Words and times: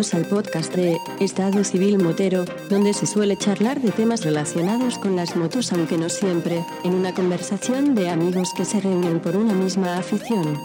Bienvenidos 0.00 0.30
al 0.32 0.44
podcast 0.44 0.74
de 0.74 0.96
Estado 1.22 1.62
Civil 1.62 1.98
Motero, 1.98 2.46
donde 2.70 2.94
se 2.94 3.04
suele 3.04 3.36
charlar 3.36 3.82
de 3.82 3.90
temas 3.90 4.24
relacionados 4.24 4.96
con 4.96 5.14
las 5.14 5.36
motos, 5.36 5.74
aunque 5.74 5.98
no 5.98 6.08
siempre, 6.08 6.64
en 6.84 6.94
una 6.94 7.12
conversación 7.12 7.94
de 7.94 8.08
amigos 8.08 8.54
que 8.56 8.64
se 8.64 8.80
reúnen 8.80 9.20
por 9.20 9.36
una 9.36 9.52
misma 9.52 9.98
afición. 9.98 10.56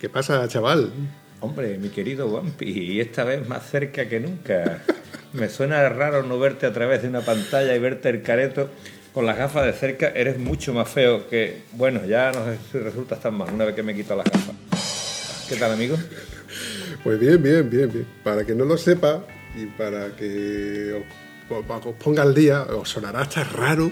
¿Qué 0.00 0.08
pasa, 0.08 0.48
chaval? 0.48 0.90
Hombre, 1.40 1.76
mi 1.76 1.90
querido 1.90 2.28
Wampi, 2.28 2.64
y 2.64 3.00
esta 3.00 3.24
vez 3.24 3.46
más 3.46 3.68
cerca 3.68 4.08
que 4.08 4.20
nunca. 4.20 4.82
Me 5.34 5.50
suena 5.50 5.86
raro 5.90 6.22
no 6.22 6.38
verte 6.38 6.64
a 6.64 6.72
través 6.72 7.02
de 7.02 7.08
una 7.08 7.20
pantalla 7.20 7.76
y 7.76 7.78
verte 7.78 8.08
el 8.08 8.22
careto 8.22 8.70
con 9.14 9.24
las 9.24 9.38
gafas 9.38 9.64
de 9.64 9.72
cerca. 9.72 10.08
Eres 10.08 10.38
mucho 10.38 10.74
más 10.74 10.88
feo 10.88 11.28
que. 11.28 11.62
Bueno, 11.72 12.04
ya 12.04 12.32
no 12.32 12.44
sé 12.44 12.58
si 12.70 12.78
resultas 12.78 13.20
tan 13.20 13.34
mal 13.34 13.54
una 13.54 13.64
vez 13.64 13.74
que 13.74 13.82
me 13.82 13.94
quito 13.94 14.14
las 14.16 14.26
gafas. 14.26 15.46
¿Qué 15.48 15.56
tal, 15.56 15.72
amigo? 15.72 15.96
Pues 17.02 17.18
bien, 17.18 17.42
bien, 17.42 17.70
bien, 17.70 17.90
bien. 17.90 18.06
Para 18.22 18.44
que 18.44 18.54
no 18.54 18.64
lo 18.64 18.76
sepa 18.76 19.24
y 19.56 19.66
para 19.66 20.16
que 20.16 21.04
os, 21.48 21.86
os 21.86 21.94
ponga 21.96 22.22
al 22.22 22.34
día, 22.34 22.62
os 22.62 22.88
sonará 22.88 23.20
hasta 23.20 23.44
raro 23.44 23.90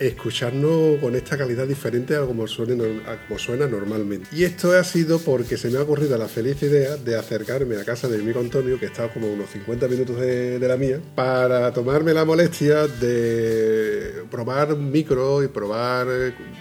escucharnos 0.00 0.98
con 0.98 1.14
esta 1.14 1.36
calidad 1.36 1.66
diferente 1.66 2.16
a 2.16 2.22
como, 2.22 2.48
suene, 2.48 3.02
a 3.06 3.26
como 3.26 3.38
suena 3.38 3.66
normalmente. 3.66 4.28
Y 4.32 4.44
esto 4.44 4.72
ha 4.72 4.82
sido 4.82 5.18
porque 5.18 5.58
se 5.58 5.70
me 5.70 5.78
ha 5.78 5.82
ocurrido 5.82 6.16
la 6.16 6.26
feliz 6.26 6.62
idea 6.62 6.96
de 6.96 7.16
acercarme 7.16 7.76
a 7.76 7.84
casa 7.84 8.08
de 8.08 8.16
mi 8.16 8.24
amigo 8.24 8.40
Antonio, 8.40 8.80
que 8.80 8.86
está 8.86 9.12
como 9.12 9.30
unos 9.30 9.50
50 9.50 9.88
minutos 9.88 10.16
de, 10.18 10.58
la 10.60 10.76
mía, 10.76 11.00
para 11.14 11.72
tomarme 11.72 12.14
la 12.14 12.24
molestia 12.24 12.86
de 12.86 14.24
probar 14.30 14.76
micro 14.76 15.42
y 15.42 15.48
probar 15.48 16.06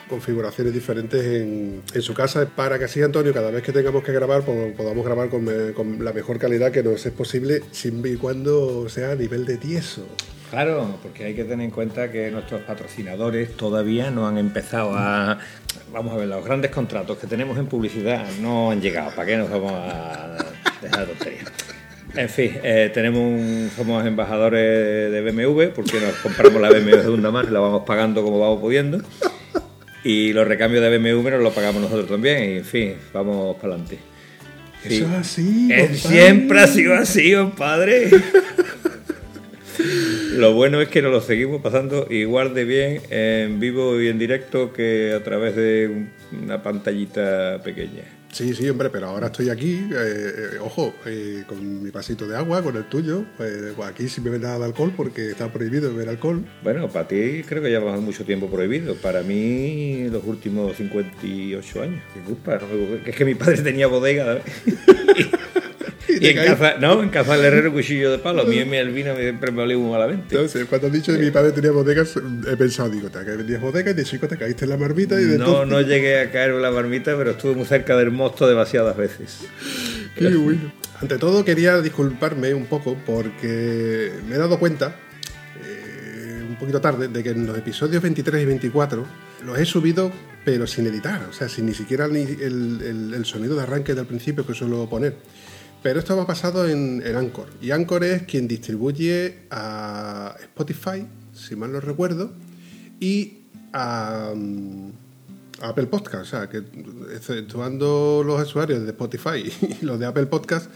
configuraciones 0.09 0.73
diferentes 0.73 1.23
en, 1.23 1.81
su 2.01 2.13
casa, 2.13 2.45
para 2.45 2.77
que 2.77 2.85
así 2.85 3.01
Antonio, 3.01 3.33
cada 3.33 3.51
vez 3.51 3.63
que 3.63 3.71
tengamos 3.71 4.03
que 4.03 4.11
grabar, 4.11 4.43
podamos 4.43 5.05
grabar 5.05 5.29
con 5.29 6.03
la 6.03 6.11
mejor 6.11 6.39
calidad 6.39 6.71
que 6.71 6.83
nos 6.83 7.05
es 7.05 7.13
posible, 7.13 7.61
siempre 7.71 8.11
y 8.11 8.15
cuando 8.17 8.89
sea 8.89 9.11
a 9.11 9.15
nivel 9.15 9.45
de 9.45 9.57
tieso. 9.57 10.05
Claro, 10.49 10.97
porque 11.03 11.25
hay 11.25 11.35
que 11.35 11.43
tener 11.43 11.65
en 11.65 11.71
cuenta 11.71 12.11
que 12.11 12.31
nuestros 12.31 12.61
patrocinadores 12.61 13.55
todavía 13.55 14.09
no 14.09 14.27
han 14.27 14.37
empezado 14.39 14.93
a... 14.95 15.37
Vamos 15.93 16.13
a 16.13 16.17
ver, 16.17 16.27
los 16.27 16.43
grandes 16.43 16.71
contratos 16.71 17.17
que 17.19 17.27
tenemos 17.27 17.57
en 17.59 17.67
publicidad 17.67 18.25
no 18.41 18.71
han 18.71 18.81
llegado. 18.81 19.11
¿Para 19.11 19.27
qué 19.27 19.37
nos 19.37 19.49
vamos 19.49 19.71
a 19.75 20.37
dejar 20.81 20.99
de 21.01 21.13
tonterías? 21.13 21.45
En 22.15 22.27
fin, 22.29 22.51
eh, 22.63 22.89
tenemos 22.91 23.19
un- 23.21 23.69
somos 23.75 24.03
embajadores 24.05 25.11
de 25.11 25.21
BMW 25.21 25.67
porque 25.75 25.99
nos 25.99 26.15
compramos 26.15 26.59
la 26.59 26.69
BMW 26.69 26.95
de 26.95 27.01
segunda 27.03 27.29
mano 27.29 27.47
y 27.49 27.53
la 27.53 27.59
vamos 27.59 27.83
pagando 27.85 28.23
como 28.23 28.39
vamos 28.39 28.59
pudiendo. 28.59 28.99
Y 30.03 30.33
los 30.33 30.47
recambios 30.47 30.81
de 30.83 30.97
BMW 30.97 31.29
nos 31.29 31.43
los 31.43 31.53
pagamos 31.53 31.81
nosotros 31.83 32.07
también. 32.09 32.43
Y 32.53 32.57
en 32.57 32.65
fin, 32.65 32.95
vamos 33.13 33.55
para 33.57 33.73
adelante. 33.75 33.99
Eso 34.83 35.05
es 35.05 35.11
así. 35.11 35.69
Siempre 35.93 36.61
ha 36.61 36.67
sido 36.67 36.95
así, 36.95 37.33
compadre. 37.35 38.09
Lo 40.35 40.53
bueno 40.53 40.81
es 40.81 40.89
que 40.89 41.01
nos 41.01 41.11
lo 41.11 41.21
seguimos 41.21 41.61
pasando 41.61 42.07
igual 42.09 42.53
de 42.53 42.65
bien 42.65 43.01
en 43.09 43.59
vivo 43.59 43.99
y 44.01 44.07
en 44.07 44.19
directo 44.19 44.71
que 44.73 45.13
a 45.13 45.23
través 45.23 45.55
de 45.55 45.87
un- 45.87 46.43
una 46.43 46.61
pantallita 46.61 47.61
pequeña. 47.63 48.03
Sí, 48.31 48.53
sí, 48.53 48.69
hombre, 48.69 48.91
pero 48.91 49.07
ahora 49.07 49.25
estoy 49.27 49.49
aquí, 49.49 49.87
eh, 49.91 49.91
eh, 49.95 50.57
ojo, 50.61 50.93
eh, 51.07 51.43
con 51.47 51.81
mi 51.83 51.89
vasito 51.89 52.27
de 52.27 52.37
agua, 52.37 52.61
con 52.61 52.75
el 52.77 52.83
tuyo. 52.87 53.25
Pues, 53.37 53.51
aquí 53.83 54.07
sí 54.07 54.21
me 54.21 54.29
ven 54.29 54.43
nada 54.43 54.59
de 54.59 54.65
alcohol 54.65 54.93
porque 54.95 55.31
está 55.31 55.51
prohibido 55.51 55.91
beber 55.91 56.09
alcohol. 56.09 56.45
Bueno, 56.63 56.87
para 56.89 57.07
ti 57.07 57.41
creo 57.47 57.63
que 57.63 57.69
llevas 57.69 57.99
mucho 57.99 58.23
tiempo 58.25 58.47
prohibido. 58.47 58.93
Para 58.97 59.23
mí, 59.23 60.07
los 60.11 60.23
últimos 60.25 60.77
58 60.77 61.81
años. 61.81 62.03
¿Qué 62.13 62.19
culpa? 62.19 62.59
No, 62.59 63.03
que 63.03 63.09
es 63.09 63.15
que 63.15 63.25
mi 63.25 63.33
padre 63.33 63.63
tenía 63.63 63.87
bodega. 63.87 64.39
y 66.19 66.27
en 66.27 66.35
casa, 66.37 66.75
no, 66.79 67.01
en 67.03 67.09
casa 67.09 67.35
del 67.35 67.45
herrero 67.45 67.71
cuchillo 67.73 68.11
de 68.11 68.17
palo. 68.19 68.41
A 68.41 68.45
mí 68.45 68.57
el 68.57 68.89
vino 68.91 69.15
siempre 69.15 69.51
me 69.51 69.61
olía 69.63 69.77
muy 69.77 69.91
malamente. 69.91 70.35
Entonces, 70.35 70.65
cuando 70.67 70.87
has 70.87 70.93
dicho 70.93 71.13
que 71.13 71.19
mi 71.19 71.31
padre 71.31 71.51
tenía 71.51 71.71
bodegas, 71.71 72.13
he 72.51 72.57
pensado, 72.57 72.89
digo, 72.89 73.09
te 73.09 73.19
vendías 73.23 73.61
bodegas 73.61 73.93
y 73.93 73.97
de 73.97 74.03
chico 74.03 74.27
te 74.27 74.37
caíste 74.37 74.65
en 74.65 74.69
la 74.71 74.77
marmita 74.77 75.19
y 75.19 75.25
de 75.25 75.37
No, 75.37 75.45
entonces- 75.63 75.69
no 75.69 75.81
llegué 75.81 76.19
a 76.21 76.31
caer 76.31 76.51
en 76.51 76.61
la 76.61 76.71
marmita, 76.71 77.15
pero 77.17 77.31
estuve 77.31 77.55
muy 77.55 77.65
cerca 77.65 77.95
del 77.97 78.11
mosto 78.11 78.47
demasiadas 78.47 78.95
veces. 78.97 79.39
Qué 80.15 80.27
bueno. 80.29 80.71
Ante 81.01 81.17
todo 81.17 81.45
quería 81.45 81.79
disculparme 81.81 82.53
un 82.53 82.65
poco 82.65 82.97
porque 83.05 84.11
me 84.27 84.35
he 84.35 84.37
dado 84.37 84.59
cuenta, 84.59 84.95
eh, 85.65 86.43
un 86.47 86.55
poquito 86.57 86.81
tarde, 86.81 87.07
de 87.07 87.23
que 87.23 87.29
en 87.29 87.45
los 87.45 87.57
episodios 87.57 88.01
23 88.01 88.41
y 88.41 88.45
24 88.45 89.05
los 89.45 89.57
he 89.59 89.65
subido 89.65 90.11
pero 90.43 90.65
sin 90.65 90.87
editar, 90.87 91.21
o 91.29 91.33
sea, 91.33 91.47
sin 91.47 91.65
ni 91.67 91.73
siquiera 91.73 92.05
el, 92.05 92.15
el- 92.17 93.13
el 93.13 93.25
sonido 93.25 93.55
de 93.55 93.63
arranque 93.63 93.93
del 93.93 94.05
principio 94.05 94.45
que 94.47 94.53
suelo 94.53 94.89
poner. 94.89 95.15
Pero 95.81 95.99
esto 95.99 96.15
me 96.15 96.23
ha 96.23 96.25
pasado 96.25 96.67
en, 96.67 97.01
en 97.05 97.15
Anchor. 97.15 97.47
Y 97.61 97.71
Anchor 97.71 98.03
es 98.03 98.23
quien 98.23 98.47
distribuye 98.47 99.39
a 99.49 100.35
Spotify, 100.41 101.05
si 101.33 101.55
mal 101.55 101.71
no 101.71 101.79
recuerdo, 101.79 102.31
y 102.99 103.39
a, 103.71 104.33
mm, 104.35 104.91
Apple 105.61 105.87
Podcast. 105.87 106.23
O 106.23 106.25
sea, 106.25 106.49
que 106.49 106.63
exceptuando 107.13 108.23
los 108.25 108.41
usuarios 108.41 108.81
de 108.83 108.89
Spotify 108.89 109.51
y 109.81 109.85
los 109.85 109.99
de 109.99 110.05
Apple 110.05 110.25
Podcast, 110.25 110.69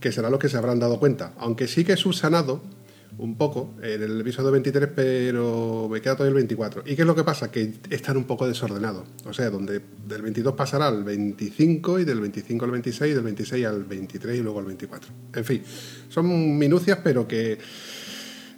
que 0.00 0.12
serán 0.12 0.30
los 0.30 0.40
que 0.40 0.48
se 0.48 0.56
habrán 0.56 0.78
dado 0.78 0.98
cuenta. 0.98 1.32
Aunque 1.38 1.66
sí 1.66 1.84
que 1.84 1.94
he 1.94 1.96
subsanado 1.96 2.62
un 3.18 3.36
poco 3.36 3.74
en 3.82 4.02
el 4.02 4.20
episodio 4.20 4.50
23, 4.50 4.90
pero 4.94 5.88
me 5.90 6.00
queda 6.00 6.16
todavía 6.16 6.30
el 6.30 6.46
24. 6.46 6.82
¿Y 6.86 6.96
qué 6.96 7.02
es 7.02 7.06
lo 7.06 7.14
que 7.14 7.24
pasa? 7.24 7.50
Que 7.50 7.74
están 7.90 8.16
un 8.16 8.24
poco 8.24 8.46
desordenados. 8.46 9.06
O 9.26 9.32
sea, 9.32 9.50
donde 9.50 9.80
del 10.06 10.22
22 10.22 10.54
pasará 10.54 10.88
al 10.88 11.04
25 11.04 12.00
y 12.00 12.04
del 12.04 12.20
25 12.20 12.64
al 12.64 12.70
26 12.70 13.10
y 13.10 13.14
del 13.14 13.24
26 13.24 13.66
al 13.66 13.84
23 13.84 14.38
y 14.38 14.42
luego 14.42 14.58
al 14.60 14.66
24. 14.66 15.10
En 15.34 15.44
fin, 15.44 15.62
son 16.08 16.58
minucias, 16.58 16.98
pero 17.02 17.26
que... 17.26 17.58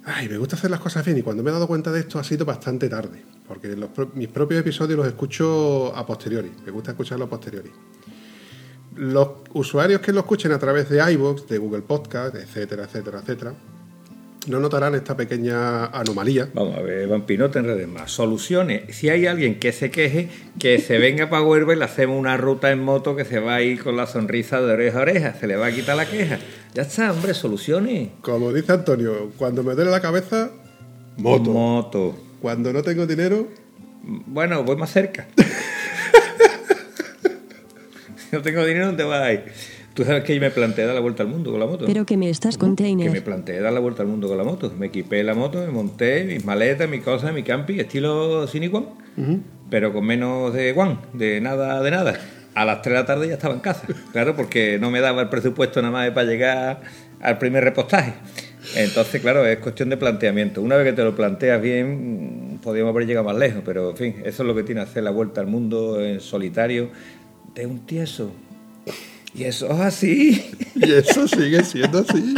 Ay, 0.05 0.27
me 0.27 0.37
gusta 0.37 0.57
hacer 0.57 0.69
las 0.69 0.81
cosas 0.81 1.05
bien 1.05 1.17
y 1.17 1.21
cuando 1.21 1.43
me 1.43 1.49
he 1.49 1.53
dado 1.53 1.65
cuenta 1.65 1.89
de 1.89 2.01
esto 2.01 2.19
ha 2.19 2.25
sido 2.25 2.43
bastante 2.45 2.89
tarde, 2.89 3.23
porque 3.47 3.73
mis 4.15 4.27
propios 4.27 4.59
episodios 4.59 4.97
los 4.97 5.07
escucho 5.07 5.95
a 5.95 6.05
posteriori, 6.05 6.51
me 6.65 6.71
gusta 6.71 6.91
escucharlos 6.91 7.27
a 7.27 7.29
posteriori. 7.29 7.71
Los 8.97 9.29
usuarios 9.53 10.01
que 10.01 10.11
lo 10.11 10.19
escuchen 10.19 10.51
a 10.51 10.59
través 10.59 10.89
de 10.89 11.09
iVoox, 11.13 11.47
de 11.47 11.57
Google 11.57 11.83
Podcast, 11.83 12.35
etcétera, 12.35 12.83
etcétera, 12.83 13.19
etcétera, 13.19 13.53
no 14.47 14.59
notarán 14.59 14.95
esta 14.95 15.15
pequeña 15.15 15.85
anomalía. 15.85 16.49
Vamos 16.53 16.77
a 16.77 16.81
ver, 16.81 17.07
Vampi, 17.07 17.37
no 17.37 17.49
te 17.49 17.59
enredes 17.59 17.87
más. 17.87 18.11
Soluciones. 18.11 18.95
Si 18.95 19.09
hay 19.09 19.25
alguien 19.25 19.59
que 19.59 19.71
se 19.71 19.91
queje, 19.91 20.29
que 20.59 20.79
se 20.79 20.97
venga 20.97 21.29
para 21.29 21.43
Huelva 21.43 21.73
y 21.73 21.77
le 21.77 21.85
hacemos 21.85 22.19
una 22.19 22.37
ruta 22.37 22.71
en 22.71 22.83
moto 22.83 23.15
que 23.15 23.25
se 23.25 23.39
va 23.39 23.55
a 23.55 23.61
ir 23.61 23.83
con 23.83 23.95
la 23.95 24.07
sonrisa 24.07 24.61
de 24.61 24.73
oreja 24.73 24.99
a 24.99 25.01
oreja. 25.01 25.33
Se 25.33 25.47
le 25.47 25.55
va 25.55 25.67
a 25.67 25.71
quitar 25.71 25.95
la 25.95 26.09
queja. 26.09 26.39
Ya 26.73 26.83
está, 26.83 27.11
hombre, 27.11 27.33
soluciones. 27.33 28.09
Como 28.21 28.51
dice 28.51 28.73
Antonio, 28.73 29.31
cuando 29.37 29.63
me 29.63 29.75
duele 29.75 29.91
la 29.91 30.01
cabeza, 30.01 30.51
moto. 31.17 31.51
Moto. 31.51 32.15
Cuando 32.41 32.73
no 32.73 32.83
tengo 32.83 33.07
dinero, 33.07 33.47
Bueno, 34.03 34.63
voy 34.63 34.75
más 34.75 34.91
cerca. 34.91 35.27
si 38.17 38.35
no 38.35 38.41
tengo 38.41 38.65
dinero, 38.65 38.87
¿dónde 38.87 39.03
vas 39.05 39.21
a 39.21 39.33
ir? 39.33 39.43
Tú 39.93 40.03
sabes 40.03 40.23
que 40.23 40.33
yo 40.33 40.41
me 40.41 40.49
planteé 40.49 40.85
dar 40.85 40.95
la 40.95 41.01
vuelta 41.01 41.21
al 41.21 41.29
mundo 41.29 41.51
con 41.51 41.59
la 41.59 41.67
moto. 41.67 41.85
Pero 41.85 42.05
que 42.05 42.17
me 42.17 42.29
estás 42.29 42.57
que 42.57 42.63
me 42.63 42.69
container. 42.69 43.23
planteé 43.23 43.59
dar 43.59 43.71
la 43.73 43.79
vuelta 43.79 44.01
al 44.01 44.07
mundo 44.07 44.27
con 44.27 44.37
la 44.37 44.43
moto. 44.43 44.71
Me 44.77 44.87
equipé 44.87 45.23
la 45.23 45.35
moto, 45.35 45.59
me 45.59 45.67
monté 45.67 46.23
mis 46.23 46.43
maletas, 46.43 46.89
mis 46.89 47.03
cosas, 47.03 47.33
mi 47.33 47.43
camping, 47.43 47.79
estilo 47.79 48.47
Cine 48.47 48.71
One, 48.73 48.87
pero 49.69 49.93
con 49.93 50.05
menos 50.05 50.51
de 50.53 50.73
one, 50.75 50.97
de 51.13 51.41
nada, 51.41 51.81
de 51.81 51.91
nada. 51.91 52.19
A 52.55 52.65
las 52.65 52.81
3 52.81 52.93
de 52.93 52.99
la 52.99 53.05
tarde 53.05 53.27
ya 53.27 53.33
estaba 53.33 53.53
en 53.53 53.61
casa, 53.61 53.87
claro, 54.11 54.35
porque 54.35 54.77
no 54.79 54.91
me 54.91 54.99
daba 54.99 55.23
el 55.23 55.29
presupuesto 55.29 55.81
nada 55.81 55.91
más 55.91 56.11
para 56.11 56.27
llegar 56.27 56.81
al 57.19 57.37
primer 57.39 57.63
repostaje. 57.63 58.13
Entonces, 58.75 59.21
claro, 59.21 59.45
es 59.45 59.57
cuestión 59.57 59.89
de 59.89 59.97
planteamiento. 59.97 60.61
Una 60.61 60.75
vez 60.77 60.85
que 60.85 60.93
te 60.93 61.03
lo 61.03 61.15
planteas 61.15 61.61
bien, 61.61 62.59
podríamos 62.63 62.93
haber 62.93 63.07
llegado 63.07 63.25
más 63.25 63.35
lejos, 63.35 63.61
pero 63.65 63.91
en 63.91 63.97
fin, 63.97 64.15
eso 64.23 64.43
es 64.43 64.47
lo 64.47 64.55
que 64.55 64.63
tiene 64.63 64.81
hacer 64.81 65.03
la 65.03 65.11
vuelta 65.11 65.41
al 65.41 65.47
mundo 65.47 65.99
en 65.99 66.19
solitario 66.19 66.89
de 67.53 67.65
un 67.65 67.85
tieso. 67.85 68.31
Y 69.35 69.43
eso 69.43 69.67
es 69.71 69.79
así. 69.79 70.51
y 70.75 70.91
eso 70.91 71.27
sigue 71.27 71.63
siendo 71.63 71.99
así. 71.99 72.35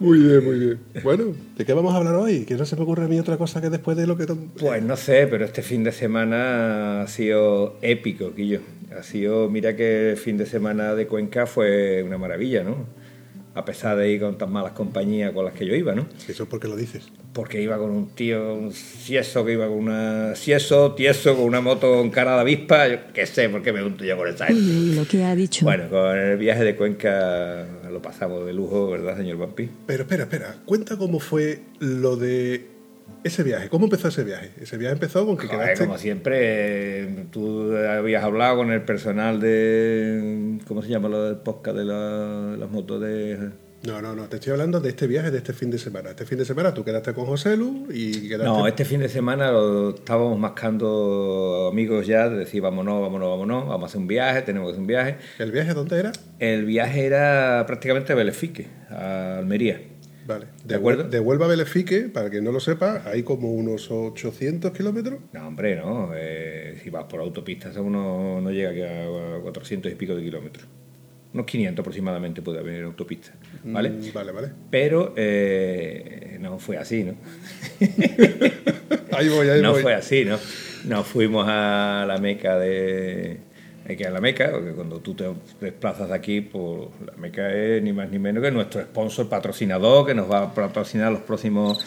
Muy 0.00 0.18
bien, 0.18 0.44
muy 0.44 0.58
bien. 0.58 0.78
Bueno, 1.02 1.34
¿de 1.56 1.64
qué 1.64 1.72
vamos 1.72 1.92
a 1.92 1.96
hablar 1.96 2.14
hoy? 2.14 2.44
Que 2.44 2.54
no 2.54 2.64
se 2.64 2.76
me 2.76 2.82
ocurre 2.82 3.04
a 3.04 3.08
mí 3.08 3.18
otra 3.18 3.36
cosa 3.36 3.60
que 3.60 3.68
después 3.68 3.96
de 3.96 4.06
lo 4.06 4.16
que... 4.16 4.26
Pues 4.26 4.82
no 4.82 4.96
sé, 4.96 5.26
pero 5.26 5.44
este 5.44 5.62
fin 5.62 5.82
de 5.82 5.90
semana 5.90 7.02
ha 7.02 7.06
sido 7.08 7.78
épico, 7.82 8.32
Quillo. 8.32 8.60
Ha 8.96 9.02
sido, 9.02 9.50
mira 9.50 9.74
que 9.74 10.10
el 10.10 10.16
fin 10.16 10.36
de 10.36 10.46
semana 10.46 10.94
de 10.94 11.06
Cuenca 11.08 11.46
fue 11.46 12.02
una 12.04 12.16
maravilla, 12.16 12.62
¿no? 12.62 12.86
A 13.58 13.64
pesar 13.64 13.96
de 13.96 14.08
ir 14.10 14.20
con 14.20 14.38
tan 14.38 14.52
malas 14.52 14.72
compañías 14.72 15.32
con 15.32 15.44
las 15.44 15.52
que 15.52 15.66
yo 15.66 15.74
iba, 15.74 15.92
¿no? 15.94 16.06
Eso 16.28 16.44
es 16.44 16.48
porque 16.48 16.68
lo 16.68 16.76
dices. 16.76 17.08
Porque 17.32 17.60
iba 17.60 17.76
con 17.76 17.90
un 17.90 18.08
tío, 18.10 18.54
un 18.54 18.72
cieso 18.72 19.44
que 19.44 19.52
iba 19.52 19.66
con 19.66 19.76
una... 19.78 20.34
Cieso, 20.36 20.92
tieso, 20.94 21.34
con 21.34 21.44
una 21.44 21.60
moto 21.60 21.92
con 21.96 22.10
cara 22.10 22.34
de 22.36 22.40
avispa, 22.42 22.86
yo 22.88 22.98
qué 23.12 23.26
sé, 23.26 23.48
por 23.48 23.62
qué 23.62 23.72
me 23.72 23.82
junto 23.82 24.04
yo 24.04 24.16
con 24.16 24.28
esa 24.28 24.46
Uy, 24.48 24.54
gente. 24.54 24.70
uy, 24.78 24.94
lo 24.94 25.06
que 25.08 25.24
ha 25.24 25.34
dicho. 25.34 25.64
Bueno, 25.64 25.88
con 25.90 26.16
el 26.16 26.36
viaje 26.38 26.62
de 26.64 26.76
Cuenca 26.76 27.66
lo 27.90 28.00
pasamos 28.00 28.46
de 28.46 28.52
lujo, 28.52 28.90
¿verdad, 28.90 29.16
señor 29.16 29.38
Vampi? 29.38 29.68
Pero 29.86 30.04
espera, 30.04 30.22
espera, 30.24 30.54
cuenta 30.64 30.96
cómo 30.96 31.18
fue 31.18 31.60
lo 31.80 32.16
de 32.16 32.77
ese 33.24 33.42
viaje, 33.42 33.68
¿cómo 33.68 33.84
empezó 33.86 34.08
ese 34.08 34.24
viaje? 34.24 34.50
Ese 34.60 34.76
viaje 34.76 34.94
empezó 34.94 35.26
con 35.26 35.36
que 35.36 35.46
Joder, 35.46 35.64
quedaste... 35.64 35.84
como 35.86 35.98
siempre, 35.98 37.26
tú 37.30 37.74
habías 37.76 38.22
hablado 38.24 38.56
con 38.58 38.70
el 38.72 38.82
personal 38.82 39.40
de. 39.40 40.58
¿Cómo 40.66 40.82
se 40.82 40.88
llama 40.88 41.08
lo 41.08 41.24
del 41.24 41.36
podcast 41.36 41.76
de 41.76 41.84
la- 41.84 42.56
las 42.58 42.70
motos 42.70 43.00
de.? 43.00 43.50
No, 43.86 44.02
no, 44.02 44.16
no, 44.16 44.24
te 44.28 44.36
estoy 44.36 44.50
hablando 44.52 44.80
de 44.80 44.88
este 44.88 45.06
viaje, 45.06 45.30
de 45.30 45.38
este 45.38 45.52
fin 45.52 45.70
de 45.70 45.78
semana. 45.78 46.10
Este 46.10 46.26
fin 46.26 46.36
de 46.36 46.44
semana 46.44 46.74
tú 46.74 46.84
quedaste 46.84 47.14
con 47.14 47.26
José 47.26 47.56
Lu 47.56 47.86
y 47.92 48.28
quedaste... 48.28 48.44
No, 48.44 48.66
este 48.66 48.84
fin 48.84 48.98
de 48.98 49.08
semana 49.08 49.52
lo 49.52 49.90
estábamos 49.90 50.36
mascando 50.36 51.68
amigos 51.70 52.04
ya, 52.06 52.28
de 52.28 52.38
decir 52.38 52.60
vámonos, 52.60 53.00
vámonos, 53.00 53.28
vámonos, 53.28 53.68
vamos 53.68 53.84
a 53.84 53.86
hacer 53.86 54.00
un 54.00 54.08
viaje, 54.08 54.42
tenemos 54.42 54.66
que 54.66 54.70
hacer 54.72 54.80
un 54.80 54.86
viaje. 54.88 55.16
¿El 55.38 55.52
viaje 55.52 55.74
dónde 55.74 55.96
era? 55.96 56.12
El 56.40 56.64
viaje 56.64 57.06
era 57.06 57.64
prácticamente 57.68 58.12
a 58.12 58.16
Belefique, 58.16 58.66
a 58.90 59.38
Almería. 59.38 59.80
Vale. 60.68 60.74
¿De 60.74 60.74
acuerdo? 60.76 61.04
De 61.04 61.20
Huelva 61.20 61.46
a 61.46 61.48
Belefique, 61.48 62.02
para 62.08 62.30
que 62.30 62.40
no 62.40 62.52
lo 62.52 62.60
sepa, 62.60 63.02
hay 63.06 63.22
como 63.22 63.52
unos 63.52 63.90
800 63.90 64.70
kilómetros. 64.72 65.20
No, 65.32 65.46
hombre, 65.48 65.76
no. 65.76 66.10
eh, 66.14 66.78
si 66.82 66.90
vas 66.90 67.04
por 67.04 67.20
autopista, 67.20 67.70
eso 67.70 67.82
uno 67.82 68.40
no 68.40 68.50
llega 68.50 69.36
a 69.36 69.40
400 69.40 69.90
y 69.90 69.94
pico 69.94 70.14
de 70.14 70.22
kilómetros. 70.22 70.66
Unos 71.34 71.44
500 71.46 71.82
aproximadamente 71.82 72.40
puede 72.40 72.58
haber 72.58 72.76
en 72.76 72.84
autopista, 72.86 73.34
¿vale? 73.64 73.90
Mm, 73.90 74.12
vale, 74.14 74.32
vale. 74.32 74.48
Pero 74.70 75.12
eh, 75.16 76.38
no 76.40 76.58
fue 76.58 76.78
así, 76.78 77.04
¿no? 77.04 77.14
Ahí 79.12 79.28
voy, 79.28 79.48
ahí 79.48 79.60
no 79.62 79.72
voy. 79.72 79.82
fue 79.82 79.94
así, 79.94 80.24
¿no? 80.24 80.38
Nos 80.84 81.06
fuimos 81.06 81.44
a 81.48 82.04
la 82.06 82.18
Meca 82.18 82.58
de... 82.58 83.38
Hay 83.88 83.96
que 83.96 84.02
ir 84.02 84.08
a 84.08 84.12
la 84.12 84.20
Meca, 84.20 84.50
porque 84.52 84.72
cuando 84.72 85.00
tú 85.00 85.14
te 85.14 85.24
desplazas 85.62 86.10
de 86.10 86.14
aquí, 86.14 86.42
pues 86.42 86.90
la 87.06 87.14
Meca 87.16 87.50
es 87.50 87.82
ni 87.82 87.94
más 87.94 88.10
ni 88.10 88.18
menos 88.18 88.44
que 88.44 88.50
nuestro 88.50 88.82
sponsor 88.82 89.30
patrocinador 89.30 90.06
que 90.06 90.14
nos 90.14 90.30
va 90.30 90.42
a 90.42 90.54
patrocinar 90.54 91.10
los 91.10 91.22
próximos... 91.22 91.82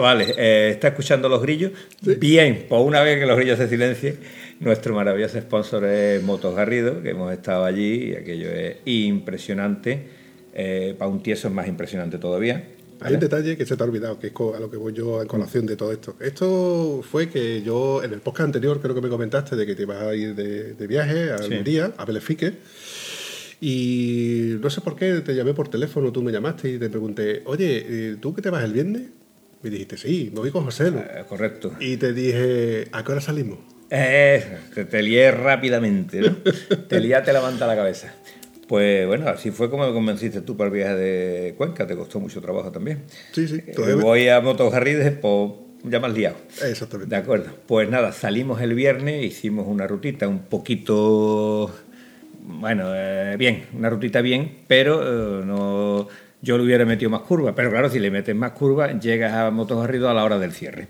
Vale, 0.00 0.34
eh, 0.36 0.70
¿está 0.70 0.88
escuchando 0.88 1.28
los 1.28 1.42
grillos? 1.42 1.72
Bien, 2.00 2.66
por 2.68 2.86
una 2.86 3.00
vez 3.00 3.18
que 3.18 3.26
los 3.26 3.36
grillos 3.36 3.58
se 3.58 3.68
silencien, 3.68 4.18
nuestro 4.60 4.94
maravilloso 4.94 5.40
sponsor 5.40 5.84
es 5.84 6.22
Motos 6.22 6.54
Garrido, 6.54 7.02
que 7.02 7.10
hemos 7.10 7.32
estado 7.32 7.64
allí 7.64 8.10
y 8.10 8.14
aquello 8.14 8.50
es 8.50 8.76
impresionante. 8.84 10.24
Eh, 10.52 10.94
para 10.96 11.10
un 11.10 11.22
tieso 11.22 11.48
es 11.48 11.54
más 11.54 11.66
impresionante 11.66 12.18
todavía. 12.18 12.64
Hay 13.00 13.14
un 13.14 13.20
detalle 13.20 13.56
que 13.56 13.66
se 13.66 13.76
te 13.76 13.82
ha 13.82 13.86
olvidado, 13.86 14.18
que 14.18 14.28
es 14.28 14.32
a 14.54 14.60
lo 14.60 14.70
que 14.70 14.76
voy 14.76 14.92
yo 14.92 15.20
en 15.20 15.28
colación 15.28 15.66
de 15.66 15.76
todo 15.76 15.92
esto. 15.92 16.16
Esto 16.20 17.02
fue 17.08 17.28
que 17.28 17.60
yo, 17.62 18.02
en 18.02 18.12
el 18.12 18.20
podcast 18.20 18.46
anterior, 18.46 18.80
creo 18.80 18.94
que 18.94 19.00
me 19.02 19.08
comentaste 19.08 19.56
de 19.56 19.66
que 19.66 19.74
te 19.74 19.82
ibas 19.82 20.02
a 20.02 20.14
ir 20.14 20.34
de, 20.34 20.72
de 20.74 20.86
viaje 20.86 21.30
a 21.32 21.38
Sí. 21.38 21.44
Almería, 21.44 21.92
a 21.96 22.04
Belefique. 22.04 22.54
Y 23.60 24.56
no 24.60 24.70
sé 24.70 24.80
por 24.80 24.96
qué 24.96 25.20
te 25.20 25.34
llamé 25.34 25.54
por 25.54 25.68
teléfono, 25.68 26.12
tú 26.12 26.22
me 26.22 26.32
llamaste 26.32 26.70
y 26.70 26.78
te 26.78 26.88
pregunté, 26.90 27.42
oye, 27.46 27.84
eh, 27.88 28.16
¿tú 28.20 28.34
que 28.34 28.42
te 28.42 28.50
vas 28.50 28.64
el 28.64 28.72
viernes? 28.72 29.02
Me 29.62 29.70
dijiste, 29.70 29.96
sí, 29.96 30.30
me 30.34 30.40
voy 30.40 30.50
con 30.50 30.64
José. 30.64 30.90
Lu". 30.90 30.98
Eh, 30.98 31.24
correcto. 31.28 31.72
Y 31.80 31.96
te 31.96 32.12
dije, 32.12 32.88
¿a 32.92 33.02
qué 33.04 33.12
hora 33.12 33.20
salimos? 33.20 33.58
Eh, 33.90 34.58
te, 34.74 34.84
te 34.84 35.02
lié 35.02 35.30
rápidamente, 35.30 36.20
¿no? 36.20 36.36
te 36.88 37.00
lié, 37.00 37.20
te 37.22 37.32
levanta 37.32 37.66
la 37.66 37.76
cabeza. 37.76 38.12
Pues 38.68 39.06
bueno, 39.06 39.28
así 39.28 39.50
fue 39.50 39.68
como 39.70 39.86
me 39.86 39.92
convenciste 39.92 40.40
tú 40.40 40.56
para 40.56 40.68
el 40.68 40.74
viaje 40.74 40.94
de 40.94 41.54
Cuenca, 41.54 41.86
te 41.86 41.96
costó 41.96 42.20
mucho 42.20 42.40
trabajo 42.40 42.70
también. 42.72 43.02
Sí, 43.32 43.46
sí, 43.46 43.62
Eh, 43.66 43.72
todavía 43.74 44.02
voy 44.02 44.28
a 44.28 44.40
Motogarrides, 44.40 45.12
pues 45.18 45.52
ya 45.84 45.98
has 45.98 46.14
liado. 46.14 46.36
Exactamente. 46.62 47.14
De 47.14 47.20
acuerdo. 47.20 47.50
Pues 47.66 47.88
nada, 47.88 48.12
salimos 48.12 48.60
el 48.62 48.74
viernes, 48.74 49.24
hicimos 49.24 49.66
una 49.66 49.86
rutita 49.86 50.26
un 50.28 50.40
poquito, 50.44 51.70
bueno, 52.42 52.90
eh, 52.94 53.36
bien, 53.38 53.66
una 53.74 53.90
rutita 53.90 54.22
bien, 54.22 54.60
pero 54.66 55.40
eh, 55.42 55.44
no, 55.44 56.08
yo 56.40 56.56
le 56.56 56.64
hubiera 56.64 56.86
metido 56.86 57.10
más 57.10 57.20
curvas. 57.22 57.52
Pero 57.54 57.70
claro, 57.70 57.90
si 57.90 57.98
le 57.98 58.10
metes 58.10 58.34
más 58.34 58.52
curvas, 58.52 58.98
llegas 58.98 59.34
a 59.34 59.50
Motogarrido 59.50 60.08
a 60.08 60.14
la 60.14 60.24
hora 60.24 60.38
del 60.38 60.52
cierre. 60.52 60.88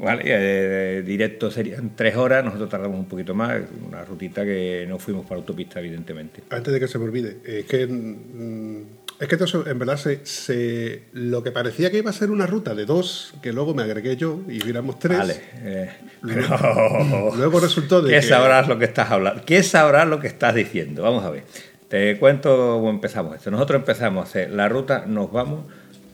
¿Vale? 0.00 0.22
Eh, 0.26 1.02
directo 1.04 1.50
serían 1.50 1.96
tres 1.96 2.16
horas, 2.16 2.44
nosotros 2.44 2.68
tardamos 2.70 2.98
un 2.98 3.06
poquito 3.06 3.34
más, 3.34 3.60
una 3.86 4.04
rutita 4.04 4.44
que 4.44 4.86
no 4.88 4.98
fuimos 4.98 5.26
para 5.26 5.36
autopista, 5.40 5.80
evidentemente. 5.80 6.42
Antes 6.50 6.72
de 6.72 6.78
que 6.80 6.86
se 6.88 6.98
me 6.98 7.04
olvide, 7.04 7.38
es 7.44 7.64
que 7.64 7.86
mm, 7.86 8.82
es 9.18 9.26
que 9.26 9.36
en 9.70 9.78
verdad 9.80 9.96
se, 9.96 10.24
se- 10.24 11.02
lo 11.12 11.42
que 11.42 11.50
parecía 11.50 11.90
que 11.90 11.98
iba 11.98 12.10
a 12.10 12.12
ser 12.12 12.30
una 12.30 12.46
ruta 12.46 12.74
de 12.76 12.84
dos, 12.86 13.34
que 13.42 13.52
luego 13.52 13.74
me 13.74 13.82
agregué 13.82 14.16
yo 14.16 14.40
y 14.48 14.62
hubiéramos 14.62 15.00
tres. 15.00 15.18
Vale. 15.18 15.34
eh, 15.62 15.90
pero... 16.22 17.34
Luego 17.36 17.58
resultó 17.58 18.00
de 18.00 18.10
¿Qué 18.10 18.20
que 18.20 18.22
sabrás 18.22 18.68
lo 18.68 18.78
que 18.78 18.84
estás 18.84 19.10
hablando? 19.10 19.42
¿Qué 19.44 19.62
sabrás 19.64 20.06
lo 20.06 20.20
que 20.20 20.28
estás 20.28 20.54
diciendo? 20.54 21.02
Vamos 21.02 21.24
a 21.24 21.30
ver. 21.30 21.42
Te 21.88 22.18
cuento 22.18 22.76
cómo 22.76 22.90
empezamos 22.90 23.34
esto. 23.34 23.50
Nosotros 23.50 23.80
empezamos 23.80 24.24
a 24.24 24.28
hacer 24.28 24.50
la 24.50 24.68
ruta, 24.68 25.04
nos 25.06 25.32
vamos 25.32 25.64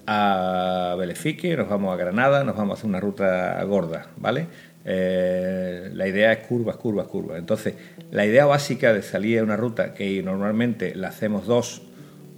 a 0.07 0.95
Belefique, 0.99 1.57
nos 1.57 1.69
vamos 1.69 1.93
a 1.93 1.97
Granada, 1.97 2.45
nos 2.45 2.57
vamos 2.57 2.73
a 2.73 2.79
hacer 2.79 2.89
una 2.89 3.01
ruta 3.01 3.63
gorda, 3.65 4.09
¿vale? 4.17 4.47
Eh, 4.85 5.91
la 5.95 6.07
idea 6.07 6.33
es 6.33 6.47
curvas, 6.47 6.77
curvas, 6.77 7.07
curvas. 7.07 7.39
Entonces, 7.39 7.75
la 8.11 8.27
idea 8.27 8.45
básica 8.47 8.93
de 8.93 9.03
salir 9.03 9.39
a 9.39 9.43
una 9.43 9.57
ruta 9.57 9.95
que 9.95 10.23
normalmente 10.23 10.95
la 10.95 11.09
hacemos 11.09 11.47
dos 11.47 11.83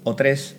o 0.05 0.15
tres, 0.15 0.57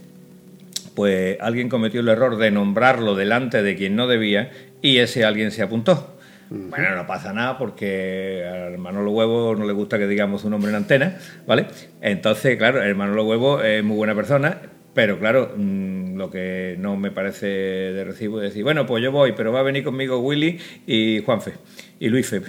pues 0.95 1.37
alguien 1.39 1.69
cometió 1.69 2.01
el 2.01 2.09
error 2.09 2.37
de 2.37 2.51
nombrarlo 2.51 3.15
delante 3.15 3.61
de 3.63 3.75
quien 3.75 3.95
no 3.95 4.07
debía 4.07 4.51
y 4.81 4.97
ese 4.97 5.25
alguien 5.25 5.51
se 5.51 5.63
apuntó. 5.63 6.17
Bueno, 6.49 6.95
no 6.95 7.05
pasa 7.05 7.33
nada 7.33 7.57
porque 7.57 8.45
al 8.45 8.77
Manolo 8.77 9.11
Huevo 9.11 9.55
no 9.55 9.65
le 9.65 9.73
gusta 9.73 9.97
que 9.97 10.07
digamos 10.07 10.41
su 10.41 10.49
nombre 10.49 10.69
en 10.69 10.77
antena, 10.77 11.17
¿vale? 11.45 11.65
Entonces, 12.01 12.57
claro, 12.57 12.81
el 12.81 12.95
Manolo 12.95 13.25
Huevo 13.25 13.61
es 13.61 13.83
muy 13.83 13.97
buena 13.97 14.15
persona, 14.15 14.57
pero 14.93 15.19
claro, 15.19 15.53
mm, 15.57 16.06
lo 16.17 16.29
que 16.29 16.75
no 16.79 16.97
me 16.97 17.11
parece 17.11 17.47
de 17.47 18.03
recibo 18.03 18.41
es 18.41 18.49
decir, 18.49 18.63
bueno, 18.63 18.85
pues 18.85 19.03
yo 19.03 19.11
voy, 19.11 19.33
pero 19.33 19.51
va 19.51 19.59
a 19.59 19.63
venir 19.63 19.83
conmigo 19.83 20.19
Willy 20.19 20.59
y 20.85 21.21
Juanfe 21.23 21.53
y 21.99 22.09
Luisfe. 22.09 22.41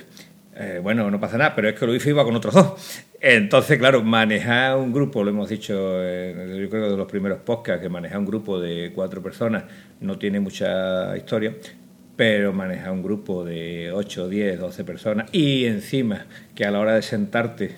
Eh, 0.57 0.81
bueno, 0.83 1.09
no 1.11 1.21
pasa 1.21 1.39
nada, 1.39 1.55
pero 1.55 1.69
es 1.69 1.79
que 1.79 1.87
Luis 1.87 2.05
iba 2.07 2.25
con 2.25 2.35
otros 2.35 2.55
dos. 2.55 3.05
Entonces, 3.21 3.79
claro, 3.79 4.03
manejar 4.03 4.77
un 4.77 4.93
grupo, 4.93 5.23
lo 5.25 5.31
hemos 5.31 5.49
dicho, 5.49 5.75
eh, 6.03 6.57
yo 6.61 6.69
creo 6.69 6.91
de 6.91 6.97
los 6.97 7.07
primeros 7.07 7.39
podcasts, 7.41 7.83
que 7.83 7.89
manejar 7.89 8.19
un 8.19 8.27
grupo 8.27 8.61
de 8.61 8.93
cuatro 8.95 9.23
personas 9.23 9.65
no 10.01 10.19
tiene 10.19 10.41
mucha 10.41 11.17
historia, 11.17 11.55
pero 12.17 12.53
manejar 12.53 12.91
un 12.91 13.03
grupo 13.03 13.45
de 13.45 13.93
8, 13.93 14.29
10, 14.29 14.59
12 14.59 14.85
personas 14.85 15.29
y 15.33 15.67
encima 15.67 16.27
que 16.55 16.65
a 16.65 16.71
la 16.71 16.81
hora 16.81 16.95
de 16.95 17.03
sentarte 17.03 17.77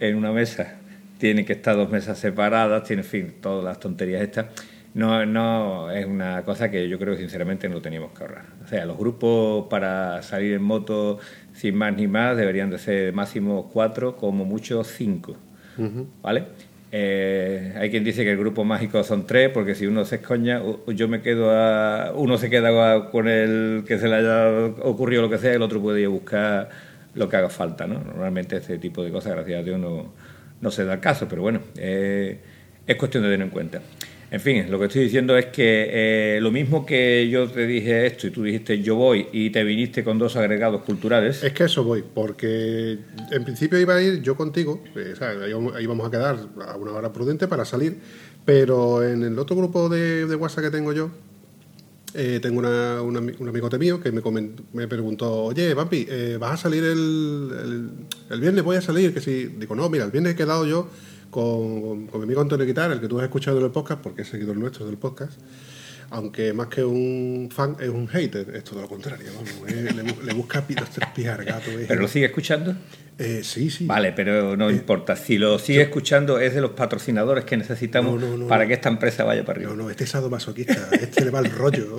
en 0.00 0.16
una 0.16 0.32
mesa 0.32 0.78
tiene 1.18 1.44
que 1.44 1.52
estar 1.52 1.76
dos 1.76 1.90
mesas 1.90 2.18
separadas, 2.18 2.84
tiene, 2.84 3.02
en 3.02 3.08
fin, 3.08 3.34
todas 3.40 3.64
las 3.64 3.78
tonterías 3.78 4.22
estas, 4.22 4.46
no, 4.94 5.24
no 5.24 5.90
es 5.90 6.04
una 6.04 6.42
cosa 6.42 6.70
que 6.70 6.88
yo 6.88 6.98
creo 6.98 7.14
que 7.14 7.20
sinceramente 7.20 7.68
no 7.68 7.80
teníamos 7.80 8.12
que 8.12 8.24
ahorrar. 8.24 8.44
O 8.64 8.68
sea, 8.68 8.84
los 8.84 8.98
grupos 8.98 9.66
para 9.68 10.22
salir 10.22 10.54
en 10.54 10.62
moto 10.62 11.18
sin 11.54 11.76
más 11.76 11.94
ni 11.96 12.06
más 12.06 12.36
deberían 12.36 12.70
de 12.70 12.78
ser 12.78 13.12
máximo 13.12 13.70
cuatro, 13.72 14.16
como 14.16 14.44
mucho 14.44 14.84
cinco, 14.84 15.36
¿vale? 16.22 16.44
Eh, 16.94 17.74
hay 17.78 17.90
quien 17.90 18.04
dice 18.04 18.22
que 18.22 18.32
el 18.32 18.36
grupo 18.36 18.64
mágico 18.64 19.02
son 19.02 19.26
tres, 19.26 19.48
porque 19.48 19.74
si 19.74 19.86
uno 19.86 20.04
se 20.04 20.16
escoña, 20.16 20.60
yo 20.88 21.08
me 21.08 21.22
quedo 21.22 21.50
a, 21.50 22.12
uno 22.14 22.36
se 22.36 22.50
queda 22.50 23.10
con 23.10 23.28
el 23.28 23.84
que 23.86 23.98
se 23.98 24.08
le 24.08 24.16
haya 24.16 24.66
ocurrido 24.82 25.22
lo 25.22 25.30
que 25.30 25.38
sea, 25.38 25.54
el 25.54 25.62
otro 25.62 25.80
puede 25.80 26.00
ir 26.00 26.06
a 26.06 26.10
buscar 26.10 26.68
lo 27.14 27.30
que 27.30 27.36
haga 27.36 27.48
falta, 27.48 27.86
¿no? 27.86 27.94
Normalmente 27.94 28.58
este 28.58 28.76
tipo 28.76 29.02
de 29.02 29.10
cosas, 29.10 29.32
gracias 29.32 29.60
a 29.60 29.62
Dios, 29.62 29.80
no, 29.80 30.12
no 30.60 30.70
se 30.70 30.84
da 30.84 30.94
el 30.94 31.00
caso, 31.00 31.26
pero 31.28 31.40
bueno, 31.40 31.60
eh, 31.76 32.38
es 32.86 32.96
cuestión 32.96 33.22
de 33.22 33.30
tener 33.30 33.46
en 33.46 33.50
cuenta. 33.50 33.80
En 34.32 34.40
fin, 34.40 34.70
lo 34.70 34.78
que 34.78 34.86
estoy 34.86 35.02
diciendo 35.02 35.36
es 35.36 35.46
que 35.46 36.36
eh, 36.36 36.40
lo 36.40 36.50
mismo 36.50 36.86
que 36.86 37.28
yo 37.28 37.50
te 37.50 37.66
dije 37.66 38.06
esto 38.06 38.26
y 38.26 38.30
tú 38.30 38.42
dijiste 38.42 38.80
yo 38.80 38.96
voy 38.96 39.26
y 39.30 39.50
te 39.50 39.62
viniste 39.62 40.02
con 40.02 40.18
dos 40.18 40.36
agregados 40.36 40.80
culturales, 40.84 41.44
Es 41.44 41.52
que 41.52 41.64
eso 41.64 41.84
voy, 41.84 42.02
porque 42.02 42.98
en 43.30 43.44
principio 43.44 43.78
iba 43.78 43.94
a 43.94 44.00
ir 44.02 44.22
yo 44.22 44.34
contigo, 44.34 44.82
eh, 44.96 45.12
ahí 45.76 45.82
íbamos 45.84 46.06
a 46.06 46.10
quedar 46.10 46.38
a 46.66 46.76
una 46.78 46.92
hora 46.92 47.12
prudente 47.12 47.46
para 47.46 47.66
salir, 47.66 47.98
pero 48.46 49.06
en 49.06 49.22
el 49.22 49.38
otro 49.38 49.54
grupo 49.54 49.90
de, 49.90 50.24
WhatsApp 50.34 50.64
que 50.64 50.70
tengo 50.70 50.94
yo, 50.94 51.10
eh, 52.14 52.38
tengo 52.40 52.60
una- 52.60 53.02
un 53.02 53.14
ami- 53.14 53.36
un 53.38 53.48
amigote 53.50 53.76
mío 53.78 54.00
que 54.00 54.12
me, 54.12 54.22
comen- 54.22 54.54
me 54.72 54.88
preguntó, 54.88 55.44
oye, 55.44 55.74
Vampi, 55.74 56.06
eh, 56.08 56.38
¿vas 56.40 56.52
a 56.54 56.56
salir 56.56 56.82
el, 56.84 57.50
el, 57.64 57.90
el 58.30 58.40
viernes? 58.40 58.64
Voy 58.64 58.76
a 58.76 58.80
salir, 58.80 59.12
que 59.12 59.20
si... 59.20 59.44
Digo, 59.58 59.74
no, 59.74 59.90
mira, 59.90 60.06
el 60.06 60.10
viernes 60.10 60.32
he 60.32 60.36
quedado 60.36 60.64
yo 60.66 60.88
con, 61.32 62.06
con 62.06 62.20
mi 62.20 62.24
amigo 62.26 62.40
Antonio 62.42 62.64
Guitar, 62.66 62.92
el 62.92 63.00
que 63.00 63.08
tú 63.08 63.18
has 63.18 63.24
escuchado 63.24 63.58
en 63.58 63.64
el 63.64 63.70
podcast, 63.72 64.00
porque 64.02 64.22
es 64.22 64.28
seguidor 64.28 64.56
nuestro 64.56 64.86
del 64.86 64.98
podcast, 64.98 65.40
aunque 66.10 66.52
más 66.52 66.66
que 66.68 66.84
un 66.84 67.48
fan 67.50 67.74
es 67.80 67.88
un 67.88 68.06
hater, 68.06 68.54
es 68.54 68.64
todo 68.64 68.82
lo 68.82 68.88
contrario, 68.88 69.28
vamos, 69.34 69.50
eh, 69.72 69.90
le, 69.96 70.04
bu- 70.04 70.22
le 70.22 70.34
busca 70.34 70.60
pitos 70.66 70.90
tres 70.90 71.08
pies 71.14 71.28
al 71.28 71.42
gato. 71.44 71.70
eh. 71.70 71.86
pero 71.88 72.02
lo 72.02 72.08
sigue 72.08 72.26
escuchando. 72.26 72.76
Eh, 73.18 73.42
sí, 73.44 73.70
sí. 73.70 73.86
Vale, 73.86 74.12
pero 74.12 74.56
no 74.56 74.70
importa. 74.70 75.16
Si 75.16 75.38
lo 75.38 75.58
sigue 75.58 75.82
escuchando, 75.82 76.38
es 76.40 76.54
de 76.54 76.60
los 76.60 76.72
patrocinadores 76.72 77.44
que 77.44 77.56
necesitamos 77.56 78.20
No, 78.20 78.28
no, 78.30 78.36
no, 78.38 78.46
para 78.48 78.66
que 78.66 78.72
esta 78.74 78.88
empresa 78.88 79.22
vaya 79.24 79.44
para 79.44 79.58
arriba. 79.58 79.70
No, 79.76 79.82
no, 79.84 79.90
este 79.90 80.04
es 80.04 80.10
sadomasoquista, 80.10 80.88
este 80.92 81.24
le 81.24 81.30
va 81.30 81.38
el 81.40 81.50
rollo. 81.50 81.98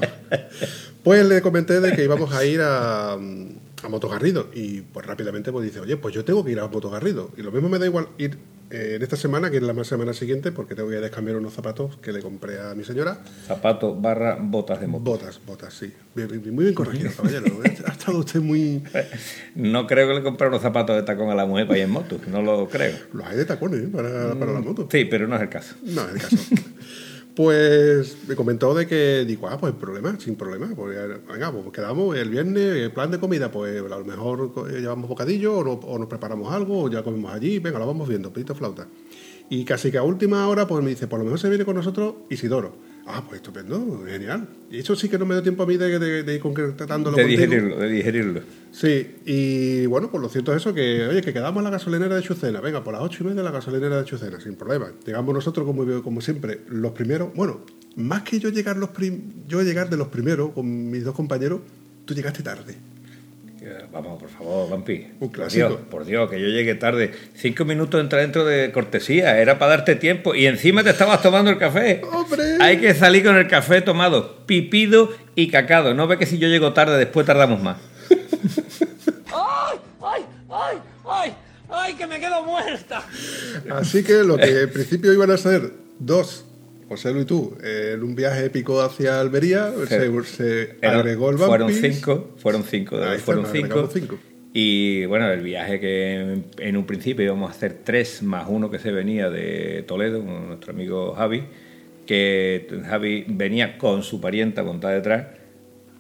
Pues 1.04 1.26
le 1.26 1.42
comenté 1.42 1.80
de 1.82 1.94
que 1.96 2.04
íbamos 2.04 2.34
a 2.34 2.44
ir 2.46 2.62
a, 2.62 3.14
a 3.14 3.90
Motogarrido 3.90 4.50
y 4.54 4.82
pues 4.82 5.06
rápidamente 5.06 5.52
pues 5.52 5.66
dice, 5.66 5.80
oye, 5.80 5.98
pues 5.98 6.16
yo 6.16 6.24
tengo 6.26 6.44
que 6.46 6.52
ir 6.52 6.60
a 6.60 6.68
Motogarrido. 6.68 7.30
Y 7.38 7.42
lo 7.42 7.52
mismo 7.52 7.70
me 7.70 7.78
da 7.80 7.86
igual 7.86 8.08
ir 8.18 8.38
eh, 8.74 8.96
en 8.96 9.04
esta 9.04 9.16
semana, 9.16 9.52
que 9.52 9.58
es 9.58 9.64
la 9.64 9.74
más 9.74 9.86
semana 9.86 10.14
siguiente, 10.14 10.52
porque 10.52 10.74
tengo 10.74 10.90
que 10.90 10.96
descambiar 10.96 11.38
unos 11.38 11.54
zapatos 11.54 11.98
que 11.98 12.12
le 12.12 12.24
compré 12.24 12.60
a 12.60 12.74
mi 12.74 12.84
señora. 12.84 13.20
Zapatos 13.46 14.02
barra 14.02 14.36
botas 14.42 14.82
de 14.82 14.88
moto. 14.88 15.04
Botas, 15.04 15.40
botas, 15.46 15.76
sí. 15.76 15.94
Bien, 16.16 16.28
bien, 16.28 16.56
muy 16.56 16.64
bien 16.64 16.74
corregido, 16.74 17.12
caballero. 17.16 17.46
ha 17.64 17.92
estado 17.92 18.18
usted 18.18 18.40
muy... 18.40 18.82
No 19.56 19.86
creo 19.86 20.08
que 20.08 20.16
le 20.16 20.24
compre 20.24 20.48
unos 20.48 20.64
zapatos 20.64 20.96
de 20.96 21.04
tacón 21.04 21.30
a 21.30 21.36
la 21.36 21.46
mujer 21.46 21.68
para 21.68 21.78
ir 21.78 21.86
en 21.86 21.92
moto, 21.92 22.20
no 22.28 22.42
lo 22.42 22.68
creo. 22.68 22.98
Los 23.14 23.28
hay 23.28 23.38
de 23.38 23.46
tacones 23.46 23.84
¿eh? 23.84 23.90
para, 23.94 24.34
para 24.34 24.52
la 24.52 24.62
moto. 24.62 24.88
Sí, 24.92 25.06
pero 25.06 25.28
no 25.28 25.36
es 25.36 25.44
el 25.44 25.50
caso. 25.50 25.76
No 25.84 26.02
es 26.08 26.16
el 26.16 26.22
caso. 26.22 26.38
Pues 27.36 28.16
me 28.28 28.36
comentó 28.36 28.76
de 28.76 28.86
que, 28.86 29.26
digo, 29.26 29.48
ah, 29.50 29.58
pues 29.60 29.74
problema, 29.74 30.16
sin 30.20 30.36
problema. 30.36 30.70
Pues, 30.76 30.96
venga, 31.28 31.52
pues 31.52 31.66
quedamos 31.74 32.16
el 32.16 32.30
viernes, 32.30 32.76
el 32.76 32.92
plan 32.92 33.10
de 33.10 33.20
comida, 33.20 33.52
pues 33.52 33.82
a 33.82 33.98
lo 33.98 34.06
mejor 34.06 34.70
llevamos 34.80 35.10
bocadillo 35.10 35.58
o, 35.58 35.64
no- 35.64 35.72
o 35.74 35.98
nos 35.98 36.08
preparamos 36.08 36.54
algo, 36.54 36.84
o 36.84 36.90
ya 36.92 37.02
comemos 37.02 37.34
allí, 37.34 37.58
venga, 37.58 37.80
lo 37.80 37.88
vamos 37.88 38.08
viendo, 38.08 38.32
pito 38.32 38.54
flauta. 38.54 38.88
Y 39.50 39.66
casi 39.66 39.92
que 39.92 39.98
a 39.98 40.04
última 40.04 40.48
hora, 40.48 40.68
pues 40.68 40.84
me 40.84 40.92
dice, 40.92 41.08
por 41.08 41.20
lo 41.20 41.26
menos 41.26 41.42
se 41.42 41.50
viene 41.50 41.66
con 41.66 41.76
nosotros 41.76 42.16
Isidoro. 42.30 42.76
Ah, 43.06 43.24
pues 43.28 43.42
estupendo, 43.42 44.04
genial. 44.08 44.48
Y 44.72 44.78
eso 44.80 44.96
sí 44.96 45.10
que 45.10 45.18
no 45.18 45.26
me 45.26 45.34
dio 45.34 45.42
tiempo 45.44 45.64
a 45.64 45.66
mí 45.66 45.76
de, 45.76 46.00
de- 46.00 46.24
de 46.24 46.36
ir 46.36 46.40
concretándolo 46.40 47.18
De 47.18 47.24
contigo. 47.24 47.42
digerirlo, 47.42 47.78
de 47.80 47.90
digerirlo. 47.90 48.42
Sí, 48.76 49.18
y 49.26 49.86
bueno, 49.86 50.10
pues 50.10 50.20
lo 50.20 50.30
cierto 50.30 50.52
es 50.52 50.58
eso, 50.58 50.74
que 50.74 51.06
oye, 51.06 51.22
que 51.22 51.32
quedamos 51.32 51.60
en 51.60 51.66
la 51.66 51.70
gasolinera 51.70 52.16
de 52.16 52.24
Chucena, 52.24 52.60
venga, 52.60 52.84
por 52.84 52.92
las 52.94 53.04
ocho 53.04 53.24
y 53.24 53.28
media 53.28 53.40
en 53.42 53.46
la 53.46 53.52
gasolinera 53.52 54.00
de 54.00 54.06
Chucena, 54.06 54.40
sin 54.42 54.56
problema. 54.56 54.92
Llegamos 55.06 55.32
nosotros, 55.32 55.64
como, 55.66 56.02
como 56.02 56.22
siempre, 56.22 56.62
los 56.70 56.92
primeros, 56.94 57.30
bueno, 57.36 57.62
más 57.98 58.24
que 58.24 58.40
yo 58.40 58.50
llegar 58.50 58.76
los 58.78 58.90
prim- 58.90 59.46
yo 59.48 59.62
llegar 59.62 59.92
de 59.92 59.98
los 59.98 60.08
primeros 60.08 60.54
con 60.54 60.90
mis 60.90 61.04
dos 61.04 61.14
compañeros, 61.14 61.60
tú 62.06 62.16
llegaste 62.16 62.42
tarde. 62.42 62.74
Eh, 63.62 63.86
Vamos, 63.94 64.20
por 64.20 64.30
favor, 64.30 64.70
Vampi. 64.72 65.06
Un 65.20 65.30
Por 65.30 65.32
clásico. 65.32 65.68
Dios, 65.68 65.80
por 65.92 66.04
Dios, 66.04 66.28
que 66.30 66.42
yo 66.42 66.48
llegué 66.48 66.74
tarde. 66.74 67.12
Cinco 67.36 67.66
minutos 67.66 68.02
entra 68.02 68.20
dentro 68.22 68.44
de 68.44 68.72
cortesía, 68.72 69.40
era 69.40 69.60
para 69.60 69.78
darte 69.78 69.96
tiempo. 69.96 70.34
Y 70.36 70.48
encima 70.48 70.84
te 70.84 70.90
estabas 70.90 71.22
tomando 71.22 71.52
el 71.52 71.58
café. 71.60 72.02
¡Hombre! 72.12 72.58
Hay 72.60 72.78
que 72.80 72.94
salir 72.96 73.24
con 73.24 73.38
el 73.38 73.48
café 73.48 73.82
tomado, 73.82 74.46
pipido 74.48 75.12
y 75.36 75.48
cacado. 75.50 75.94
No 75.94 76.08
ve 76.08 76.18
que 76.18 76.26
si 76.26 76.40
yo 76.40 76.48
llego 76.50 76.74
tarde, 76.74 76.98
después 76.98 77.26
tardamos 77.26 77.62
más. 77.62 77.78
¡Ay! 79.34 79.78
¡Ay! 80.02 80.22
¡Ay! 80.50 80.78
¡Ay! 81.06 81.34
¡Ay! 81.70 81.94
¡Que 81.96 82.08
me 82.08 82.20
quedo 82.20 82.44
muerta! 82.44 83.04
Así 83.72 84.04
que 84.04 84.24
lo 84.24 84.38
que 84.38 84.62
en 84.62 84.72
principio 84.72 85.14
iban 85.14 85.32
a 85.32 85.38
ser 85.38 85.72
dos, 86.00 86.46
José 86.90 87.12
Luis 87.12 87.24
y 87.24 87.28
tú, 87.28 87.58
en 87.64 88.04
un 88.04 88.16
viaje 88.16 88.46
épico 88.46 88.82
hacia 88.82 89.20
Almería, 89.20 89.72
se, 89.88 90.24
se 90.26 90.78
agregó 90.86 91.30
el 91.32 91.38
fueron 91.38 91.72
Vampis. 91.72 91.96
cinco, 91.96 92.32
fueron 92.38 92.64
cinco, 92.64 92.98
Ahí 92.98 93.14
está, 93.14 93.20
fueron 93.26 93.44
nos 93.44 93.52
cinco. 93.52 93.66
agregamos 93.66 93.94
cinco. 93.94 94.20
Y 94.56 95.06
bueno, 95.08 95.32
el 95.32 95.42
viaje 95.42 95.80
que 95.80 96.14
en- 96.20 96.46
en 96.60 96.78
un 96.78 96.86
principio 96.86 97.26
íbamos 97.26 97.50
a 97.50 97.56
hacer 97.56 97.80
tres 97.84 98.22
más 98.22 98.46
uno 98.48 98.70
que 98.70 98.78
se 98.78 98.92
venía 98.92 99.32
de 99.32 99.84
Toledo, 99.88 100.24
con 100.24 100.48
nuestro 100.50 100.74
amigo 100.74 101.16
Javi, 101.16 101.44
que 102.06 102.68
Javi 102.88 103.26
venía 103.28 103.78
con 103.80 104.04
su 104.04 104.22
parienta 104.22 104.62
montada 104.64 104.94
detrás, 104.94 105.26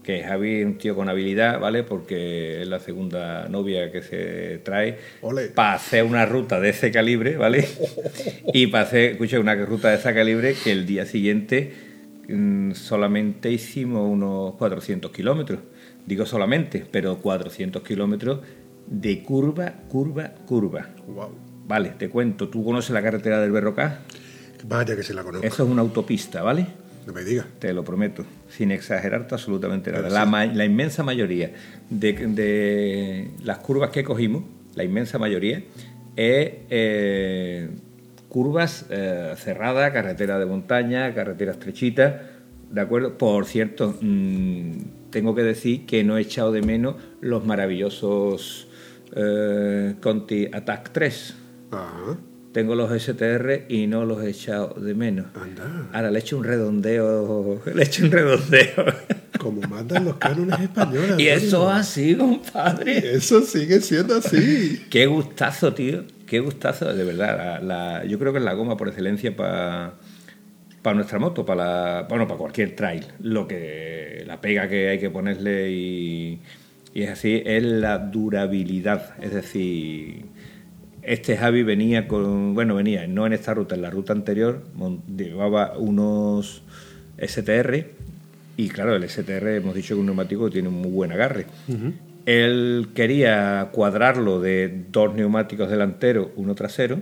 que 0.03 0.21
Javi 0.21 0.59
es 0.59 0.65
un 0.65 0.77
tío 0.77 0.95
con 0.95 1.09
habilidad, 1.09 1.59
¿vale? 1.59 1.83
Porque 1.83 2.61
es 2.61 2.67
la 2.67 2.79
segunda 2.79 3.47
novia 3.47 3.91
que 3.91 4.01
se 4.01 4.59
trae 4.59 4.99
para 5.55 5.73
hacer 5.73 6.03
una 6.03 6.25
ruta 6.25 6.59
de 6.59 6.69
ese 6.69 6.91
calibre, 6.91 7.37
¿vale? 7.37 7.67
Y 8.53 8.67
para 8.67 8.83
hacer, 8.83 9.11
escucha, 9.13 9.39
una 9.39 9.55
ruta 9.55 9.89
de 9.89 9.95
ese 9.95 10.13
calibre 10.13 10.55
que 10.61 10.71
el 10.71 10.85
día 10.85 11.05
siguiente 11.05 11.73
mm, 12.27 12.73
solamente 12.73 13.49
hicimos 13.49 14.09
unos 14.09 14.55
400 14.55 15.11
kilómetros. 15.11 15.59
Digo 16.05 16.25
solamente, 16.25 16.85
pero 16.91 17.17
400 17.19 17.81
kilómetros 17.81 18.41
de 18.85 19.23
curva, 19.23 19.73
curva, 19.87 20.33
curva. 20.45 20.89
Wow. 21.07 21.29
Vale, 21.65 21.93
te 21.97 22.09
cuento, 22.09 22.49
tú 22.49 22.63
conoces 22.65 22.91
la 22.91 23.01
carretera 23.01 23.39
del 23.39 23.51
Berrocá. 23.51 24.01
Vaya 24.65 24.95
que 24.95 25.03
se 25.03 25.13
la 25.13 25.23
conozco. 25.23 25.47
Eso 25.47 25.63
es 25.63 25.69
una 25.69 25.81
autopista, 25.81 26.41
¿vale? 26.41 26.67
No 27.05 27.13
me 27.13 27.23
digas. 27.23 27.45
Te 27.59 27.73
lo 27.73 27.83
prometo, 27.83 28.25
sin 28.49 28.71
exagerarte 28.71 29.35
absolutamente 29.35 29.91
nada. 29.91 30.09
La, 30.09 30.23
sí. 30.23 30.29
ma- 30.29 30.45
la 30.45 30.65
inmensa 30.65 31.03
mayoría 31.03 31.51
de, 31.89 32.13
de 32.13 33.31
las 33.43 33.57
curvas 33.59 33.89
que 33.91 34.03
cogimos, 34.03 34.43
la 34.75 34.83
inmensa 34.83 35.19
mayoría, 35.19 35.63
es 36.15 36.51
eh, 36.69 37.69
curvas 38.29 38.85
eh, 38.89 39.33
cerradas, 39.37 39.91
carretera 39.91 40.39
de 40.39 40.45
montaña, 40.45 41.13
carretera 41.13 41.51
estrechita, 41.51 42.29
¿de 42.71 42.81
acuerdo? 42.81 43.17
Por 43.17 43.45
cierto, 43.45 43.95
mm, 43.99 44.71
tengo 45.09 45.35
que 45.35 45.43
decir 45.43 45.85
que 45.85 46.03
no 46.03 46.17
he 46.17 46.21
echado 46.21 46.51
de 46.51 46.61
menos 46.61 46.95
los 47.21 47.45
maravillosos 47.45 48.67
eh, 49.15 49.95
Conti 50.01 50.47
Attack 50.51 50.91
3. 50.91 51.35
Ajá. 51.71 52.17
Tengo 52.53 52.75
los 52.75 52.91
STR 53.01 53.65
y 53.67 53.87
no 53.87 54.05
los 54.05 54.23
he 54.23 54.29
echado 54.29 54.75
de 54.79 54.93
menos. 54.93 55.25
Anda. 55.35 55.89
Ahora 55.91 56.11
le 56.11 56.19
echo 56.19 56.37
un 56.37 56.43
redondeo, 56.43 57.61
le 57.73 57.83
echo 57.83 58.05
un 58.05 58.11
redondeo. 58.11 58.85
Como 59.39 59.61
mandan 59.61 60.05
los 60.05 60.15
cánones 60.17 60.59
españoles. 60.59 61.15
y 61.19 61.27
eso 61.27 61.69
así, 61.69 62.15
compadre. 62.15 63.15
Eso 63.15 63.41
sigue 63.41 63.81
siendo 63.81 64.15
así. 64.17 64.83
Qué 64.89 65.07
gustazo, 65.07 65.73
tío. 65.73 66.03
Qué 66.27 66.39
gustazo, 66.39 66.93
de 66.93 67.03
verdad. 67.03 67.59
La, 67.61 67.99
la- 67.99 68.05
yo 68.05 68.19
creo 68.19 68.31
que 68.31 68.37
es 68.39 68.45
la 68.45 68.53
goma 68.53 68.77
por 68.77 68.87
excelencia 68.87 69.35
para 69.35 69.95
para 70.83 70.95
nuestra 70.95 71.17
moto, 71.17 71.45
para 71.45 71.63
la, 72.01 72.05
bueno, 72.09 72.27
para 72.27 72.37
cualquier 72.37 72.75
trail. 72.75 73.05
Lo 73.21 73.47
que 73.47 74.23
la 74.27 74.41
pega 74.41 74.67
que 74.67 74.89
hay 74.89 74.99
que 74.99 75.09
ponerle 75.09 75.71
y, 75.71 76.39
y 76.93 77.03
es 77.03 77.09
así 77.09 77.41
es 77.45 77.63
la 77.63 77.97
durabilidad. 77.99 79.15
Es 79.23 79.33
decir, 79.33 80.25
este 81.05 81.37
Javi 81.37 81.63
venía 81.63 82.07
con, 82.07 82.53
bueno, 82.53 82.75
venía 82.75 83.07
no 83.07 83.25
en 83.25 83.33
esta 83.33 83.53
ruta, 83.53 83.75
en 83.75 83.81
la 83.81 83.89
ruta 83.89 84.13
anterior 84.13 84.63
llevaba 85.15 85.77
unos 85.77 86.63
STR 87.17 87.85
y 88.55 88.69
claro, 88.69 88.95
el 88.95 89.07
STR 89.07 89.47
hemos 89.49 89.75
dicho 89.75 89.95
que 89.95 89.99
un 89.99 90.05
neumático 90.05 90.49
tiene 90.49 90.67
un 90.67 90.75
muy 90.75 90.91
buen 90.91 91.11
agarre. 91.11 91.45
Él 92.25 92.89
quería 92.93 93.69
cuadrarlo 93.71 94.39
de 94.39 94.85
dos 94.91 95.13
neumáticos 95.13 95.69
delanteros, 95.69 96.27
uno 96.35 96.55
trasero. 96.55 96.99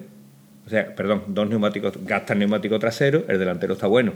O 0.65 0.69
sea, 0.69 0.95
perdón, 0.95 1.23
dos 1.27 1.49
neumáticos, 1.49 1.93
gasta 2.05 2.33
el 2.33 2.39
neumático 2.39 2.79
trasero, 2.79 3.25
el 3.27 3.37
delantero 3.37 3.73
está 3.73 3.87
bueno. 3.87 4.13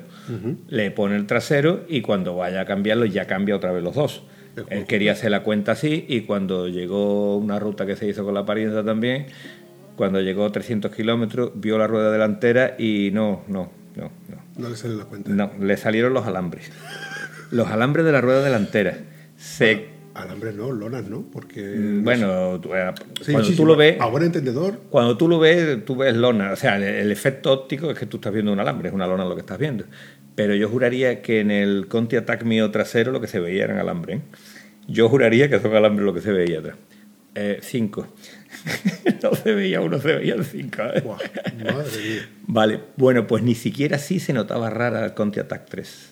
Le 0.70 0.92
pone 0.92 1.16
el 1.16 1.26
trasero 1.26 1.84
y 1.90 2.02
cuando 2.02 2.38
vaya 2.38 2.62
a 2.62 2.66
cambiarlo 2.66 3.06
ya 3.06 3.26
cambia 3.26 3.56
otra 3.56 3.72
vez 3.72 3.84
los 3.84 3.96
dos. 3.96 4.24
Él 4.70 4.86
quería 4.86 5.12
hacer 5.12 5.32
la 5.32 5.44
cuenta 5.44 5.74
así 5.74 6.06
y 6.08 6.22
cuando 6.22 6.70
llegó 6.70 7.36
una 7.36 7.60
ruta 7.60 7.86
que 7.86 7.98
se 7.98 8.08
hizo 8.08 8.24
con 8.24 8.34
la 8.34 8.46
parienta 8.46 8.86
también, 8.86 9.26
cuando 9.96 10.22
llegó 10.22 10.52
300 10.52 10.94
kilómetros, 10.94 11.52
vio 11.56 11.78
la 11.78 11.88
rueda 11.88 12.12
delantera 12.12 12.76
y 12.78 13.12
no, 13.14 13.44
no, 13.48 13.72
no, 13.96 14.12
no. 14.30 14.46
No 14.58 14.70
le 14.70 14.76
sale 14.76 14.96
la 14.96 15.06
cuenta. 15.06 15.32
No, 15.32 15.52
le 15.60 15.78
salieron 15.78 16.14
los 16.14 16.26
alambres. 16.26 16.72
Los 17.52 17.68
alambres 17.70 18.06
de 18.06 18.12
la 18.12 18.22
rueda 18.22 18.44
delantera. 18.44 18.98
Se, 19.38 19.96
Alambres 20.16 20.56
no, 20.56 20.72
lonas 20.72 21.10
no, 21.10 21.26
porque... 21.30 21.76
bueno, 22.02 22.62
tú, 22.62 22.74
eh, 22.74 22.94
Sí, 23.22 23.34
cuando 23.34 23.50
sí, 23.50 23.56
tú 23.56 23.64
sí, 23.64 23.68
lo 23.68 23.76
ves, 23.76 24.00
A 24.00 24.06
buen 24.06 24.24
entendedor, 24.24 24.80
cuando 24.90 25.18
tú 25.18 25.28
lo 25.28 25.40
ves, 25.40 25.84
tú 25.84 25.98
ves 25.98 26.16
lona. 26.16 26.54
O 26.54 26.56
sea, 26.56 26.78
el, 26.78 26.84
el 26.84 27.12
efecto 27.12 27.52
óptico 27.52 27.92
es 27.92 28.00
que 28.00 28.06
tú 28.06 28.18
estás 28.18 28.32
viendo 28.32 28.54
un 28.54 28.60
alambre, 28.60 28.88
es 28.88 28.96
una 28.96 29.08
lona 29.08 29.26
lo 29.26 29.36
que 29.36 29.42
estás 29.42 29.60
viendo. 29.60 29.84
Pero 30.36 30.56
yo 30.56 30.70
juraría 30.70 31.22
que 31.22 31.42
en 31.42 31.52
el 31.52 31.88
Conti 31.90 32.16
Attack 32.16 32.44
mío 32.44 32.72
trasero 32.72 33.12
lo 33.12 33.20
que 33.20 33.28
se 33.28 33.42
veía 33.42 33.66
eran 33.66 33.78
alambres. 33.78 34.20
¿eh? 34.20 34.22
Yo 34.88 35.10
juraría 35.10 35.50
que 35.50 35.60
son 35.60 35.76
alambres 35.76 36.06
lo 36.06 36.14
que 36.14 36.22
se 36.22 36.32
veía 36.32 36.60
atrás. 36.60 36.78
Eh, 37.36 37.60
cinco. 37.62 38.08
no 39.24 39.34
se 39.36 39.54
veía 39.54 39.82
uno, 39.82 40.00
se 40.00 40.16
veían 40.16 40.44
cinco. 40.44 40.82
¿eh? 40.94 41.02
guau, 41.02 41.18
madre 41.64 41.98
mía. 42.04 42.30
Vale, 42.48 42.80
bueno, 42.98 43.28
pues 43.28 43.44
ni 43.44 43.56
siquiera 43.56 43.98
así 43.98 44.20
se 44.20 44.34
notaba 44.34 44.70
rara 44.70 45.06
el 45.06 45.14
Conti 45.14 45.40
Attack 45.40 45.66
3. 45.70 46.12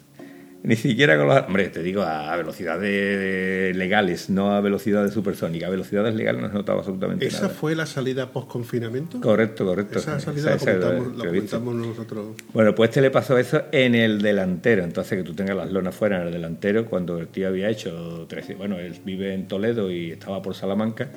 Ni 0.66 0.78
siquiera 0.78 1.18
con 1.18 1.28
los... 1.28 1.42
Hombre, 1.46 1.68
te 1.68 1.84
digo, 1.84 2.04
a 2.04 2.34
velocidades 2.38 3.76
legales, 3.76 4.30
no 4.30 4.56
a 4.56 4.62
velocidades 4.62 5.12
supersónicas. 5.14 5.68
A 5.68 5.72
velocidades 5.72 6.16
legales 6.16 6.42
no 6.42 6.48
se 6.48 6.54
notaba 6.54 6.80
absolutamente 6.80 7.26
¿Esa 7.28 7.42
nada. 7.44 7.54
fue 7.54 7.76
la 7.76 7.86
salida 7.86 8.32
post-confinamiento? 8.32 9.20
Correcto, 9.20 9.66
correcto. 9.66 10.00
Esa 10.00 10.22
salida 10.22 10.54
Esa- 10.56 10.72
la 10.72 10.78
esa- 10.78 10.80
comentamos, 10.88 11.18
la 11.18 11.26
comentamos 11.26 11.76
nosotros. 11.76 12.28
Bueno, 12.54 12.74
pues 12.76 12.92
este 12.92 13.02
le 13.02 13.12
pasó 13.12 13.38
eso 13.38 13.64
en 13.74 13.94
el 13.94 14.22
delantero. 14.22 14.86
Entonces, 14.86 15.18
que 15.18 15.24
tú 15.26 15.34
tengas 15.34 15.58
las 15.58 15.70
lonas 15.70 15.94
fuera 15.96 16.22
en 16.22 16.28
el 16.28 16.32
delantero, 16.34 16.86
cuando 16.86 17.18
el 17.20 17.28
tío 17.28 17.50
había 17.50 17.70
hecho 17.70 18.26
13. 18.30 18.56
Bueno, 18.56 18.80
él 18.80 18.96
vive 19.04 19.34
en 19.34 19.50
Toledo 19.50 19.92
y 19.92 20.12
estaba 20.12 20.42
por 20.42 20.56
Salamanca. 20.56 21.10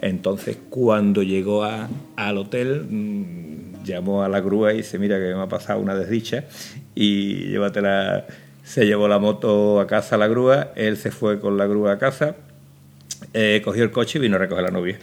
Entonces, 0.00 0.56
cuando 0.70 1.22
llegó 1.22 1.64
a- 1.64 1.88
al 2.16 2.38
hotel, 2.38 2.86
mm, 2.88 3.84
llamó 3.84 4.22
a 4.22 4.28
la 4.28 4.40
grúa 4.40 4.72
y 4.72 4.78
dice: 4.78 4.98
Mira, 4.98 5.18
que 5.18 5.34
me 5.34 5.42
ha 5.42 5.48
pasado 5.48 5.80
una 5.80 5.94
desdicha 5.94 6.44
y 6.94 7.48
llévatela. 7.48 8.26
Se 8.62 8.86
llevó 8.86 9.08
la 9.08 9.18
moto 9.18 9.80
a 9.80 9.86
casa 9.86 10.14
a 10.14 10.18
la 10.18 10.28
grúa, 10.28 10.72
él 10.76 10.96
se 10.96 11.10
fue 11.10 11.40
con 11.40 11.56
la 11.56 11.66
grúa 11.66 11.92
a 11.92 11.98
casa, 11.98 12.36
eh, 13.34 13.60
cogió 13.64 13.84
el 13.84 13.90
coche 13.90 14.18
y 14.18 14.22
vino 14.22 14.36
a 14.36 14.38
recoger 14.38 14.64
a 14.64 14.68
la 14.68 14.72
novia. 14.72 14.98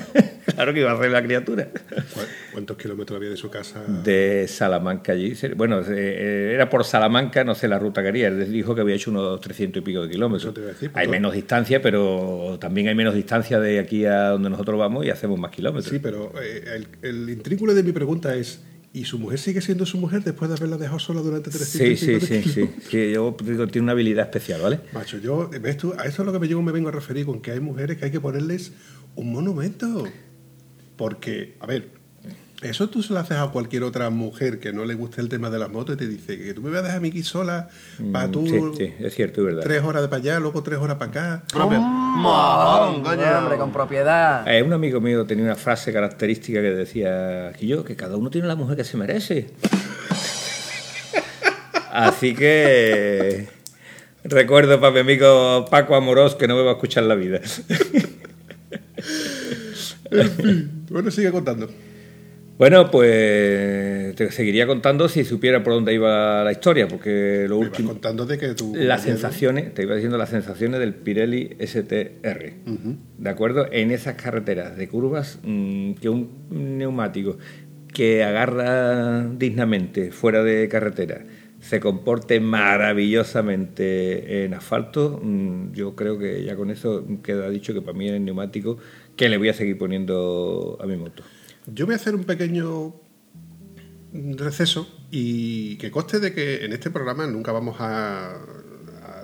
claro 0.54 0.74
que 0.74 0.80
iba 0.80 0.90
a 0.90 0.94
hacer 0.94 1.10
la 1.10 1.22
criatura. 1.22 1.68
¿Cuál- 2.14 2.26
¿Cuántos 2.52 2.76
kilómetros 2.76 3.16
había 3.16 3.30
de 3.30 3.36
su 3.36 3.48
casa? 3.50 3.82
De 3.86 4.46
Salamanca 4.48 5.12
allí. 5.12 5.34
Bueno, 5.56 5.80
eh, 5.88 6.52
era 6.54 6.68
por 6.68 6.84
Salamanca, 6.84 7.44
no 7.44 7.54
sé 7.54 7.66
la 7.68 7.78
ruta 7.78 8.02
que 8.02 8.08
haría. 8.08 8.28
Él 8.28 8.52
dijo 8.52 8.74
que 8.74 8.82
había 8.82 8.94
hecho 8.94 9.10
unos 9.10 9.40
300 9.40 9.80
y 9.80 9.84
pico 9.84 10.02
de 10.02 10.10
kilómetros. 10.10 10.54
hay 10.94 11.08
menos 11.08 11.32
distancia, 11.32 11.80
pero 11.80 12.58
también 12.60 12.88
hay 12.88 12.94
menos 12.94 13.14
distancia 13.14 13.58
de 13.58 13.78
aquí 13.78 14.04
a 14.04 14.28
donde 14.30 14.50
nosotros 14.50 14.78
vamos 14.78 15.06
y 15.06 15.10
hacemos 15.10 15.38
más 15.38 15.50
kilómetros. 15.50 15.90
Sí, 15.90 15.98
pero 15.98 16.32
eh, 16.42 16.84
el, 17.02 17.26
el 17.28 17.42
de 17.74 17.82
mi 17.82 17.92
pregunta 17.92 18.34
es 18.34 18.60
¿Y 18.94 19.06
su 19.06 19.18
mujer 19.18 19.38
sigue 19.38 19.62
siendo 19.62 19.86
su 19.86 19.96
mujer 19.96 20.22
después 20.22 20.50
de 20.50 20.56
haberla 20.56 20.76
dejado 20.76 20.98
sola 20.98 21.22
durante 21.22 21.50
300 21.50 21.98
Sí, 21.98 22.20
sí, 22.20 22.20
sí, 22.20 22.42
sí, 22.42 22.70
Yo 22.90 23.34
digo, 23.42 23.66
tiene 23.66 23.84
una 23.84 23.92
habilidad 23.92 24.26
especial, 24.26 24.60
¿vale? 24.60 24.80
Macho, 24.92 25.18
yo, 25.18 25.48
¿ves 25.48 25.78
tú? 25.78 25.94
A 25.96 26.04
eso 26.04 26.22
es 26.22 26.26
lo 26.26 26.32
que 26.32 26.38
me, 26.38 26.46
llego, 26.46 26.60
me 26.60 26.72
vengo 26.72 26.90
a 26.90 26.92
referir, 26.92 27.24
con 27.24 27.40
que 27.40 27.52
hay 27.52 27.60
mujeres 27.60 27.96
que 27.96 28.04
hay 28.04 28.10
que 28.10 28.20
ponerles 28.20 28.72
un 29.16 29.32
monumento. 29.32 30.04
Porque, 30.96 31.56
a 31.60 31.66
ver, 31.66 32.01
eso 32.62 32.88
tú 32.88 33.02
se 33.02 33.12
lo 33.12 33.18
haces 33.18 33.38
a 33.38 33.48
cualquier 33.48 33.82
otra 33.82 34.08
mujer 34.10 34.60
que 34.60 34.72
no 34.72 34.84
le 34.84 34.94
guste 34.94 35.20
el 35.20 35.28
tema 35.28 35.50
de 35.50 35.58
las 35.58 35.70
motos 35.70 35.96
y 35.96 35.98
te 35.98 36.06
dice 36.06 36.38
que 36.38 36.54
tú 36.54 36.62
me 36.62 36.70
vas 36.70 36.80
a 36.80 36.82
dejar 36.82 36.98
a 36.98 37.00
mí 37.00 37.08
aquí 37.08 37.22
sola 37.22 37.68
para 38.12 38.28
mm, 38.28 38.30
tú. 38.30 38.46
Sí, 38.46 38.60
sí, 38.76 38.94
es 39.00 39.14
cierto, 39.14 39.40
es 39.40 39.46
verdad. 39.46 39.62
Tres 39.62 39.82
horas 39.82 40.02
de 40.02 40.08
para 40.08 40.22
allá, 40.22 40.40
luego 40.40 40.62
tres 40.62 40.78
horas 40.78 40.96
para 40.96 41.10
acá. 41.10 41.44
hombre, 41.54 41.78
con 43.58 43.72
propiedad. 43.72 44.46
Eh, 44.46 44.62
un 44.62 44.72
amigo 44.72 45.00
mío 45.00 45.26
tenía 45.26 45.44
una 45.44 45.56
frase 45.56 45.92
característica 45.92 46.60
que 46.60 46.70
decía 46.70 47.52
que 47.58 47.66
yo, 47.66 47.84
que 47.84 47.96
cada 47.96 48.16
uno 48.16 48.30
tiene 48.30 48.46
la 48.46 48.54
mujer 48.56 48.76
que 48.76 48.84
se 48.84 48.96
merece. 48.96 49.50
Así 51.92 52.34
que 52.34 53.48
recuerdo 54.24 54.80
para 54.80 54.92
mi 54.92 55.00
amigo 55.00 55.66
Paco 55.66 55.94
Amorós 55.94 56.34
que 56.36 56.48
no 56.48 56.56
me 56.56 56.62
va 56.62 56.70
a 56.70 56.74
escuchar 56.74 57.04
la 57.04 57.16
vida. 57.16 57.40
bueno, 60.90 61.10
sigue 61.10 61.30
contando. 61.30 61.68
Bueno, 62.58 62.90
pues 62.90 64.14
te 64.14 64.30
seguiría 64.30 64.66
contando 64.66 65.08
si 65.08 65.24
supiera 65.24 65.64
por 65.64 65.72
dónde 65.72 65.94
iba 65.94 66.44
la 66.44 66.52
historia, 66.52 66.86
porque 66.86 67.46
lo 67.48 67.58
último. 67.58 67.90
contando 67.90 68.26
de 68.26 68.38
que 68.38 68.54
tú. 68.54 68.74
Las 68.76 69.02
sensaciones, 69.02 69.74
te 69.74 69.82
iba 69.82 69.94
diciendo 69.94 70.18
las 70.18 70.28
sensaciones 70.28 70.80
del 70.80 70.94
Pirelli 70.94 71.56
STR. 71.58 72.52
¿De 73.18 73.30
acuerdo? 73.30 73.66
En 73.72 73.90
esas 73.90 74.14
carreteras 74.14 74.76
de 74.76 74.88
curvas, 74.88 75.38
mm, 75.42 75.94
que 75.94 76.08
un 76.08 76.30
neumático 76.50 77.38
que 77.92 78.24
agarra 78.24 79.26
dignamente 79.26 80.12
fuera 80.12 80.42
de 80.42 80.68
carretera 80.68 81.24
se 81.60 81.78
comporte 81.78 82.40
maravillosamente 82.40 84.44
en 84.44 84.54
asfalto, 84.54 85.20
mm, 85.22 85.72
yo 85.72 85.94
creo 85.94 86.18
que 86.18 86.42
ya 86.44 86.56
con 86.56 86.70
eso 86.70 87.06
queda 87.22 87.48
dicho 87.50 87.72
que 87.72 87.80
para 87.80 87.96
mí 87.96 88.08
es 88.08 88.14
el 88.14 88.24
neumático 88.24 88.78
que 89.16 89.28
le 89.28 89.38
voy 89.38 89.48
a 89.48 89.54
seguir 89.54 89.78
poniendo 89.78 90.78
a 90.80 90.86
mi 90.86 90.96
moto. 90.96 91.22
Yo 91.66 91.86
voy 91.86 91.94
a 91.94 91.96
hacer 91.96 92.14
un 92.14 92.24
pequeño 92.24 92.94
receso 94.12 94.88
y 95.10 95.76
que 95.76 95.90
coste 95.90 96.20
de 96.20 96.32
que 96.32 96.64
en 96.64 96.72
este 96.72 96.90
programa 96.90 97.26
nunca 97.26 97.52
vamos 97.52 97.76
a, 97.78 98.38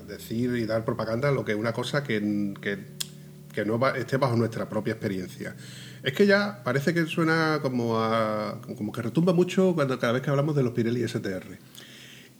decir 0.06 0.56
y 0.56 0.64
dar 0.64 0.86
propaganda 0.86 1.30
lo 1.30 1.44
que 1.44 1.52
es 1.52 1.58
una 1.58 1.74
cosa 1.74 2.02
que, 2.02 2.54
que, 2.62 3.64
no 3.66 3.78
esté 3.94 4.16
bajo 4.16 4.36
nuestra 4.36 4.68
propia 4.68 4.92
experiencia. 4.92 5.54
Es 6.02 6.14
que 6.14 6.26
ya 6.26 6.62
parece 6.64 6.94
que 6.94 7.04
suena 7.06 7.58
como, 7.60 8.00
a, 8.00 8.60
como 8.76 8.90
que 8.90 9.02
retumba 9.02 9.34
mucho 9.34 9.74
cuando 9.74 9.98
cada 9.98 10.14
vez 10.14 10.22
que 10.22 10.30
hablamos 10.30 10.56
de 10.56 10.62
los 10.62 10.72
Pirelli 10.72 11.06
STR. 11.06 11.58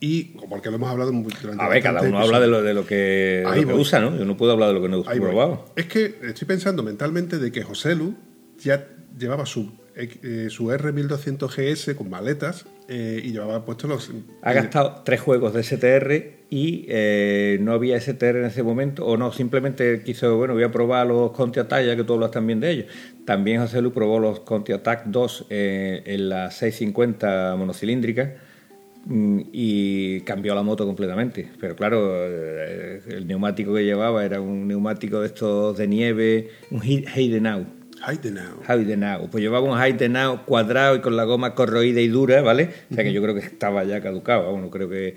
Y 0.00 0.24
porque 0.48 0.70
lo 0.70 0.76
hemos 0.76 0.88
hablado 0.88 1.10
durante 1.10 1.62
A 1.62 1.68
ver, 1.68 1.82
cada 1.82 2.02
uno 2.02 2.20
habla 2.20 2.40
de 2.40 2.46
lo, 2.46 2.62
de 2.62 2.72
lo 2.72 2.86
que, 2.86 3.44
usa, 3.74 4.00
¿no? 4.00 4.16
Yo 4.16 4.24
no 4.24 4.36
puedo 4.36 4.52
hablar 4.52 4.68
de 4.68 4.74
lo 4.74 4.82
que 4.82 4.88
no 4.88 5.00
he 5.00 5.20
probado. 5.20 5.72
Es 5.76 5.86
que 5.86 6.20
estoy 6.22 6.46
pensando 6.46 6.82
mentalmente 6.82 7.38
de 7.38 7.50
que 7.52 7.62
José 7.64 7.96
Lu 7.96 8.14
ya 8.58 8.86
llevaba 9.18 9.44
su 9.44 9.72
eh, 10.00 10.46
su 10.48 10.66
R1200 10.66 11.48
GS 11.48 11.96
con 11.96 12.08
maletas 12.08 12.66
eh, 12.88 13.20
y 13.20 13.32
llevaba 13.32 13.64
puestos 13.64 13.90
los... 13.90 14.12
Ha 14.42 14.52
gastado 14.52 15.02
tres 15.04 15.20
juegos 15.20 15.52
de 15.54 15.64
STR 15.64 16.46
y 16.50 16.86
eh, 16.88 17.58
no 17.60 17.72
había 17.72 18.00
STR 18.00 18.36
en 18.36 18.44
ese 18.44 18.62
momento, 18.62 19.04
o 19.04 19.16
no, 19.16 19.32
simplemente 19.32 20.04
quiso, 20.04 20.36
bueno, 20.36 20.54
voy 20.54 20.62
a 20.62 20.70
probar 20.70 21.08
los 21.08 21.32
Conti 21.32 21.58
Attack, 21.58 21.84
ya 21.84 21.96
que 21.96 22.04
todos 22.04 22.18
hablas 22.18 22.30
también 22.30 22.60
de 22.60 22.70
ellos. 22.70 22.86
También 23.24 23.60
José 23.60 23.82
Lu 23.82 23.92
probó 23.92 24.20
los 24.20 24.38
Conti 24.38 24.70
Attack 24.70 25.06
2 25.06 25.46
en 25.50 26.28
la 26.28 26.52
650 26.52 27.56
monocilíndrica 27.58 28.36
mm, 29.04 29.40
y 29.52 30.20
cambió 30.20 30.54
la 30.54 30.62
moto 30.62 30.86
completamente. 30.86 31.50
Pero 31.60 31.74
claro, 31.74 32.24
el 32.24 33.26
neumático 33.26 33.74
que 33.74 33.84
llevaba 33.84 34.24
era 34.24 34.40
un 34.40 34.68
neumático 34.68 35.22
de 35.22 35.26
estos 35.26 35.76
de 35.76 35.88
nieve, 35.88 36.50
un 36.70 36.82
Heidenau 36.84 37.77
Heidenau. 38.06 38.62
Heidenau. 38.68 39.28
Pues 39.30 39.42
llevaba 39.42 39.70
un 39.70 39.80
Heidenau 39.80 40.44
cuadrado 40.44 40.96
y 40.96 41.00
con 41.00 41.16
la 41.16 41.24
goma 41.24 41.54
corroída 41.54 42.00
y 42.00 42.08
dura, 42.08 42.42
¿vale? 42.42 42.70
O 42.90 42.94
sea 42.94 43.04
que 43.04 43.12
yo 43.12 43.22
creo 43.22 43.34
que 43.34 43.40
estaba 43.40 43.84
ya 43.84 44.00
caducado, 44.00 44.50
bueno, 44.50 44.70
creo 44.70 44.88
que... 44.88 45.16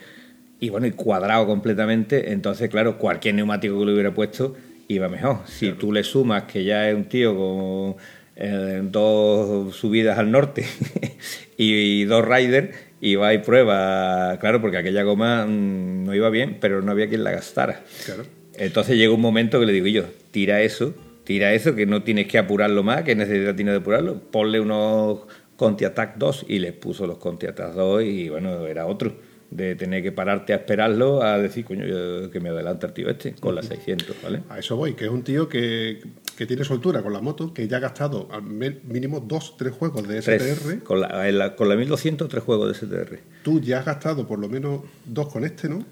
Y 0.59 0.69
bueno, 0.69 0.85
y 0.85 0.91
cuadrado 0.91 1.47
completamente, 1.47 2.31
entonces 2.31 2.69
claro, 2.69 2.99
cualquier 2.99 3.33
neumático 3.33 3.79
que 3.79 3.85
le 3.85 3.93
hubiera 3.93 4.13
puesto 4.13 4.55
iba 4.87 5.09
mejor. 5.09 5.39
Si 5.45 5.71
tú 5.71 5.91
le 5.91 6.03
sumas 6.03 6.43
que 6.43 6.63
ya 6.63 6.87
es 6.87 6.95
un 6.95 7.05
tío 7.05 7.35
con 7.35 7.95
eh, 8.35 8.81
dos 8.83 9.75
subidas 9.75 10.19
al 10.19 10.29
norte 10.29 10.65
y, 11.57 12.03
dos 12.03 12.23
riders, 12.27 12.75
y 12.99 13.15
va 13.15 13.33
y 13.33 13.39
prueba, 13.39 14.37
claro, 14.39 14.61
porque 14.61 14.77
aquella 14.77 15.01
goma 15.01 15.47
mm, 15.47 16.03
no 16.03 16.13
iba 16.13 16.29
bien, 16.29 16.57
pero 16.61 16.83
no 16.83 16.91
había 16.91 17.09
quien 17.09 17.23
la 17.23 17.31
gastara. 17.31 17.83
Claro. 18.05 18.23
Entonces 18.55 18.97
llegó 18.97 19.15
un 19.15 19.21
momento 19.21 19.59
que 19.59 19.65
le 19.65 19.73
digo 19.73 19.87
yo, 19.87 20.03
tira 20.31 20.61
eso 20.61 20.93
tira 21.31 21.53
eso, 21.53 21.75
que 21.75 21.85
no 21.85 22.03
tienes 22.03 22.27
que 22.27 22.37
apurarlo 22.37 22.83
más, 22.83 23.03
que 23.03 23.15
necesidad 23.15 23.55
tiene 23.55 23.71
de 23.71 23.77
apurarlo, 23.77 24.19
ponle 24.19 24.59
unos 24.59 25.19
Conti 25.55 25.85
Attack 25.85 26.17
2 26.17 26.45
y 26.49 26.59
les 26.59 26.73
puso 26.73 27.07
los 27.07 27.19
Conti 27.19 27.47
Attack 27.47 27.73
2 27.73 28.03
y 28.03 28.27
bueno, 28.27 28.67
era 28.67 28.85
otro. 28.85 29.31
De 29.49 29.75
tener 29.75 30.01
que 30.01 30.13
pararte 30.13 30.53
a 30.53 30.57
esperarlo, 30.57 31.23
a 31.23 31.37
decir, 31.37 31.65
coño, 31.65 31.83
que 32.31 32.39
me 32.39 32.49
adelanta 32.49 32.87
el 32.87 32.93
tío 32.93 33.09
este, 33.09 33.33
con 33.33 33.53
las 33.53 33.65
600, 33.65 34.15
¿vale? 34.23 34.43
A 34.49 34.59
eso 34.59 34.77
voy, 34.77 34.93
que 34.93 35.05
es 35.05 35.11
un 35.11 35.23
tío 35.23 35.49
que, 35.49 36.01
que 36.37 36.45
tiene 36.45 36.63
soltura 36.63 37.01
con 37.01 37.11
la 37.11 37.19
moto, 37.19 37.53
que 37.53 37.67
ya 37.67 37.77
ha 37.77 37.79
gastado 37.81 38.29
al 38.31 38.43
mínimo 38.43 39.19
dos, 39.19 39.55
tres 39.57 39.73
juegos 39.73 40.07
de 40.07 40.21
STR. 40.21 40.83
Con 40.83 41.01
la, 41.01 41.55
con 41.57 41.67
la 41.67 41.75
1200, 41.75 42.29
tres 42.29 42.43
juegos 42.43 42.69
de 42.69 42.87
STR. 42.87 43.19
Tú 43.43 43.59
ya 43.59 43.79
has 43.79 43.85
gastado 43.85 44.25
por 44.25 44.39
lo 44.39 44.47
menos 44.47 44.81
dos 45.05 45.27
con 45.27 45.43
este, 45.43 45.67
¿no? 45.67 45.85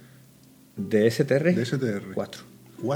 ¿De 0.78 1.12
STR? 1.12 1.54
De 1.54 1.66
STR. 1.66 2.14
Cuatro. 2.14 2.44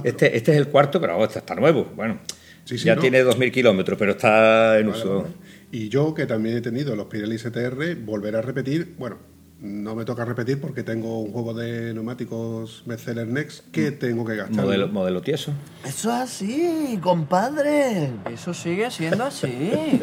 Este, 0.03 0.35
este 0.35 0.51
es 0.51 0.57
el 0.57 0.67
cuarto, 0.67 0.99
pero 0.99 1.23
este 1.23 1.39
está 1.39 1.55
nuevo. 1.55 1.91
Bueno, 1.95 2.19
ya 2.65 2.95
tiene 2.97 3.23
2.000 3.23 3.51
kilómetros, 3.51 3.97
pero 3.97 4.11
está 4.11 4.79
en 4.79 4.87
uso. 4.87 5.27
Y 5.71 5.89
yo, 5.89 6.13
que 6.13 6.25
también 6.25 6.57
he 6.57 6.61
tenido 6.61 6.95
los 6.95 7.07
Pirelli 7.07 7.37
STR, 7.37 7.95
volver 8.05 8.35
a 8.35 8.41
repetir, 8.41 8.93
bueno, 8.97 9.17
no 9.63 9.95
me 9.95 10.03
toca 10.03 10.25
repetir 10.25 10.59
porque 10.59 10.83
tengo 10.83 11.21
un 11.21 11.31
juego 11.31 11.53
de 11.53 11.93
neumáticos 11.93 12.83
Mercedes 12.85 13.27
Next 13.27 13.71
que 13.71 13.91
mm. 13.91 13.99
tengo 13.99 14.25
que 14.25 14.35
gastar. 14.35 14.65
Modelo, 14.65 14.89
modelo 14.89 15.21
tieso. 15.21 15.53
Eso 15.85 16.09
es 16.09 16.21
así, 16.21 16.99
compadre. 17.01 18.09
Eso 18.31 18.53
sigue 18.53 18.91
siendo 18.91 19.23
así. 19.23 20.01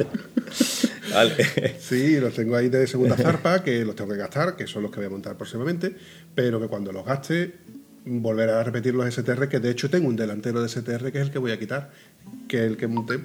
vale. 1.13 1.77
Sí, 1.79 2.19
los 2.19 2.35
tengo 2.35 2.57
ahí 2.57 2.71
de 2.71 2.87
segunda 2.87 3.17
zarpa 3.17 3.63
que 3.63 3.85
los 3.85 3.95
tengo 3.95 4.13
que 4.13 4.19
gastar, 4.19 4.57
que 4.57 4.67
son 4.67 4.83
los 4.83 4.91
que 4.91 4.97
voy 4.97 5.07
a 5.07 5.11
montar 5.11 5.37
próximamente, 5.37 5.95
pero 6.35 6.59
que 6.59 6.67
cuando 6.67 6.91
los 6.91 7.05
gaste 7.05 7.55
volver 8.05 8.51
a 8.51 8.63
repetir 8.63 8.95
los 8.95 9.13
STR, 9.13 9.49
que 9.49 9.61
de 9.61 9.71
hecho 9.71 9.91
tengo 9.91 10.09
un 10.09 10.17
delantero 10.17 10.63
de 10.63 10.69
STR 10.69 11.13
que 11.13 11.21
es 11.21 11.27
el 11.27 11.31
que 11.31 11.39
voy 11.39 11.53
a 11.53 11.59
quitar, 11.59 11.91
que 12.49 12.59
es 12.59 12.71
el 12.71 12.77
que 12.77 12.87
monté 12.87 13.21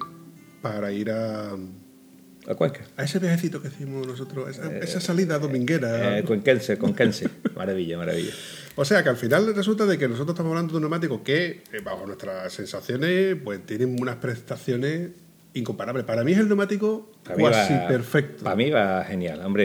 para 0.62 0.92
ir 0.92 1.10
a... 1.10 1.56
¿A 2.48 2.54
Cuenca? 2.54 2.82
A 2.96 3.02
ese 3.02 3.18
viajecito 3.18 3.60
que 3.60 3.68
hicimos 3.68 4.06
nosotros, 4.06 4.56
esa, 4.56 5.00
salida 5.00 5.36
dominguera. 5.40 6.18
Eh, 6.18 6.22
cuenquense, 6.22 6.78
cuenquense. 6.78 7.28
maravilla, 7.56 7.98
maravilla. 7.98 8.32
O 8.76 8.84
sea 8.84 9.02
que 9.02 9.08
al 9.08 9.16
final 9.16 9.52
resulta 9.52 9.84
de 9.84 9.98
que 9.98 10.06
nosotros 10.06 10.34
estamos 10.34 10.50
hablando 10.50 10.72
de 10.72 10.76
un 10.76 10.82
neumático 10.82 11.24
que, 11.24 11.62
eh, 11.72 11.80
bajo 11.82 12.06
nuestras 12.06 12.52
sensaciones, 12.52 13.36
pues 13.42 13.66
tienen 13.66 14.00
unas 14.00 14.16
prestaciones 14.16 15.10
incomparable. 15.56 16.04
Para 16.04 16.22
mí 16.22 16.32
es 16.32 16.38
el 16.38 16.48
neumático 16.48 17.10
casi 17.24 17.74
perfecto. 17.88 18.44
Para 18.44 18.56
mí 18.56 18.70
va 18.70 19.04
genial. 19.04 19.40
Hombre, 19.44 19.64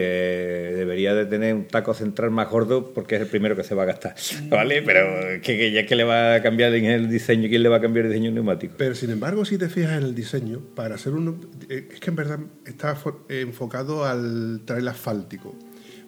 debería 0.75 1.13
de 1.13 1.25
tener 1.25 1.54
un 1.54 1.67
taco 1.67 1.93
central 1.93 2.32
más 2.32 2.49
gordo 2.49 2.93
porque 2.93 3.15
es 3.15 3.21
el 3.21 3.27
primero 3.27 3.56
que 3.56 3.63
se 3.63 3.75
va 3.75 3.84
a 3.84 3.86
gastar. 3.86 4.15
¿Vale? 4.49 4.82
Pero 4.82 5.41
que, 5.41 5.71
ya 5.71 5.86
que 5.86 5.95
le 5.95 6.04
va 6.04 6.36
a 6.36 6.41
cambiar 6.41 6.73
en 6.73 6.86
el 6.86 7.10
diseño, 7.10 7.49
¿quién 7.49 7.62
le 7.62 7.69
va 7.69 7.77
a 7.77 7.82
cambiar 7.82 8.06
el 8.06 8.12
diseño 8.12 8.32
neumático? 8.32 8.75
Pero 8.77 8.95
sin 8.95 9.12
embargo, 9.12 9.45
si 9.45 9.58
te 9.58 9.69
fijas 9.69 9.97
en 9.97 10.04
el 10.04 10.15
diseño, 10.15 10.62
para 10.75 10.95
hacer 10.95 11.13
un... 11.13 11.49
Eh, 11.69 11.89
es 11.93 11.99
que 11.99 12.10
en 12.10 12.15
verdad 12.15 12.39
está 12.65 12.97
enfocado 13.30 14.06
al 14.06 14.62
trail 14.65 14.88
asfáltico. 14.88 15.56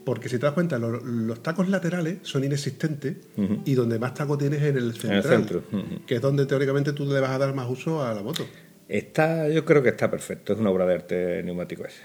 Porque 0.05 0.27
si 0.27 0.37
te 0.37 0.45
das 0.45 0.53
cuenta, 0.53 0.77
los, 0.79 1.41
tacos 1.41 1.69
laterales 1.69 2.17
son 2.23 2.43
inexistentes 2.43 3.17
y 3.65 3.73
donde 3.73 3.99
más 3.99 4.13
taco 4.13 4.37
tienes 4.37 4.61
es 4.61 4.69
en 4.69 4.77
el 4.77 4.93
central, 4.93 5.11
en 5.11 5.17
el 5.17 5.23
centro. 5.23 5.63
que 6.05 6.15
es 6.15 6.21
donde 6.21 6.45
teóricamente 6.45 6.91
tú 6.91 7.05
le 7.05 7.19
vas 7.21 7.31
a 7.31 7.37
dar 7.37 7.53
más 7.53 7.69
uso 7.69 8.03
a 8.03 8.13
la 8.13 8.21
moto. 8.21 8.45
Está, 8.93 9.49
yo 9.49 9.65
creo 9.65 9.81
que 9.81 9.89
está 9.89 10.11
perfecto, 10.11 10.53
es 10.53 10.59
una 10.59 10.69
obra 10.69 10.85
de 10.85 10.93
arte 10.93 11.41
neumático 11.41 11.83
ese. 11.83 12.03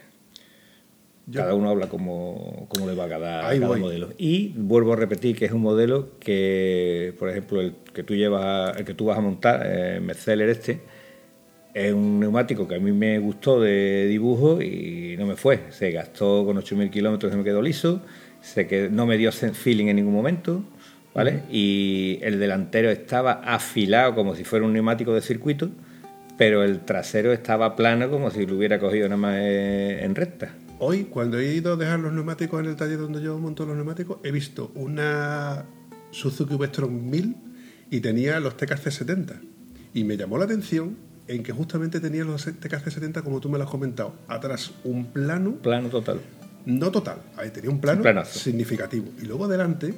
Cada 1.30 1.52
uno 1.52 1.68
habla 1.68 1.90
como, 1.90 2.66
le 2.86 2.94
va 2.94 3.04
a 3.04 3.08
cada, 3.10 3.54
modelo. 3.60 4.08
Y 4.16 4.54
vuelvo 4.56 4.94
a 4.94 4.96
repetir 4.96 5.36
que 5.36 5.44
es 5.44 5.52
un 5.52 5.60
modelo 5.60 6.18
que, 6.18 7.12
por 7.18 7.28
ejemplo, 7.28 7.60
el 7.60 7.74
que 7.92 8.02
tú 8.04 8.14
llevas, 8.14 8.74
el 8.78 8.86
que 8.86 8.94
tú 8.94 9.04
vas 9.04 9.18
a 9.18 9.20
montar, 9.20 9.62
eh, 9.66 10.00
Mercedes 10.00 10.56
este, 10.56 10.80
es 11.74 11.92
un 11.92 12.20
neumático 12.20 12.66
que 12.66 12.76
a 12.76 12.80
mí 12.80 12.90
me 12.92 13.18
gustó 13.18 13.60
de 13.60 14.06
dibujo 14.06 14.62
y 14.62 15.16
no 15.18 15.26
me 15.26 15.36
fue. 15.36 15.64
Se 15.68 15.90
gastó 15.90 16.46
con 16.46 16.56
8.000 16.56 16.88
kilómetros 16.88 17.34
y 17.34 17.36
me 17.36 17.44
quedó 17.44 17.60
liso. 17.60 18.00
Se 18.40 18.66
que 18.66 18.88
no 18.88 19.04
me 19.04 19.18
dio 19.18 19.30
feeling 19.30 19.88
en 19.88 19.96
ningún 19.96 20.14
momento. 20.14 20.64
¿vale? 21.14 21.42
Y 21.50 22.18
el 22.22 22.38
delantero 22.38 22.90
estaba 22.90 23.32
afilado 23.44 24.14
como 24.14 24.34
si 24.34 24.44
fuera 24.44 24.64
un 24.64 24.72
neumático 24.72 25.12
de 25.12 25.20
circuito, 25.20 25.70
pero 26.38 26.62
el 26.62 26.80
trasero 26.80 27.32
estaba 27.32 27.76
plano 27.76 28.08
como 28.08 28.30
si 28.30 28.46
lo 28.46 28.56
hubiera 28.56 28.78
cogido 28.78 29.08
nada 29.08 29.20
más 29.20 29.36
eh, 29.38 30.04
en 30.04 30.14
recta. 30.14 30.54
Hoy, 30.78 31.04
cuando 31.04 31.38
he 31.38 31.52
ido 31.52 31.72
a 31.72 31.76
dejar 31.76 31.98
los 31.98 32.12
neumáticos 32.12 32.60
en 32.60 32.66
el 32.66 32.76
taller 32.76 32.98
donde 32.98 33.20
yo 33.20 33.36
monto 33.38 33.66
los 33.66 33.74
neumáticos, 33.74 34.18
he 34.22 34.30
visto 34.30 34.70
una 34.76 35.64
Suzuki 36.12 36.54
Westron 36.54 37.10
1000 37.10 37.36
y 37.90 38.00
tenía 38.00 38.38
los 38.38 38.56
TKC 38.56 38.90
70. 38.90 39.40
Y 39.92 40.04
me 40.04 40.16
llamó 40.16 40.38
la 40.38 40.44
atención 40.44 40.96
en 41.26 41.42
que 41.42 41.52
justamente 41.52 41.98
tenía 41.98 42.22
los 42.22 42.44
TKC 42.44 42.88
70 42.88 43.22
como 43.22 43.40
tú 43.40 43.50
me 43.50 43.58
lo 43.58 43.64
has 43.64 43.70
comentado. 43.70 44.14
Atrás 44.28 44.72
un 44.84 45.06
plano. 45.06 45.56
Plano 45.56 45.88
total. 45.88 46.20
No 46.64 46.92
total, 46.92 47.18
ahí 47.36 47.50
tenía 47.50 47.70
un 47.70 47.80
plano 47.80 48.02
planazo. 48.02 48.38
significativo. 48.38 49.06
Y 49.20 49.26
luego 49.26 49.46
adelante 49.46 49.94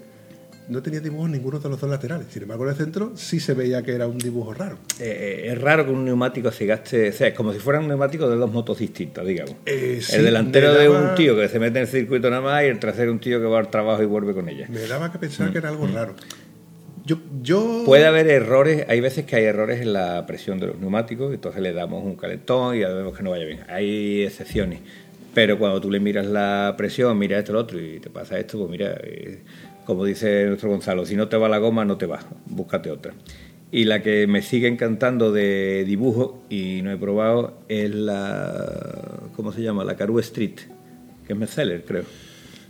no 0.70 0.82
tenía 0.82 1.00
dibujos 1.00 1.28
ninguno 1.28 1.58
de 1.58 1.68
los 1.68 1.80
dos 1.80 1.90
laterales. 1.90 2.28
Sin 2.30 2.42
embargo, 2.42 2.64
en 2.64 2.70
el 2.70 2.76
centro 2.76 3.12
sí 3.16 3.40
se 3.40 3.54
veía 3.54 3.82
que 3.82 3.92
era 3.92 4.06
un 4.06 4.18
dibujo 4.18 4.54
raro. 4.54 4.78
Eh, 5.00 5.48
es 5.52 5.60
raro 5.60 5.84
que 5.84 5.90
un 5.92 6.04
neumático 6.04 6.50
se 6.52 6.64
gaste, 6.66 7.08
o 7.08 7.12
sea, 7.12 7.28
es 7.28 7.34
como 7.34 7.52
si 7.52 7.58
fuera 7.58 7.80
un 7.80 7.88
neumático 7.88 8.28
de 8.30 8.36
dos 8.36 8.50
motos 8.52 8.78
distintas, 8.78 9.26
digamos. 9.26 9.54
Eh, 9.66 9.98
sí, 10.00 10.16
el 10.16 10.24
delantero 10.24 10.72
de 10.72 10.88
daba- 10.88 11.10
un 11.10 11.14
tío 11.16 11.36
que 11.36 11.48
se 11.48 11.58
mete 11.58 11.78
en 11.78 11.82
el 11.82 11.88
circuito 11.88 12.30
nada 12.30 12.42
más 12.42 12.62
y 12.62 12.66
el 12.66 12.78
trasero 12.78 13.12
un 13.12 13.18
tío 13.20 13.40
que 13.40 13.46
va 13.46 13.58
al 13.58 13.68
trabajo 13.70 14.02
y 14.02 14.06
vuelve 14.06 14.32
con 14.32 14.48
ella. 14.48 14.66
Me 14.70 14.80
daba 14.86 15.10
que 15.12 15.18
pensar 15.18 15.50
que 15.52 15.58
era 15.58 15.68
algo 15.68 15.86
raro. 15.86 16.14
Yo, 17.04 17.18
yo 17.42 17.60
Mm. 17.82 17.84
Puede 17.86 18.06
haber 18.06 18.28
errores, 18.28 18.84
hay 18.88 19.00
veces 19.00 19.24
que 19.24 19.34
hay 19.36 19.44
errores 19.44 19.80
en 19.80 19.92
la 19.92 20.24
presión 20.26 20.60
de 20.60 20.68
los 20.68 20.78
neumáticos, 20.78 21.32
entonces 21.34 21.60
le 21.62 21.72
damos 21.72 22.04
un 22.04 22.14
calentón 22.14 22.76
y 22.76 22.80
ya 22.80 22.88
vemos 22.90 23.16
que 23.16 23.22
no 23.22 23.30
vaya 23.30 23.44
bien. 23.46 23.60
Hay 23.68 24.22
excepciones, 24.22 24.80
pero 25.34 25.58
cuando 25.58 25.80
tú 25.80 25.90
le 25.90 25.98
miras 25.98 26.26
la 26.26 26.74
presión, 26.76 27.18
mira 27.18 27.38
esto, 27.38 27.52
lo 27.52 27.60
otro 27.60 27.80
y 27.80 27.98
te 28.00 28.10
pasa 28.10 28.38
esto, 28.38 28.58
pues 28.58 28.70
mira, 28.70 28.94
eh, 29.02 29.40
como 29.90 30.04
dice 30.04 30.46
nuestro 30.46 30.70
Gonzalo, 30.70 31.04
si 31.04 31.16
no 31.16 31.26
te 31.26 31.36
va 31.36 31.48
la 31.48 31.58
goma, 31.58 31.84
no 31.84 31.96
te 31.96 32.06
va, 32.06 32.20
búscate 32.46 32.92
otra. 32.92 33.12
Y 33.72 33.86
la 33.86 34.04
que 34.04 34.28
me 34.28 34.40
sigue 34.40 34.68
encantando 34.68 35.32
de 35.32 35.82
dibujo 35.84 36.44
y 36.48 36.80
no 36.82 36.92
he 36.92 36.96
probado 36.96 37.58
es 37.66 37.92
la, 37.92 39.18
¿cómo 39.34 39.52
se 39.52 39.62
llama? 39.62 39.82
La 39.82 39.96
Caru 39.96 40.20
Street, 40.20 40.54
que 41.26 41.32
es 41.32 41.36
Metzeler, 41.36 41.84
creo. 41.84 42.04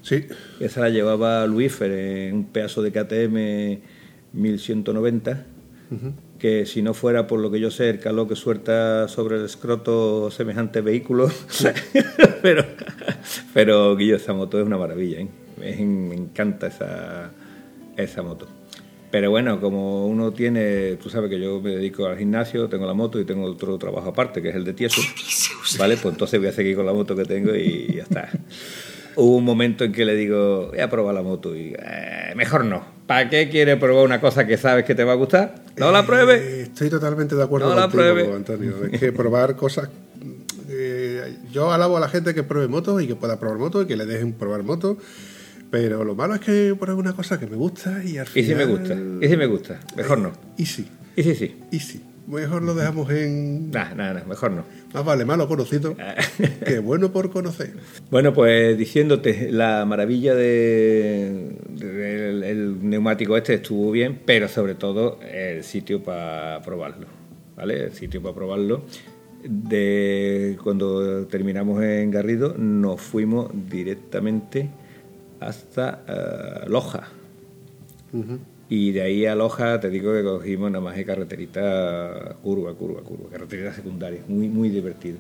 Sí, 0.01 0.29
Esa 0.61 0.81
la 0.81 0.89
llevaba 0.89 1.47
Luífer 1.47 1.93
en 1.93 2.37
un 2.37 2.45
pedazo 2.45 2.81
de 2.81 2.91
KTM 2.91 3.83
1190, 4.33 5.45
que 6.39 6.65
si 6.65 6.81
no 6.81 6.95
fuera 6.95 7.27
por 7.27 7.41
lo 7.41 7.51
que 7.51 7.61
yo 7.61 7.71
sé, 7.71 7.91
el 7.91 7.99
calor 7.99 8.29
que 8.29 8.35
suelta 8.35 9.09
sobre 9.09 9.37
el 9.37 9.45
escroto 9.45 10.31
semejante 10.31 10.81
vehículo, 10.81 11.31
pero, 12.41 12.65
pero 13.53 13.95
Guillo, 13.95 14.17
esa 14.17 14.33
moto 14.33 14.59
es 14.59 14.65
una 14.65 14.79
maravilla, 14.79 15.21
¿eh? 15.21 15.29
Me 15.61 16.15
encanta 16.15 16.67
esa, 16.69 17.31
esa 17.97 18.23
moto. 18.23 18.47
Pero 19.11 19.31
bueno, 19.31 19.61
como 19.61 20.07
uno 20.07 20.33
tiene, 20.33 20.95
tú 21.03 21.11
sabes 21.11 21.29
que 21.31 21.41
yo 21.41 21.61
me 21.61 21.71
dedico 21.71 22.07
al 22.07 22.17
gimnasio, 22.17 22.69
tengo 22.69 22.87
la 22.87 22.95
moto 22.95 23.19
y 23.19 23.25
tengo 23.25 23.45
otro 23.45 23.77
trabajo 23.77 24.11
aparte, 24.11 24.41
que 24.41 24.51
es 24.51 24.55
el 24.55 24.65
de 24.65 24.73
tieso, 24.73 25.01
¿vale? 25.81 25.97
Pues 25.97 26.13
entonces 26.15 26.39
voy 26.39 26.49
a 26.49 26.53
seguir 26.53 26.77
con 26.77 26.87
la 26.87 26.93
moto 26.93 27.17
que 27.17 27.25
tengo 27.25 27.53
y 27.55 27.95
ya 27.97 28.03
está. 28.05 28.29
Hubo 29.17 29.37
un 29.39 29.45
momento 29.45 29.83
en 29.83 29.91
que 29.91 30.05
le 30.05 30.15
digo, 30.15 30.69
voy 30.69 30.79
a 30.79 30.89
probar 30.89 31.13
la 31.13 31.23
moto 31.23 31.57
y 31.57 31.75
eh, 31.77 32.33
mejor 32.37 32.65
no. 32.65 32.85
¿Para 33.09 33.29
qué 33.29 33.49
quieres 33.51 33.77
probar 33.79 34.05
una 34.05 34.21
cosa 34.21 34.47
que 34.47 34.57
sabes 34.57 34.85
que 34.85 34.95
te 34.95 35.03
va 35.03 35.13
a 35.13 35.17
gustar? 35.17 35.57
No 35.77 35.91
la 35.91 36.07
pruebes. 36.07 36.41
Eh, 36.41 36.63
estoy 36.63 36.89
totalmente 36.89 37.35
de 37.35 37.43
acuerdo 37.43 37.69
No 37.71 37.75
la 37.75 37.83
contigo, 37.89 38.03
pruebe. 38.05 38.33
Antonio. 38.33 38.75
Es 38.93 39.01
que 39.01 39.11
probar 39.11 39.57
cosas. 39.57 39.89
eh, 40.69 41.37
yo 41.53 41.73
alabo 41.73 41.97
a 41.97 42.01
la 42.01 42.09
gente 42.09 42.33
que 42.33 42.45
pruebe 42.45 42.69
motos 42.69 43.03
y 43.03 43.09
que 43.09 43.17
pueda 43.17 43.41
probar 43.41 43.59
motos 43.59 43.85
y 43.85 43.89
que 43.89 43.97
le 43.97 44.07
dejen 44.07 44.35
probar 44.35 44.63
motos. 44.63 44.99
Pero 45.71 46.05
lo 46.05 46.15
malo 46.15 46.35
es 46.35 46.41
que 46.41 46.75
pruebe 46.79 46.99
una 47.01 47.13
cosa 47.13 47.39
que 47.39 47.47
me 47.47 47.57
gusta 47.57 48.03
y 48.05 48.19
al 48.19 48.27
Y 48.27 48.43
final. 48.43 48.49
si 48.49 48.55
me 48.55 48.65
gusta, 48.65 48.97
y 49.23 49.29
si 49.29 49.37
me 49.37 49.47
gusta, 49.47 49.81
mejor 49.97 50.19
no. 50.19 50.33
Y 50.57 50.67
sí, 50.67 50.89
Y 51.17 51.23
si 51.23 51.35
sí. 51.35 51.57
y 51.71 51.79
sí. 51.81 52.05
Mejor 52.27 52.63
lo 52.63 52.75
dejamos 52.75 53.11
en. 53.11 53.71
Nah, 53.73 53.93
nah, 53.95 54.13
nah, 54.13 54.25
mejor 54.25 54.53
no. 54.53 54.65
Más 54.95 55.05
vale 55.05 55.25
malo 55.25 55.49
conocido 55.49 55.97
que 56.65 56.79
bueno 56.79 57.11
por 57.13 57.31
conocer. 57.31 57.73
Bueno, 58.11 58.33
pues 58.33 58.77
diciéndote, 58.79 59.51
la 59.51 59.85
maravilla 59.85 60.35
de, 60.37 61.57
de- 61.71 61.87
del 61.93 62.43
el 62.45 62.89
neumático 62.89 63.37
este 63.37 63.55
estuvo 63.55 63.91
bien, 63.91 64.21
pero 64.25 64.49
sobre 64.49 64.75
todo 64.77 65.19
el 65.33 65.65
sitio 65.65 66.03
para 66.05 66.61
probarlo, 66.63 67.07
¿vale? 67.57 67.85
El 67.85 67.93
sitio 67.95 68.23
para 68.23 68.35
probarlo. 68.35 68.85
De 69.43 70.57
cuando 70.63 71.27
terminamos 71.27 71.83
en 71.83 72.11
Garrido, 72.11 72.55
nos 72.57 73.01
fuimos 73.01 73.51
directamente 73.71 74.69
hasta 75.41 76.05
eh, 76.07 76.69
Loja. 76.69 77.09
Y 78.69 78.93
de 78.93 79.03
ahí 79.03 79.27
a 79.27 79.35
Loja, 79.35 79.81
te 79.81 79.89
digo 79.91 80.13
que 80.15 80.23
cogimos 80.23 80.71
nada 80.71 80.83
más 80.85 80.97
de 80.97 81.05
carreterita 81.05 82.37
curva, 82.43 82.75
curva, 82.75 83.01
curva, 83.03 83.29
carreterita 83.31 83.73
secundaria, 83.75 84.21
muy, 84.29 84.49
muy 84.49 84.69
divertido. 84.69 85.19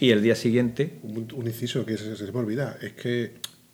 Y 0.00 0.10
el 0.10 0.22
día 0.22 0.34
siguiente, 0.34 0.98
Un, 1.02 1.28
un 1.34 1.46
inciso 1.46 1.84
que 1.86 1.96
se, 1.96 2.16
se 2.16 2.32
me 2.32 2.38
olvida: 2.40 2.76
es 2.82 2.92
que 2.92 3.32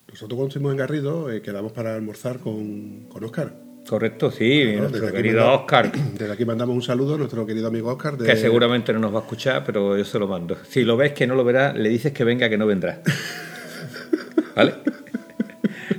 nosotros 0.09 0.37
cuando 0.37 0.49
estuvimos 0.49 0.73
en 0.73 0.79
Garrido 0.79 1.31
eh, 1.31 1.41
quedamos 1.43 1.73
para 1.73 1.95
almorzar 1.95 2.39
con, 2.39 3.07
con 3.09 3.25
Oscar. 3.25 3.55
Correcto, 3.89 4.31
sí, 4.31 4.65
Bueno, 4.67 4.89
nuestro 4.91 5.11
querido 5.13 5.41
manda- 5.41 5.55
Oscar, 5.61 5.93
Desde 6.19 6.31
aquí 6.33 6.45
mandamos 6.45 6.75
un 6.75 6.83
saludo 6.83 7.15
a 7.15 7.19
nuestro 7.19 7.47
querido 7.47 7.69
amigo 7.69 7.91
Oscar. 7.91 8.19
De, 8.19 8.27
que 8.27 8.37
seguramente 8.37 8.93
no 8.93 8.99
nos 8.99 9.15
va 9.15 9.21
a 9.21 9.23
escuchar, 9.23 9.63
pero 9.65 9.97
yo 9.97 10.05
se 10.05 10.19
lo 10.19 10.29
mando. 10.29 10.57
Si 10.69 10.85
lo 10.85 10.97
ves 10.99 11.13
que 11.13 11.27
no 11.27 11.35
lo 11.35 11.45
verá, 11.45 11.73
le 11.73 11.89
dices 11.89 12.13
que 12.13 12.25
venga, 12.25 12.51
que 12.51 12.59
no 12.59 12.67
vendrá. 12.67 13.01
¿Vale? 14.57 14.75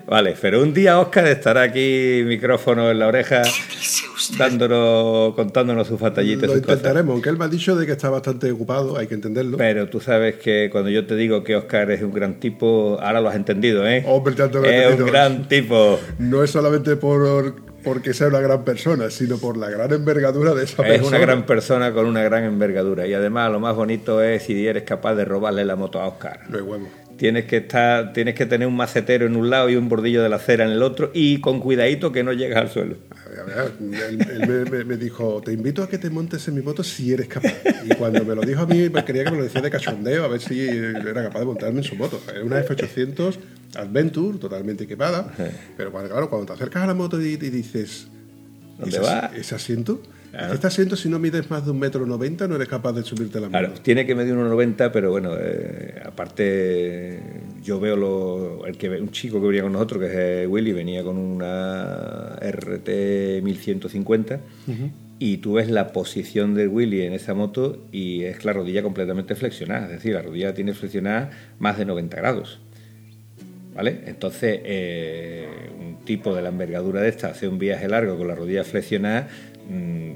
Vale, 0.09 0.35
pero 0.41 0.61
un 0.63 0.73
día 0.73 0.99
Oscar 0.99 1.27
estará 1.27 1.61
aquí, 1.61 2.23
micrófono 2.25 2.89
en 2.89 2.97
la 2.97 3.07
oreja, 3.07 3.43
dándonos, 4.37 5.35
contándonos 5.35 5.87
sus 5.87 5.99
batallitas, 5.99 6.47
Lo 6.49 6.53
sus 6.55 6.61
cosas. 6.61 6.77
intentaremos, 6.79 7.13
aunque 7.13 7.29
él 7.29 7.37
me 7.37 7.45
ha 7.45 7.47
dicho 7.47 7.75
de 7.75 7.85
que 7.85 7.91
está 7.91 8.09
bastante 8.09 8.51
ocupado, 8.51 8.97
hay 8.97 9.07
que 9.07 9.13
entenderlo. 9.13 9.57
Pero 9.57 9.87
tú 9.87 9.99
sabes 9.99 10.35
que 10.37 10.69
cuando 10.71 10.89
yo 10.89 11.05
te 11.05 11.15
digo 11.15 11.43
que 11.43 11.55
Oscar 11.55 11.91
es 11.91 12.01
un 12.01 12.11
gran 12.13 12.39
tipo, 12.39 12.97
ahora 13.01 13.21
lo 13.21 13.29
has 13.29 13.35
entendido, 13.35 13.87
¿eh? 13.87 14.03
Hombre, 14.07 14.33
he 14.33 14.37
es 14.37 14.45
entendido. 14.55 15.05
un 15.05 15.11
gran 15.11 15.47
tipo. 15.47 15.99
No 16.17 16.43
es 16.43 16.51
solamente 16.51 16.95
por 16.95 17.55
porque 17.83 18.13
sea 18.13 18.27
una 18.27 18.39
gran 18.41 18.65
persona, 18.65 19.09
sino 19.09 19.37
por 19.37 19.55
la 19.57 19.69
gran 19.69 19.91
envergadura 19.93 20.53
de 20.53 20.65
esa 20.65 20.83
Es 20.83 20.89
persona. 20.89 21.07
una 21.07 21.19
gran 21.19 21.45
persona 21.45 21.93
con 21.93 22.07
una 22.07 22.21
gran 22.23 22.43
envergadura. 22.43 23.07
Y 23.07 23.13
además 23.13 23.51
lo 23.51 23.59
más 23.61 23.73
bonito 23.75 24.21
es 24.21 24.43
si 24.43 24.67
eres 24.67 24.83
capaz 24.83 25.15
de 25.15 25.23
robarle 25.23 25.63
la 25.63 25.77
moto 25.77 26.01
a 26.01 26.07
Oscar. 26.07 26.41
No 26.49 26.57
hay 26.57 26.63
huevo. 26.63 26.87
Tienes 27.19 27.45
que 27.45 27.57
estar, 27.57 28.13
tienes 28.13 28.33
que 28.33 28.45
tener 28.45 28.65
un 28.67 28.75
macetero 28.77 29.25
en 29.25 29.35
un 29.35 29.49
lado 29.49 29.69
y 29.69 29.75
un 29.75 29.89
bordillo 29.89 30.23
de 30.23 30.29
la 30.29 30.37
acera 30.37 30.63
en 30.65 30.71
el 30.71 30.81
otro 30.81 31.11
y 31.13 31.41
con 31.41 31.59
cuidadito 31.59 32.11
que 32.13 32.23
no 32.23 32.31
llegues 32.31 32.55
al 32.55 32.69
suelo. 32.69 32.95
A 33.11 33.29
ver, 33.29 33.39
a 33.41 33.43
ver, 33.63 33.71
él, 34.09 34.25
él 34.31 34.47
me, 34.47 34.71
me- 34.71 34.83
me 34.85 34.95
dijo, 34.97 35.41
te 35.43 35.51
invito 35.51 35.83
a 35.83 35.89
que 35.89 35.97
te 35.97 36.09
montes 36.09 36.47
en 36.47 36.55
mi 36.55 36.61
moto 36.61 36.81
si 36.81 37.11
eres 37.11 37.27
capaz. 37.27 37.53
Y 37.85 37.89
cuando 37.95 38.23
me 38.23 38.33
lo 38.35 38.41
dijo 38.41 38.61
a 38.61 38.65
mí, 38.65 38.87
pues 38.89 39.03
quería 39.03 39.25
que 39.25 39.31
me 39.31 39.37
lo 39.37 39.43
decía 39.43 39.61
de 39.61 39.69
cachondeo, 39.69 40.23
a 40.23 40.27
ver 40.29 40.39
si 40.39 40.61
era 40.65 41.23
capaz 41.23 41.39
de 41.39 41.45
montarme 41.45 41.79
en 41.79 41.83
su 41.83 41.95
moto. 41.95 42.21
Es 42.33 42.41
una 42.41 42.63
F800 42.63 43.37
Adventure, 43.75 44.37
totalmente 44.39 44.85
equipada. 44.85 45.31
Pero 45.77 45.91
cuando, 45.91 46.09
claro, 46.09 46.29
cuando 46.29 46.47
te 46.47 46.53
acercas 46.53 46.83
a 46.83 46.87
la 46.87 46.93
moto 46.93 47.21
y, 47.21 47.33
y 47.33 47.35
dices... 47.37 48.07
¿Dónde 48.79 48.95
¿ese, 48.95 49.05
va? 49.05 49.29
ese 49.35 49.55
asiento? 49.55 50.01
Claro. 50.31 50.53
Este 50.53 50.67
asiento, 50.67 50.95
si 50.95 51.09
no 51.09 51.17
mides 51.19 51.49
más 51.49 51.65
de 51.65 51.71
un 51.71 51.79
metro 51.79 52.05
noventa, 52.05 52.47
no 52.47 52.55
eres 52.55 52.67
capaz 52.67 52.93
de 52.93 53.03
subirte 53.03 53.39
la 53.39 53.47
moto. 53.47 53.57
Claro, 53.57 53.73
tiene 53.81 54.05
que 54.05 54.13
medir 54.15 54.35
1,90, 54.35 54.91
pero 54.91 55.11
bueno, 55.11 55.31
eh, 55.39 56.01
aparte 56.05 57.19
yo 57.63 57.79
veo 57.79 57.95
lo, 57.95 58.65
el 58.65 58.77
que 58.77 58.89
un 58.89 59.11
chico 59.11 59.41
que 59.41 59.47
venía 59.47 59.63
con 59.63 59.73
nosotros, 59.73 60.01
que 60.01 60.07
es 60.07 60.13
eh, 60.15 60.47
Willy, 60.47 60.71
venía 60.71 61.03
con 61.03 61.17
una 61.17 62.35
RT 62.41 63.41
1150 63.41 64.39
y 65.19 65.37
tú 65.37 65.53
ves 65.53 65.69
la 65.69 65.91
posición 65.91 66.55
de 66.55 66.67
Willy 66.67 67.01
en 67.01 67.13
esa 67.13 67.33
moto 67.33 67.85
y 67.91 68.23
es 68.23 68.45
la 68.45 68.53
rodilla 68.53 68.81
completamente 68.81 69.35
flexionada, 69.35 69.85
es 69.85 69.91
decir, 69.91 70.13
la 70.13 70.21
rodilla 70.21 70.53
tiene 70.53 70.73
flexionada 70.73 71.29
más 71.59 71.77
de 71.77 71.85
90 71.85 72.17
grados. 72.17 72.61
¿Vale? 73.75 74.01
Entonces, 74.07 74.59
eh, 74.63 75.47
un 75.79 76.03
tipo 76.03 76.35
de 76.35 76.41
la 76.41 76.49
envergadura 76.49 77.01
de 77.01 77.09
esta 77.09 77.27
hace 77.27 77.47
un 77.47 77.59
viaje 77.59 77.87
largo 77.87 78.17
con 78.17 78.27
la 78.27 78.35
rodilla 78.35 78.63
flexionada, 78.63 79.29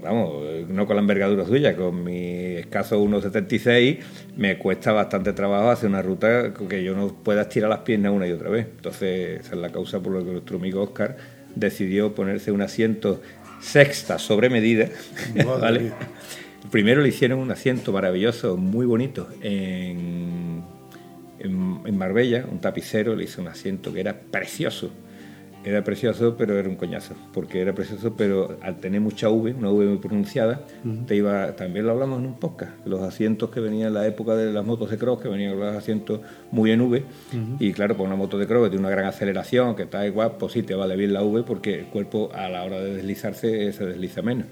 vamos, 0.02 0.44
eh, 0.46 0.66
no 0.68 0.86
con 0.86 0.96
la 0.96 1.02
envergadura 1.02 1.46
suya, 1.46 1.76
con 1.76 2.04
mi 2.04 2.56
escaso 2.56 3.04
1,76 3.04 4.00
me 4.36 4.58
cuesta 4.58 4.92
bastante 4.92 5.34
trabajo 5.34 5.70
hacer 5.70 5.90
una 5.90 6.02
ruta 6.02 6.54
que 6.54 6.84
yo 6.84 6.96
no 6.96 7.10
pueda 7.10 7.44
estirar 7.44 7.70
las 7.70 7.80
piernas 7.80 8.12
una 8.12 8.28
y 8.28 8.32
otra 8.32 8.50
vez. 8.50 8.68
Entonces, 8.76 9.42
esa 9.42 9.56
es 9.56 9.62
la 9.62 9.70
causa 9.70 10.00
por 10.02 10.14
la 10.14 10.24
que 10.24 10.32
nuestro 10.32 10.58
amigo 10.58 10.82
Oscar 10.82 11.18
decidió 11.56 12.16
ponerse 12.16 12.52
un 12.52 12.62
asiento 12.62 13.22
sexta 13.62 14.20
sobre 14.20 14.50
medida, 14.50 14.90
Madre 15.36 15.46
¿vale? 15.62 15.80
mía. 15.80 15.94
Primero 16.72 17.02
le 17.02 17.10
hicieron 17.10 17.40
un 17.40 17.52
asiento 17.52 17.92
maravilloso, 17.92 18.58
muy 18.58 18.86
bonito, 18.86 19.28
en, 19.42 20.64
en, 21.40 21.80
en 21.86 21.98
Marbella, 21.98 22.46
un 22.50 22.60
tapicero 22.60 23.16
le 23.16 23.26
hizo 23.26 23.42
un 23.42 23.50
asiento 23.50 23.94
que 23.94 24.00
era 24.00 24.20
precioso. 24.20 24.92
Era 25.66 25.84
precioso, 25.84 26.36
pero 26.38 26.60
era 26.60 26.68
un 26.68 26.76
coñazo, 26.76 27.16
porque 27.34 27.62
era 27.62 27.74
precioso, 27.74 28.16
pero 28.18 28.58
al 28.62 28.78
tener 28.78 29.00
mucha 29.00 29.30
V, 29.30 29.54
una 29.54 29.70
V 29.70 29.86
muy 29.86 29.98
pronunciada, 29.98 30.62
te 31.08 31.16
iba, 31.16 31.56
también 31.56 31.86
lo 31.86 31.94
hablamos 31.94 32.20
en 32.20 32.26
un 32.26 32.34
podcast, 32.34 32.74
los 32.86 33.02
asientos 33.02 33.50
que 33.50 33.62
venían 33.62 33.88
en 33.88 33.94
la 33.94 34.06
época 34.06 34.36
de 34.36 34.52
las 34.52 34.66
motos 34.66 34.90
de 34.90 34.98
cross, 34.98 35.22
que 35.22 35.30
venían 35.30 35.58
los 35.58 35.74
asientos 35.74 36.20
muy 36.52 36.72
en 36.72 36.82
V, 36.82 37.04
y 37.60 37.72
claro, 37.72 37.96
por 37.96 38.06
una 38.06 38.18
moto 38.18 38.38
de 38.38 38.46
cross 38.46 38.66
que 38.66 38.70
tiene 38.72 38.86
una 38.86 38.94
gran 38.94 39.06
aceleración, 39.06 39.76
que 39.76 39.84
está 39.84 40.06
igual, 40.06 40.34
pues 40.38 40.52
sí, 40.52 40.64
te 40.64 40.76
vale 40.76 40.98
bien 40.98 41.14
la 41.14 41.24
V, 41.24 41.44
porque 41.44 41.80
el 41.80 41.86
cuerpo 41.86 42.30
a 42.34 42.50
la 42.50 42.64
hora 42.66 42.82
de 42.82 42.96
deslizarse 42.96 43.72
se 43.72 43.86
desliza 43.86 44.22
menos. 44.22 44.48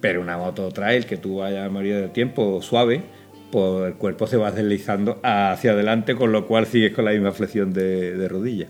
Pero 0.00 0.20
una 0.20 0.36
moto 0.36 0.68
trail 0.70 1.06
que 1.06 1.16
tú 1.16 1.38
vayas 1.38 1.64
la 1.64 1.70
mayoría 1.70 2.00
del 2.00 2.10
tiempo 2.10 2.62
suave, 2.62 3.02
pues 3.50 3.88
el 3.88 3.94
cuerpo 3.94 4.26
se 4.26 4.36
va 4.36 4.50
deslizando 4.50 5.20
hacia 5.22 5.72
adelante, 5.72 6.14
con 6.14 6.32
lo 6.32 6.46
cual 6.46 6.66
sigues 6.66 6.92
con 6.92 7.04
la 7.04 7.10
misma 7.10 7.32
flexión 7.32 7.72
de, 7.72 8.16
de 8.16 8.28
rodilla. 8.28 8.68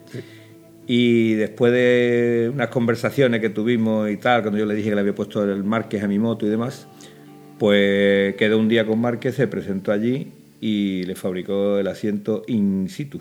Y 0.86 1.34
después 1.34 1.72
de 1.72 2.50
unas 2.52 2.68
conversaciones 2.68 3.40
que 3.40 3.50
tuvimos 3.50 4.10
y 4.10 4.16
tal, 4.16 4.42
cuando 4.42 4.58
yo 4.58 4.66
le 4.66 4.74
dije 4.74 4.88
que 4.88 4.94
le 4.94 5.00
había 5.00 5.14
puesto 5.14 5.44
el 5.44 5.62
Márquez 5.64 6.02
a 6.02 6.08
mi 6.08 6.18
moto 6.18 6.46
y 6.46 6.50
demás, 6.50 6.88
pues 7.58 8.34
quedó 8.36 8.58
un 8.58 8.68
día 8.68 8.84
con 8.84 9.00
Márquez, 9.00 9.36
se 9.36 9.46
presentó 9.46 9.92
allí 9.92 10.32
y 10.60 11.04
le 11.04 11.14
fabricó 11.14 11.78
el 11.78 11.86
asiento 11.86 12.42
in 12.46 12.88
situ. 12.88 13.20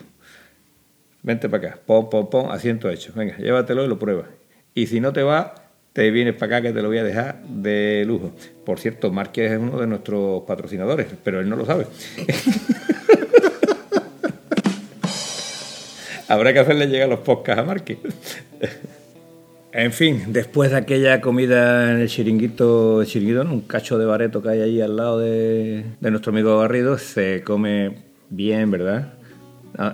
Vente 1.24 1.50
para 1.50 1.70
acá, 1.70 1.80
pom, 1.86 2.10
pom, 2.10 2.30
pom, 2.30 2.50
asiento 2.50 2.90
hecho. 2.90 3.14
Venga, 3.16 3.38
llévatelo 3.38 3.86
y 3.86 3.88
lo 3.88 4.00
pruebas. 4.00 4.28
Y 4.74 4.88
si 4.88 5.00
no 5.00 5.14
te 5.14 5.22
va, 5.22 5.54
te 5.94 6.10
vienes 6.10 6.34
para 6.34 6.58
acá 6.58 6.68
que 6.68 6.74
te 6.74 6.82
lo 6.82 6.88
voy 6.88 6.98
a 6.98 7.04
dejar 7.04 7.44
de 7.44 8.04
lujo. 8.08 8.32
Por 8.66 8.80
cierto, 8.80 9.12
Márquez 9.12 9.52
es 9.52 9.60
uno 9.60 9.80
de 9.80 9.88
nuestros 9.88 10.44
patrocinadores, 10.44 11.08
pero 11.24 11.40
él 11.40 11.50
no 11.50 11.56
lo 11.56 11.66
sabe. 11.66 11.86
Habrá 16.32 16.54
que 16.54 16.60
hacerle 16.60 16.88
llegar 16.88 17.10
los 17.10 17.20
podcasts 17.20 17.62
a 17.62 17.66
Márquez. 17.66 17.98
en 19.74 19.92
fin, 19.92 20.24
después 20.28 20.72
de 20.72 20.78
aquella 20.78 21.20
comida 21.20 21.92
en 21.92 22.00
el 22.00 22.08
chiringuito, 22.08 23.02
el 23.02 23.08
chiringuito, 23.08 23.44
¿no? 23.44 23.52
un 23.52 23.62
cacho 23.62 23.98
de 23.98 24.06
bareto 24.06 24.42
que 24.42 24.48
hay 24.48 24.62
ahí 24.62 24.80
al 24.80 24.96
lado 24.96 25.20
de, 25.20 25.84
de 26.00 26.12
nuestro 26.12 26.32
amigo 26.32 26.58
Garrido, 26.60 26.98
se 26.98 27.44
come 27.44 27.98
bien, 28.30 28.72
¿verdad? 28.72 29.14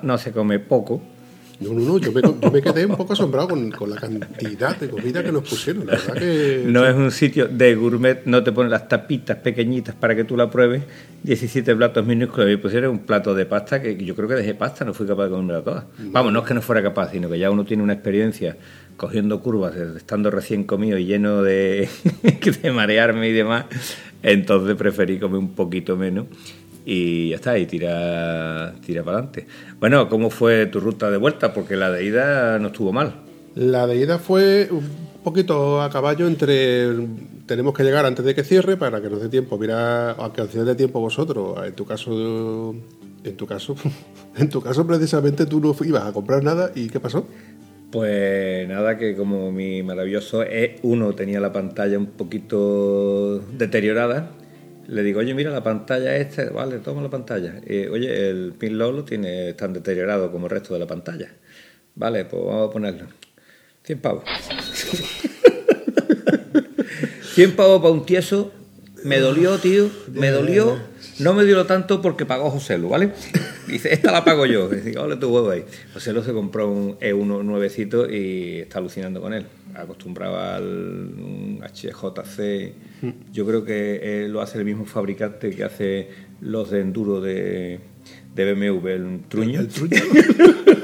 No 0.04 0.20
se 0.20 0.32
come 0.32 0.60
poco, 0.60 1.02
No, 1.60 1.74
no, 1.74 1.80
no, 1.82 1.98
yo 1.98 2.12
me, 2.12 2.22
yo 2.22 2.52
me 2.52 2.62
quedé 2.62 2.86
un 2.86 2.96
poco 2.96 3.14
asombrado 3.14 3.48
con, 3.50 3.72
con 3.72 3.90
la 3.90 3.96
cantidad 3.96 4.78
de 4.78 4.90
comida 4.90 5.24
que 5.24 5.32
nos 5.32 5.48
pusieron. 5.48 5.88
La 5.88 5.94
verdad 5.94 6.14
que. 6.14 6.64
No 6.68 6.86
es 6.86 6.96
un 6.96 7.12
sitio 7.12 7.48
de 7.48 7.74
gourmet, 7.76 8.22
no 8.26 8.44
te 8.44 8.52
ponen 8.52 8.70
las 8.70 8.88
tapitas 8.88 9.38
pequeñitas 9.38 9.96
para 9.96 10.16
que 10.16 10.24
tú 10.24 10.38
la 10.38 10.52
pruebes. 10.52 10.84
17 11.24 11.76
platos 11.76 12.06
minúsculos 12.06 12.52
y 12.52 12.58
pusieron 12.58 12.92
un 12.92 13.00
plato 13.00 13.34
de 13.34 13.48
pasta 13.48 13.82
que 13.82 13.98
yo 13.98 14.16
creo 14.16 14.28
que 14.28 14.36
dejé 14.36 14.54
pasta, 14.54 14.86
no 14.86 14.94
fui 14.94 15.08
capaz 15.08 15.26
de 15.26 15.30
comérmela 15.32 15.64
toda. 15.64 15.88
Vamos, 15.98 16.32
no 16.32 16.40
es 16.40 16.46
que 16.46 16.54
no 16.54 16.62
fuera 16.62 16.84
capaz, 16.84 17.12
sino 17.12 17.28
que 17.28 17.40
ya 17.40 17.50
uno 17.50 17.66
tiene 17.66 17.82
una 17.82 17.94
experiencia 17.94 18.56
cogiendo 18.96 19.42
curvas, 19.42 19.76
estando 19.76 20.30
recién 20.30 20.64
comido 20.64 20.98
y 20.98 21.06
lleno 21.06 21.42
de, 21.42 21.90
de 22.62 22.72
marearme 22.72 23.30
y 23.30 23.34
demás. 23.34 23.66
Entonces 24.22 24.76
preferí 24.76 25.20
comer 25.20 25.40
un 25.40 25.54
poquito 25.54 25.98
menos 25.98 26.28
y 26.90 27.32
ya 27.32 27.36
está, 27.36 27.58
y 27.58 27.66
tira, 27.66 28.74
tira 28.86 29.04
para 29.04 29.18
adelante. 29.18 29.46
Bueno, 29.78 30.08
¿cómo 30.08 30.30
fue 30.30 30.68
tu 30.68 30.80
ruta 30.80 31.12
de 31.12 31.18
vuelta? 31.18 31.54
Porque 31.54 31.76
la 31.76 31.92
de 31.92 32.06
ida 32.06 32.60
no 32.60 32.68
estuvo 32.68 32.94
mal. 32.94 33.14
La 33.56 33.86
de 33.88 33.98
ida 33.98 34.20
fue 34.20 34.70
un 34.72 34.88
poquito 35.22 35.82
a 35.82 35.90
caballo 35.90 36.28
entre. 36.28 36.88
Tenemos 37.46 37.74
que 37.74 37.84
llegar 37.84 38.06
antes 38.06 38.24
de 38.24 38.34
que 38.34 38.46
cierre 38.46 38.78
para 38.78 39.02
que 39.02 39.10
nos 39.10 39.22
dé 39.22 39.28
tiempo. 39.28 39.58
Mira, 39.58 40.12
a 40.12 40.32
que 40.32 40.42
os 40.42 40.54
dé 40.54 40.76
tiempo 40.76 41.02
vosotros. 41.02 41.58
En 41.68 41.74
tu 41.74 41.86
caso. 41.86 42.74
En 43.24 43.36
tu 43.36 43.46
caso. 43.46 43.76
En 44.38 44.50
tu 44.50 44.62
caso, 44.62 44.86
precisamente 44.86 45.48
tú 45.48 45.60
no 45.60 45.76
ibas 45.84 46.06
a 46.06 46.14
comprar 46.14 46.44
nada. 46.44 46.72
¿Y 46.76 46.90
qué 46.90 47.00
pasó? 47.00 47.26
Pues 47.92 48.70
nada, 48.70 48.98
que 48.98 49.16
como 49.16 49.52
mi 49.52 49.82
maravilloso 49.82 50.44
E1 50.44 51.16
tenía 51.16 51.40
la 51.40 51.52
pantalla 51.52 51.98
un 51.98 52.06
poquito 52.06 53.40
deteriorada, 53.58 54.30
le 54.88 55.04
digo, 55.04 55.20
oye, 55.20 55.34
mira 55.34 55.52
la 55.52 55.64
pantalla 55.64 56.16
esta, 56.16 56.50
vale, 56.50 56.80
toma 56.80 57.02
la 57.02 57.10
pantalla. 57.10 57.56
Oye, 57.92 58.30
el 58.30 58.54
pin 58.58 58.78
lock 58.78 58.96
lo 58.96 59.04
tiene 59.04 59.54
tan 59.54 59.74
deteriorado 59.74 60.32
como 60.32 60.48
el 60.48 60.52
resto 60.52 60.74
de 60.74 60.80
la 60.80 60.88
pantalla. 60.88 61.30
Vale, 61.96 62.26
pues 62.26 62.44
vamos 62.46 62.70
a 62.70 62.72
ponerlo. 62.72 63.08
100 63.84 64.00
pavos. 64.00 64.24
100 67.34 67.56
pavos 67.56 67.82
para 67.82 67.94
un 67.94 68.06
tieso. 68.06 68.52
Me 69.04 69.20
dolió, 69.20 69.58
tío, 69.58 69.90
me 70.14 70.32
dolió. 70.32 70.78
No 71.20 71.34
me 71.34 71.46
dio 71.46 71.66
tanto 71.66 72.02
porque 72.02 72.26
pagó 72.26 72.50
José 72.52 72.78
Lu, 72.78 72.90
¿vale? 72.90 73.12
Dice, 73.68 73.94
esta 73.94 74.12
la 74.12 74.24
pago 74.24 74.46
yo. 74.46 74.70
Dice, 74.70 74.98
ole 74.98 75.18
tu 75.18 75.30
huevo 75.30 75.50
ahí. 75.50 75.66
José 75.94 76.14
Lu 76.14 76.24
se 76.24 76.34
compró 76.34 76.70
un 76.70 76.98
E1 77.00 77.44
nuevecito 77.44 78.10
y 78.10 78.60
está 78.60 78.80
alucinando 78.80 79.22
con 79.22 79.34
él. 79.34 79.46
Acostumbrado 79.78 80.40
al 80.40 81.60
HJC. 81.62 82.74
Yo 83.32 83.46
creo 83.46 83.64
que 83.64 84.24
él 84.24 84.32
lo 84.32 84.42
hace 84.42 84.58
el 84.58 84.66
mismo 84.66 84.86
fabricante 84.86 85.52
que 85.52 85.64
hace 85.64 86.10
los 86.42 86.72
de 86.72 86.82
enduro 86.82 87.22
de, 87.22 87.80
de 88.36 88.54
BMW, 88.54 88.88
el 88.88 89.20
Truño. 89.28 89.60
El 89.60 89.68
truño. 89.68 89.98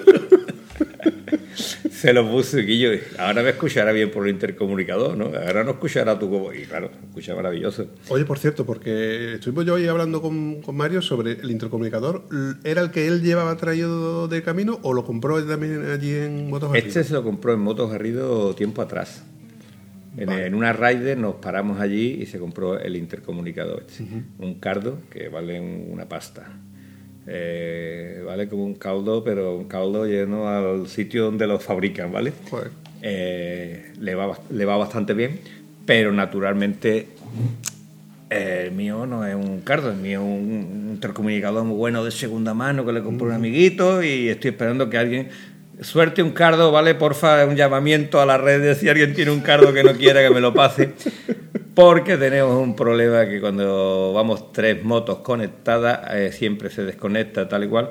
Se 2.03 2.11
lo 2.11 2.29
puso 2.29 2.59
y 2.59 2.79
yo, 2.79 2.89
ahora 3.17 3.41
me 3.43 3.51
escuchará 3.51 3.93
bien 3.93 4.11
por 4.11 4.27
el 4.27 4.33
intercomunicador, 4.33 5.15
¿no? 5.15 5.27
Ahora 5.27 5.63
no 5.63 5.71
escuchará 5.71 6.19
tu 6.19 6.29
como... 6.29 6.51
Y 6.51 6.63
claro, 6.63 6.91
escucha 7.07 7.33
maravilloso. 7.33 7.87
Oye, 8.09 8.25
por 8.25 8.39
cierto, 8.39 8.65
porque 8.65 9.35
estuvimos 9.35 9.65
yo 9.65 9.75
hoy 9.75 9.87
hablando 9.87 10.21
con, 10.21 10.61
con 10.61 10.75
Mario 10.75 11.01
sobre 11.01 11.31
el 11.31 11.49
intercomunicador. 11.49 12.23
¿Era 12.65 12.81
el 12.81 12.91
que 12.91 13.07
él 13.07 13.21
llevaba 13.21 13.55
traído 13.55 14.27
de 14.27 14.43
camino 14.43 14.79
o 14.83 14.91
lo 14.93 15.05
compró 15.05 15.41
también 15.45 15.81
allí 15.89 16.13
en 16.13 16.49
Motos 16.49 16.75
Este 16.75 17.05
se 17.05 17.13
lo 17.13 17.23
compró 17.23 17.53
en 17.53 17.61
Motos 17.61 17.89
Garrido 17.89 18.53
tiempo 18.53 18.81
atrás. 18.81 19.23
En, 20.17 20.25
Vale. 20.27 20.45
en 20.47 20.55
una 20.55 20.73
Raider 20.73 21.17
nos 21.17 21.35
paramos 21.35 21.79
allí 21.79 22.17
y 22.21 22.25
se 22.25 22.37
compró 22.37 22.77
el 22.77 22.97
intercomunicador. 22.97 23.85
este. 23.87 24.03
Un 24.39 24.55
cardo 24.59 24.97
que 25.09 25.29
vale 25.29 25.57
un- 25.61 25.87
una 25.89 26.09
pasta. 26.09 26.51
Eh, 27.27 28.21
vale 28.25 28.47
como 28.47 28.65
un 28.65 28.75
caldo, 28.75 29.23
pero 29.23 29.55
un 29.55 29.65
caldo 29.65 30.05
lleno 30.05 30.47
al 30.49 30.87
sitio 30.87 31.25
donde 31.25 31.47
lo 31.47 31.59
fabrican, 31.59 32.11
¿vale? 32.11 32.33
Joder. 32.49 32.71
Eh, 33.01 33.93
le, 33.99 34.15
va, 34.15 34.37
le 34.49 34.65
va 34.65 34.77
bastante 34.77 35.13
bien, 35.13 35.39
pero 35.85 36.11
naturalmente 36.11 37.07
eh, 38.29 38.65
el 38.67 38.71
mío 38.71 39.05
no 39.05 39.25
es 39.25 39.35
un 39.35 39.61
cardo, 39.61 39.91
el 39.91 39.97
mío 39.97 40.21
es 40.21 40.25
un 40.25 40.89
intercomunicador 40.93 41.63
muy 41.63 41.77
bueno 41.77 42.03
de 42.03 42.11
segunda 42.11 42.53
mano 42.53 42.85
que 42.85 42.93
le 42.93 43.03
compré 43.03 43.27
a 43.27 43.29
un 43.29 43.35
amiguito 43.35 44.01
y 44.01 44.29
estoy 44.29 44.51
esperando 44.51 44.89
que 44.89 44.97
alguien 44.97 45.29
suerte 45.81 46.23
un 46.23 46.31
cardo, 46.31 46.71
¿vale? 46.71 46.95
Porfa, 46.95 47.45
un 47.45 47.55
llamamiento 47.55 48.21
a 48.21 48.25
la 48.25 48.37
red 48.37 48.75
si 48.77 48.89
alguien 48.89 49.13
tiene 49.13 49.31
un 49.31 49.41
cardo 49.41 49.73
que 49.73 49.83
no 49.83 49.93
quiera 49.93 50.21
que 50.21 50.29
me 50.29 50.41
lo 50.41 50.53
pase. 50.53 50.93
Porque 51.75 52.17
tenemos 52.17 52.61
un 52.61 52.75
problema 52.75 53.27
que 53.27 53.41
cuando 53.41 54.13
vamos 54.13 54.51
tres 54.51 54.83
motos 54.83 55.19
conectadas 55.19 56.01
eh, 56.13 56.31
siempre 56.31 56.69
se 56.69 56.83
desconecta 56.83 57.47
tal 57.47 57.63
y 57.63 57.67
cual. 57.67 57.89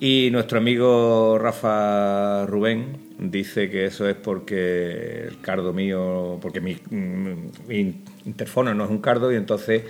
Y 0.00 0.30
nuestro 0.32 0.58
amigo 0.58 1.38
Rafa 1.38 2.46
Rubén 2.46 2.96
dice 3.18 3.68
que 3.68 3.84
eso 3.84 4.08
es 4.08 4.16
porque 4.16 5.26
el 5.28 5.40
cardo 5.40 5.72
mío, 5.72 6.38
porque 6.40 6.60
mi, 6.60 6.76
mi 6.90 8.02
interfono 8.24 8.74
no 8.74 8.84
es 8.84 8.90
un 8.90 9.00
cardo 9.00 9.30
y 9.30 9.36
entonces 9.36 9.82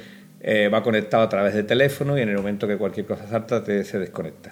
eh, 0.43 0.69
va 0.69 0.83
conectado 0.83 1.23
a 1.23 1.29
través 1.29 1.55
de 1.55 1.63
teléfono 1.63 2.17
y 2.17 2.23
en 2.23 2.31
el 2.31 2.37
momento 2.37 2.67
que 2.67 2.79
cualquier 2.79 3.05
cosa 3.05 3.29
salta 3.29 3.63
te, 3.63 3.85
se 3.85 3.99
desconecta. 3.99 4.51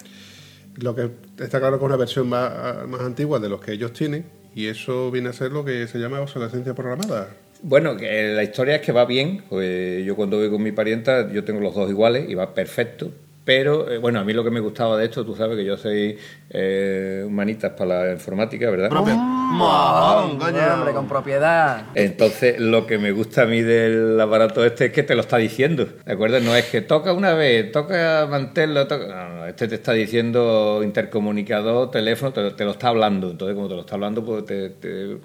Lo 0.75 0.95
que 0.95 1.09
está 1.39 1.59
claro 1.59 1.77
que 1.77 1.85
es 1.85 1.87
una 1.87 1.97
versión 1.97 2.29
más, 2.29 2.87
más 2.87 3.01
antigua 3.01 3.39
de 3.39 3.49
los 3.49 3.59
que 3.61 3.73
ellos 3.73 3.93
tienen 3.93 4.25
y 4.55 4.67
eso 4.67 5.11
viene 5.11 5.29
a 5.29 5.33
ser 5.33 5.51
lo 5.51 5.63
que 5.63 5.87
se 5.87 5.99
llama 5.99 6.19
obsolescencia 6.21 6.73
programada. 6.73 7.29
Bueno, 7.61 7.93
la 7.93 8.43
historia 8.43 8.75
es 8.75 8.81
que 8.81 8.91
va 8.91 9.05
bien. 9.05 9.43
Pues 9.49 10.05
yo 10.05 10.15
cuando 10.15 10.37
voy 10.37 10.49
con 10.49 10.63
mi 10.63 10.71
parienta, 10.71 11.31
yo 11.31 11.43
tengo 11.43 11.59
los 11.59 11.75
dos 11.75 11.89
iguales 11.89 12.29
y 12.29 12.35
va 12.35 12.53
perfecto. 12.53 13.11
Pero, 13.49 13.89
eh, 13.89 13.97
bueno, 13.97 14.19
a 14.19 14.23
mí 14.23 14.31
lo 14.31 14.43
que 14.43 14.51
me 14.51 14.59
gustaba 14.59 14.95
de 14.95 15.05
esto, 15.05 15.25
tú 15.25 15.35
sabes 15.35 15.57
que 15.57 15.65
yo 15.65 15.75
soy 15.75 16.15
eh, 16.51 17.23
humanitas 17.25 17.71
para 17.71 18.05
la 18.05 18.11
informática, 18.13 18.69
¿verdad? 18.69 18.91
Mojón, 18.91 20.37
hombre, 20.73 20.93
con 20.93 21.07
propiedad. 21.07 21.81
Entonces, 21.95 22.59
lo 22.59 22.85
que 22.85 22.99
me 22.99 23.11
gusta 23.11 23.41
a 23.41 23.45
mí 23.47 23.63
del 23.63 24.21
aparato 24.21 24.63
este 24.63 24.85
es 24.85 24.91
que 24.91 25.01
te 25.01 25.15
lo 25.15 25.21
está 25.21 25.37
diciendo, 25.37 25.87
¿de 26.05 26.13
acuerdo? 26.13 26.39
No 26.41 26.55
es 26.55 26.65
que 26.65 26.81
toca 26.81 27.11
una 27.11 27.33
vez, 27.33 27.71
toca 27.71 28.27
mantenerlo, 28.29 28.85
toca... 28.85 29.07
No, 29.07 29.37
no, 29.37 29.45
este 29.47 29.67
te 29.67 29.73
está 29.73 29.93
diciendo 29.93 30.81
intercomunicador, 30.83 31.89
teléfono, 31.89 32.31
te, 32.31 32.51
te 32.51 32.65
lo 32.65 32.71
está 32.73 32.89
hablando. 32.89 33.31
Entonces, 33.31 33.55
como 33.55 33.67
te 33.67 33.73
lo 33.73 33.81
está 33.81 33.95
hablando, 33.95 34.23
pues 34.23 34.45
te- 34.45 34.69
te- 34.69 35.17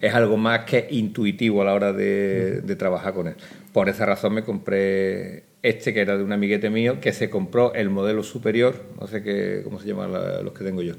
es 0.00 0.14
algo 0.14 0.36
más 0.36 0.64
que 0.64 0.88
intuitivo 0.90 1.62
a 1.62 1.66
la 1.66 1.74
hora 1.74 1.92
de, 1.92 2.60
de 2.60 2.74
trabajar 2.74 3.14
con 3.14 3.28
él. 3.28 3.34
Por 3.72 3.88
esa 3.88 4.04
razón 4.04 4.34
me 4.34 4.42
compré 4.42 5.44
este, 5.62 5.92
que 5.92 6.00
era 6.00 6.16
de 6.16 6.24
un 6.24 6.32
amiguete 6.32 6.70
mío, 6.70 7.00
que 7.00 7.12
se 7.12 7.30
compró 7.30 7.74
el 7.74 7.90
modelo 7.90 8.22
superior, 8.22 8.84
no 9.00 9.06
sé 9.06 9.22
qué, 9.22 9.60
cómo 9.64 9.80
se 9.80 9.88
llaman 9.88 10.12
la- 10.12 10.42
los 10.42 10.52
que 10.52 10.64
tengo 10.64 10.82
yo. 10.82 10.94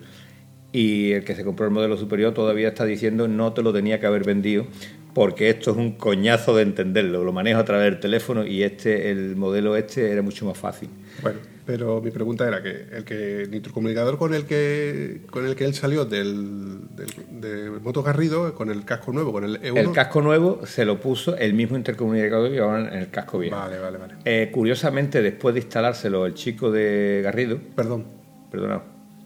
Y 0.71 1.13
el 1.13 1.23
que 1.23 1.33
se 1.35 1.43
compró 1.43 1.65
el 1.65 1.71
modelo 1.71 1.97
superior 1.97 2.33
todavía 2.33 2.67
está 2.69 2.85
diciendo 2.85 3.27
no 3.27 3.53
te 3.53 3.63
lo 3.63 3.73
tenía 3.73 3.99
que 3.99 4.05
haber 4.05 4.23
vendido 4.23 4.67
porque 5.15 5.49
esto 5.49 5.71
es 5.71 5.77
un 5.77 5.93
coñazo 5.93 6.55
de 6.55 6.61
entenderlo. 6.61 7.23
Lo 7.23 7.33
manejo 7.33 7.59
a 7.59 7.65
través 7.65 7.85
del 7.85 7.99
teléfono 7.99 8.45
y 8.45 8.61
este, 8.61 9.09
el 9.09 9.35
modelo 9.35 9.75
este 9.75 10.11
era 10.11 10.21
mucho 10.21 10.45
más 10.45 10.55
fácil. 10.57 10.89
Bueno, 11.23 11.39
pero 11.65 11.99
mi 12.01 12.11
pregunta 12.11 12.47
era 12.47 12.61
que 12.61 12.85
el 12.95 13.03
que 13.03 13.41
el 13.41 13.55
intercomunicador 13.55 14.19
con 14.19 14.35
el 14.35 14.45
que 14.45 15.21
con 15.31 15.47
el 15.47 15.55
que 15.55 15.65
él 15.65 15.73
salió 15.73 16.05
del 16.05 16.68
de 17.05 17.69
Moto 17.81 18.03
Garrido, 18.03 18.53
con 18.55 18.69
el 18.69 18.85
casco 18.85 19.11
nuevo, 19.11 19.31
con 19.31 19.43
el 19.43 19.61
E1. 19.61 19.77
El 19.77 19.91
casco 19.91 20.21
nuevo 20.21 20.65
se 20.65 20.85
lo 20.85 20.99
puso 20.99 21.35
el 21.37 21.53
mismo 21.53 21.77
intercomunicador 21.77 22.49
que 22.49 22.55
llevaban 22.55 22.87
en 22.87 22.99
el 22.99 23.09
casco 23.09 23.39
viejo. 23.39 23.55
Vale, 23.55 23.79
vale, 23.79 23.97
vale. 23.97 24.15
Eh, 24.25 24.49
curiosamente, 24.53 25.21
después 25.21 25.53
de 25.55 25.61
instalárselo 25.61 26.25
el 26.25 26.33
chico 26.33 26.71
de 26.71 27.21
Garrido, 27.23 27.59
Perdón, 27.75 28.05
perdona, 28.51 28.81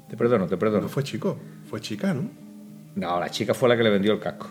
te 0.10 0.18
perdono, 0.18 0.48
te 0.48 0.58
perdono. 0.58 0.84
no 0.84 0.90
fue 0.90 1.04
chico, 1.04 1.38
fue 1.70 1.80
chica, 1.82 2.14
¿no? 2.14 2.30
No, 2.96 3.20
la 3.20 3.30
chica 3.30 3.54
fue 3.54 3.70
la 3.70 3.78
que 3.78 3.84
le 3.84 3.90
vendió 3.90 4.14
el 4.14 4.20
casco. 4.20 4.48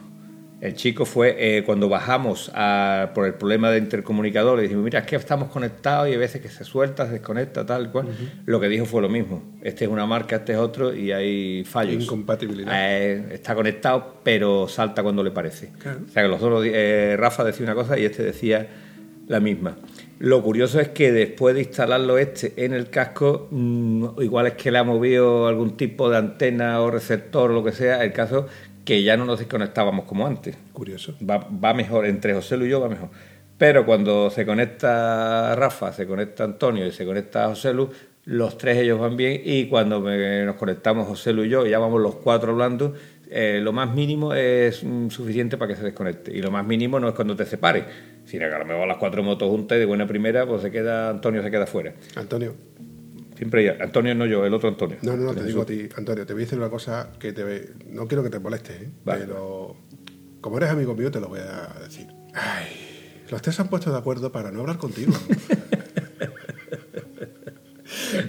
El 0.63 0.75
chico 0.75 1.05
fue 1.05 1.35
eh, 1.39 1.65
cuando 1.65 1.89
bajamos 1.89 2.51
a- 2.55 3.11
por 3.15 3.27
el 3.27 3.35
problema 3.35 3.69
de 3.73 3.79
intercomunicador, 3.79 4.57
le 4.59 4.63
dijimos, 4.63 4.85
mira, 4.85 5.01
es 5.01 5.07
que 5.07 5.17
estamos 5.17 5.49
conectados 5.51 6.09
y 6.09 6.13
hay 6.13 6.17
veces 6.19 6.41
que 6.41 6.49
se 6.49 6.63
suelta, 6.63 7.05
se 7.07 7.15
desconecta, 7.15 7.67
tal 7.67 7.91
cual. 7.91 8.07
Lo 8.47 8.61
que 8.61 8.69
dijo 8.69 8.85
fue 8.87 9.03
lo 9.03 9.09
mismo. 9.09 9.43
Este 9.61 9.87
es 9.87 9.91
una 9.91 10.07
marca, 10.07 10.37
este 10.37 10.53
es 10.53 10.59
otro 10.59 10.95
y 10.95 11.11
hay 11.11 11.65
fallos. 11.65 12.05
Incompatibilidad. 12.05 12.73
Eh, 12.73 13.25
está 13.33 13.57
conectado, 13.57 14.19
pero 14.23 14.69
salta 14.69 15.03
cuando 15.03 15.25
le 15.25 15.33
parece. 15.33 15.71
Claro. 15.81 15.99
O 16.09 16.13
sea 16.13 16.23
que 16.23 16.29
los 16.29 16.41
dos, 16.41 16.65
eh, 16.65 17.17
Rafa 17.19 17.43
decía 17.43 17.65
una 17.67 17.75
cosa 17.75 17.99
y 17.99 18.05
este 18.05 18.23
decía 18.23 18.69
la 19.27 19.41
misma. 19.41 19.77
Lo 20.21 20.41
curioso 20.45 20.79
es 20.79 20.87
que 20.91 21.11
después 21.11 21.57
de 21.57 21.63
instalarlo 21.63 22.19
este 22.19 22.53
en 22.65 22.73
el 22.73 22.89
casco, 22.89 23.49
mm, 23.51 24.21
igual 24.23 24.47
es 24.47 24.53
que 24.53 24.71
le 24.71 24.79
ha 24.79 24.85
movido 24.85 25.49
algún 25.49 25.77
tipo 25.77 26.09
de 26.09 26.19
antena 26.19 26.81
o 26.83 26.91
receptor 26.93 27.51
o 27.51 27.55
lo 27.55 27.65
que 27.65 27.73
sea, 27.73 28.05
el 28.05 28.13
caso 28.13 28.47
que 28.85 29.03
ya 29.03 29.17
no 29.17 29.25
nos 29.25 29.39
desconectábamos 29.39 30.05
como 30.07 30.27
antes. 30.27 30.57
Curioso. 30.73 31.15
Va, 31.29 31.39
va 31.39 31.73
mejor, 31.75 32.07
entre 32.07 32.35
José 32.35 32.57
Lu 32.57 32.67
y 32.67 32.71
yo 32.71 32.81
va 32.81 32.89
mejor. 32.89 33.11
Pero 33.59 33.87
cuando 33.87 34.29
se 34.31 34.45
conecta 34.45 35.55
Rafa, 35.55 35.93
se 35.93 36.07
conecta 36.07 36.45
Antonio 36.45 36.87
y 36.87 36.91
se 36.93 37.05
conecta 37.05 37.47
José 37.49 37.73
Lu, 37.73 37.91
los 38.25 38.57
tres 38.59 38.79
ellos 38.79 38.99
van 39.01 39.17
bien 39.17 39.41
y 39.45 39.67
cuando 39.67 40.01
me- 40.01 40.45
nos 40.45 40.57
conectamos 40.57 41.07
José 41.07 41.33
Lu 41.33 41.45
y 41.45 41.49
yo, 41.49 41.67
y 41.67 41.71
ya 41.71 41.79
vamos 41.79 42.01
los 42.01 42.17
cuatro 42.17 42.53
hablando, 42.53 42.95
eh, 43.31 43.61
lo 43.63 43.73
más 43.73 43.95
mínimo 43.95 44.35
es 44.35 44.83
mm, 44.85 45.09
suficiente 45.11 45.57
para 45.57 45.73
que 45.73 45.77
se 45.79 45.85
desconecte. 45.85 46.37
Y 46.37 46.43
lo 46.43 46.51
más 46.51 46.67
mínimo 46.67 46.99
no 47.01 47.09
es 47.09 47.15
cuando 47.15 47.35
te 47.37 47.47
separes, 47.47 47.85
sino 48.25 48.49
que 48.49 48.55
a 48.55 48.59
lo 48.59 48.65
mejor 48.67 48.87
las 48.89 48.97
cuatro 48.99 49.23
motos 49.23 49.49
juntas 49.49 49.77
y 49.77 49.81
de 49.81 49.87
buena 49.87 50.07
primera, 50.07 50.45
pues 50.47 50.63
se 50.63 50.71
queda 50.71 51.09
Antonio 51.11 51.43
se 51.43 51.51
queda 51.51 51.67
fuera. 51.67 51.95
Antonio, 52.17 52.55
Siempre 53.43 53.65
ya. 53.65 53.77
Antonio 53.81 54.15
no 54.15 54.25
yo, 54.25 54.47
el 54.47 54.55
otro 54.55 54.69
Antonio. 54.69 54.99
no, 55.03 55.17
no, 55.17 55.25
no, 55.25 55.35
te 55.35 55.43
digo 55.43 55.63
a 55.63 55.67
ti, 55.67 55.89
Antonio, 55.97 56.25
te 56.25 56.33
voy 56.33 56.43
a 56.43 56.45
decir 56.45 56.57
una 56.61 56.71
cosa 56.71 57.09
que 57.19 57.33
te 57.33 57.43
ve- 57.43 57.71
no 57.89 58.07
quiero 58.07 58.23
que 58.23 58.31
te 58.31 58.39
molestes, 58.39 58.83
¿eh? 58.83 58.89
Vale. 59.05 59.25
pero 59.27 59.75
como 60.41 60.59
eres 60.59 60.71
amigo 60.71 60.95
mío 60.95 61.11
te 61.11 61.19
lo 61.19 61.27
voy 61.29 61.41
a 61.41 61.81
decir. 61.83 62.07
Ay, 62.35 63.25
los 63.29 63.43
tres 63.43 63.57
se 63.57 63.63
han 63.63 63.69
puesto 63.69 63.91
de 63.91 63.99
acuerdo 63.99 64.31
para 64.31 64.53
no 64.53 64.61
hablar 64.61 64.79
contigo. 64.79 65.13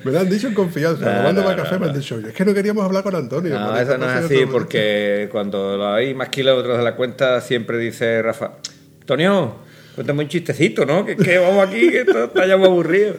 me 0.04 0.12
lo 0.12 0.20
han 0.20 0.30
dicho 0.32 0.48
en 0.48 0.56
confianza, 0.56 1.06
No, 1.06 1.18
tomándome 1.18 1.56
no, 1.56 1.64
café 1.64 1.78
me 1.78 1.86
han 1.90 1.94
dicho, 1.94 2.18
es 2.18 2.34
que 2.34 2.44
no 2.44 2.54
queríamos 2.56 2.84
hablar 2.84 3.04
con 3.04 3.14
Antonio. 3.16 3.54
No, 3.60 3.78
eso 3.78 3.96
no 4.00 4.10
es 4.10 4.26
así, 4.26 4.48
porque 4.52 5.30
cuando 5.32 5.78
lo 5.78 5.94
hay 5.94 6.16
más 6.16 6.30
kilómetros 6.30 6.76
de 6.80 6.84
la 6.84 6.96
cuenta, 6.96 7.40
siempre 7.42 7.78
dice 7.78 8.20
Rafa, 8.24 8.54
Antonio, 9.02 9.58
cuéntame 9.96 10.24
un 10.24 10.30
chistecito, 10.30 10.86
¿no? 10.86 11.06
Que, 11.06 11.16
que 11.16 11.38
vamos 11.38 11.68
aquí, 11.68 11.90
que 11.90 12.02
esto 12.02 12.26
está 12.26 12.46
ya 12.46 12.58
muy 12.58 12.68
aburrido. 12.68 13.16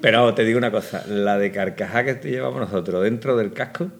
Pero 0.00 0.34
te 0.34 0.44
digo 0.44 0.58
una 0.58 0.70
cosa, 0.70 1.04
la 1.08 1.38
de 1.38 1.50
carcajá 1.50 2.04
que 2.04 2.14
te 2.14 2.30
llevamos 2.30 2.60
nosotros 2.60 3.02
dentro 3.02 3.36
del 3.36 3.52
casco, 3.52 3.90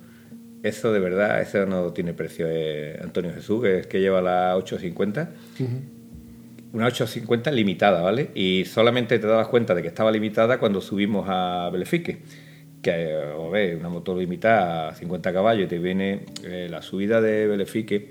eso 0.62 0.92
de 0.92 0.98
verdad, 0.98 1.40
eso 1.40 1.64
no 1.66 1.92
tiene 1.92 2.12
precio. 2.12 2.46
Eh, 2.48 2.98
Antonio 3.02 3.32
Jesús, 3.32 3.62
que 3.62 3.78
es 3.80 3.86
que 3.86 4.00
lleva 4.00 4.20
la 4.20 4.56
850, 4.56 5.30
una 6.72 6.86
850 6.86 7.50
limitada, 7.50 8.02
¿vale? 8.02 8.30
Y 8.34 8.64
solamente 8.64 9.18
te 9.18 9.26
dabas 9.26 9.48
cuenta 9.48 9.74
de 9.74 9.82
que 9.82 9.88
estaba 9.88 10.10
limitada 10.10 10.58
cuando 10.58 10.80
subimos 10.80 11.26
a 11.28 11.70
Belefique, 11.72 12.18
que 12.82 12.90
eh, 12.90 13.50
ver, 13.50 13.76
una 13.76 13.88
moto 13.88 14.16
limitada 14.18 14.88
a 14.88 14.94
50 14.94 15.32
caballos 15.32 15.66
y 15.66 15.68
te 15.68 15.78
viene 15.78 16.26
eh, 16.44 16.68
la 16.70 16.82
subida 16.82 17.20
de 17.20 17.46
Belefique. 17.46 18.10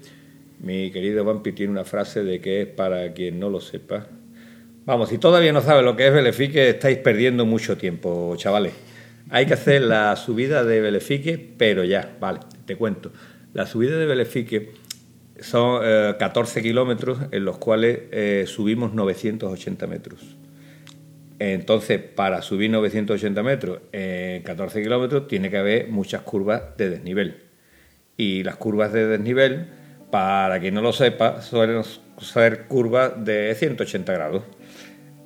Mi 0.65 0.89
querido 0.89 1.23
Vampi 1.23 1.51
tiene 1.51 1.71
una 1.71 1.83
frase 1.83 2.23
de 2.23 2.41
que 2.41 2.63
es 2.63 2.67
para 2.67 3.13
quien 3.13 3.39
no 3.39 3.51
lo 3.51 3.61
sepa. 3.61 4.07
Vamos, 4.85 5.09
si 5.09 5.19
todavía 5.19 5.53
no 5.53 5.61
sabes 5.61 5.85
lo 5.85 5.95
que 5.95 6.07
es 6.07 6.11
Belefique, 6.11 6.69
estáis 6.69 6.97
perdiendo 6.97 7.45
mucho 7.45 7.77
tiempo, 7.77 8.33
chavales. 8.35 8.73
Hay 9.29 9.45
que 9.45 9.53
hacer 9.53 9.83
la 9.83 10.15
subida 10.15 10.63
de 10.63 10.81
Belefique, 10.81 11.53
pero 11.55 11.83
ya, 11.83 12.17
vale, 12.19 12.39
te 12.65 12.77
cuento. 12.77 13.11
La 13.53 13.67
subida 13.67 13.95
de 13.95 14.07
Belefique 14.07 14.71
son 15.39 15.81
eh, 15.83 16.15
14 16.17 16.63
kilómetros 16.63 17.19
en 17.29 17.45
los 17.45 17.59
cuales 17.59 17.99
eh, 18.11 18.45
subimos 18.47 18.91
980 18.95 19.85
metros. 19.85 20.35
Entonces, 21.37 22.01
para 22.01 22.41
subir 22.41 22.71
980 22.71 23.43
metros 23.43 23.81
en 23.91 24.41
14 24.41 24.81
kilómetros, 24.81 25.27
tiene 25.27 25.51
que 25.51 25.57
haber 25.57 25.89
muchas 25.89 26.23
curvas 26.23 26.75
de 26.75 26.89
desnivel. 26.89 27.43
Y 28.17 28.41
las 28.41 28.55
curvas 28.55 28.91
de 28.93 29.05
desnivel, 29.05 29.67
para 30.15 30.61
quien 30.61 30.73
no 30.73 30.81
lo 30.81 30.93
sepa, 30.93 31.41
suelen 31.41 31.83
ser 32.21 32.67
curvas 32.67 33.11
de 33.25 33.53
180 33.53 34.13
grados. 34.13 34.43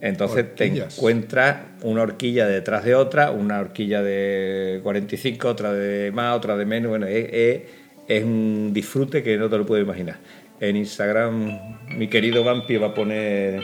Entonces 0.02 0.56
te 0.56 0.66
encuentras 0.96 1.58
una 1.84 2.02
horquilla 2.02 2.48
detrás 2.48 2.84
de 2.86 2.96
otra, 2.96 3.30
una 3.30 3.60
horquilla 3.60 4.02
de 4.02 4.80
45, 4.82 5.48
otra 5.48 5.74
de 5.74 6.12
más, 6.12 6.36
otra 6.36 6.58
de 6.58 6.66
menos. 6.66 6.90
Bueno, 6.90 7.06
es, 7.06 7.28
es- 7.32 7.62
es 8.08 8.24
un 8.24 8.72
disfrute 8.74 9.22
que 9.22 9.38
no 9.38 9.48
te 9.48 9.60
lo 9.60 9.66
puedo 9.68 9.80
imaginar. 9.80 10.16
En 10.60 10.76
Instagram, 10.76 11.86
mi 11.96 12.08
querido 12.08 12.44
Vampi 12.44 12.78
va 12.78 12.88
a 12.88 12.94
poner 12.96 13.62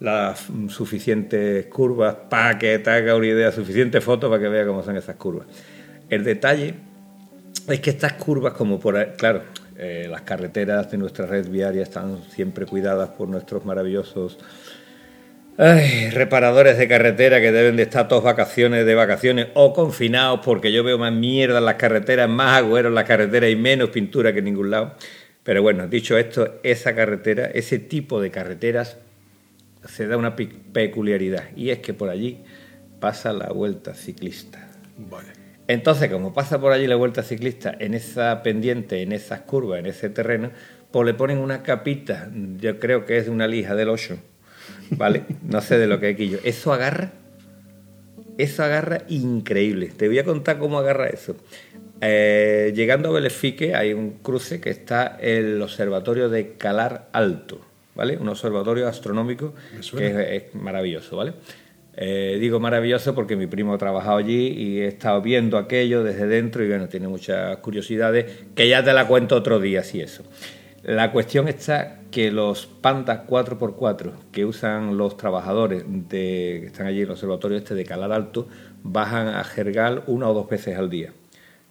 las 0.00 0.48
suficientes 0.66 1.66
curvas 1.66 2.16
para 2.28 2.58
que 2.58 2.80
te 2.80 2.90
haga 2.90 3.14
una 3.14 3.28
idea, 3.28 3.52
suficientes 3.52 4.02
fotos 4.02 4.28
para 4.28 4.42
que 4.42 4.48
vea 4.48 4.66
cómo 4.66 4.82
son 4.82 4.96
esas 4.96 5.14
curvas. 5.14 5.46
El 6.10 6.24
detalle 6.24 6.74
es 7.68 7.78
que 7.78 7.90
estas 7.90 8.14
curvas, 8.14 8.54
como 8.54 8.80
por 8.80 8.96
ahí, 8.96 9.06
claro, 9.16 9.42
eh, 9.78 10.06
las 10.10 10.22
carreteras 10.22 10.90
de 10.90 10.98
nuestra 10.98 11.26
red 11.26 11.48
viaria 11.48 11.82
están 11.82 12.22
siempre 12.30 12.66
cuidadas 12.66 13.10
por 13.10 13.28
nuestros 13.28 13.64
maravillosos 13.64 14.38
ay, 15.58 16.10
reparadores 16.10 16.78
de 16.78 16.88
carretera 16.88 17.40
que 17.40 17.52
deben 17.52 17.76
de 17.76 17.84
estar 17.84 18.08
todos 18.08 18.22
vacaciones 18.24 18.84
de 18.86 18.94
vacaciones 18.94 19.48
o 19.54 19.72
confinados 19.72 20.40
porque 20.44 20.72
yo 20.72 20.84
veo 20.84 20.98
más 20.98 21.12
mierda 21.12 21.58
en 21.58 21.64
las 21.64 21.76
carreteras, 21.76 22.28
más 22.28 22.58
agüero 22.58 22.88
en 22.88 22.94
las 22.94 23.04
carreteras 23.04 23.50
y 23.50 23.56
menos 23.56 23.90
pintura 23.90 24.32
que 24.32 24.40
en 24.40 24.46
ningún 24.46 24.70
lado. 24.70 24.94
Pero 25.42 25.62
bueno, 25.62 25.86
dicho 25.86 26.18
esto, 26.18 26.56
esa 26.62 26.94
carretera, 26.94 27.46
ese 27.46 27.78
tipo 27.78 28.20
de 28.20 28.30
carreteras 28.30 28.98
se 29.88 30.06
da 30.08 30.16
una 30.16 30.34
pe- 30.34 30.48
peculiaridad 30.72 31.44
y 31.54 31.70
es 31.70 31.78
que 31.78 31.94
por 31.94 32.08
allí 32.08 32.38
pasa 32.98 33.32
la 33.32 33.48
vuelta 33.50 33.94
ciclista. 33.94 34.66
Vale. 34.98 35.35
Entonces, 35.68 36.10
como 36.10 36.32
pasa 36.32 36.60
por 36.60 36.72
allí 36.72 36.86
la 36.86 36.96
vuelta 36.96 37.22
ciclista 37.22 37.74
en 37.78 37.94
esa 37.94 38.42
pendiente, 38.42 39.02
en 39.02 39.12
esas 39.12 39.40
curvas, 39.40 39.80
en 39.80 39.86
ese 39.86 40.08
terreno, 40.10 40.50
pues 40.92 41.06
le 41.06 41.14
ponen 41.14 41.38
una 41.38 41.62
capita, 41.62 42.30
yo 42.58 42.78
creo 42.78 43.04
que 43.04 43.18
es 43.18 43.24
de 43.26 43.30
una 43.30 43.48
lija 43.48 43.74
del 43.74 43.88
8, 43.88 44.16
¿vale? 44.90 45.24
No 45.42 45.60
sé 45.60 45.78
de 45.78 45.86
lo 45.86 45.98
que 45.98 46.10
es 46.10 46.16
quillo. 46.16 46.38
Eso 46.44 46.72
agarra, 46.72 47.12
eso 48.38 48.62
agarra 48.62 49.02
increíble. 49.08 49.88
Te 49.96 50.06
voy 50.06 50.18
a 50.18 50.24
contar 50.24 50.58
cómo 50.58 50.78
agarra 50.78 51.08
eso. 51.08 51.36
Eh, 52.00 52.72
llegando 52.76 53.08
a 53.08 53.12
Belefique 53.12 53.74
hay 53.74 53.94
un 53.94 54.18
cruce 54.18 54.60
que 54.60 54.70
está 54.70 55.16
el 55.20 55.60
observatorio 55.62 56.28
de 56.28 56.52
Calar 56.52 57.08
Alto, 57.12 57.60
¿vale? 57.94 58.18
Un 58.18 58.28
observatorio 58.28 58.86
astronómico 58.86 59.54
que 59.96 60.36
es 60.36 60.54
maravilloso, 60.54 61.16
¿vale? 61.16 61.32
Eh, 61.98 62.36
digo 62.38 62.60
maravilloso 62.60 63.14
porque 63.14 63.36
mi 63.36 63.46
primo 63.46 63.72
ha 63.72 63.78
trabajado 63.78 64.18
allí 64.18 64.48
y 64.48 64.80
he 64.80 64.86
estado 64.86 65.22
viendo 65.22 65.56
aquello 65.56 66.04
desde 66.04 66.26
dentro 66.26 66.62
y 66.62 66.68
bueno, 66.68 66.88
tiene 66.88 67.08
muchas 67.08 67.56
curiosidades 67.58 68.44
que 68.54 68.68
ya 68.68 68.84
te 68.84 68.92
la 68.92 69.06
cuento 69.06 69.34
otro 69.34 69.58
día, 69.58 69.82
si 69.82 70.02
eso. 70.02 70.22
La 70.82 71.10
cuestión 71.10 71.48
está 71.48 72.00
que 72.10 72.30
los 72.30 72.66
Panda 72.66 73.26
4x4 73.26 74.12
que 74.30 74.44
usan 74.44 74.96
los 74.98 75.16
trabajadores 75.16 75.84
de, 75.86 76.58
que 76.60 76.66
están 76.66 76.86
allí 76.86 76.98
en 76.98 77.04
el 77.06 77.10
observatorio 77.12 77.56
este 77.56 77.74
de 77.74 77.84
Calar 77.84 78.12
Alto 78.12 78.46
bajan 78.82 79.28
a 79.28 79.42
Jergal 79.42 80.04
una 80.06 80.28
o 80.28 80.34
dos 80.34 80.48
veces 80.48 80.76
al 80.76 80.90
día. 80.90 81.12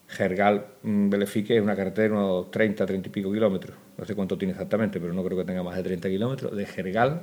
Jergal 0.08 0.66
mm, 0.84 1.10
Belefique 1.10 1.56
es 1.56 1.64
una 1.64 1.76
carretera 1.76 2.10
de 2.10 2.14
unos 2.14 2.52
30, 2.52 2.86
30 2.86 3.08
y 3.08 3.12
pico 3.12 3.32
kilómetros. 3.32 3.78
No 3.98 4.06
sé 4.06 4.16
cuánto 4.16 4.38
tiene 4.38 4.52
exactamente, 4.52 5.00
pero 5.00 5.14
no 5.14 5.24
creo 5.24 5.38
que 5.38 5.46
tenga 5.46 5.64
más 5.64 5.76
de 5.78 5.84
30 5.84 6.10
kilómetros. 6.10 6.56
De 6.56 6.66
Jergal 6.66 7.22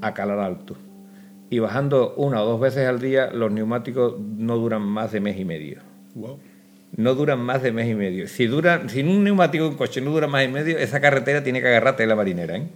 a 0.00 0.12
Calar 0.12 0.40
Alto. 0.40 0.76
Y 1.48 1.60
bajando 1.60 2.14
una 2.16 2.42
o 2.42 2.46
dos 2.46 2.60
veces 2.60 2.88
al 2.88 3.00
día, 3.00 3.30
los 3.30 3.52
neumáticos 3.52 4.18
no 4.18 4.56
duran 4.56 4.82
más 4.82 5.12
de 5.12 5.20
mes 5.20 5.38
y 5.38 5.44
medio. 5.44 5.80
Wow. 6.14 6.38
No 6.96 7.14
duran 7.14 7.40
más 7.40 7.62
de 7.62 7.72
mes 7.72 7.88
y 7.88 7.94
medio. 7.94 8.26
Si, 8.26 8.46
dura, 8.46 8.88
si 8.88 9.02
un 9.02 9.22
neumático 9.22 9.64
de 9.64 9.70
un 9.70 9.76
coche 9.76 10.00
no 10.00 10.10
dura 10.10 10.26
más 10.26 10.44
y 10.44 10.48
medio, 10.48 10.78
esa 10.78 11.00
carretera 11.00 11.44
tiene 11.44 11.60
que 11.60 11.68
agarrarte 11.68 12.06
la 12.06 12.16
marinera. 12.16 12.56
¿eh? 12.56 12.68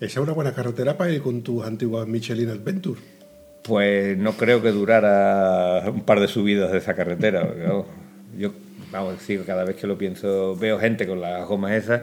Esa 0.00 0.20
es 0.20 0.24
una 0.24 0.32
buena 0.32 0.54
carretera 0.54 0.96
para 0.96 1.10
ir 1.10 1.22
con 1.22 1.42
tus 1.42 1.64
antiguas 1.64 2.06
Michelin 2.06 2.50
Adventure. 2.50 3.00
Pues 3.62 4.16
no 4.16 4.32
creo 4.32 4.62
que 4.62 4.70
durara 4.70 5.88
un 5.90 6.02
par 6.02 6.20
de 6.20 6.28
subidas 6.28 6.72
de 6.72 6.78
esa 6.78 6.94
carretera. 6.94 7.48
yo, 8.38 8.52
vamos, 8.90 9.16
sí, 9.20 9.38
cada 9.46 9.64
vez 9.64 9.76
que 9.76 9.86
lo 9.86 9.98
pienso, 9.98 10.56
veo 10.56 10.78
gente 10.78 11.06
con 11.06 11.20
las 11.20 11.46
gomas 11.46 11.72
esas 11.72 12.02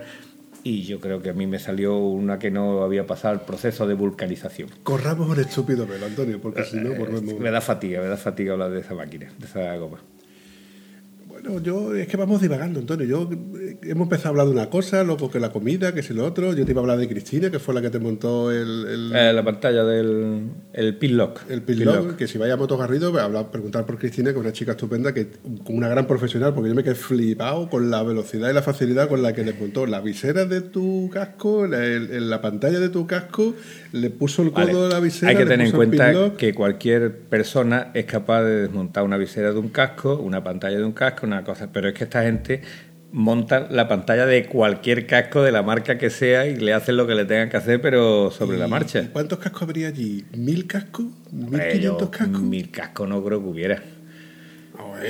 y 0.63 0.83
yo 0.83 0.99
creo 0.99 1.21
que 1.21 1.29
a 1.29 1.33
mí 1.33 1.47
me 1.47 1.59
salió 1.59 1.97
una 1.97 2.37
que 2.39 2.51
no 2.51 2.83
había 2.83 3.05
pasado 3.07 3.33
el 3.33 3.41
proceso 3.41 3.87
de 3.87 3.93
vulcanización. 3.93 4.69
Corramos 4.83 5.27
por 5.27 5.39
estúpido 5.39 5.85
velo, 5.87 6.05
Antonio, 6.05 6.39
porque 6.41 6.63
si 6.63 6.77
no 6.77 6.91
Eh, 6.91 6.97
volvemos... 6.97 7.39
me 7.39 7.51
da 7.51 7.61
fatiga, 7.61 8.01
me 8.01 8.07
da 8.07 8.17
fatiga 8.17 8.53
hablar 8.53 8.71
de 8.71 8.81
esa 8.81 8.93
máquina, 8.93 9.31
de 9.37 9.45
esa 9.45 9.75
goma. 9.77 9.99
Bueno, 11.29 11.61
yo 11.61 11.93
es 11.95 12.07
que 12.07 12.17
vamos 12.17 12.41
divagando, 12.41 12.79
Antonio. 12.79 13.05
Yo 13.05 13.29
eh, 13.61 13.77
hemos 13.83 14.05
empezado 14.07 14.29
a 14.29 14.31
hablar 14.31 14.47
de 14.47 14.51
una 14.53 14.69
cosa, 14.69 15.03
luego 15.03 15.29
que 15.29 15.39
la 15.39 15.51
comida, 15.51 15.93
que 15.93 16.01
si 16.01 16.13
lo 16.15 16.25
otro. 16.25 16.53
Yo 16.55 16.65
te 16.65 16.71
iba 16.71 16.81
a 16.81 16.83
hablar 16.83 16.97
de 16.97 17.07
Cristina, 17.07 17.51
que 17.51 17.59
fue 17.59 17.75
la 17.75 17.81
que 17.83 17.91
te 17.91 17.99
montó 17.99 18.51
el, 18.51 18.85
el, 18.87 19.11
Eh, 19.15 19.31
la 19.31 19.43
pantalla 19.43 19.83
del 19.85 20.49
el 20.73 20.97
pinlock. 20.97 21.41
el 21.49 21.61
Pinlock, 21.61 22.15
que 22.15 22.27
si 22.27 22.39
vaya 22.39 22.55
a 22.55 22.57
Motos 22.57 22.79
Garrido, 22.79 23.11
voy 23.11 23.21
a 23.21 23.51
preguntar 23.51 23.85
por 23.85 23.99
Cristina, 23.99 24.31
que 24.31 24.39
es 24.39 24.43
una 24.43 24.53
chica 24.53 24.71
estupenda, 24.71 25.13
que 25.13 25.27
con 25.63 25.77
una 25.77 25.87
gran 25.87 26.07
profesional, 26.07 26.53
porque 26.55 26.69
yo 26.69 26.75
me 26.75 26.83
quedé 26.83 26.95
flipado 26.95 27.69
con 27.69 27.91
la 27.91 28.01
velocidad 28.01 28.49
y 28.49 28.53
la 28.53 28.63
facilidad 28.63 29.07
con 29.07 29.21
la 29.21 29.31
que 29.33 29.43
le 29.45 29.53
montó 29.53 29.85
la 29.85 30.01
visera 30.01 30.45
de 30.45 30.61
tu 30.61 31.11
casco, 31.13 31.67
la, 31.67 31.85
el- 31.85 32.09
el- 32.09 32.29
la 32.31 32.41
pantalla 32.41 32.79
de 32.79 32.89
tu 32.89 33.05
casco, 33.05 33.53
le 33.91 34.09
puso 34.09 34.41
el 34.43 34.51
codo 34.51 34.65
Vale. 34.65 34.79
de 34.79 34.89
la 34.89 34.99
visera. 34.99 35.31
Hay 35.31 35.37
que 35.37 35.45
tener 35.45 35.67
en 35.67 35.73
cuenta 35.73 36.33
que 36.37 36.53
cualquier 36.53 37.17
persona 37.17 37.91
es 37.93 38.05
capaz 38.05 38.43
de 38.43 38.61
desmontar 38.61 39.03
una 39.03 39.17
visera 39.17 39.51
de 39.51 39.59
un 39.59 39.69
casco, 39.69 40.15
una 40.17 40.43
pantalla 40.43 40.77
de 40.77 40.83
un 40.83 40.91
casco, 40.91 41.25
una 41.25 41.43
cosa. 41.43 41.71
Pero 41.71 41.89
es 41.89 41.93
que 41.93 42.03
esta 42.03 42.23
gente 42.23 42.61
monta 43.11 43.67
la 43.71 43.87
pantalla 43.87 44.25
de 44.25 44.45
cualquier 44.45 45.07
casco 45.07 45.41
de 45.41 45.51
la 45.51 45.63
marca 45.63 45.97
que 45.97 46.09
sea 46.09 46.45
y 46.45 46.55
le 46.55 46.73
hacen 46.73 46.97
lo 46.97 47.07
que 47.07 47.15
le 47.15 47.25
tengan 47.25 47.49
que 47.49 47.57
hacer, 47.57 47.81
pero 47.81 48.31
sobre 48.31 48.57
la 48.57 48.67
¿Y 48.67 48.69
marcha. 48.69 49.09
¿Cuántos 49.11 49.39
cascos 49.39 49.63
habría 49.63 49.87
allí? 49.87 50.25
¿Mil 50.35 50.67
cascos? 50.67 51.05
¿Mil 51.31 51.59
quinientos 51.71 52.09
cascos? 52.09 52.41
Mil 52.41 52.69
cascos 52.69 53.09
no 53.09 53.23
creo 53.23 53.41
que 53.41 53.47
hubiera. 53.47 53.83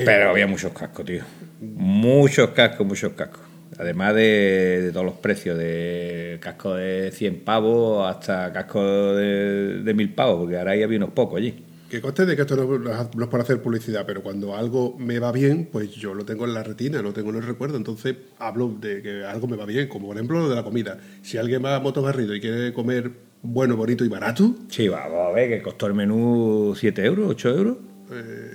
Pero 0.05 0.29
había 0.29 0.47
muchos 0.47 0.71
cascos, 0.71 1.05
tío. 1.05 1.23
Muchos 1.59 2.49
cascos, 2.51 2.85
muchos 2.85 3.13
cascos. 3.13 3.48
Además 3.79 4.13
de, 4.13 4.81
de 4.83 4.91
todos 4.91 5.05
los 5.05 5.15
precios, 5.15 5.57
de 5.57 6.37
casco 6.41 6.75
de 6.75 7.11
100 7.13 7.45
pavos 7.45 8.05
hasta 8.09 8.51
casco 8.51 8.83
de, 9.15 9.81
de 9.81 9.93
1000 9.93 10.13
pavos, 10.13 10.41
porque 10.41 10.57
ahora 10.57 10.71
ahí 10.71 10.83
había 10.83 10.97
unos 10.97 11.11
pocos 11.11 11.37
allí. 11.37 11.63
Que 11.89 12.01
conste 12.01 12.25
de 12.25 12.35
que 12.35 12.41
esto 12.41 12.57
no, 12.57 12.77
no 12.77 13.23
es 13.23 13.29
para 13.29 13.43
hacer 13.43 13.61
publicidad, 13.61 14.03
pero 14.05 14.21
cuando 14.21 14.53
algo 14.53 14.95
me 14.99 15.17
va 15.17 15.31
bien, 15.31 15.69
pues 15.71 15.91
yo 15.91 16.13
lo 16.13 16.25
tengo 16.25 16.43
en 16.45 16.53
la 16.53 16.61
retina, 16.61 17.01
lo 17.01 17.13
tengo 17.13 17.29
en 17.29 17.37
el 17.37 17.43
recuerdo. 17.43 17.77
Entonces 17.77 18.17
hablo 18.37 18.75
de 18.79 19.01
que 19.01 19.23
algo 19.23 19.47
me 19.47 19.55
va 19.55 19.65
bien, 19.65 19.87
como 19.87 20.07
por 20.07 20.17
ejemplo 20.17 20.39
lo 20.39 20.49
de 20.49 20.55
la 20.55 20.63
comida. 20.63 20.99
Si 21.23 21.37
alguien 21.37 21.63
va 21.63 21.77
a 21.77 21.79
Moto 21.79 22.03
Garrido 22.03 22.35
y 22.35 22.41
quiere 22.41 22.73
comer 22.73 23.11
bueno, 23.41 23.77
bonito 23.77 24.03
y 24.03 24.09
barato, 24.09 24.55
Sí, 24.67 24.89
vamos 24.89 25.29
a 25.29 25.31
ver, 25.31 25.49
que 25.49 25.61
costó 25.61 25.87
el 25.87 25.93
menú 25.93 26.75
7 26.77 27.05
euros, 27.05 27.29
8 27.29 27.49
euros. 27.49 27.77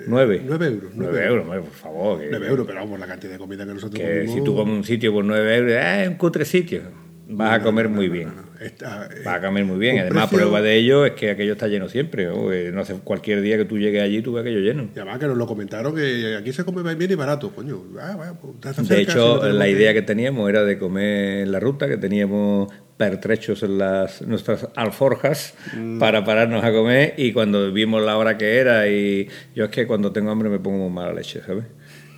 9. 0.07 0.43
9 0.47 0.67
euros. 0.67 0.91
9 0.95 1.25
euros, 1.27 1.47
por 1.47 1.71
favor. 1.71 2.21
Que, 2.21 2.29
9 2.31 2.47
euros, 2.49 2.67
pero 2.67 2.81
vamos, 2.81 2.99
la 2.99 3.07
cantidad 3.07 3.33
de 3.33 3.39
comida 3.39 3.65
que 3.67 3.75
nosotros 3.75 4.01
que 4.01 4.27
si 4.29 4.43
tú 4.43 4.55
comes 4.55 4.75
un 4.77 4.85
sitio 4.85 5.13
por 5.13 5.25
9 5.25 5.57
euros, 5.57 5.73
eh, 5.73 6.03
es 6.03 6.09
un 6.09 6.15
cutre 6.17 6.45
sitio. 6.45 6.83
Vas 7.27 7.61
a 7.61 7.63
comer 7.63 7.89
muy 7.89 8.09
bien. 8.09 8.29
Está, 8.61 9.07
eh, 9.07 9.23
Vas 9.25 9.37
a 9.39 9.47
comer 9.47 9.65
muy 9.65 9.79
bien. 9.79 9.99
Además, 9.99 10.29
precio- 10.29 10.39
prueba 10.47 10.61
de 10.63 10.77
ello 10.77 11.07
es 11.07 11.13
que 11.13 11.31
aquello 11.31 11.53
está 11.53 11.69
lleno 11.69 11.89
siempre. 11.89 12.27
¿no? 12.27 12.53
Eh, 12.53 12.71
no 12.73 12.83
hace 12.83 12.95
cualquier 12.95 13.41
día 13.41 13.57
que 13.57 13.65
tú 13.65 13.79
llegues 13.79 14.03
allí, 14.03 14.21
tú 14.23 14.33
ves 14.35 14.43
aquello 14.43 14.61
lleno. 14.61 14.89
Y 14.95 14.99
además 14.99 15.19
que 15.19 15.27
nos 15.27 15.37
lo 15.39 15.47
comentaron 15.47 15.95
que 15.95 16.37
aquí 16.39 16.53
se 16.53 16.65
come 16.65 16.95
bien 16.95 17.11
y 17.11 17.15
barato, 17.15 17.51
coño. 17.51 17.83
Ah, 17.99 18.15
bueno, 18.17 18.39
pues, 18.61 18.77
De 18.77 18.85
si 18.85 18.95
hecho, 19.03 19.43
la 19.53 19.69
idea 19.69 19.93
que 19.95 20.03
teníamos 20.03 20.49
era 20.51 20.65
de 20.65 20.79
comer 20.79 21.41
en 21.45 21.53
la 21.53 21.61
ruta, 21.61 21.89
que 21.89 21.97
teníamos 21.97 22.69
pertrechos 22.97 23.63
en 23.65 23.79
las 23.79 24.23
nuestras 24.23 24.69
alforjas 24.77 25.55
Mm. 25.77 25.99
para 25.99 26.25
pararnos 26.25 26.63
a 26.65 26.73
comer 26.73 27.15
y 27.17 27.33
cuando 27.33 27.73
vimos 27.73 28.03
la 28.05 28.17
hora 28.17 28.39
que 28.39 28.57
era 28.59 28.89
y 28.89 29.29
yo 29.55 29.65
es 29.65 29.71
que 29.71 29.87
cuando 29.87 30.13
tengo 30.13 30.31
hambre 30.31 30.49
me 30.49 30.59
pongo 30.61 30.79
muy 30.89 30.91
mala 30.91 31.13
leche, 31.13 31.41
¿sabes? 31.45 31.65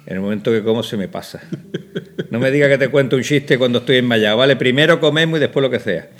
En 0.07 0.14
el 0.16 0.20
momento 0.20 0.53
que 0.53 0.62
como 0.62 0.83
se 0.83 0.97
me 0.97 1.09
pasa. 1.09 1.41
No 2.31 2.39
me 2.39 2.51
diga 2.51 2.68
que 2.68 2.79
te 2.79 2.89
cuento 2.89 3.16
un 3.16 3.22
chiste 3.22 3.59
cuando 3.59 3.79
estoy 3.81 3.97
enmayado, 3.97 4.37
¿vale? 4.37 4.55
Primero 4.57 5.01
comemos 5.01 5.39
y 5.39 5.41
después 5.41 5.62
lo 5.62 5.70
que 5.70 5.81
sea. 5.81 6.11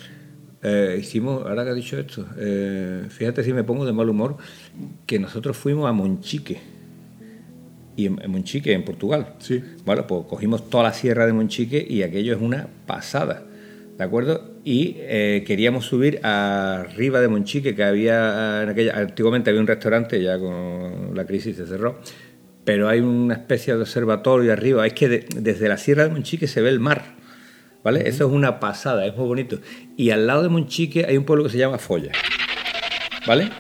Eh, 0.63 0.97
hicimos, 1.01 1.47
ahora 1.47 1.63
que 1.65 1.71
ha 1.71 1.75
dicho 1.75 1.97
esto, 1.99 2.27
eh, 2.39 3.05
fíjate 3.09 3.45
si 3.45 3.53
me 3.53 3.63
pongo 3.63 3.85
de 3.87 3.93
mal 3.93 4.09
humor, 4.09 4.39
que 5.07 5.19
nosotros 5.21 5.57
fuimos 5.57 5.89
a 5.89 5.93
Monchique. 5.93 6.59
Y 7.95 8.07
en, 8.07 8.21
en 8.23 8.31
Monchique, 8.31 8.73
en 8.73 8.85
Portugal. 8.85 9.35
Sí. 9.39 9.63
Bueno, 9.85 10.07
pues 10.07 10.25
cogimos 10.29 10.69
toda 10.69 10.85
la 10.85 10.93
sierra 10.93 11.25
de 11.27 11.33
Monchique 11.33 11.87
y 11.89 12.03
aquello 12.03 12.35
es 12.35 12.41
una 12.43 12.67
pasada, 12.87 13.45
¿de 13.99 14.05
acuerdo? 14.05 14.55
Y 14.65 14.97
eh, 14.99 15.45
queríamos 15.47 15.87
subir 15.87 16.21
arriba 16.25 17.21
de 17.21 17.29
Monchique, 17.29 17.75
que 17.75 17.85
había 17.85 18.63
en 18.63 18.69
aquella, 18.69 18.97
antiguamente 18.99 19.51
había 19.51 19.61
un 19.63 19.67
restaurante, 19.67 20.23
ya 20.23 20.39
con 20.39 21.13
la 21.15 21.25
crisis 21.25 21.57
se 21.57 21.67
cerró, 21.67 22.01
pero 22.65 22.89
hay 22.89 23.01
una 23.01 23.35
especie 23.35 23.75
de 23.75 23.81
observatorio 23.83 24.53
arriba, 24.53 24.87
es 24.87 24.93
que 24.93 25.09
de- 25.09 25.27
desde 25.37 25.69
la 25.69 25.79
sierra 25.79 26.05
de 26.05 26.11
Monchique 26.11 26.47
se 26.49 26.61
ve 26.61 26.69
el 26.69 26.81
mar, 26.81 27.15
¿vale? 27.85 28.09
Eso 28.09 28.27
es 28.27 28.33
una 28.33 28.59
pasada, 28.61 29.07
es 29.07 29.17
muy 29.17 29.27
bonito. 29.27 29.61
Y 29.97 30.11
al 30.11 30.27
lado 30.27 30.43
de 30.43 30.49
Monchique 30.49 31.07
hay 31.09 31.17
un 31.17 31.25
pueblo 31.25 31.45
que 31.45 31.51
se 31.51 31.59
llama 31.59 31.79
Folla, 31.79 32.13
¿vale? 33.27 33.51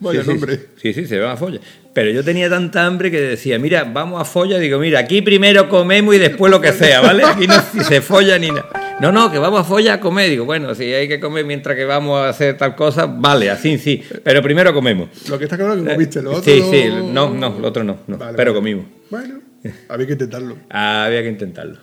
Vaya 0.00 0.20
Sí, 0.20 0.26
sí, 0.26 0.30
nombre. 0.32 0.60
Sí, 0.76 0.92
sí, 0.94 1.06
se 1.06 1.18
llama 1.18 1.36
Folla. 1.36 1.60
Pero 1.92 2.10
yo 2.10 2.24
tenía 2.24 2.48
tanta 2.48 2.86
hambre 2.86 3.10
que 3.10 3.20
decía, 3.20 3.58
mira, 3.58 3.84
vamos 3.84 4.20
a 4.20 4.24
Folla. 4.24 4.58
Digo, 4.58 4.78
mira, 4.78 4.98
aquí 5.00 5.20
primero 5.20 5.68
comemos 5.68 6.14
y 6.14 6.18
después 6.18 6.50
lo 6.50 6.60
que 6.60 6.72
sea, 6.72 7.00
¿vale? 7.02 7.22
Aquí 7.24 7.46
no 7.46 7.54
se 7.84 8.00
folla 8.00 8.38
ni 8.38 8.48
nada. 8.48 8.70
No, 9.00 9.10
no, 9.12 9.30
que 9.32 9.38
vamos 9.38 9.60
a 9.60 9.64
Folla 9.64 9.94
a 9.94 10.00
comer. 10.00 10.28
Digo, 10.30 10.44
bueno, 10.44 10.74
si 10.74 10.84
hay 10.92 11.08
que 11.08 11.18
comer 11.18 11.44
mientras 11.44 11.76
que 11.76 11.84
vamos 11.84 12.20
a 12.20 12.28
hacer 12.28 12.56
tal 12.56 12.74
cosa, 12.76 13.06
vale, 13.06 13.50
así 13.50 13.78
sí. 13.78 14.02
Pero 14.22 14.42
primero 14.42 14.72
comemos. 14.74 15.08
Lo 15.28 15.38
que 15.38 15.44
está 15.44 15.56
claro 15.56 15.74
es 15.74 15.82
que 15.82 15.90
comiste, 15.92 16.22
lo 16.22 16.30
otro 16.32 16.42
Sí, 16.42 16.62
sí, 16.70 16.84
no, 17.12 17.30
no, 17.30 17.58
lo 17.58 17.68
otro 17.68 17.82
no, 17.84 17.98
no, 18.06 18.18
Vale, 18.18 18.36
pero 18.36 18.52
vale. 18.52 18.60
comimos. 18.60 18.84
Bueno, 19.10 19.40
había 19.88 20.06
que 20.06 20.12
intentarlo. 20.12 20.56
Había 20.70 21.22
que 21.22 21.28
intentarlo. 21.28 21.78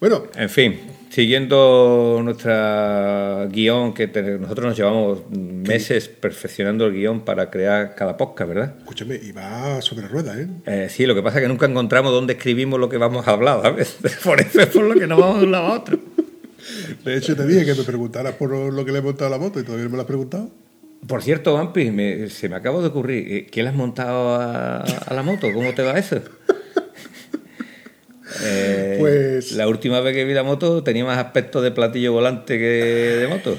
Bueno, 0.00 0.24
En 0.36 0.50
fin, 0.50 0.78
siguiendo 1.16 2.20
nuestra 2.22 3.48
guion, 3.50 3.94
que 3.94 4.06
te- 4.06 4.38
nosotros 4.38 4.66
nos 4.66 4.76
llevamos 4.76 5.22
meses 5.30 6.08
perfeccionando 6.08 6.84
el 6.84 6.92
guion 6.92 7.22
para 7.22 7.48
crear 7.50 7.94
cada 7.94 8.18
podcast, 8.18 8.48
¿verdad? 8.50 8.74
escúchame, 8.80 9.18
iba 9.24 9.80
sobre 9.80 10.08
ruedas, 10.08 10.36
¿eh? 10.36 10.46
Eh, 10.66 10.88
sí, 10.90 11.06
lo 11.06 11.14
que 11.14 11.22
pasa 11.22 11.38
es 11.38 11.44
que 11.44 11.48
nunca 11.48 11.64
encontramos 11.64 12.12
dónde 12.12 12.34
escribimos 12.34 12.78
lo 12.78 12.90
que 12.90 12.98
vamos 12.98 13.26
a 13.26 13.30
hablar, 13.30 13.62
¿sabes? 13.62 13.96
Por 14.24 14.42
eso 14.42 14.60
es 14.60 14.66
por 14.66 14.84
lo 14.84 14.94
que 14.94 15.06
nos 15.06 15.18
vamos 15.18 15.38
de 15.40 15.46
un 15.46 15.52
lado 15.52 15.66
a 15.68 15.72
otro. 15.78 15.98
De 17.02 17.16
hecho, 17.16 17.34
te 17.34 17.46
dije 17.46 17.64
que 17.64 17.74
me 17.74 17.82
preguntaras 17.84 18.34
por 18.34 18.50
lo 18.50 18.84
que 18.84 18.92
le 18.92 18.98
he 18.98 19.02
montado 19.02 19.28
a 19.28 19.30
la 19.30 19.42
moto 19.42 19.58
y 19.58 19.62
todavía 19.62 19.84
no 19.84 19.90
me 19.92 19.96
lo 19.96 20.02
has 20.02 20.06
preguntado. 20.06 20.50
Por 21.06 21.22
cierto, 21.22 21.54
Vampi, 21.54 21.90
me- 21.92 22.28
se 22.28 22.50
me 22.50 22.56
acaba 22.56 22.80
de 22.82 22.88
ocurrir, 22.88 23.32
eh, 23.32 23.46
¿qué 23.50 23.62
le 23.62 23.70
has 23.70 23.74
montado 23.74 24.34
a, 24.34 24.80
a 24.82 25.14
la 25.14 25.22
moto? 25.22 25.46
¿Cómo 25.54 25.72
te 25.72 25.82
va 25.82 25.98
eso? 25.98 26.20
Eh, 28.42 28.96
Pues- 28.98 29.52
La 29.52 29.68
última 29.68 30.00
vez 30.00 30.14
que 30.14 30.24
vi 30.24 30.34
la 30.34 30.42
moto 30.42 30.82
tenía 30.82 31.04
más 31.04 31.18
aspecto 31.18 31.60
de 31.62 31.70
platillo 31.70 32.12
volante 32.12 32.58
que 32.58 32.64
de 32.64 33.28
moto. 33.28 33.56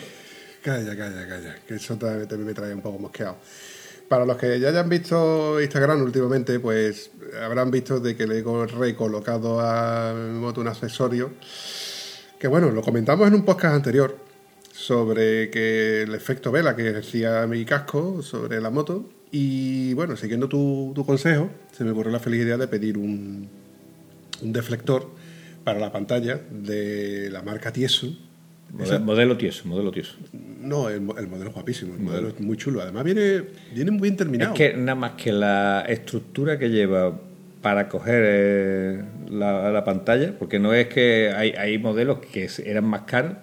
Calla, 0.61 0.95
calla, 0.97 1.27
calla, 1.27 1.55
que 1.67 1.75
eso 1.75 1.95
también 1.95 2.27
también 2.27 2.47
me 2.47 2.53
trae 2.53 2.73
un 2.73 2.81
poco 2.81 2.99
mosqueado. 2.99 3.37
Para 4.09 4.25
los 4.25 4.37
que 4.37 4.59
ya 4.59 4.69
hayan 4.69 4.87
visto 4.89 5.61
Instagram 5.61 6.01
últimamente, 6.01 6.59
pues 6.59 7.11
habrán 7.41 7.71
visto 7.71 7.99
de 7.99 8.15
que 8.15 8.25
le 8.27 8.39
he 8.39 8.65
recolocado 8.67 9.59
a 9.61 10.13
mi 10.13 10.39
moto 10.39 10.61
un 10.61 10.67
accesorio 10.67 11.31
que 12.39 12.47
bueno, 12.47 12.69
lo 12.71 12.81
comentamos 12.81 13.27
en 13.27 13.33
un 13.33 13.43
podcast 13.43 13.75
anterior 13.75 14.15
sobre 14.71 15.49
que 15.49 16.03
el 16.03 16.13
efecto 16.15 16.51
vela 16.51 16.75
que 16.75 16.83
decía 16.83 17.45
mi 17.47 17.65
casco 17.65 18.21
sobre 18.21 18.61
la 18.61 18.69
moto 18.69 19.09
y 19.31 19.93
bueno, 19.95 20.15
siguiendo 20.15 20.47
tu, 20.47 20.91
tu 20.95 21.05
consejo, 21.05 21.49
se 21.75 21.83
me 21.83 21.91
ocurrió 21.91 22.11
la 22.11 22.19
feliz 22.19 22.43
idea 22.43 22.57
de 22.57 22.67
pedir 22.67 22.97
un, 22.97 23.49
un 24.41 24.53
deflector 24.53 25.09
para 25.63 25.79
la 25.79 25.91
pantalla 25.91 26.39
de 26.49 27.29
la 27.31 27.41
marca 27.41 27.71
Tieso. 27.71 28.15
Modelo, 28.71 28.99
modelo 28.99 29.37
tieso, 29.37 29.65
modelo 29.65 29.91
tieso. 29.91 30.15
No, 30.33 30.89
el, 30.89 30.95
el 30.95 31.27
modelo 31.27 31.49
es 31.49 31.53
guapísimo, 31.53 31.93
el 31.93 32.01
modelo 32.01 32.27
es 32.27 32.39
muy 32.41 32.57
chulo. 32.57 32.81
Además 32.81 33.05
viene, 33.05 33.43
viene 33.73 33.91
muy 33.91 34.01
bien 34.01 34.17
terminado. 34.17 34.53
Es 34.53 34.57
que 34.57 34.77
nada 34.77 34.95
más 34.95 35.11
que 35.11 35.31
la 35.31 35.85
estructura 35.87 36.59
que 36.59 36.69
lleva 36.69 37.17
para 37.61 37.87
coger 37.87 38.23
eh, 38.25 39.03
la, 39.29 39.71
la 39.71 39.83
pantalla, 39.83 40.37
porque 40.37 40.59
no 40.59 40.73
es 40.73 40.87
que 40.87 41.33
hay, 41.35 41.51
hay 41.51 41.77
modelos 41.77 42.19
que 42.19 42.49
eran 42.65 42.85
más 42.85 43.01
caros, 43.03 43.37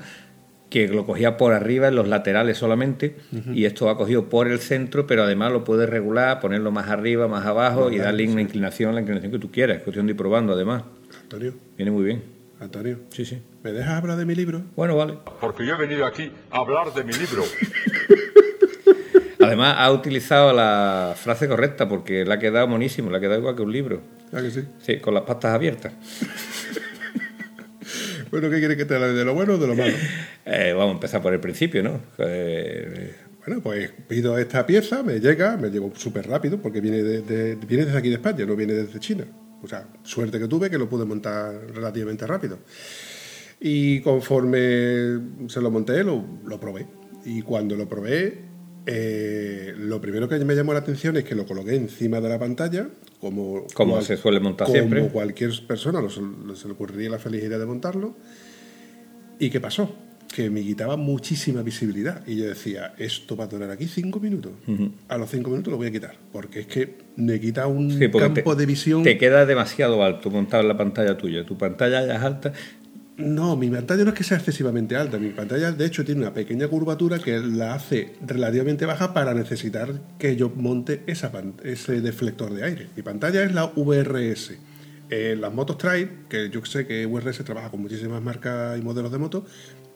que 0.74 0.88
lo 0.88 1.06
cogía 1.06 1.36
por 1.36 1.52
arriba 1.52 1.86
en 1.86 1.94
los 1.94 2.08
laterales 2.08 2.58
solamente, 2.58 3.14
y 3.52 3.64
esto 3.64 3.88
ha 3.88 3.96
cogido 3.96 4.28
por 4.28 4.48
el 4.48 4.58
centro, 4.58 5.06
pero 5.06 5.22
además 5.22 5.52
lo 5.52 5.62
puedes 5.62 5.88
regular, 5.88 6.40
ponerlo 6.40 6.72
más 6.72 6.88
arriba, 6.88 7.28
más 7.28 7.46
abajo 7.46 7.92
y 7.92 7.98
darle 7.98 8.28
una 8.28 8.40
inclinación, 8.40 8.92
la 8.92 9.00
inclinación 9.00 9.30
que 9.30 9.38
tú 9.38 9.52
quieras. 9.52 9.76
Es 9.76 9.82
cuestión 9.84 10.06
de 10.06 10.14
ir 10.14 10.16
probando, 10.16 10.52
además. 10.52 10.82
Antonio, 11.22 11.54
Viene 11.76 11.92
muy 11.92 12.02
bien. 12.04 12.24
Antonio, 12.58 12.98
Sí, 13.10 13.24
sí. 13.24 13.40
¿me 13.62 13.70
dejas 13.70 14.02
hablar 14.02 14.16
de 14.18 14.24
mi 14.24 14.34
libro? 14.34 14.62
Bueno, 14.74 14.96
vale. 14.96 15.14
Porque 15.40 15.64
yo 15.64 15.74
he 15.74 15.78
venido 15.78 16.06
aquí 16.06 16.32
a 16.50 16.58
hablar 16.58 16.92
de 16.92 17.04
mi 17.04 17.12
libro. 17.12 17.44
Además, 19.40 19.76
ha 19.78 19.92
utilizado 19.92 20.52
la 20.52 21.14
frase 21.16 21.46
correcta 21.46 21.88
porque 21.88 22.24
le 22.24 22.34
ha 22.34 22.38
quedado 22.40 22.66
monísimo, 22.66 23.10
le 23.12 23.18
ha 23.18 23.20
quedado 23.20 23.38
igual 23.38 23.54
que 23.54 23.62
un 23.62 23.70
libro. 23.70 24.00
¿Ah, 24.32 24.40
que 24.40 24.50
sí? 24.50 24.64
Sí, 24.82 24.96
con 24.98 25.14
las 25.14 25.22
patas 25.22 25.54
abiertas. 25.54 25.92
Bueno, 28.30 28.50
¿qué 28.50 28.58
quieres 28.58 28.76
que 28.76 28.84
te 28.84 28.94
hable? 28.94 29.08
¿De 29.12 29.24
lo 29.24 29.34
bueno 29.34 29.54
o 29.54 29.58
de 29.58 29.66
lo 29.66 29.74
malo? 29.74 29.94
Eh, 30.46 30.72
vamos 30.76 30.90
a 30.90 30.94
empezar 30.96 31.22
por 31.22 31.32
el 31.32 31.40
principio, 31.40 31.82
¿no? 31.82 32.00
Eh, 32.18 33.14
Bueno, 33.46 33.62
pues 33.62 33.90
pido 34.08 34.36
esta 34.38 34.66
pieza, 34.66 35.02
me 35.02 35.18
llega, 35.20 35.56
me 35.56 35.70
llevo 35.70 35.92
súper 35.96 36.26
rápido 36.28 36.60
porque 36.60 36.80
viene, 36.82 37.02
de, 37.02 37.22
de- 37.22 37.54
viene 37.56 37.84
desde 37.86 37.98
aquí 37.98 38.08
de 38.10 38.16
España, 38.16 38.44
no 38.46 38.54
viene 38.56 38.74
desde 38.74 38.98
China. 39.00 39.24
O 39.62 39.66
sea, 39.68 39.86
suerte 40.02 40.38
que 40.38 40.46
tuve 40.46 40.68
que 40.68 40.76
lo 40.78 40.88
pude 40.88 41.04
montar 41.06 41.54
relativamente 41.74 42.26
rápido. 42.26 42.58
Y 43.60 44.00
conforme 44.00 45.18
se 45.48 45.60
lo 45.62 45.70
monté, 45.70 46.04
lo, 46.04 46.22
lo 46.46 46.60
probé. 46.60 46.86
Y 47.24 47.40
cuando 47.42 47.74
lo 47.76 47.88
probé, 47.88 48.38
eh, 48.86 49.72
lo 49.78 50.00
primero 50.00 50.28
que 50.28 50.38
me 50.44 50.54
llamó 50.54 50.72
la 50.72 50.80
atención 50.80 51.16
es 51.16 51.24
que 51.24 51.34
lo 51.34 51.46
coloqué 51.46 51.74
encima 51.74 52.20
de 52.20 52.28
la 52.28 52.38
pantalla, 52.38 52.88
como, 53.20 53.66
Como 53.74 54.00
se 54.02 54.16
suele 54.16 54.40
montar 54.40 54.66
como 54.66 54.76
siempre. 54.78 55.08
cualquier 55.08 55.50
persona 55.66 56.00
lo, 56.00 56.10
se 56.10 56.20
le 56.66 56.72
ocurriría 56.72 57.08
la 57.10 57.18
feliz 57.18 57.42
idea 57.44 57.58
de 57.58 57.66
montarlo. 57.66 58.14
¿Y 59.38 59.50
qué 59.50 59.60
pasó? 59.60 59.94
Que 60.32 60.50
me 60.50 60.62
quitaba 60.62 60.96
muchísima 60.96 61.62
visibilidad. 61.62 62.26
Y 62.26 62.36
yo 62.36 62.44
decía, 62.46 62.92
esto 62.98 63.36
va 63.36 63.44
a 63.44 63.46
durar 63.46 63.70
aquí 63.70 63.86
cinco 63.86 64.20
minutos. 64.20 64.52
A 65.08 65.16
los 65.16 65.30
cinco 65.30 65.50
minutos 65.50 65.70
lo 65.70 65.76
voy 65.76 65.86
a 65.86 65.90
quitar. 65.92 66.16
Porque 66.32 66.60
es 66.60 66.66
que 66.66 66.98
me 67.16 67.38
quita 67.40 67.66
un 67.66 67.90
Sí, 67.90 68.10
campo 68.10 68.54
te, 68.54 68.60
de 68.60 68.66
visión. 68.66 69.02
Te 69.02 69.16
queda 69.16 69.46
demasiado 69.46 70.02
alto 70.02 70.30
montado 70.30 70.62
en 70.62 70.68
la 70.68 70.76
pantalla 70.76 71.16
tuya. 71.16 71.44
Tu 71.46 71.56
pantalla 71.56 72.04
ya 72.06 72.16
es 72.16 72.22
alta. 72.22 72.52
No, 73.16 73.56
mi 73.56 73.70
pantalla 73.70 74.02
no 74.02 74.10
es 74.10 74.16
que 74.16 74.24
sea 74.24 74.38
excesivamente 74.38 74.96
alta. 74.96 75.18
Mi 75.18 75.30
pantalla, 75.30 75.70
de 75.70 75.86
hecho, 75.86 76.04
tiene 76.04 76.22
una 76.22 76.34
pequeña 76.34 76.66
curvatura 76.66 77.20
que 77.20 77.38
la 77.38 77.74
hace 77.74 78.16
relativamente 78.26 78.86
baja 78.86 79.14
para 79.14 79.34
necesitar 79.34 80.00
que 80.18 80.34
yo 80.34 80.50
monte 80.50 81.04
ese 81.06 82.00
deflector 82.00 82.52
de 82.52 82.64
aire. 82.64 82.88
Mi 82.96 83.02
pantalla 83.02 83.44
es 83.44 83.54
la 83.54 83.66
VRS. 83.66 84.54
En 85.10 85.40
las 85.40 85.52
motos 85.52 85.78
trail, 85.78 86.10
que 86.28 86.50
yo 86.50 86.64
sé 86.64 86.88
que 86.88 87.06
VRS 87.06 87.44
trabaja 87.44 87.70
con 87.70 87.82
muchísimas 87.82 88.20
marcas 88.20 88.76
y 88.78 88.82
modelos 88.82 89.12
de 89.12 89.18
motos, 89.18 89.44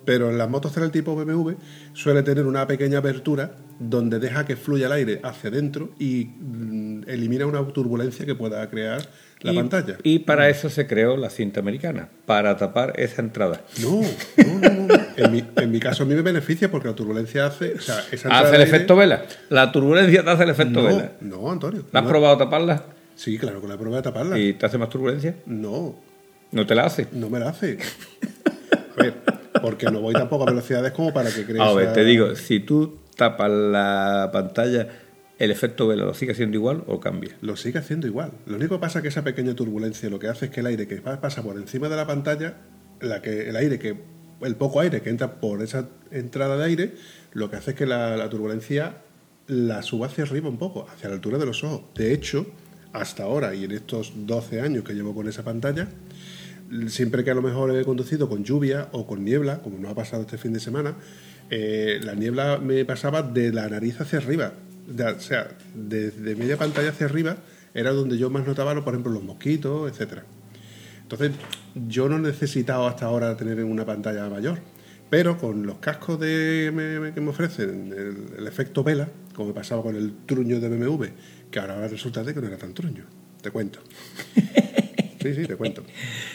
pero 0.05 0.31
en 0.31 0.39
las 0.39 0.49
motos 0.49 0.73
trail 0.73 0.93
tipo 0.93 1.17
BMW 1.17 1.55
suele 1.95 2.23
tener 2.23 2.47
una 2.47 2.69
pequeña 2.69 2.99
apertura 2.99 3.57
donde 3.81 4.21
deja 4.21 4.47
que 4.47 4.55
fluya 4.55 4.87
el 4.87 4.93
aire 4.93 5.21
hacia 5.25 5.51
adentro 5.51 5.91
y 5.99 6.27
mm, 6.39 7.09
elimina 7.09 7.47
una 7.47 7.67
turbulencia 7.67 8.25
que 8.25 8.37
pueda 8.37 8.69
crear 8.71 9.03
la 9.41 9.53
y, 9.53 9.57
pantalla. 9.57 9.97
Y 10.03 10.19
para 10.21 10.49
eso 10.49 10.69
se 10.71 10.87
creó 10.87 11.17
la 11.17 11.31
cinta 11.31 11.61
americana, 11.61 12.09
para 12.27 12.57
tapar 12.57 12.93
esa 12.97 13.23
entrada. 13.23 13.61
No, 13.81 14.01
no, 14.01 14.59
no, 14.71 14.87
no. 14.87 14.95
En 15.17 15.33
mi, 15.33 15.45
en 15.57 15.71
mi 15.71 15.81
caso 15.81 16.03
a 16.03 16.07
mí 16.07 16.15
me 16.15 16.23
beneficia 16.23 16.71
porque 16.71 16.89
la 16.89 16.95
turbulencia 16.95 17.47
hace... 17.47 17.75
O 17.75 17.81
sea, 17.81 18.01
esa 18.11 18.29
entrada 18.29 18.41
Hace 18.47 18.57
el 18.57 18.63
aire- 18.63 18.77
efecto 18.77 18.97
vela. 18.97 19.25
La 19.49 19.71
turbulencia 19.73 20.23
te 20.25 20.31
hace 20.31 20.43
el 20.45 20.51
efecto 20.51 20.81
no, 20.83 20.87
vela. 20.89 21.13
No, 21.21 21.51
Antonio. 21.51 21.85
¿La 21.93 22.01
has 22.01 22.05
no. 22.05 22.11
probado 22.11 22.37
taparla? 22.39 22.83
Sí, 23.17 23.37
claro, 23.39 23.61
con 23.61 23.69
la 23.69 23.77
prueba 23.77 23.97
de 23.97 24.03
taparla. 24.03 24.39
¿Y 24.39 24.53
te 24.55 24.67
hace 24.67 24.79
más 24.79 24.89
turbulencia? 24.91 25.35
No, 25.47 25.97
¿No 26.51 26.67
te 26.67 26.75
la 26.75 26.85
hace? 26.87 27.09
no 27.13 27.29
me 27.29 27.39
la 27.39 27.51
hace. 27.51 27.79
A 28.97 29.03
ver, 29.03 29.15
porque 29.61 29.87
no 29.91 30.01
voy 30.01 30.15
tampoco 30.15 30.45
a 30.45 30.47
velocidades 30.51 30.93
como 30.93 31.13
para 31.13 31.31
que 31.31 31.45
crees... 31.45 31.61
A 31.61 31.73
ver, 31.73 31.93
te 31.93 32.05
digo, 32.05 32.35
si 32.37 32.61
tú 32.61 32.99
tapas 33.17 33.51
la 33.51 34.31
pantalla, 34.33 34.87
¿el 35.39 35.51
efecto 35.51 35.87
vela 35.87 36.05
lo 36.05 36.15
sigue 36.15 36.35
siendo 36.35 36.57
igual 36.57 36.85
o 36.87 37.01
cambia? 37.01 37.37
Lo 37.41 37.57
sigue 37.57 37.79
haciendo 37.79 38.07
igual. 38.07 38.33
Lo 38.47 38.57
único 38.57 38.77
que 38.77 38.81
pasa 38.81 38.99
es 38.99 39.03
que 39.03 39.09
esa 39.09 39.23
pequeña 39.25 39.55
turbulencia 39.55 40.11
lo 40.11 40.19
que 40.19 40.29
hace 40.29 40.47
es 40.47 40.51
que 40.51 40.61
el 40.61 40.67
aire 40.67 40.87
que 40.87 40.97
pa- 40.97 41.21
pasa 41.21 41.43
por 41.43 41.57
encima 41.57 41.89
de 41.89 41.97
la 41.97 42.07
pantalla, 42.07 42.57
la 43.01 43.23
que, 43.23 43.49
el 43.49 43.57
aire 43.57 43.79
que 43.79 43.97
el 44.41 44.55
poco 44.57 44.81
aire 44.81 45.01
que 45.03 45.11
entra 45.11 45.41
por 45.41 45.63
esa 45.63 45.89
entrada 46.11 46.57
de 46.57 46.65
aire, 46.65 46.95
lo 47.33 47.51
que 47.51 47.57
hace 47.57 47.71
es 47.73 47.77
que 47.77 47.87
la, 47.87 48.17
la 48.17 48.29
turbulencia 48.29 48.99
la 49.47 49.83
suba 49.83 50.07
hacia 50.09 50.25
arriba 50.25 50.49
un 50.49 50.59
poco, 50.59 50.87
hacia 50.93 51.09
la 51.09 51.15
altura 51.17 51.39
de 51.39 51.47
los 51.47 51.65
ojos. 51.65 51.83
De 51.95 52.13
hecho, 52.13 52.47
hasta 52.93 53.23
ahora 53.25 53.55
y 53.55 53.65
en 53.65 53.73
estos 53.73 54.13
12 54.27 54.61
años 54.61 54.85
que 54.85 54.93
llevo 54.95 55.15
con 55.15 55.29
esa 55.29 55.43
pantalla, 55.43 55.89
siempre 56.89 57.25
que 57.25 57.31
a 57.31 57.35
lo 57.35 57.43
mejor 57.43 57.75
he 57.77 57.85
conducido 57.85 58.29
con 58.29 58.45
lluvia 58.45 58.89
o 58.93 59.07
con 59.07 59.25
niebla, 59.25 59.59
como 59.61 59.79
nos 59.79 59.91
ha 59.93 59.95
pasado 59.95 60.23
este 60.23 60.39
fin 60.39 60.53
de 60.53 60.61
semana, 60.61 60.97
eh, 61.51 61.99
la 62.03 62.15
niebla 62.15 62.59
me 62.59 62.85
pasaba 62.85 63.23
de 63.23 63.53
la 63.53 63.69
nariz 63.69 64.01
hacia 64.01 64.19
arriba. 64.19 64.53
De- 64.89 65.05
o 65.05 65.21
sea, 65.21 65.49
desde 65.75 66.35
media 66.35 66.57
pantalla 66.57 66.91
hacia 66.91 67.07
arriba 67.07 67.37
era 67.75 67.91
donde 67.93 68.17
yo 68.19 68.31
más 68.31 68.47
notaba, 68.47 68.75
por 68.83 68.95
ejemplo, 68.95 69.13
los 69.13 69.23
mosquitos, 69.23 69.91
etcétera. 69.91 70.25
Entonces, 71.03 71.33
yo 71.87 72.09
no 72.09 72.17
he 72.17 72.21
necesitado 72.21 72.87
hasta 72.87 73.07
ahora 73.07 73.37
tener 73.37 73.63
una 73.65 73.85
pantalla 73.87 74.29
mayor. 74.29 74.59
Pero 75.11 75.39
con 75.39 75.65
los 75.67 75.79
cascos 75.79 76.21
de, 76.21 76.71
me- 76.75 77.01
me- 77.01 77.15
que 77.15 77.21
me 77.23 77.31
ofrecen, 77.31 77.93
el, 77.97 78.41
el 78.41 78.47
efecto 78.47 78.85
vela, 78.85 79.09
como 79.35 79.49
me 79.49 79.55
pasaba 79.55 79.83
con 79.83 79.97
el 79.97 80.13
truño 80.27 80.61
de 80.61 80.69
BMW, 80.69 81.05
que 81.51 81.59
ahora 81.61 81.89
resulta 81.89 82.23
de 82.23 82.35
que 82.35 82.41
no 82.43 82.47
era 82.49 82.59
tan 82.59 82.75
truño. 82.75 83.05
Te 83.43 83.51
cuento. 83.51 83.81
Sí, 85.21 85.35
sí, 85.35 85.47
te 85.47 85.57
cuento. 85.57 85.83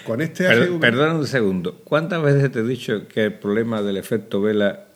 Con 0.06 0.20
este 0.20 0.46
AGV 0.46 0.80
perdona 0.82 1.16
un 1.16 1.26
segundo. 1.26 1.80
¿Cuántas 1.86 2.22
veces 2.22 2.52
te 2.52 2.60
he 2.60 2.64
dicho 2.64 3.08
que 3.08 3.24
el 3.24 3.34
problema 3.36 3.82
del 3.82 3.96
efecto 3.96 4.42
vela 4.42 4.88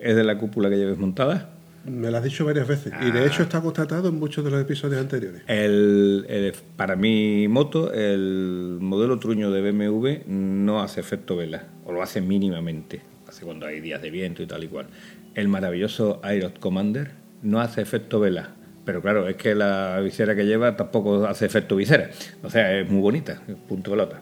es 0.00 0.16
de 0.16 0.24
la 0.24 0.38
cúpula 0.38 0.70
que 0.70 0.76
lleves 0.78 0.96
montada? 0.96 1.53
Me 1.86 2.10
lo 2.10 2.16
has 2.18 2.24
dicho 2.24 2.44
varias 2.44 2.66
veces. 2.66 2.92
Y 3.02 3.10
de 3.10 3.26
hecho 3.26 3.42
está 3.42 3.60
constatado 3.60 4.08
en 4.08 4.18
muchos 4.18 4.44
de 4.44 4.50
los 4.50 4.60
episodios 4.60 5.00
anteriores. 5.00 5.42
El, 5.46 6.24
el- 6.28 6.52
para 6.76 6.96
mi 6.96 7.46
moto, 7.48 7.92
el 7.92 8.78
modelo 8.80 9.18
truño 9.18 9.50
de 9.50 9.70
BMW 9.70 10.22
no 10.26 10.82
hace 10.82 11.00
efecto 11.00 11.36
vela, 11.36 11.66
o 11.84 11.92
lo 11.92 12.02
hace 12.02 12.20
mínimamente, 12.20 13.02
hace 13.28 13.44
cuando 13.44 13.66
hay 13.66 13.80
días 13.80 14.00
de 14.02 14.10
viento 14.10 14.42
y 14.42 14.46
tal 14.46 14.64
y 14.64 14.68
cual. 14.68 14.86
El 15.34 15.48
maravilloso 15.48 16.20
Aerot 16.22 16.58
Commander 16.58 17.12
no 17.42 17.60
hace 17.60 17.82
efecto 17.82 18.20
vela, 18.20 18.50
pero 18.84 19.02
claro, 19.02 19.28
es 19.28 19.36
que 19.36 19.54
la 19.54 19.98
visera 20.00 20.34
que 20.36 20.44
lleva 20.46 20.76
tampoco 20.76 21.26
hace 21.26 21.46
efecto 21.46 21.76
visera. 21.76 22.10
O 22.42 22.50
sea, 22.50 22.78
es 22.78 22.88
muy 22.90 23.00
bonita, 23.00 23.42
punto 23.68 23.90
pelota. 23.90 24.20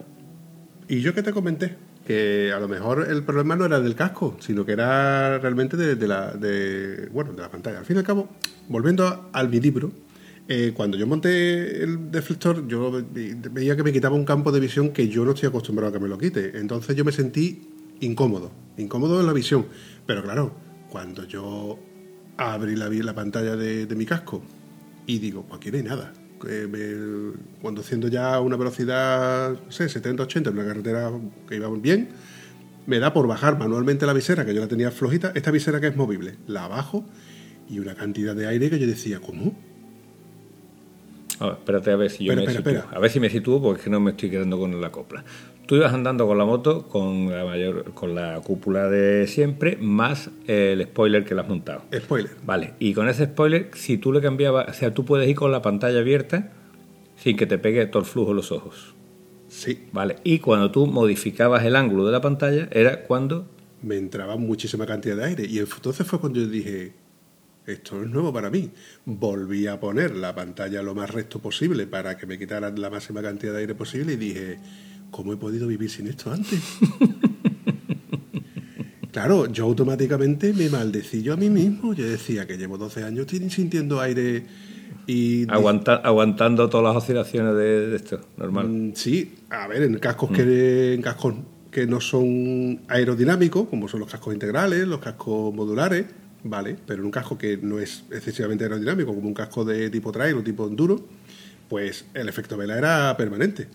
Y 0.89 1.01
yo 1.01 1.15
que 1.15 1.23
te 1.23 1.33
comenté 1.33 1.75
que 2.07 2.53
a 2.55 2.59
lo 2.59 2.69
mejor 2.69 3.07
el 3.09 3.23
problema 3.23 3.55
no 3.57 3.65
era 3.65 3.81
del 3.81 3.95
casco, 3.95 4.37
sino 4.41 4.65
que 4.67 4.73
era 4.73 5.39
realmente 5.39 5.77
de, 5.77 6.09
la, 6.09 6.33
de, 6.33 7.09
bueno, 7.13 7.33
de 7.33 7.43
la 7.43 7.51
pantalla. 7.51 7.79
Al 7.79 7.85
fin 7.85 7.97
y 7.97 7.99
al 8.01 8.05
cabo, 8.05 8.29
volviendo 8.69 9.29
al 9.33 9.49
mi 9.49 9.61
libro, 9.61 9.93
eh, 10.49 10.73
cuando 10.75 10.97
yo 10.97 11.07
monté 11.07 11.83
el 11.85 12.11
deflector, 12.11 12.67
yo 12.67 12.91
ve- 12.91 13.37
veía 13.53 13.77
que 13.77 13.83
me 13.85 13.93
quitaba 13.93 14.17
un 14.17 14.25
campo 14.25 14.51
de 14.51 14.59
visión 14.61 14.91
que 14.91 15.09
yo 15.09 15.25
no 15.25 15.31
estoy 15.33 15.49
acostumbrado 15.49 15.91
a 15.91 15.93
que 15.93 16.01
me 16.01 16.09
lo 16.09 16.19
quite. 16.19 16.59
Entonces 16.59 16.97
yo 16.97 17.05
me 17.05 17.13
sentí 17.13 17.69
incómodo, 18.01 18.51
incómodo 18.77 19.21
en 19.21 19.27
la 19.27 19.33
visión. 19.33 19.67
Pero 20.05 20.23
claro, 20.25 20.53
cuando 20.91 21.25
yo 21.25 21.79
abrí 22.37 22.75
la, 22.75 22.89
la 22.89 23.15
pantalla 23.15 23.55
de 23.55 23.95
mi 23.95 24.05
casco 24.07 24.43
y 25.07 25.21
digo, 25.21 25.45
pues 25.47 25.59
aquí 25.59 25.71
no 25.71 25.77
hay 25.79 25.85
nada. 25.85 26.13
Eh, 26.49 26.67
me- 26.69 27.61
conduciendo 27.63 28.09
ya 28.09 28.35
a 28.35 28.41
una 28.41 28.57
velocidad, 28.57 29.51
no 29.65 29.71
sé, 29.73 29.89
70, 29.89 30.25
80 30.25 30.51
en 30.51 30.59
una 30.59 30.67
carretera 30.67 31.11
que 31.49 31.57
iba 31.57 31.69
bien, 31.71 32.09
me 32.87 32.99
da 32.99 33.13
por 33.13 33.27
bajar 33.29 33.59
manualmente 33.59 34.07
la 34.07 34.13
visera, 34.13 34.45
que 34.45 34.55
yo 34.55 34.61
la 34.61 34.69
tenía 34.69 34.91
flojita, 34.91 35.33
esta 35.35 35.51
visera 35.53 35.81
que 35.81 35.87
es 35.89 35.97
movible, 35.97 36.37
la 36.49 36.67
bajo 36.69 37.05
y 37.69 37.79
una 37.79 37.95
cantidad 37.95 38.35
de 38.35 38.47
aire 38.49 38.71
que 38.71 38.79
yo 38.79 38.87
decía, 38.87 39.21
¿cómo? 39.21 39.57
A 41.43 41.47
ver, 41.47 41.55
espérate 41.59 41.91
a 41.91 41.97
ver 41.97 42.11
si 42.11 42.25
yo 42.25 42.33
Espera, 42.33 42.53
me 42.53 42.59
espera, 42.59 42.81
sitúo. 42.83 42.97
A 42.97 43.01
ver 43.01 43.11
si 43.11 43.21
me 43.21 43.31
sitúo 43.31 43.63
porque 43.63 43.79
es 43.79 43.85
que 43.85 43.91
no 43.91 43.99
me 44.01 44.13
estoy 44.13 44.31
quedando 44.31 44.59
con 44.59 44.81
la 44.81 44.91
copla. 44.91 45.25
Tú 45.67 45.77
ibas 45.77 45.93
andando 45.93 46.27
con 46.27 46.39
la 46.39 46.45
moto 46.45 46.89
con 46.89 47.31
la 47.31 47.45
mayor, 47.45 47.93
con 47.95 48.15
la 48.15 48.41
cúpula 48.45 48.89
de 48.89 49.27
siempre, 49.27 49.77
más 49.81 50.31
el 50.47 50.83
spoiler 50.85 51.25
que 51.25 51.35
le 51.35 51.41
has 51.41 51.49
montado. 51.49 51.83
Spoiler. 51.95 52.31
Vale, 52.45 52.75
y 52.79 52.95
con 52.95 53.09
ese 53.09 53.25
spoiler, 53.25 53.71
si 53.75 53.99
tú 53.99 54.13
le 54.13 54.21
cambiabas, 54.21 54.69
o 54.69 54.73
sea, 54.73 54.95
tú 54.95 55.05
puedes 55.05 55.29
ir 55.29 55.35
con 55.35 55.51
la 55.51 55.63
pantalla 55.63 55.99
abierta 55.99 56.53
sin 57.17 57.37
que 57.37 57.47
te 57.47 57.59
pegue 57.59 57.85
todo 57.87 58.03
el 58.03 58.09
flujo 58.09 58.35
los 58.35 58.53
ojos. 58.53 58.95
Sí, 59.49 59.87
Vale, 59.93 60.17
y 60.25 60.39
cuando 60.39 60.71
tú 60.71 60.87
modificabas 60.87 61.65
el 61.65 61.77
ángulo 61.77 62.07
de 62.07 62.13
la 62.13 62.21
pantalla, 62.21 62.69
era 62.71 63.03
cuando. 63.03 63.47
me 63.83 63.97
entraba 63.97 64.37
muchísima 64.37 64.87
cantidad 64.87 65.17
de 65.17 65.25
aire. 65.25 65.47
Y 65.47 65.59
entonces 65.59 66.07
fue 66.07 66.21
cuando 66.21 66.39
yo 66.41 66.47
dije, 66.47 66.93
esto 67.67 68.03
es 68.03 68.09
nuevo 68.11 68.33
para 68.33 68.51
mí. 68.51 68.71
Volví 69.05 69.67
a 69.67 69.79
poner 69.81 70.15
la 70.17 70.35
pantalla 70.35 70.83
lo 70.83 70.95
más 70.95 71.11
recto 71.11 71.39
posible 71.41 71.87
para 71.87 72.17
que 72.17 72.27
me 72.27 72.39
quitaran 72.39 72.81
la 72.81 72.91
máxima 72.91 73.23
cantidad 73.23 73.53
de 73.53 73.61
aire 73.61 73.75
posible 73.75 74.15
y 74.15 74.17
dije, 74.17 74.59
¿cómo 75.11 75.33
he 75.33 75.37
podido 75.37 75.67
vivir 75.69 75.91
sin 75.91 76.07
esto 76.09 76.33
antes? 76.33 76.61
claro, 79.13 79.47
yo 79.47 79.65
automáticamente 79.65 80.53
me 80.53 80.69
maldecí 80.69 81.23
yo 81.23 81.35
a 81.35 81.37
mí 81.37 81.51
mismo. 81.51 81.95
Yo 81.95 82.07
decía 82.07 82.47
que 82.47 82.57
llevo 82.57 82.79
12 82.79 83.05
años 83.05 83.27
sintiendo 83.51 84.01
aire 84.01 84.45
y... 85.07 85.47
Aguanta- 85.51 86.01
aguantando 86.03 86.69
todas 86.69 86.95
las 86.95 87.03
oscilaciones 87.03 87.55
de, 87.57 87.89
de 87.91 87.97
esto, 87.97 88.21
normal. 88.37 88.69
Mm, 88.69 88.93
Sí, 88.95 89.35
a 89.51 89.67
ver, 89.69 89.83
en 89.83 89.99
cascos 89.99 90.31
que 90.31 90.95
en 90.95 91.03
cascos 91.03 91.35
que 91.71 91.87
no 91.87 92.01
son 92.01 92.83
aerodinámicos, 92.89 93.69
como 93.69 93.89
son 93.89 94.01
los 94.01 94.11
cascos 94.11 94.35
integrales, 94.35 94.87
los 94.87 95.01
cascos 95.01 95.55
modulares, 95.55 96.05
vale, 96.45 96.77
pero 96.87 97.01
en 97.01 97.07
un 97.07 97.11
casco 97.11 97.37
que 97.39 97.57
no 97.57 97.79
es 97.79 98.05
excesivamente 98.11 98.65
aerodinámico, 98.65 99.15
como 99.15 99.27
un 99.29 99.35
casco 99.35 99.65
de 99.65 99.91
tipo 99.91 100.11
trail 100.13 100.35
o 100.37 100.43
tipo 100.43 100.67
enduro, 100.67 101.07
pues 101.69 102.05
el 102.15 102.29
efecto 102.29 102.57
vela 102.57 102.77
era 102.79 103.17
permanente. 103.17 103.69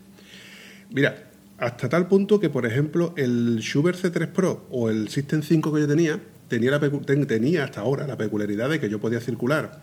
Mira, 0.91 1.29
hasta 1.57 1.89
tal 1.89 2.07
punto 2.07 2.39
que, 2.39 2.49
por 2.49 2.65
ejemplo, 2.65 3.13
el 3.17 3.59
Schubert 3.61 3.97
C3 3.99 4.27
Pro 4.27 4.67
o 4.69 4.89
el 4.89 5.09
System 5.09 5.41
5 5.41 5.73
que 5.73 5.81
yo 5.81 5.87
tenía, 5.87 6.19
tenía, 6.47 6.71
la 6.71 6.79
ten- 6.79 7.25
tenía 7.27 7.63
hasta 7.63 7.81
ahora 7.81 8.05
la 8.07 8.17
peculiaridad 8.17 8.69
de 8.69 8.79
que 8.79 8.89
yo 8.89 8.99
podía 8.99 9.19
circular 9.19 9.81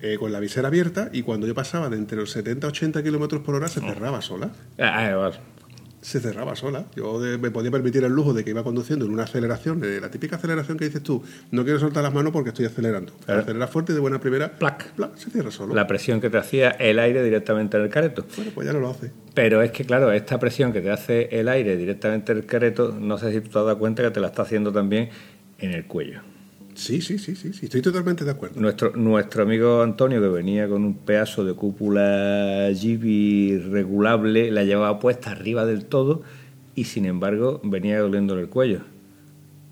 eh, 0.00 0.16
con 0.18 0.32
la 0.32 0.40
visera 0.40 0.68
abierta 0.68 1.08
y 1.12 1.22
cuando 1.22 1.46
yo 1.46 1.54
pasaba 1.54 1.88
de 1.88 1.96
entre 1.96 2.18
los 2.18 2.30
70 2.32 2.66
a 2.66 2.70
80 2.70 3.02
kilómetros 3.02 3.42
por 3.42 3.54
hora 3.54 3.68
se 3.68 3.80
cerraba 3.80 4.20
sola. 4.20 4.50
Ah, 4.78 5.08
ah. 5.08 5.32
Se 6.04 6.20
cerraba 6.20 6.54
sola. 6.54 6.84
Yo 6.94 7.18
de- 7.18 7.38
me 7.38 7.50
podía 7.50 7.70
permitir 7.70 8.04
el 8.04 8.12
lujo 8.12 8.34
de 8.34 8.44
que 8.44 8.50
iba 8.50 8.62
conduciendo 8.62 9.06
en 9.06 9.12
una 9.12 9.22
aceleración, 9.22 9.80
de 9.80 10.02
la 10.02 10.10
típica 10.10 10.36
aceleración 10.36 10.76
que 10.76 10.84
dices 10.84 11.02
tú, 11.02 11.22
no 11.50 11.64
quiero 11.64 11.78
soltar 11.80 12.02
las 12.02 12.12
manos 12.12 12.30
porque 12.30 12.50
estoy 12.50 12.66
acelerando. 12.66 13.14
Claro. 13.24 13.40
Acelera 13.40 13.66
fuerte 13.68 13.92
y 13.92 13.94
de 13.94 14.00
buena 14.02 14.20
primera, 14.20 14.52
Plac. 14.58 14.92
plac, 14.92 15.16
se 15.16 15.30
cierra 15.30 15.50
solo. 15.50 15.74
La 15.74 15.86
presión 15.86 16.20
que 16.20 16.28
te 16.28 16.36
hacía 16.36 16.70
el 16.72 16.98
aire 16.98 17.22
directamente 17.24 17.78
en 17.78 17.84
el 17.84 17.88
careto. 17.88 18.26
Bueno, 18.36 18.50
pues 18.54 18.66
ya 18.66 18.74
no 18.74 18.80
lo 18.80 18.90
hace. 18.90 19.12
Pero 19.32 19.62
es 19.62 19.70
que, 19.72 19.84
claro, 19.86 20.12
esta 20.12 20.38
presión 20.38 20.74
que 20.74 20.82
te 20.82 20.90
hace 20.90 21.28
el 21.32 21.48
aire 21.48 21.76
directamente 21.78 22.32
en 22.32 22.38
el 22.38 22.44
careto, 22.46 22.94
no 23.00 23.16
sé 23.16 23.32
si 23.32 23.40
tú 23.40 23.44
te 23.48 23.58
has 23.58 23.64
dado 23.64 23.78
cuenta 23.78 24.02
que 24.02 24.10
te 24.10 24.20
la 24.20 24.26
está 24.26 24.42
haciendo 24.42 24.72
también 24.72 25.08
en 25.58 25.72
el 25.72 25.86
cuello. 25.86 26.20
Sí, 26.74 27.00
sí, 27.00 27.18
sí, 27.18 27.36
sí, 27.36 27.52
sí, 27.52 27.66
estoy 27.66 27.82
totalmente 27.82 28.24
de 28.24 28.30
acuerdo. 28.32 28.60
Nuestro, 28.60 28.92
nuestro 28.96 29.42
amigo 29.44 29.82
Antonio, 29.82 30.20
que 30.20 30.28
venía 30.28 30.68
con 30.68 30.84
un 30.84 30.94
pedazo 30.98 31.44
de 31.44 31.54
cúpula 31.54 32.70
Jeepy 32.72 33.58
regulable, 33.58 34.50
la 34.50 34.64
llevaba 34.64 34.98
puesta 34.98 35.30
arriba 35.30 35.64
del 35.66 35.84
todo 35.84 36.22
y 36.74 36.84
sin 36.84 37.06
embargo 37.06 37.60
venía 37.62 38.00
doliéndole 38.00 38.42
el 38.42 38.48
cuello. 38.48 38.80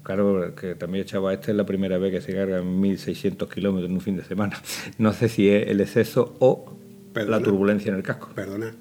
Claro, 0.02 0.54
que 0.54 0.74
también 0.74 1.02
echaba 1.02 1.32
este 1.32 1.52
es 1.52 1.56
la 1.56 1.64
primera 1.64 1.96
vez 1.98 2.12
que 2.12 2.20
se 2.20 2.34
cargan 2.34 2.80
1600 2.80 3.48
kilómetros 3.48 3.88
en 3.88 3.94
un 3.94 4.00
fin 4.00 4.16
de 4.16 4.24
semana. 4.24 4.60
No 4.98 5.12
sé 5.12 5.28
si 5.28 5.48
es 5.48 5.68
el 5.68 5.80
exceso 5.80 6.34
o 6.40 6.76
Perdona. 7.12 7.38
la 7.38 7.42
turbulencia 7.42 7.90
en 7.90 7.96
el 7.96 8.02
casco. 8.02 8.30
Perdona. 8.34 8.74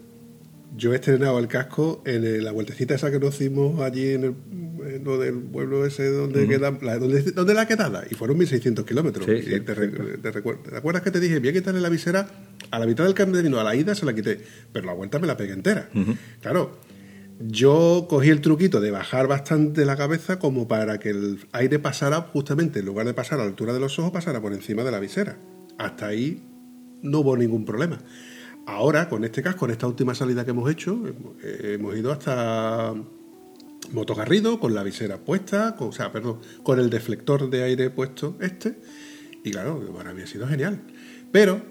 Yo 0.76 0.93
he 0.93 0.95
estrenado 0.95 1.38
el 1.39 1.47
casco 1.47 2.01
en 2.05 2.24
el- 2.24 2.43
la 2.45 2.51
vueltecita 2.51 2.95
esa 2.95 3.11
que 3.11 3.19
nos 3.19 3.36
hicimos 3.36 3.82
allí 3.82 4.11
en, 4.13 4.24
el, 4.24 4.36
en 4.95 5.03
lo 5.03 5.19
del 5.19 5.36
pueblo 5.39 5.86
ese 5.86 6.09
donde 6.09 6.47
queda 6.47 6.78
la, 6.82 6.97
donde, 6.97 7.22
donde 7.34 7.53
la 7.53 7.67
quedada 7.67 8.05
y 8.09 8.15
fueron 8.15 8.38
1600 8.38 8.86
kilómetros. 8.86 9.26
Sí, 9.26 9.32
Y 9.34 9.41
sí, 9.43 9.59
te, 9.59 9.74
re- 9.76 9.89
te 9.89 10.32
recuer- 10.32 10.61
¿te 10.63 10.76
acuerdas 10.78 11.01
que 11.03 11.11
te 11.11 11.19
dije, 11.19 11.39
voy 11.39 11.49
a 11.49 11.53
quitarle 11.53 11.82
la 11.82 11.89
visera 11.89 12.28
a 12.72 12.80
la 12.80 12.86
mitad 12.86 13.03
del 13.03 13.13
camino, 13.13 13.59
a 13.59 13.63
la 13.65 13.76
ida 13.76 13.95
se 13.95 14.05
la 14.05 14.13
quité, 14.15 14.39
pero 14.72 14.86
la 14.86 14.93
vuelta 14.93 15.19
me 15.19 15.28
la 15.28 15.36
pegué 15.36 15.51
entera. 15.53 15.89
Claro, 16.41 16.80
yo 17.39 18.05
cogí 18.09 18.30
el 18.30 18.39
truquito 18.41 18.80
de 18.80 18.91
bajar 18.91 19.28
bastante 19.28 19.84
la 19.86 19.97
cabeza 19.97 20.39
como 20.39 20.67
para 20.67 20.99
que 20.99 21.09
el 21.09 21.39
aire 21.51 21.80
pasara 21.80 22.22
justamente, 22.22 22.80
en 22.80 22.86
lugar 22.86 23.05
de 23.07 23.13
pasar 23.13 23.39
a 23.39 23.43
la 23.43 23.49
altura 23.49 23.74
de 23.74 23.80
los 23.80 23.97
ojos, 23.99 24.11
pasara 24.11 24.41
por 24.41 24.53
encima 24.53 24.84
de 24.84 24.91
la 24.91 24.99
visera. 24.99 25.38
Hasta 25.78 26.07
ahí 26.07 26.43
no 27.01 27.19
hubo 27.19 27.36
ningún 27.36 27.65
problema. 27.65 27.99
Ahora, 28.66 29.09
con 29.09 29.24
este 29.24 29.41
casco, 29.41 29.62
con 29.62 29.72
esta 29.72 29.88
última 29.88 30.14
salida 30.16 30.45
que 30.45 30.51
hemos 30.51 30.70
hecho, 30.72 30.99
eh, 31.43 31.74
hemos 31.80 31.95
ido 31.97 32.12
hasta 32.12 32.93
Motogarrido, 33.91 34.59
con 34.59 34.74
la 34.74 34.84
visera 34.84 35.18
puesta, 35.18 35.76
o 35.80 35.91
sea, 35.91 36.12
perdón, 36.12 36.39
con 36.64 36.80
el 36.80 36.89
deflector 36.89 37.49
de 37.49 37.64
aire 37.64 37.89
puesto 37.89 38.38
este, 38.39 38.80
y 39.43 39.51
claro, 39.51 39.82
para 39.95 40.14
mí 40.14 40.22
ha 40.22 40.28
sido 40.28 40.47
genial. 40.47 40.82
Pero 41.32 41.62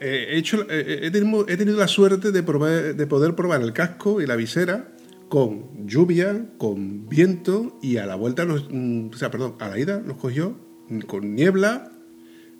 eh, 0.00 0.26
he, 0.30 0.38
hecho, 0.38 0.66
eh, 0.68 1.00
he, 1.02 1.10
tenido, 1.10 1.46
he 1.48 1.56
tenido 1.56 1.78
la 1.78 1.88
suerte 1.88 2.32
de, 2.32 2.44
probar- 2.44 2.94
de 2.94 3.06
poder 3.06 3.34
probar 3.36 3.62
el 3.62 3.72
casco 3.72 4.20
y 4.20 4.26
la 4.26 4.36
visera 4.36 4.92
con 5.28 5.86
lluvia, 5.86 6.46
con 6.58 7.08
viento 7.08 7.78
y 7.80 7.96
a 7.98 8.06
la 8.06 8.16
vuelta, 8.16 8.44
nos, 8.44 8.68
mm, 8.70 9.10
o 9.12 9.16
sea, 9.16 9.30
perdón, 9.30 9.54
a 9.60 9.68
la 9.68 9.78
ida 9.78 10.00
nos 10.04 10.16
cogió 10.18 10.58
con 11.06 11.34
niebla, 11.34 11.92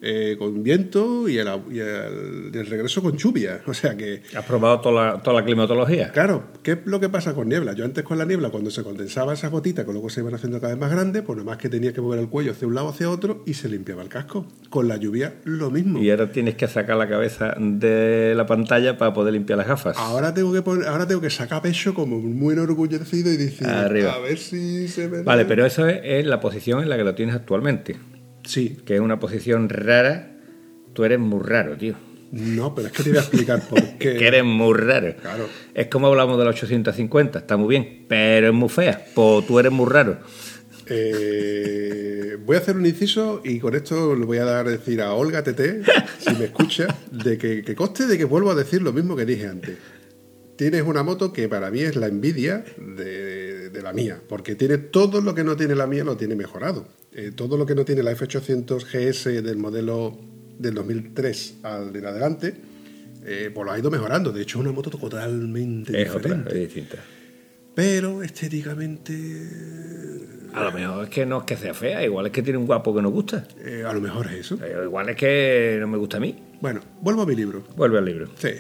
eh, 0.07 0.37
con 0.39 0.63
viento 0.63 1.29
y, 1.29 1.37
la- 1.43 1.59
y 1.71 1.77
y 1.79 2.59
el 2.59 2.67
regreso 2.67 3.03
con 3.03 3.17
lluvia. 3.17 3.63
O 3.67 3.73
sea 3.75 3.97
que, 3.97 4.23
¿Has 4.37 4.45
probado 4.45 4.81
toda 4.81 5.13
la, 5.15 5.23
toda 5.23 5.41
la 5.41 5.45
climatología? 5.47 6.13
claro, 6.13 6.45
¿qué 6.63 6.73
es 6.73 6.79
lo 6.85 7.01
que 7.01 7.09
pasa 7.09 7.35
con 7.35 7.49
niebla? 7.49 7.73
Yo 7.73 7.85
antes 7.85 8.05
con 8.05 8.19
la 8.19 8.25
niebla, 8.25 8.51
cuando 8.51 8.71
se 8.71 8.83
condensaba 8.83 9.33
esa 9.33 9.49
gotita, 9.49 9.85
que 9.87 9.93
luego 9.93 10.11
se 10.11 10.21
iban 10.21 10.35
haciendo 10.35 10.61
cada 10.61 10.75
vez 10.75 10.81
más 10.81 10.91
grandes, 10.93 11.23
pues 11.23 11.37
nada 11.39 11.47
más 11.51 11.57
que 11.59 11.69
tenía 11.69 11.93
que 11.93 12.01
mover 12.03 12.21
el 12.21 12.29
cuello 12.29 12.53
hacia 12.53 12.69
un 12.69 12.75
lado 12.75 12.89
hacia 12.91 13.09
otro 13.11 13.43
y 13.47 13.55
se 13.55 13.69
limpiaba 13.69 14.03
el 14.03 14.09
casco. 14.09 14.47
Con 14.71 14.87
la 14.89 14.97
lluvia, 14.99 15.35
lo 15.45 15.71
mismo. 15.71 15.99
Y 16.03 16.11
ahora 16.11 16.31
tienes 16.31 16.55
que 16.57 16.69
sacar 16.69 16.97
la 16.97 17.09
cabeza 17.09 17.55
de 17.59 18.35
la 18.37 18.47
pantalla 18.47 18.99
para 18.99 19.13
poder 19.15 19.33
limpiar 19.33 19.57
las 19.59 19.67
gafas. 19.69 19.97
Ahora 19.97 20.35
tengo 20.35 20.53
que 20.53 20.63
poner, 20.63 20.87
ahora 20.87 21.07
tengo 21.07 21.21
que 21.21 21.31
sacar 21.31 21.63
pecho 21.63 21.95
como 21.95 22.19
muy 22.21 22.53
enorgullecido 22.55 23.33
y 23.33 23.37
decir, 23.37 23.67
Arriba. 23.67 24.13
a 24.13 24.19
ver 24.21 24.39
si 24.39 24.87
se 24.89 25.09
me 25.09 25.19
da". 25.19 25.23
Vale, 25.25 25.45
pero 25.47 25.65
eso 25.65 25.87
es, 25.89 26.01
es 26.05 26.27
la 26.27 26.41
posición 26.41 26.83
en 26.83 26.89
la 26.91 26.97
que 26.97 27.05
lo 27.05 27.15
tienes 27.15 27.35
actualmente, 27.35 27.97
Sí, 28.45 28.77
que 28.85 28.95
es 28.97 29.01
una 29.01 29.19
posición 29.19 29.69
rara. 29.69 30.31
Tú 30.93 31.05
eres 31.05 31.19
muy 31.19 31.43
raro, 31.43 31.77
tío. 31.77 31.95
no, 32.33 32.75
pero 32.75 32.89
es 32.89 32.93
que 32.93 33.03
te 33.03 33.09
voy 33.11 33.19
a 33.19 33.23
explicar 33.23 33.61
por 33.69 33.81
qué. 33.99 34.17
Que 34.17 34.27
eres 34.27 34.45
muy 34.45 34.75
raro. 34.75 35.15
Claro. 35.21 35.49
Es 35.75 35.87
como 35.89 36.07
hablamos 36.09 36.39
de 36.39 36.45
la 36.45 36.51
850, 36.51 37.39
está 37.41 37.57
muy 37.57 37.69
bien, 37.69 38.05
pero 38.09 38.49
es 38.49 38.55
muy 38.55 38.69
fea. 38.69 39.05
Pues 39.15 39.47
tú 39.47 39.59
eres 39.59 39.73
muy 39.73 39.87
raro. 39.91 40.19
Eh, 40.87 42.37
voy 42.45 42.57
a 42.57 42.61
hacer 42.61 42.77
un 42.77 42.87
inciso 42.87 43.41
y 43.45 43.59
con 43.59 43.75
esto 43.75 44.15
le 44.15 44.25
voy 44.25 44.39
a 44.39 44.45
dar 44.45 44.67
a 44.67 44.71
decir 44.71 45.01
a 45.01 45.13
Olga 45.15 45.43
TT, 45.43 45.61
si 46.19 46.35
me 46.37 46.45
escucha, 46.47 46.87
de 47.11 47.39
que, 47.39 47.63
que 47.63 47.75
conste 47.75 48.07
de 48.07 48.19
que 48.19 48.25
vuelvo 48.25 48.51
a 48.51 48.55
decir 48.55 48.83
lo 48.83 48.93
mismo 48.93 49.17
que 49.17 49.25
dije 49.25 49.47
antes. 49.47 49.77
Tienes 50.57 50.83
una 50.83 51.03
moto 51.03 51.33
que 51.33 51.49
para 51.49 51.71
mí 51.71 51.81
es 51.81 51.97
la 51.97 52.07
envidia 52.07 52.65
de, 52.79 53.71
de 53.71 53.83
la 53.83 53.93
mía, 53.93 54.21
porque 54.29 54.55
tiene 54.55 54.79
todo 54.79 55.21
lo 55.21 55.35
que 55.35 55.43
no 55.45 55.57
tiene 55.57 55.75
la 55.75 55.87
mía, 55.87 56.05
lo 56.05 56.17
tiene 56.17 56.37
mejorado. 56.37 56.87
Eh, 57.13 57.33
todo 57.35 57.57
lo 57.57 57.67
que 57.67 57.75
no 57.75 57.85
tiene 57.85 58.03
la 58.03 58.13
F800 58.13 58.85
GS 58.85 59.43
del 59.43 59.57
modelo 59.57 60.17
del 60.59 60.75
2003 60.75 61.55
al 61.65 61.95
en 61.97 62.07
adelante, 62.07 62.55
eh, 63.25 63.51
pues 63.53 63.65
lo 63.67 63.73
ha 63.73 63.79
ido 63.79 63.91
mejorando. 63.91 64.31
De 64.33 64.43
hecho, 64.43 64.59
es 64.59 64.65
una 64.65 64.73
moto 64.73 64.91
totalmente 64.91 66.01
Es 66.01 66.11
otra, 66.11 66.23
diferente. 66.35 66.51
es 66.51 66.59
distinta. 66.75 66.97
Pero 67.75 68.23
estéticamente, 68.23 69.41
A 70.53 70.63
lo 70.65 70.73
mejor 70.73 71.05
es 71.05 71.11
que 71.11 71.27
no 71.27 71.39
es 71.39 71.45
que 71.45 71.57
sea 71.57 71.75
fea, 71.75 72.05
igual 72.05 72.27
es 72.27 72.33
que 72.33 72.43
tiene 72.43 72.59
un 72.59 72.67
guapo 72.67 72.95
que 72.95 73.03
nos 73.03 73.13
gusta. 73.13 73.47
eh, 73.65 73.83
a 73.85 73.93
lo 73.93 74.01
mejor 74.01 74.27
es 74.29 74.35
eso. 74.47 74.59
Eh, 74.65 74.83
Igual 74.85 75.09
es 75.09 75.17
que 75.17 75.77
no 75.81 75.89
me 75.89 75.99
gusta 75.99 76.19
a 76.19 76.21
mí. 76.21 76.37
Bueno, 76.61 76.81
vuelvo 77.01 77.23
a 77.23 77.27
mi 77.27 77.35
libro. 77.35 77.65
Vuelve 77.77 77.99
al 77.99 78.05
libro. 78.05 78.29
Sí. 78.39 78.51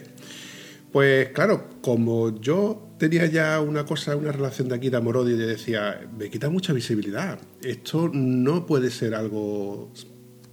Pues 0.94 1.30
claro, 1.30 1.70
como 1.80 2.40
yo 2.40 2.94
tenía 3.00 3.26
ya 3.26 3.60
una 3.60 3.84
cosa, 3.84 4.14
una 4.14 4.30
relación 4.30 4.68
de 4.68 4.76
aquí 4.76 4.90
de 4.90 4.96
amor-odio, 4.96 5.36
yo 5.36 5.44
decía, 5.44 6.08
me 6.16 6.30
quita 6.30 6.50
mucha 6.50 6.72
visibilidad. 6.72 7.36
Esto 7.64 8.08
no 8.12 8.64
puede 8.64 8.92
ser 8.92 9.16
algo 9.16 9.90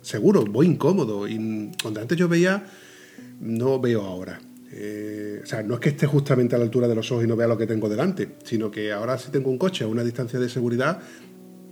seguro, 0.01 0.43
muy 0.47 0.65
incómodo. 0.65 1.27
Y 1.27 1.69
cuando 1.79 2.01
antes 2.01 2.17
yo 2.17 2.27
veía, 2.27 2.65
no 3.39 3.79
veo 3.79 4.01
ahora. 4.01 4.41
Eh, 4.71 5.41
o 5.43 5.45
sea, 5.45 5.61
no 5.61 5.75
es 5.75 5.79
que 5.79 5.89
esté 5.89 6.07
justamente 6.07 6.55
a 6.55 6.57
la 6.57 6.63
altura 6.63 6.87
de 6.87 6.95
los 6.95 7.11
ojos 7.11 7.23
y 7.23 7.27
no 7.27 7.35
vea 7.35 7.45
lo 7.45 7.59
que 7.59 7.67
tengo 7.67 7.87
delante, 7.87 8.37
sino 8.43 8.71
que 8.71 8.91
ahora 8.91 9.19
si 9.19 9.29
tengo 9.29 9.51
un 9.51 9.59
coche 9.59 9.83
a 9.83 9.87
una 9.87 10.03
distancia 10.03 10.39
de 10.39 10.49
seguridad, 10.49 11.03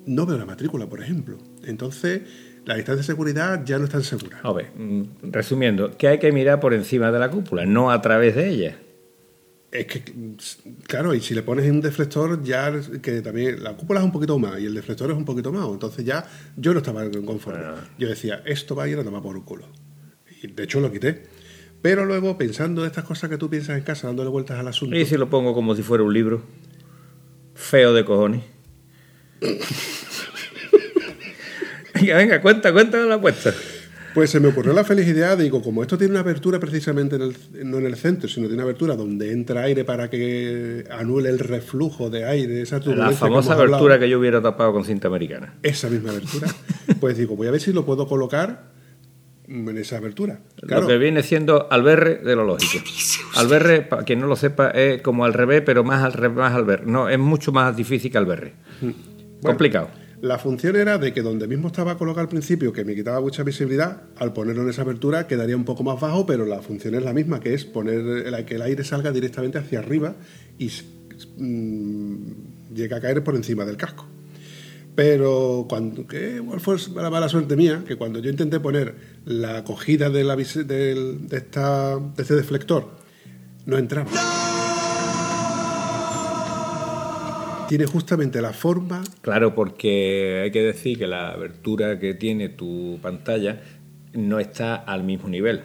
no 0.05 0.27
veo 0.27 0.37
la 0.37 0.45
matrícula, 0.45 0.87
por 0.87 1.01
ejemplo. 1.01 1.39
Entonces, 1.63 2.21
la 2.65 2.75
distancia 2.75 2.97
de 2.97 3.03
seguridad 3.03 3.63
ya 3.65 3.77
no 3.77 3.85
es 3.85 3.91
tan 3.91 4.03
segura. 4.03 4.39
A 4.43 4.53
ver, 4.53 4.71
mm, 4.75 5.03
resumiendo, 5.31 5.97
que 5.97 6.07
hay 6.07 6.19
que 6.19 6.31
mirar 6.31 6.59
por 6.59 6.73
encima 6.73 7.11
de 7.11 7.19
la 7.19 7.29
cúpula, 7.29 7.65
no 7.65 7.91
a 7.91 8.01
través 8.01 8.35
de 8.35 8.49
ella. 8.49 8.77
Es 9.71 9.85
que, 9.85 10.03
claro, 10.87 11.13
y 11.13 11.21
si 11.21 11.35
le 11.35 11.43
pones 11.43 11.69
un 11.69 11.79
deflector, 11.79 12.41
ya 12.41 12.73
que 13.01 13.21
también 13.21 13.63
la 13.63 13.77
cúpula 13.77 13.99
es 13.99 14.05
un 14.05 14.11
poquito 14.11 14.39
más 14.39 14.59
y 14.59 14.65
el 14.65 14.73
deflector 14.73 15.11
es 15.11 15.17
un 15.17 15.25
poquito 15.25 15.51
más, 15.51 15.67
entonces 15.67 16.03
ya 16.03 16.25
yo 16.57 16.73
no 16.73 16.79
estaba 16.79 17.03
conforme. 17.25 17.63
Yo 17.99 18.09
decía, 18.09 18.41
esto 18.45 18.75
va 18.75 18.85
a 18.85 18.87
ir 18.87 18.97
a 18.97 19.03
tomar 19.03 19.21
por 19.21 19.37
un 19.37 19.43
culo. 19.43 19.65
Y 20.41 20.47
de 20.47 20.63
hecho 20.63 20.79
lo 20.79 20.91
quité. 20.91 21.23
Pero 21.81 22.05
luego, 22.05 22.37
pensando 22.37 22.85
estas 22.85 23.05
cosas 23.05 23.29
que 23.29 23.37
tú 23.37 23.49
piensas 23.49 23.77
en 23.77 23.83
casa, 23.83 24.07
dándole 24.07 24.29
vueltas 24.29 24.59
al 24.59 24.67
asunto, 24.67 24.95
Y 24.95 25.05
si 25.05 25.17
lo 25.17 25.29
pongo 25.29 25.53
como 25.53 25.75
si 25.75 25.83
fuera 25.83 26.03
un 26.03 26.13
libro, 26.13 26.41
feo 27.53 27.93
de 27.93 28.03
cojones. 28.03 28.43
venga, 32.01 32.17
venga, 32.17 32.41
cuenta, 32.41 32.71
cuenta 32.73 32.97
la 33.05 33.15
apuesta. 33.15 33.53
pues 34.13 34.29
se 34.31 34.39
me 34.39 34.47
ocurrió 34.47 34.73
la 34.73 34.83
feliz 34.83 35.07
idea, 35.07 35.35
digo, 35.35 35.61
como 35.61 35.81
esto 35.81 35.97
tiene 35.97 36.11
una 36.11 36.21
abertura 36.21 36.59
precisamente 36.59 37.15
en 37.15 37.21
el, 37.21 37.35
no 37.63 37.77
en 37.77 37.85
el 37.85 37.95
centro, 37.95 38.27
sino 38.27 38.47
tiene 38.47 38.55
una 38.55 38.63
abertura 38.63 38.95
donde 38.95 39.31
entra 39.31 39.61
aire 39.63 39.85
para 39.85 40.09
que 40.09 40.83
anule 40.91 41.29
el 41.29 41.39
reflujo 41.39 42.09
de 42.09 42.25
aire, 42.25 42.61
esa 42.61 42.79
La 42.79 43.09
que 43.09 43.15
famosa 43.15 43.53
hablado. 43.53 43.75
abertura 43.75 43.99
que 43.99 44.09
yo 44.09 44.19
hubiera 44.19 44.41
tapado 44.41 44.73
con 44.73 44.83
cinta 44.83 45.07
americana. 45.07 45.53
esa 45.63 45.89
misma 45.89 46.09
abertura, 46.11 46.47
pues 46.99 47.17
digo, 47.17 47.35
voy 47.35 47.47
a 47.47 47.51
ver 47.51 47.61
si 47.61 47.71
lo 47.71 47.85
puedo 47.85 48.07
colocar 48.07 48.77
en 49.47 49.77
esa 49.77 49.97
abertura. 49.97 50.41
Claro, 50.61 50.83
Lo 50.83 50.87
que 50.87 50.97
viene 50.99 51.23
siendo 51.23 51.67
alberre 51.71 52.17
de 52.23 52.35
lo 52.35 52.43
lógico. 52.45 52.83
Alberre, 53.35 53.81
para 53.81 54.03
quien 54.03 54.19
no 54.19 54.27
lo 54.27 54.35
sepa, 54.35 54.69
es 54.69 55.01
como 55.01 55.25
al 55.25 55.33
revés, 55.33 55.63
pero 55.65 55.83
más 55.83 56.03
al 56.03 56.13
revés, 56.13 56.37
más 56.37 56.53
alberre. 56.53 56.83
No, 56.85 57.09
es 57.09 57.17
mucho 57.17 57.51
más 57.51 57.75
difícil 57.75 58.11
que 58.11 58.17
alberre. 58.19 58.53
Complicado. 59.41 59.89
La 60.21 60.37
función 60.37 60.75
era 60.75 60.97
de 60.97 61.13
que 61.13 61.21
donde 61.21 61.47
mismo 61.47 61.67
estaba 61.67 61.97
colocado 61.97 62.21
al 62.23 62.29
principio, 62.29 62.73
que 62.73 62.83
me 62.83 62.93
quitaba 62.95 63.21
mucha 63.21 63.43
visibilidad, 63.43 64.01
al 64.17 64.33
ponerlo 64.33 64.63
en 64.63 64.69
esa 64.69 64.81
abertura 64.81 65.27
quedaría 65.27 65.55
un 65.55 65.63
poco 65.65 65.83
más 65.83 65.99
bajo, 65.99 66.25
pero 66.25 66.45
la 66.45 66.61
función 66.61 66.95
es 66.95 67.03
la 67.03 67.13
misma, 67.13 67.39
que 67.39 67.53
es 67.53 67.63
poner 67.65 67.99
el- 68.27 68.45
que 68.45 68.55
el 68.55 68.61
aire 68.61 68.83
salga 68.83 69.11
directamente 69.11 69.57
hacia 69.57 69.79
arriba 69.79 70.15
y 70.57 70.69
mm, 71.37 72.15
llega 72.75 72.97
a 72.97 73.01
caer 73.01 73.23
por 73.23 73.35
encima 73.35 73.65
del 73.65 73.77
casco. 73.77 74.05
Pero 74.95 75.65
cuando, 75.69 76.05
que 76.05 76.35
igual 76.37 76.59
la 76.95 77.09
mala 77.09 77.29
suerte 77.29 77.55
mía, 77.55 77.83
que 77.87 77.95
cuando 77.95 78.19
yo 78.19 78.29
intenté 78.29 78.59
poner 78.59 78.95
la 79.25 79.59
acogida 79.59 80.09
de, 80.09 80.23
la, 80.25 80.35
del- 80.35 81.27
de, 81.29 81.37
esta, 81.37 81.95
de 81.97 82.21
este 82.21 82.35
deflector, 82.35 82.89
no 83.65 83.77
entraba. 83.77 84.09
Tiene 87.69 87.85
justamente 87.85 88.41
la 88.41 88.51
forma 88.51 89.03
Claro, 89.21 89.53
porque 89.53 90.41
hay 90.43 90.49
que 90.49 90.63
decir 90.63 90.97
que 90.97 91.05
la 91.05 91.29
abertura 91.29 91.99
que 91.99 92.15
tiene 92.15 92.49
tu 92.49 92.97
pantalla 92.99 93.61
no 94.11 94.39
está 94.39 94.73
al 94.73 95.03
mismo 95.03 95.29
nivel. 95.29 95.61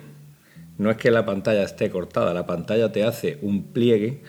No 0.77 0.91
es 0.91 0.99
que 0.99 1.11
la 1.11 1.25
pantalla 1.25 1.63
esté 1.63 1.89
cortada, 1.89 2.35
la 2.35 2.45
pantalla 2.45 2.93
te 2.93 3.05
hace 3.05 3.39
un 3.41 3.73
pliegue 3.73 4.21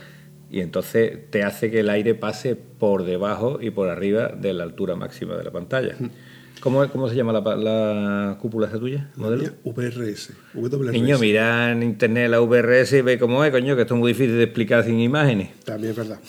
y 0.50 0.62
entonces 0.62 1.30
te 1.30 1.44
hace 1.44 1.70
que 1.70 1.82
el 1.82 1.90
aire 1.90 2.16
pase 2.16 2.56
por 2.56 3.04
debajo 3.04 3.60
y 3.60 3.72
por 3.72 3.90
arriba 3.90 4.30
de 4.30 4.54
la 4.54 4.64
altura 4.64 4.96
máxima 4.96 5.36
de 5.36 5.44
la 5.44 5.52
pantalla. 5.52 5.98
¿Cómo, 6.62 6.88
cómo 6.90 7.10
se 7.10 7.16
llama 7.18 7.34
la, 7.34 8.38
cúpula 8.40 8.68
esa 8.68 8.80
tuya? 8.80 9.12
¿Modelo? 9.18 9.44
Mía, 9.44 9.54
VRS. 9.66 10.32
WRS. 10.54 10.94
Niño, 10.94 11.20
mira 11.20 11.74
en 11.74 11.84
internet 11.84 12.30
la 12.30 12.40
VRS 12.40 12.94
y 12.94 13.02
ve 13.02 13.20
cómo 13.20 13.44
es, 13.44 13.52
coño, 13.52 13.76
que 13.76 13.82
esto 13.82 13.96
es 13.96 14.00
muy 14.00 14.14
difícil 14.14 14.38
de 14.38 14.44
explicar 14.44 14.86
sin 14.86 15.02
imágenes. 15.02 15.60
También 15.66 15.92
es 15.92 15.98
verdad. 15.98 16.20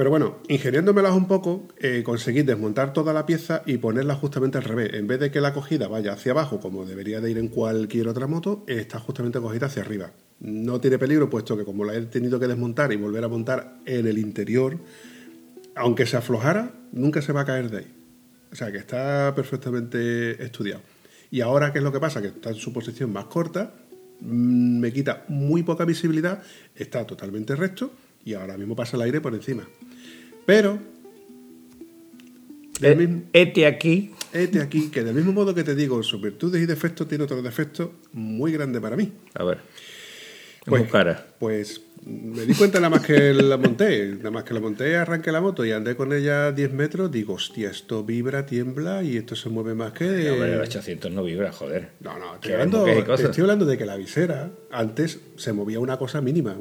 Pero 0.00 0.08
bueno, 0.08 0.38
ingeniándomelas 0.48 1.12
un 1.12 1.28
poco, 1.28 1.68
eh, 1.76 2.02
conseguí 2.02 2.40
desmontar 2.40 2.94
toda 2.94 3.12
la 3.12 3.26
pieza 3.26 3.62
y 3.66 3.76
ponerla 3.76 4.14
justamente 4.14 4.56
al 4.56 4.64
revés. 4.64 4.94
En 4.94 5.06
vez 5.06 5.20
de 5.20 5.30
que 5.30 5.42
la 5.42 5.52
cogida 5.52 5.88
vaya 5.88 6.14
hacia 6.14 6.32
abajo, 6.32 6.58
como 6.58 6.86
debería 6.86 7.20
de 7.20 7.30
ir 7.30 7.36
en 7.36 7.48
cualquier 7.48 8.08
otra 8.08 8.26
moto, 8.26 8.64
está 8.66 8.98
justamente 8.98 9.38
cogida 9.40 9.66
hacia 9.66 9.82
arriba. 9.82 10.10
No 10.38 10.80
tiene 10.80 10.98
peligro, 10.98 11.28
puesto 11.28 11.54
que 11.54 11.66
como 11.66 11.84
la 11.84 11.94
he 11.94 12.00
tenido 12.06 12.40
que 12.40 12.46
desmontar 12.46 12.94
y 12.94 12.96
volver 12.96 13.24
a 13.24 13.28
montar 13.28 13.76
en 13.84 14.06
el 14.06 14.16
interior, 14.16 14.78
aunque 15.74 16.06
se 16.06 16.16
aflojara, 16.16 16.70
nunca 16.92 17.20
se 17.20 17.34
va 17.34 17.42
a 17.42 17.44
caer 17.44 17.70
de 17.70 17.76
ahí. 17.76 17.94
O 18.50 18.56
sea 18.56 18.72
que 18.72 18.78
está 18.78 19.34
perfectamente 19.36 20.42
estudiado. 20.42 20.80
Y 21.30 21.42
ahora, 21.42 21.74
¿qué 21.74 21.80
es 21.80 21.84
lo 21.84 21.92
que 21.92 22.00
pasa? 22.00 22.22
Que 22.22 22.28
está 22.28 22.48
en 22.48 22.56
su 22.56 22.72
posición 22.72 23.12
más 23.12 23.26
corta, 23.26 23.74
mm, 24.20 24.78
me 24.80 24.94
quita 24.94 25.26
muy 25.28 25.62
poca 25.62 25.84
visibilidad, 25.84 26.42
está 26.74 27.06
totalmente 27.06 27.54
recto 27.54 27.92
y 28.24 28.34
ahora 28.34 28.56
mismo 28.56 28.76
pasa 28.76 28.96
el 28.96 29.02
aire 29.02 29.20
por 29.20 29.34
encima. 29.34 29.66
Pero, 30.46 30.78
del 32.80 32.96
mismo- 32.96 33.22
Este 33.32 33.66
aquí, 33.66 34.10
este 34.32 34.60
aquí, 34.60 34.88
que 34.90 35.02
del 35.04 35.14
mismo 35.14 35.32
modo 35.32 35.54
que 35.54 35.64
te 35.64 35.74
digo, 35.74 36.02
sus 36.02 36.20
virtudes 36.20 36.62
y 36.62 36.66
defectos, 36.66 37.08
tiene 37.08 37.24
otro 37.24 37.40
defecto 37.42 37.92
muy 38.12 38.52
grande 38.52 38.80
para 38.80 38.96
mí. 38.96 39.12
a 39.34 39.44
ver, 39.44 39.58
es 39.58 40.64
Pues, 40.66 40.90
cara. 40.90 41.26
Pues 41.38 41.80
me 42.06 42.42
di 42.42 42.54
cuenta 42.54 42.78
nada 42.78 42.90
más 42.90 43.06
que 43.06 43.34
la 43.34 43.56
monté, 43.56 44.14
nada 44.16 44.30
más 44.30 44.44
que 44.44 44.54
la 44.54 44.60
monté, 44.60 44.96
arranqué 44.96 45.30
la 45.30 45.40
moto 45.40 45.64
y 45.64 45.72
andé 45.72 45.96
con 45.96 46.12
ella 46.12 46.52
10 46.52 46.72
metros, 46.72 47.10
digo, 47.10 47.34
hostia, 47.34 47.70
esto 47.70 48.04
vibra, 48.04 48.46
tiembla 48.46 49.02
y 49.02 49.16
esto 49.16 49.36
se 49.36 49.48
mueve 49.48 49.74
más 49.74 49.92
que... 49.92 50.04
No, 50.04 50.32
hombre, 50.34 50.54
el 50.54 50.60
800 50.60 51.12
no 51.12 51.22
vibra, 51.22 51.52
joder. 51.52 51.90
No, 52.00 52.18
no, 52.18 52.34
estoy 52.34 52.52
hablando, 52.52 52.86
estoy 52.86 53.40
hablando 53.42 53.66
de 53.66 53.76
que 53.78 53.86
la 53.86 53.96
visera 53.96 54.50
antes 54.70 55.20
se 55.36 55.52
movía 55.52 55.78
una 55.80 55.98
cosa 55.98 56.20
mínima. 56.20 56.56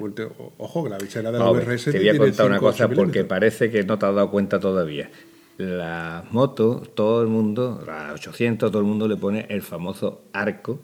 Ojo, 0.58 0.84
que 0.84 0.90
la 0.90 0.98
visera 0.98 1.32
de 1.32 1.40
la 1.40 1.46
No, 1.46 1.54
VRS 1.54 1.86
te 1.86 2.00
voy 2.00 2.10
a 2.10 2.18
contar 2.18 2.46
una 2.46 2.58
5 2.58 2.66
cosa 2.66 2.90
porque 2.90 3.24
parece 3.24 3.72
que 3.72 3.84
no 3.84 3.98
te 3.98 4.06
has 4.06 4.16
dado 4.16 4.30
cuenta 4.32 4.60
todavía. 4.60 5.10
Las 5.58 6.32
motos, 6.32 6.96
todo 6.96 7.22
el 7.22 7.28
mundo, 7.28 7.84
la 7.86 8.14
800, 8.14 8.72
todo 8.72 8.82
el 8.82 8.88
mundo 8.88 9.08
le 9.08 9.18
pone 9.18 9.46
el 9.50 9.62
famoso 9.62 10.24
arco 10.34 10.80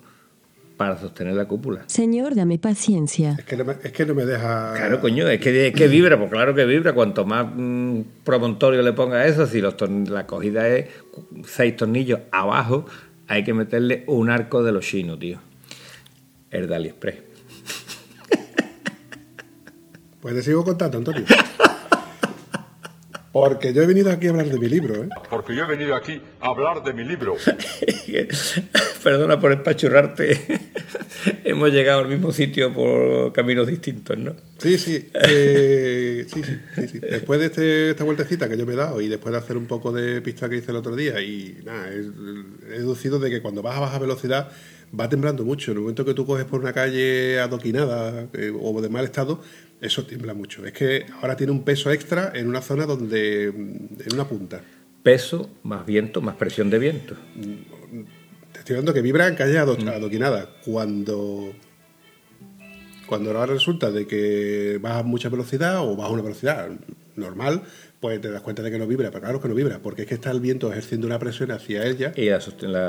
para 0.77 0.97
sostener 0.97 1.33
la 1.35 1.45
cúpula. 1.45 1.83
Señor, 1.87 2.35
dame 2.35 2.59
paciencia. 2.59 3.35
Es 3.39 3.45
que, 3.45 3.57
no 3.57 3.65
me, 3.65 3.73
es 3.83 3.91
que 3.91 4.05
no 4.05 4.13
me 4.13 4.25
deja... 4.25 4.73
Claro, 4.75 4.99
coño, 5.01 5.27
es 5.27 5.39
que, 5.39 5.67
es 5.67 5.73
que 5.73 5.87
vibra, 5.87 6.17
pues 6.17 6.29
claro 6.29 6.53
que 6.53 6.65
vibra. 6.65 6.93
Cuanto 6.93 7.25
más 7.25 7.47
mm, 7.55 8.01
promontorio 8.23 8.81
le 8.81 8.93
ponga 8.93 9.17
a 9.17 9.25
eso, 9.25 9.47
si 9.47 9.61
los 9.61 9.75
la 10.09 10.25
cogida 10.27 10.67
es 10.67 10.89
seis 11.45 11.75
tornillos 11.75 12.19
abajo, 12.31 12.85
hay 13.27 13.43
que 13.43 13.53
meterle 13.53 14.03
un 14.07 14.29
arco 14.29 14.63
de 14.63 14.71
los 14.71 14.85
chinos, 14.85 15.19
tío. 15.19 15.39
El 16.51 16.67
de 16.67 16.75
AliExpress. 16.75 17.15
Pues 20.21 20.33
te 20.33 20.41
sigo 20.41 20.63
contando, 20.63 20.97
Antonio. 20.97 21.23
Porque 23.35 23.73
yo 23.73 23.83
he 23.83 23.85
venido 23.85 24.11
aquí 24.11 24.27
a 24.27 24.29
hablar 24.29 24.45
de 24.47 24.57
mi 24.57 24.69
libro, 24.69 25.03
¿eh? 25.03 25.09
Porque 25.29 25.53
yo 25.53 25.65
he 25.65 25.67
venido 25.67 25.93
aquí 25.93 26.21
a 26.39 26.47
hablar 26.47 26.81
de 26.85 26.93
mi 26.93 27.03
libro. 27.03 27.35
Perdona 29.03 29.37
por 29.41 29.51
espachurrarte. 29.51 30.39
Hemos 31.43 31.69
llegado 31.73 31.99
al 31.99 32.07
mismo 32.07 32.31
sitio 32.31 32.73
por 32.73 33.33
caminos 33.33 33.67
distintos, 33.67 34.17
¿no? 34.17 34.37
Sí, 34.57 34.77
sí, 34.77 35.09
eh, 35.27 36.25
sí, 36.33 36.43
sí, 36.43 36.57
sí, 36.75 36.87
sí. 36.87 36.99
Después 36.99 37.41
de 37.41 37.47
este- 37.47 37.89
esta 37.89 38.05
vueltecita 38.05 38.47
que 38.47 38.57
yo 38.57 38.65
me 38.65 38.71
he 38.71 38.77
dado 38.77 39.01
y 39.01 39.09
después 39.09 39.33
de 39.33 39.39
hacer 39.39 39.57
un 39.57 39.65
poco 39.65 39.91
de 39.91 40.21
pista 40.21 40.47
que 40.47 40.55
hice 40.55 40.71
el 40.71 40.77
otro 40.77 40.95
día 40.95 41.19
y 41.19 41.57
nada, 41.65 41.89
he, 41.91 41.97
he 42.73 42.77
deducido 42.79 43.19
de 43.19 43.29
que 43.29 43.41
cuando 43.41 43.61
vas 43.61 43.75
a 43.75 43.81
baja 43.81 43.99
velocidad 43.99 44.49
va 44.97 45.09
temblando 45.09 45.43
mucho. 45.43 45.71
En 45.71 45.77
el 45.77 45.81
momento 45.81 46.05
que 46.05 46.13
tú 46.13 46.25
coges 46.25 46.45
por 46.45 46.61
una 46.61 46.71
calle 46.71 47.37
adoquinada 47.41 48.27
eh, 48.33 48.53
o 48.57 48.81
de 48.81 48.87
mal 48.87 49.03
estado, 49.03 49.41
eso 49.81 50.05
tiembla 50.05 50.33
mucho. 50.33 50.65
Es 50.65 50.73
que 50.73 51.05
ahora 51.21 51.35
tiene 51.35 51.51
un 51.51 51.63
peso 51.63 51.91
extra 51.91 52.31
en 52.33 52.47
una 52.47 52.61
zona 52.61 52.85
donde, 52.85 53.45
en 53.45 54.13
una 54.13 54.27
punta. 54.27 54.61
Peso 55.03 55.49
más 55.63 55.85
viento 55.85 56.21
más 56.21 56.35
presión 56.35 56.69
de 56.69 56.79
viento. 56.79 57.15
Te 58.51 58.59
estoy 58.59 58.75
hablando 58.75 58.93
que 58.93 59.01
vibra 59.01 59.27
en 59.27 59.35
calle 59.35 59.57
ado- 59.59 59.77
adoquinada. 59.87 60.49
Cuando, 60.65 61.53
cuando 63.07 63.29
ahora 63.31 63.53
resulta 63.53 63.91
de 63.91 64.07
que 64.07 64.79
vas 64.81 64.97
a 64.97 65.03
mucha 65.03 65.29
velocidad 65.29 65.79
o 65.87 65.95
vas 65.95 66.07
a 66.09 66.11
una 66.11 66.23
velocidad 66.23 66.69
normal, 67.15 67.61
pues 67.99 68.19
te 68.21 68.31
das 68.31 68.41
cuenta 68.41 68.63
de 68.63 68.71
que 68.71 68.79
no 68.79 68.87
vibra. 68.87 69.11
Pero 69.11 69.21
claro 69.21 69.41
que 69.41 69.47
no 69.47 69.53
vibra, 69.53 69.79
porque 69.79 70.03
es 70.03 70.07
que 70.07 70.15
está 70.15 70.31
el 70.31 70.39
viento 70.39 70.71
ejerciendo 70.71 71.05
una 71.05 71.19
presión 71.19 71.51
hacia 71.51 71.85
ella. 71.85 72.11
Y, 72.15 72.25
la 72.29 72.39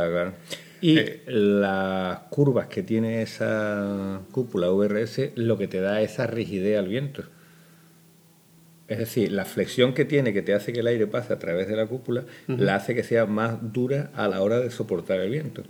la-. 0.07 0.35
Y 0.81 0.99
Eh. 0.99 1.23
las 1.27 2.19
curvas 2.31 2.67
que 2.67 2.83
tiene 2.83 3.23
esa 3.23 4.21
cúpula 4.33 4.69
VRS 4.71 5.33
lo 5.37 5.57
que 5.59 5.69
te 5.69 5.81
da 5.81 6.01
es 6.03 6.13
esa 6.13 6.27
rigidez 6.27 6.79
al 6.79 6.89
viento. 6.89 7.25
Es 8.89 8.99
decir, 8.99 9.33
la 9.33 9.45
flexión 9.45 9.95
que 9.95 10.05
tiene, 10.05 10.33
que 10.33 10.43
te 10.43 10.55
hace 10.55 10.73
que 10.73 10.79
el 10.81 10.87
aire 10.87 11.07
pase 11.09 11.33
a 11.33 11.39
través 11.41 11.67
de 11.67 11.75
la 11.75 11.87
cúpula, 11.87 12.25
la 12.47 12.77
hace 12.77 12.95
que 12.95 13.03
sea 13.03 13.27
más 13.27 13.73
dura 13.73 14.11
a 14.15 14.29
la 14.29 14.41
hora 14.43 14.61
de 14.61 14.71
soportar 14.71 15.19
el 15.21 15.31
viento. 15.31 15.65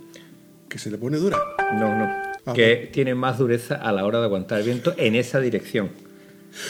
Que 0.68 0.78
se 0.78 0.90
le 0.90 0.98
pone 0.98 1.16
dura. 1.16 1.38
No, 1.78 1.96
no. 1.96 2.04
Ah, 2.44 2.52
que 2.54 2.90
tiene 2.92 3.14
más 3.14 3.38
dureza 3.38 3.76
a 3.76 3.90
la 3.92 4.04
hora 4.04 4.18
de 4.18 4.26
aguantar 4.26 4.58
el 4.58 4.66
viento 4.66 4.94
en 4.98 5.14
esa 5.14 5.40
dirección. 5.40 5.90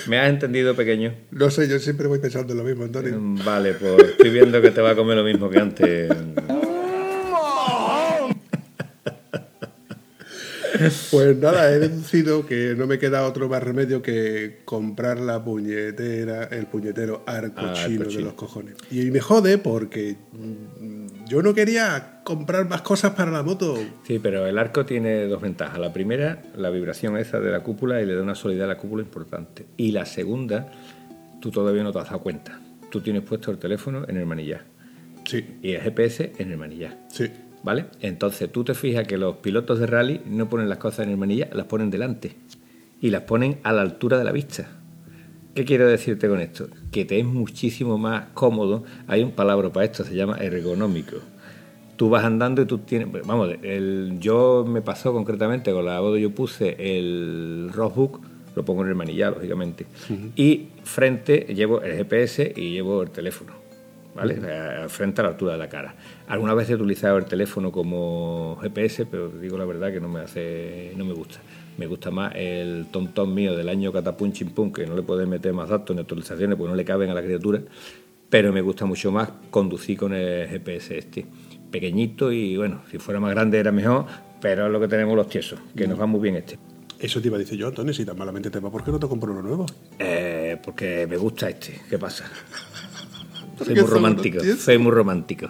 ¿Me 0.09 0.19
has 0.19 0.29
entendido, 0.31 0.75
pequeño? 0.77 1.15
No 1.33 1.51
sé, 1.51 1.69
yo 1.69 1.79
siempre 1.81 2.07
voy 2.07 2.19
pensando 2.19 2.55
lo 2.55 2.63
mismo, 2.65 2.85
Antonio. 2.85 3.19
Mm, 3.21 3.45
Vale, 3.45 3.75
pues 3.75 3.99
estoy 4.11 4.31
viendo 4.31 4.61
que 4.63 4.71
te 4.71 4.81
va 4.81 4.91
a 4.91 4.95
comer 4.97 5.17
lo 5.17 5.25
mismo 5.25 5.51
que 5.51 5.59
antes. 5.59 6.09
Pues 11.11 11.37
nada, 11.37 11.71
he 11.73 11.79
deducido 11.79 12.47
que 12.47 12.75
no 12.77 12.87
me 12.87 12.99
queda 12.99 13.27
otro 13.27 13.49
más 13.49 13.63
remedio 13.63 14.03
que 14.03 14.61
comprar 14.65 15.19
la 15.21 15.43
puñetera, 15.45 16.45
el 16.45 16.67
puñetero 16.67 17.23
arco 17.27 17.55
Ah, 17.61 17.71
arco 17.77 17.87
chino 17.89 18.05
de 18.05 18.11
chino. 18.11 18.25
los 18.27 18.35
cojones. 18.35 18.75
Y 18.91 19.11
me 19.11 19.21
jode 19.21 19.59
porque 19.59 20.17
mm, 20.33 21.27
yo 21.29 21.43
no 21.43 21.55
quería 21.55 22.21
comprar 22.25 22.69
más 22.69 22.83
cosas 22.83 23.13
para 23.13 23.31
la 23.31 23.43
moto. 23.43 23.77
Sí, 24.07 24.19
pero 24.19 24.47
el 24.47 24.59
arco 24.59 24.85
tiene 24.87 25.27
dos 25.27 25.41
ventajas. 25.43 25.79
La 25.79 25.93
primera, 25.93 26.43
la 26.57 26.71
vibración 26.71 27.17
esa 27.17 27.41
de 27.41 27.51
la 27.51 27.61
cúpula 27.61 28.01
y 28.03 28.07
le 28.07 28.15
da 28.15 28.23
una 28.23 28.35
solidez 28.35 28.65
a 28.65 28.67
la 28.67 28.79
cúpula 28.79 29.03
importante. 29.03 29.67
Y 29.77 29.93
la 29.93 30.05
segunda, 30.07 30.71
tú 31.41 31.51
todavía 31.51 31.83
no 31.83 31.93
te 31.93 31.99
has 32.01 32.07
dado 32.07 32.21
cuenta. 32.21 32.61
Tú 32.91 33.01
tienes 33.01 33.23
puesto 33.23 33.51
el 33.51 33.59
teléfono 33.59 34.05
en 34.09 34.17
el 34.17 34.27
manillar 34.27 34.65
Sí, 35.25 35.45
y 35.61 35.73
el 35.73 35.81
GPS 35.83 36.33
en 36.39 36.53
el 36.53 36.57
manillar. 36.57 36.99
sí. 37.11 37.31
¿Vale? 37.67 37.87
Entonces 38.01 38.49
tú 38.53 38.63
te 38.63 38.75
fijas 38.75 39.09
que 39.09 39.19
los 39.19 39.39
pilotos 39.39 39.81
de 39.81 39.89
rally 39.89 40.21
no 40.25 40.49
ponen 40.49 40.69
las 40.69 40.79
cosas 40.79 41.05
en 41.05 41.11
el 41.11 41.17
manillar, 41.17 41.51
las 41.53 41.67
ponen 41.67 41.91
delante. 41.91 42.37
Y 43.01 43.11
las 43.11 43.23
ponen 43.23 43.59
a 43.65 43.73
la 43.73 43.83
altura 43.83 44.19
de 44.19 44.23
la 44.23 44.31
vista. 44.31 44.69
¿Qué 45.53 45.65
quiero 45.65 45.89
decirte 45.89 46.29
con 46.29 46.39
esto? 46.39 46.69
Que 46.93 47.05
te 47.05 47.19
es 47.19 47.25
muchísimo 47.25 47.99
más 47.99 48.27
cómodo. 48.35 48.85
Hay 49.09 49.25
un 49.25 49.33
palabra 49.33 49.71
para 49.71 49.85
esto, 49.85 50.05
se 50.05 50.15
llama 50.15 50.37
ergonómico. 50.39 51.17
Tú 51.97 52.09
vas 52.09 52.25
andando 52.25 52.63
y 52.63 52.67
tú 52.67 52.79
tienes. 52.79 53.09
Vamos, 53.27 53.57
el, 53.63 54.19
yo 54.21 54.65
me 54.65 54.81
pasó 54.81 55.13
concretamente 55.13 55.73
con 55.73 55.87
la 55.87 56.01
moto, 56.01 56.19
yo 56.19 56.31
puse 56.31 56.77
el 56.79 57.71
roadbook, 57.75 58.21
lo 58.55 58.65
pongo 58.65 58.85
en 58.85 58.91
el 58.91 58.95
manillar, 58.95 59.33
lógicamente. 59.33 59.87
Y 60.37 60.69
frente 60.85 61.53
llevo 61.53 61.83
el 61.83 61.97
GPS 61.97 62.53
y 62.55 62.71
llevo 62.71 63.03
el 63.03 63.11
teléfono. 63.11 63.55
¿Vale? 64.15 64.41
Frente 64.89 65.21
a 65.21 65.25
la 65.25 65.31
altura 65.31 65.53
de 65.55 65.59
la 65.59 65.69
cara. 65.69 65.97
Alguna 66.29 66.55
vez 66.55 66.69
he 66.71 66.75
utilizado 66.75 67.19
el 67.19 67.27
teléfono 67.27 67.71
como 67.71 68.59
GPS, 68.61 69.07
pero 69.07 69.29
digo 69.29 69.57
la 69.57 69.65
verdad 69.65 69.93
que 69.93 70.01
no 70.01 70.09
me 70.09 70.21
hace, 70.21 70.93
no 70.97 71.05
me 71.05 71.13
gusta. 71.13 71.39
Me 71.79 71.87
gusta 71.87 72.11
más 72.11 72.33
el 72.35 72.87
tontón 72.91 73.33
mío 73.33 73.57
del 73.57 73.69
año 73.69 73.93
catapum 73.93 74.33
chimpum, 74.33 74.73
que 74.73 74.87
no 74.87 74.97
le 74.97 75.03
puedes 75.03 75.29
meter 75.29 75.53
más 75.53 75.69
datos 75.69 75.95
ni 75.95 76.03
actualizaciones 76.03 76.57
porque 76.57 76.71
no 76.71 76.77
le 76.77 76.85
caben 76.85 77.11
a 77.11 77.15
la 77.15 77.23
criatura, 77.23 77.61
pero 78.29 78.53
me 78.53 78.61
gusta 78.61 78.87
mucho 78.87 79.13
más 79.13 79.31
conducir 79.51 79.99
con 79.99 80.15
el 80.15 80.49
GPS 80.49 80.99
este. 80.99 81.27
Pequeñito 81.71 82.33
y 82.33 82.57
bueno, 82.57 82.83
si 82.91 82.99
fuera 82.99 83.21
más 83.21 83.31
grande 83.31 83.59
era 83.59 83.71
mejor, 83.71 84.07
pero 84.41 84.67
es 84.67 84.73
lo 84.73 84.81
que 84.81 84.89
tenemos 84.89 85.15
los 85.15 85.29
tiesos, 85.29 85.61
que 85.77 85.87
nos 85.87 86.01
va 86.01 86.07
muy 86.07 86.21
bien 86.21 86.37
este. 86.37 86.59
Eso 86.99 87.21
te 87.21 87.29
iba 87.29 87.37
a 87.37 87.41
decir 87.41 87.59
yo, 87.59 87.69
Antonio, 87.69 87.93
si 87.93 88.05
tan 88.05 88.17
malamente 88.17 88.51
te 88.51 88.59
va, 88.59 88.71
¿por 88.71 88.83
qué 88.83 88.91
no 88.91 88.99
te 88.99 89.07
compro 89.07 89.31
uno 89.33 89.43
nuevo? 89.43 89.67
Eh, 89.99 90.57
porque 90.65 91.07
me 91.07 91.19
gusta 91.19 91.49
este. 91.49 91.83
¿Qué 91.89 91.99
pasa? 91.99 92.25
Soy 93.65 93.75
muy 93.75 93.85
romántico. 93.85 94.37
lo 94.37 94.43
tienes. 94.43 94.63
Soy 94.63 94.79
muy 94.79 94.93
romántico. 94.93 95.49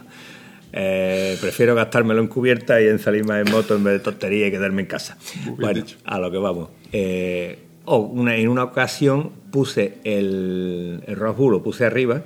Eh, 0.79 1.39
prefiero 1.41 1.74
gastármelo 1.74 2.20
en 2.20 2.29
cubierta 2.29 2.83
y 2.83 2.87
en 2.87 2.99
salir 2.99 3.24
más 3.24 3.45
en 3.47 3.51
moto 3.51 3.74
en 3.77 3.83
vez 3.85 3.95
de 3.95 4.01
tontería 4.01 4.49
y 4.49 4.51
quedarme 4.51 4.83
en 4.83 4.89
casa. 4.89 5.16
Bueno, 5.57 5.72
dicho. 5.81 5.97
a 6.05 6.18
lo 6.18 6.31
que 6.31 6.37
vamos. 6.37 6.68
Eh, 6.93 7.59
oh, 7.87 7.99
una- 8.01 8.37
en 8.37 8.49
una 8.49 8.64
ocasión 8.64 9.31
puse 9.51 9.95
el, 10.05 11.03
el 11.07 11.16
lo 11.16 11.62
puse 11.62 11.87
arriba 11.87 12.22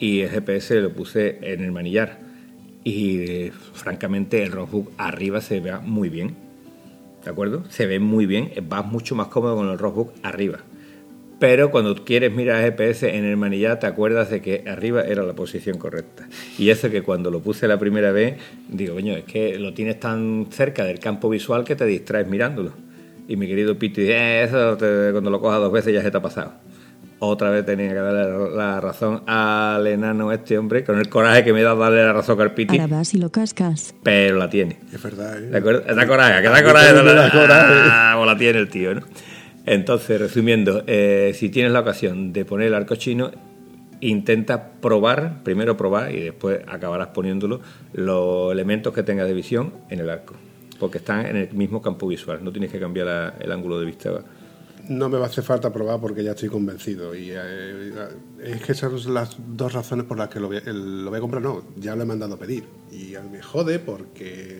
y 0.00 0.20
el 0.22 0.28
GPS 0.30 0.80
lo 0.80 0.90
puse 0.92 1.38
en 1.52 1.62
el 1.62 1.70
manillar. 1.70 2.18
Y 2.82 3.18
eh, 3.30 3.52
francamente 3.74 4.42
el 4.42 4.50
Rockbook 4.50 4.90
arriba 4.98 5.40
se 5.40 5.60
ve 5.60 5.78
muy 5.78 6.08
bien. 6.08 6.34
¿De 7.24 7.30
acuerdo? 7.30 7.62
Se 7.70 7.86
ve 7.86 8.00
muy 8.00 8.26
bien. 8.26 8.50
Vas 8.68 8.84
mucho 8.86 9.14
más 9.14 9.28
cómodo 9.28 9.54
con 9.56 9.70
el 9.70 9.78
Rockbook 9.78 10.12
arriba. 10.24 10.58
Pero 11.40 11.70
cuando 11.70 11.94
quieres 12.04 12.32
mirar 12.32 12.62
GPS 12.62 13.14
en 13.16 13.24
el 13.24 13.36
manillar 13.36 13.78
te 13.80 13.86
acuerdas 13.86 14.30
de 14.30 14.40
que 14.40 14.64
arriba 14.66 15.02
era 15.02 15.22
la 15.24 15.34
posición 15.34 15.78
correcta. 15.78 16.26
Y 16.58 16.70
eso 16.70 16.90
que 16.90 17.02
cuando 17.02 17.30
lo 17.30 17.40
puse 17.40 17.66
la 17.68 17.78
primera 17.78 18.12
vez, 18.12 18.36
digo, 18.68 18.94
coño, 18.94 19.14
es 19.16 19.24
que 19.24 19.58
lo 19.58 19.74
tienes 19.74 19.98
tan 20.00 20.46
cerca 20.50 20.84
del 20.84 21.00
campo 21.00 21.28
visual 21.28 21.64
que 21.64 21.74
te 21.76 21.84
distraes 21.86 22.28
mirándolo. 22.28 22.72
Y 23.26 23.36
mi 23.36 23.46
querido 23.48 23.76
Piti 23.78 24.02
dice, 24.02 24.14
"Eh, 24.16 24.44
eso 24.44 24.76
te- 24.76 25.10
cuando 25.12 25.30
lo 25.30 25.40
cojas 25.40 25.58
dos 25.60 25.72
veces 25.72 25.92
ya 25.92 26.02
se 26.02 26.10
te 26.10 26.16
ha 26.16 26.22
pasado. 26.22 26.52
Otra 27.18 27.48
vez 27.50 27.64
tenía 27.64 27.88
que 27.88 27.94
darle 27.94 28.54
la 28.56 28.80
razón 28.80 29.22
al 29.26 29.86
enano 29.86 30.30
este 30.30 30.58
hombre, 30.58 30.84
con 30.84 30.98
el 30.98 31.08
coraje 31.08 31.42
que 31.42 31.52
me 31.54 31.62
da 31.62 31.74
darle 31.74 32.04
la 32.04 32.12
razón 32.12 32.38
al 32.40 32.52
Piti, 32.52 32.78
Ahora 32.78 32.98
vas 32.98 33.14
y 33.14 33.18
lo 33.18 33.30
cascas. 33.30 33.94
pero 34.02 34.36
la 34.36 34.50
tiene. 34.50 34.78
Es 34.92 35.02
verdad, 35.02 35.38
¿eh? 35.42 35.46
¿De 35.46 35.56
acuerdo? 35.58 35.94
Da 35.94 36.06
coraje, 36.06 36.42
que 36.42 36.48
A 36.48 36.50
da 36.50 36.62
coraje. 36.62 36.92
da 36.92 37.30
coraje. 37.30 37.74
Ah, 37.90 38.14
pues 38.18 38.26
la 38.26 38.36
tiene 38.38 38.58
el 38.58 38.68
tío, 38.68 38.94
¿no? 38.94 39.00
Entonces, 39.66 40.20
resumiendo, 40.20 40.82
eh, 40.86 41.32
si 41.34 41.48
tienes 41.48 41.72
la 41.72 41.80
ocasión 41.80 42.32
de 42.32 42.44
poner 42.44 42.68
el 42.68 42.74
arco 42.74 42.96
chino, 42.96 43.30
intenta 44.00 44.72
probar, 44.72 45.42
primero 45.42 45.76
probar 45.76 46.14
y 46.14 46.20
después 46.20 46.60
acabarás 46.66 47.08
poniéndolo, 47.08 47.60
los 47.94 48.52
elementos 48.52 48.92
que 48.92 49.02
tengas 49.02 49.26
de 49.26 49.32
visión 49.34 49.72
en 49.88 50.00
el 50.00 50.10
arco. 50.10 50.34
Porque 50.78 50.98
están 50.98 51.24
en 51.24 51.36
el 51.36 51.52
mismo 51.54 51.80
campo 51.80 52.06
visual, 52.06 52.40
no 52.44 52.52
tienes 52.52 52.70
que 52.70 52.78
cambiar 52.78 53.06
la- 53.06 53.34
el 53.40 53.50
ángulo 53.52 53.78
de 53.78 53.86
vista. 53.86 54.10
No 54.88 55.08
me 55.08 55.16
va 55.16 55.24
a 55.24 55.28
hacer 55.28 55.42
falta 55.42 55.72
probar 55.72 55.98
porque 55.98 56.22
ya 56.22 56.32
estoy 56.32 56.50
convencido. 56.50 57.14
Y 57.14 57.30
eh, 57.30 57.92
es 58.44 58.60
que 58.62 58.72
esas 58.72 59.00
son 59.00 59.14
las 59.14 59.34
dos 59.56 59.72
razones 59.72 60.04
por 60.04 60.18
las 60.18 60.28
que 60.28 60.40
lo 60.40 60.48
voy, 60.48 60.58
el- 60.66 61.04
lo 61.04 61.08
voy 61.10 61.16
a 61.16 61.20
comprar. 61.22 61.40
No, 61.42 61.62
ya 61.76 61.96
lo 61.96 62.02
he 62.02 62.06
mandado 62.06 62.34
a 62.34 62.38
pedir. 62.38 62.64
Y 62.92 63.14
me 63.32 63.40
jode 63.40 63.78
porque 63.78 64.58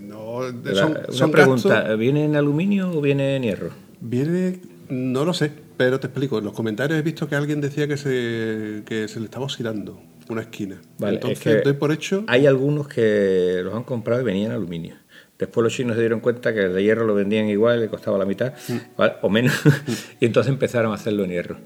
no. 0.00 0.40
Son, 0.74 0.90
una 0.92 1.06
son 1.10 1.30
pregunta, 1.30 1.68
gastos- 1.82 1.98
¿viene 1.98 2.24
en 2.24 2.34
aluminio 2.34 2.90
o 2.90 3.00
viene 3.00 3.36
en 3.36 3.42
hierro? 3.44 3.83
Viene. 4.04 4.60
No 4.90 5.24
lo 5.24 5.32
sé, 5.32 5.50
pero 5.78 5.98
te 5.98 6.08
explico. 6.08 6.38
En 6.38 6.44
los 6.44 6.52
comentarios 6.52 6.98
he 6.98 7.02
visto 7.02 7.26
que 7.26 7.34
alguien 7.36 7.60
decía 7.62 7.88
que 7.88 7.96
se, 7.96 8.82
que 8.84 9.08
se 9.08 9.18
le 9.18 9.24
estaba 9.26 9.46
oxidando 9.46 9.98
una 10.28 10.42
esquina. 10.42 10.80
Vale, 10.98 11.14
Entonces 11.16 11.38
es 11.46 11.56
que 11.56 11.60
doy 11.62 11.72
por 11.72 11.90
hecho. 11.90 12.22
Hay 12.26 12.46
algunos 12.46 12.86
que 12.86 13.60
los 13.64 13.74
han 13.74 13.84
comprado 13.84 14.20
y 14.20 14.24
venían 14.24 14.50
en 14.50 14.56
aluminio. 14.56 14.96
Después 15.38 15.64
los 15.64 15.72
chinos 15.72 15.94
se 15.96 16.00
dieron 16.00 16.20
cuenta 16.20 16.52
que 16.52 16.60
el 16.60 16.74
de 16.74 16.82
hierro 16.82 17.04
lo 17.06 17.14
vendían 17.14 17.48
igual, 17.48 17.80
le 17.80 17.88
costaba 17.88 18.18
la 18.18 18.24
mitad, 18.26 18.52
Mm. 18.68 18.76
¿vale? 18.96 19.14
o 19.22 19.28
menos, 19.30 19.52
y 20.20 20.26
entonces 20.26 20.52
empezaron 20.52 20.92
a 20.92 20.94
hacerlo 20.96 21.24
en 21.24 21.30
hierro. 21.30 21.56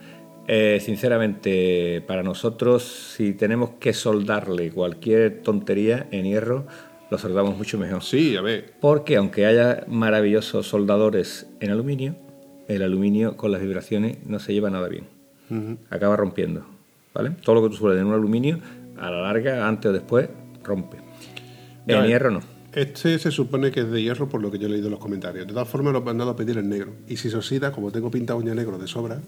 Eh, 0.47 0.79
sinceramente, 0.81 2.03
para 2.07 2.23
nosotros, 2.23 3.13
si 3.17 3.33
tenemos 3.35 3.73
que 3.79 3.93
soldarle 3.93 4.71
cualquier 4.71 5.43
tontería 5.43 6.07
en 6.11 6.25
hierro, 6.25 6.67
lo 7.11 7.19
soldamos 7.19 7.59
mucho 7.59 7.79
mejor. 7.79 8.03
Sí, 8.03 8.37
a 8.37 8.41
ver. 8.43 8.73
Porque 8.81 9.17
aunque 9.17 9.45
haya 9.45 9.85
maravillosos 9.89 10.67
soldadores 10.67 11.47
en 11.61 11.71
aluminio, 11.71 12.17
el 12.69 12.83
aluminio 12.83 13.37
con 13.37 13.51
las 13.53 13.61
vibraciones 13.61 14.19
no 14.27 14.39
se 14.39 14.53
lleva 14.53 14.71
nada 14.71 14.89
bien. 14.89 15.05
Acaba 15.91 16.17
rompiendo. 16.17 16.65
¿vale? 17.15 17.31
Todo 17.43 17.57
lo 17.57 17.63
que 17.63 17.71
tú 17.71 17.77
sueldes 17.77 18.01
en 18.03 18.07
un 18.09 18.15
aluminio, 18.15 18.61
a 18.99 19.11
la 19.11 19.23
larga, 19.23 19.67
antes 19.67 19.89
o 19.91 19.93
después, 19.93 20.29
rompe. 20.63 20.99
Ya 21.87 21.97
En 21.97 22.03
ves. 22.03 22.11
hierro 22.11 22.31
no. 22.31 22.41
Este 22.73 23.19
se 23.19 23.31
supone 23.31 23.71
que 23.71 23.81
es 23.81 23.91
de 23.91 24.03
hierro 24.03 24.29
por 24.29 24.43
lo 24.43 24.51
que 24.51 24.59
yo 24.59 24.67
he 24.67 24.71
leído 24.71 24.87
en 24.89 24.93
los 24.93 25.01
comentarios. 25.01 25.47
De 25.47 25.53
todas 25.53 25.67
formas, 25.69 25.93
lo 25.95 26.01
he 26.01 26.03
mandado 26.03 26.31
a 26.31 26.37
pedir 26.37 26.59
en 26.59 26.69
negro. 26.69 26.93
Y 27.09 27.17
si 27.17 27.31
se 27.31 27.37
oxida, 27.37 27.73
como 27.73 27.91
tengo 27.91 28.11
pinta 28.11 28.35
uña 28.35 28.55
negro 28.55 28.79
de 28.79 28.87
sobra, 28.87 29.19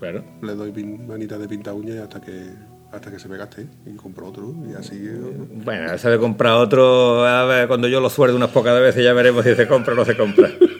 Claro. 0.00 0.24
le 0.42 0.54
doy 0.54 0.72
manita 0.84 1.38
de 1.38 1.48
pinta 1.48 1.72
uña 1.72 2.02
hasta 2.02 2.20
que 2.20 2.50
hasta 2.90 3.10
que 3.10 3.18
se 3.18 3.28
me 3.28 3.36
gaste 3.36 3.66
y 3.86 3.94
compro 3.96 4.28
otro 4.28 4.54
y 4.66 4.72
así 4.72 4.98
Bueno, 5.62 5.98
se 5.98 6.08
de 6.08 6.18
comprar 6.18 6.54
otro. 6.54 7.24
A 7.26 7.44
ver, 7.44 7.68
cuando 7.68 7.86
yo 7.86 8.00
lo 8.00 8.08
suerde 8.10 8.34
unas 8.34 8.48
pocas 8.50 8.80
veces 8.80 9.04
ya 9.04 9.12
veremos 9.12 9.44
si 9.44 9.54
se 9.54 9.68
compra 9.68 9.92
o 9.92 9.96
no 9.96 10.04
se 10.06 10.16
compra. 10.16 10.48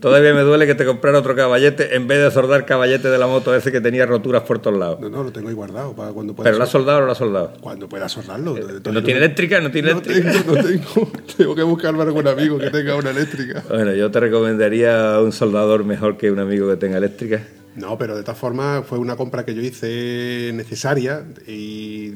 Todavía 0.00 0.32
me 0.34 0.40
duele 0.40 0.66
que 0.66 0.74
te 0.74 0.84
comprara 0.86 1.18
otro 1.18 1.36
caballete 1.36 1.94
en 1.94 2.06
vez 2.06 2.18
de 2.22 2.30
soldar 2.30 2.64
caballete 2.64 3.08
de 3.08 3.18
la 3.18 3.26
moto 3.26 3.54
ese 3.54 3.70
que 3.70 3.80
tenía 3.80 4.06
roturas 4.06 4.42
por 4.44 4.58
todos 4.58 4.78
lados. 4.78 4.98
no 5.00 5.10
no 5.10 5.22
lo 5.22 5.30
tengo 5.30 5.48
ahí 5.48 5.54
guardado 5.54 5.94
para 5.94 6.10
cuando 6.12 6.34
pueda 6.34 6.44
Pero 6.48 6.56
lo 6.58 6.64
has 6.64 6.70
sol- 6.70 6.80
soldado 6.82 6.98
o 6.98 7.00
no 7.02 7.06
lo 7.06 7.12
has 7.12 7.18
soldado. 7.18 7.52
cuando 7.60 7.88
pueda 7.88 8.08
soldarlo 8.08 8.56
Entonces 8.56 8.92
No 8.92 9.02
tiene 9.02 9.18
eléctrica, 9.20 9.60
no 9.60 9.70
tiene 9.70 9.92
no 9.92 9.98
eléctrica. 10.00 10.32
tengo, 10.32 10.54
no 10.56 10.62
tengo 10.62 11.12
tengo 11.36 11.54
que 11.54 11.62
buscarme 11.62 12.02
algún 12.02 12.26
amigo 12.26 12.58
que 12.58 12.70
tenga 12.70 12.96
una 12.96 13.10
eléctrica 13.10 13.62
Bueno, 13.68 13.92
yo 13.94 14.10
te 14.10 14.20
recomendaría 14.20 15.18
un 15.20 15.32
soldador 15.32 15.84
mejor 15.84 16.16
que 16.16 16.30
un 16.30 16.38
amigo 16.38 16.68
que 16.70 16.76
tenga 16.76 16.96
eléctrica. 16.98 17.42
no 17.76 17.98
pero 17.98 18.16
de 18.16 18.22
todas 18.22 18.38
formas 18.38 18.86
fue 18.86 18.98
una 18.98 19.16
compra 19.16 19.44
que 19.44 19.54
yo 19.54 19.60
hice 19.62 20.50
necesaria 20.54 21.24
y 21.46 22.14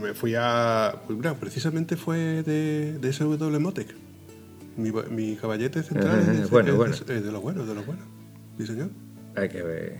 me 0.00 0.14
fui 0.14 0.34
a 0.38 0.94
pues 1.06 1.18
mira, 1.18 1.34
precisamente 1.34 1.96
fue 1.96 2.42
de, 2.44 2.98
de 3.00 3.12
SW 3.12 3.58
Motec 3.58 3.88
mi, 4.76 4.90
mi 5.10 5.36
caballete 5.36 5.82
central 5.82 6.20
Ajá, 6.20 6.32
es, 6.32 6.50
bueno, 6.50 6.70
es- 6.70 6.76
bueno. 6.76 6.94
es 6.94 7.06
de 7.06 7.32
los 7.32 7.42
buenos 7.42 7.66
de 7.68 7.74
los 7.74 7.86
buenos 7.86 8.04
sí 8.58 8.66
señor 8.66 8.88
Hay 9.34 9.48
que 9.48 9.62
ver. 9.62 9.96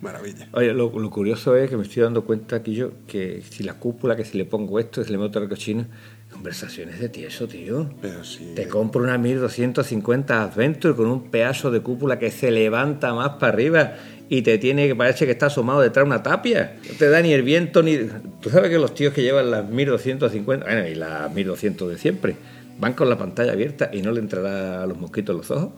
maravilla 0.00 0.48
Oye, 0.52 0.72
lo, 0.72 0.90
lo 0.98 1.10
curioso 1.10 1.56
es 1.56 1.68
que 1.70 1.76
me 1.76 1.82
estoy 1.84 2.02
dando 2.02 2.24
cuenta 2.24 2.56
aquí 2.56 2.74
yo 2.74 2.92
que 3.06 3.42
si 3.48 3.62
la 3.64 3.74
cúpula, 3.74 4.16
que 4.16 4.24
si 4.24 4.38
le 4.38 4.44
pongo 4.44 4.78
esto, 4.78 5.02
si 5.04 5.10
le 5.12 5.18
meto 5.18 5.38
el 5.38 5.48
cochino, 5.48 5.86
conversaciones 6.32 7.00
de 7.00 7.08
tieso, 7.08 7.46
tío. 7.48 7.90
pero 8.00 8.22
sí 8.24 8.52
Te 8.54 8.68
compro 8.68 9.02
una 9.02 9.18
1250 9.18 10.42
Adventure 10.42 10.94
con 10.94 11.06
un 11.06 11.30
pedazo 11.30 11.70
de 11.70 11.80
cúpula 11.80 12.18
que 12.18 12.30
se 12.30 12.50
levanta 12.50 13.12
más 13.14 13.30
para 13.40 13.52
arriba 13.52 13.94
y 14.28 14.42
te 14.42 14.56
tiene 14.58 14.86
que 14.86 14.94
parece 14.94 15.26
que 15.26 15.32
está 15.32 15.46
asomado 15.46 15.80
detrás 15.80 16.04
de 16.04 16.10
una 16.10 16.22
tapia. 16.22 16.76
No 16.88 16.94
te 16.96 17.08
da 17.08 17.20
ni 17.20 17.32
el 17.32 17.42
viento 17.42 17.82
ni. 17.82 17.98
Tú 18.40 18.48
sabes 18.48 18.70
que 18.70 18.78
los 18.78 18.94
tíos 18.94 19.12
que 19.12 19.22
llevan 19.22 19.50
las 19.50 19.68
1250, 19.68 20.64
bueno, 20.64 20.86
y 20.86 20.94
las 20.94 21.34
1200 21.34 21.90
de 21.90 21.98
siempre, 21.98 22.36
van 22.80 22.94
con 22.94 23.08
la 23.08 23.18
pantalla 23.18 23.52
abierta 23.52 23.90
y 23.92 24.02
no 24.02 24.10
le 24.12 24.20
entrará 24.20 24.82
a 24.82 24.86
los 24.86 24.98
mosquitos 24.98 25.34
en 25.34 25.38
los 25.38 25.50
ojos. 25.50 25.70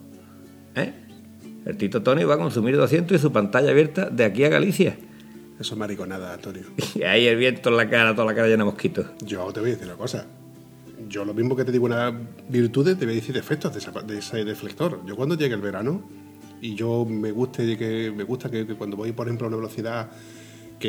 ¿Eh? 0.76 0.92
El 1.66 1.76
Tito 1.76 2.03
Tony 2.03 2.24
va 2.24 2.36
con 2.38 2.50
su 2.50 2.62
1200 2.62 3.16
y 3.18 3.20
su 3.20 3.32
pantalla 3.32 3.70
abierta 3.70 4.09
de 4.11 4.24
aquí 4.24 4.44
a 4.44 4.48
Galicia. 4.48 4.96
eso 5.61 5.74
es 5.74 5.78
mariconada 5.78 6.34
Antonio 6.34 6.62
Y 6.94 7.03
ahí 7.03 7.26
el 7.26 7.36
viento 7.36 7.68
en 7.70 7.76
la 7.76 7.88
cara, 7.90 8.14
toda 8.14 8.26
la 8.26 8.34
cara 8.34 8.48
llena 8.48 8.64
de 8.64 8.70
mosquitos. 8.70 9.07
Yo 9.24 9.53
te 9.53 9.61
voy 9.61 9.70
a 9.70 9.72
decir 9.74 9.86
una 9.88 9.96
cosa. 9.96 10.26
Yo 11.09 11.24
lo 11.24 11.34
mismo 11.34 11.55
que 11.57 11.64
te 11.64 11.72
digo 11.72 11.84
unas 11.86 12.14
virtudes, 12.48 12.96
te 12.98 13.05
voy 13.05 13.14
a 13.14 13.16
decir 13.16 13.34
defectos 13.34 13.72
de, 13.72 13.78
esa- 13.80 13.90
de 14.03 14.18
ese 14.18 14.44
deflector. 14.44 15.05
Yo 15.05 15.16
cuando 15.16 15.36
llegue 15.36 15.55
el 15.55 15.61
verano 15.61 16.03
y 16.61 16.74
yo 16.76 17.05
me 17.05 17.32
guste 17.32 17.76
que 17.76 18.12
me 18.16 18.22
gusta 18.24 18.48
que, 18.50 18.66
que 18.66 18.74
cuando 18.74 18.96
voy 18.96 19.11
por 19.12 19.26
ejemplo 19.26 19.46
a 19.46 19.48
una 19.48 19.57
velocidad 19.57 20.11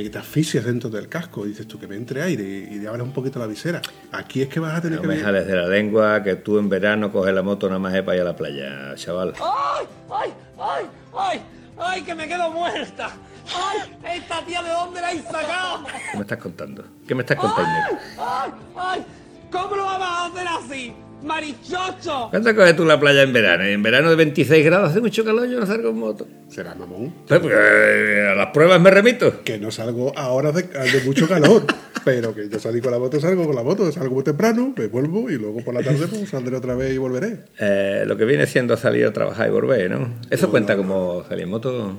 que 0.01 0.09
te 0.09 0.17
asfixias 0.17 0.65
dentro 0.65 0.89
del 0.89 1.07
casco 1.07 1.45
y 1.45 1.49
dices 1.49 1.67
tú 1.67 1.79
que 1.79 1.87
me 1.87 1.95
entre 1.95 2.21
aire 2.23 2.43
y, 2.43 2.77
y 2.81 2.85
abres 2.87 3.03
un 3.03 3.11
poquito 3.13 3.37
la 3.39 3.45
visera. 3.47 3.81
Aquí 4.11 4.41
es 4.41 4.47
que 4.49 4.59
vas 4.59 4.73
a 4.77 4.81
tener 4.81 4.97
No 4.97 5.01
que 5.03 5.07
me 5.07 5.15
ver- 5.15 5.23
jales 5.23 5.45
de 5.47 5.55
la 5.55 5.67
lengua 5.67 6.23
que 6.23 6.35
tú 6.35 6.57
en 6.59 6.67
verano 6.69 7.11
coges 7.11 7.33
la 7.33 7.43
moto 7.43 7.67
nada 7.67 7.79
más 7.79 7.93
es 7.93 8.01
para 8.03 8.15
ir 8.17 8.21
a 8.21 8.25
la 8.25 8.35
playa, 8.35 8.95
chaval. 8.95 9.33
¡Ay! 9.39 9.85
¡Ay! 10.11 10.33
¡Ay! 10.59 10.85
¡Ay! 11.17 11.41
¡Ay! 11.77 12.01
¡Que 12.03 12.15
me 12.15 12.27
quedo 12.27 12.49
muerta! 12.51 13.11
¡Ay! 13.55 14.17
¿Esta 14.17 14.43
tía 14.45 14.63
de 14.63 14.69
dónde 14.69 15.01
la 15.01 15.07
habéis 15.09 15.23
sacado? 15.25 15.83
¿Qué 16.11 16.17
me 16.17 16.21
estás 16.21 16.37
contando? 16.39 16.83
¿Qué 17.07 17.15
me 17.15 17.21
estás 17.21 17.37
contando? 17.37 17.97
¡Ay! 18.19 18.51
¡Ay! 18.77 19.05
¿Cómo 19.51 19.75
lo 19.75 19.83
vamos 19.85 20.07
a 20.07 20.25
hacer 20.25 20.47
así? 20.47 20.93
¡Marichocho! 21.23 22.27
¿Cuánto 22.29 22.55
coges 22.55 22.75
tú 22.75 22.85
la 22.85 22.99
playa 22.99 23.23
en 23.23 23.33
verano? 23.33 23.63
En 23.63 23.81
verano 23.81 24.09
de 24.09 24.15
26 24.17 24.65
grados 24.65 24.91
hace 24.91 25.01
mucho 25.01 25.23
calor, 25.23 25.47
yo 25.49 25.59
no 25.59 25.65
salgo 25.65 25.89
en 25.89 25.97
moto. 25.97 26.27
Será 26.49 26.75
mamón. 26.75 27.13
Pues, 27.27 27.41
eh, 27.45 28.27
a 28.31 28.35
las 28.35 28.47
pruebas 28.47 28.79
me 28.81 28.91
remito. 28.91 29.41
Que 29.43 29.57
no 29.57 29.71
salgo 29.71 30.17
a 30.17 30.29
horas 30.29 30.53
de, 30.55 30.63
de 30.63 31.01
mucho 31.05 31.27
calor. 31.27 31.63
pero 32.03 32.33
que 32.35 32.49
yo 32.49 32.59
salí 32.59 32.81
con 32.81 32.91
la 32.91 32.99
moto, 32.99 33.19
salgo 33.19 33.45
con 33.45 33.55
la 33.55 33.63
moto, 33.63 33.91
salgo 33.91 34.15
muy 34.15 34.23
temprano, 34.23 34.73
me 34.75 34.87
vuelvo 34.87 35.29
y 35.29 35.37
luego 35.37 35.63
por 35.63 35.73
la 35.73 35.81
tarde 35.81 36.07
pues, 36.07 36.29
saldré 36.29 36.57
otra 36.57 36.75
vez 36.75 36.93
y 36.93 36.97
volveré. 36.97 37.39
Eh, 37.59 38.03
lo 38.05 38.17
que 38.17 38.25
viene 38.25 38.45
siendo 38.45 38.75
salir 38.77 39.05
a 39.05 39.13
trabajar 39.13 39.47
y 39.47 39.51
volver, 39.51 39.91
¿no? 39.91 40.13
Eso 40.29 40.49
cuenta 40.49 40.75
como 40.75 41.23
salir 41.27 41.43
en 41.43 41.49
moto. 41.49 41.95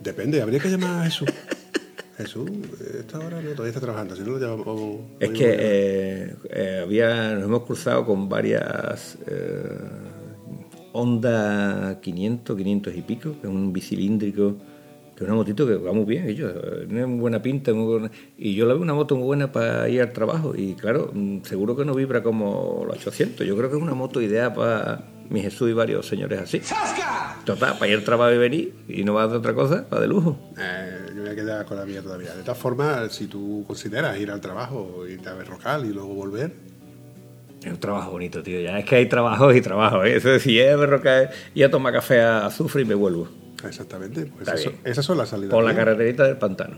Depende, 0.00 0.40
habría 0.40 0.60
que 0.60 0.68
llamar 0.68 1.02
a 1.02 1.04
Jesús. 1.04 1.28
Jesús, 2.18 2.50
esta 2.98 3.18
hora 3.18 3.40
no, 3.40 3.50
todavía 3.50 3.68
está 3.68 3.80
trabajando, 3.80 4.14
si 4.16 4.22
no 4.22 4.32
lo 4.32 4.38
llamamos. 4.38 4.96
Es 5.20 5.30
que 5.30 5.56
eh, 5.58 6.34
eh, 6.50 6.80
había, 6.82 7.34
nos 7.34 7.44
hemos 7.44 7.62
cruzado 7.62 8.04
con 8.04 8.28
varias 8.28 9.16
eh, 9.26 9.78
Honda 10.92 11.98
500, 12.00 12.56
500 12.56 12.94
y 12.96 13.02
pico, 13.02 13.32
que 13.40 13.46
es 13.46 13.52
un 13.52 13.72
bicilíndrico, 13.72 14.56
que 15.14 15.24
es 15.24 15.28
una 15.28 15.34
motito 15.36 15.66
que 15.66 15.76
va 15.76 15.92
muy 15.92 16.04
bien, 16.04 16.26
yo, 16.34 16.48
eh, 16.48 16.86
tiene 16.88 17.06
muy 17.06 17.20
buena 17.20 17.40
pinta, 17.40 17.72
muy 17.72 17.84
buena- 17.86 18.10
y 18.36 18.54
yo 18.54 18.66
la 18.66 18.74
veo 18.74 18.82
una 18.82 18.94
moto 18.94 19.14
muy 19.16 19.24
buena 19.26 19.52
para 19.52 19.88
ir 19.88 20.00
al 20.02 20.12
trabajo, 20.12 20.54
y 20.56 20.74
claro, 20.74 21.10
mm, 21.12 21.42
seguro 21.42 21.76
que 21.76 21.84
no 21.84 21.94
vibra 21.94 22.22
como 22.22 22.84
los 22.86 22.96
800, 22.96 23.46
yo 23.46 23.56
creo 23.56 23.70
que 23.70 23.76
es 23.76 23.82
una 23.82 23.94
moto 23.94 24.20
ideal 24.20 24.52
para 24.54 25.04
mi 25.30 25.40
Jesús 25.42 25.70
y 25.70 25.72
varios 25.72 26.06
señores 26.06 26.40
así. 26.40 26.60
Total, 27.44 27.74
para 27.78 27.88
ir 27.90 27.98
al 27.98 28.04
trabajo 28.04 28.32
y 28.32 28.38
venir, 28.38 28.74
y 28.88 29.04
no 29.04 29.14
va 29.14 29.22
a 29.22 29.26
hacer 29.26 29.38
otra 29.38 29.54
cosa, 29.54 29.86
va 29.92 30.00
de 30.00 30.06
lujo. 30.08 30.38
Eh, 30.58 30.98
yo 31.14 31.22
voy 31.22 31.30
a 31.30 31.34
quedar 31.34 31.64
con 31.64 31.76
la 31.78 31.84
mía 31.86 32.02
todavía. 32.02 32.34
De 32.34 32.42
todas 32.42 32.58
formas, 32.58 33.12
si 33.12 33.26
tú 33.26 33.64
consideras 33.66 34.18
ir 34.18 34.30
al 34.30 34.40
trabajo, 34.40 35.06
irte 35.08 35.28
a 35.28 35.34
ver 35.34 35.46
Rocal 35.46 35.84
y 35.86 35.92
luego 35.92 36.14
volver, 36.14 36.52
Es 37.62 37.72
un 37.72 37.80
trabajo 37.80 38.12
bonito, 38.12 38.42
tío. 38.42 38.60
Ya 38.60 38.78
es 38.78 38.84
que 38.84 38.96
hay 38.96 39.06
trabajos 39.06 39.54
y 39.56 39.60
trabajos. 39.60 40.06
¿eh? 40.06 40.16
Eso 40.16 40.30
es, 40.32 40.42
si 40.42 40.58
es 40.60 40.78
berroca 40.78 41.28
y 41.54 41.62
a 41.64 41.70
tomar 41.70 41.92
café 41.92 42.20
a 42.20 42.46
azufre 42.46 42.82
y 42.82 42.84
me 42.84 42.94
vuelvo. 42.94 43.28
exactamente, 43.66 44.26
pues 44.26 44.48
eso- 44.48 44.72
esas 44.84 45.04
son 45.04 45.18
las 45.18 45.30
salidas. 45.30 45.50
Por 45.50 45.64
la 45.64 45.70
mías. 45.72 45.84
carreterita 45.84 46.24
del 46.24 46.36
pantano. 46.36 46.76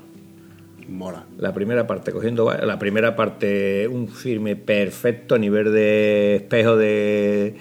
Mola. 0.89 1.25
La 1.39 1.53
primera 1.55 1.87
parte 1.87 2.11
cogiendo 2.13 2.51
la 2.53 2.79
primera 2.79 3.15
parte 3.15 3.87
un 3.89 4.09
firme 4.09 4.57
perfecto 4.57 5.35
a 5.37 5.39
nivel 5.39 5.71
de 5.73 6.37
espejo 6.37 6.77
de 6.77 7.57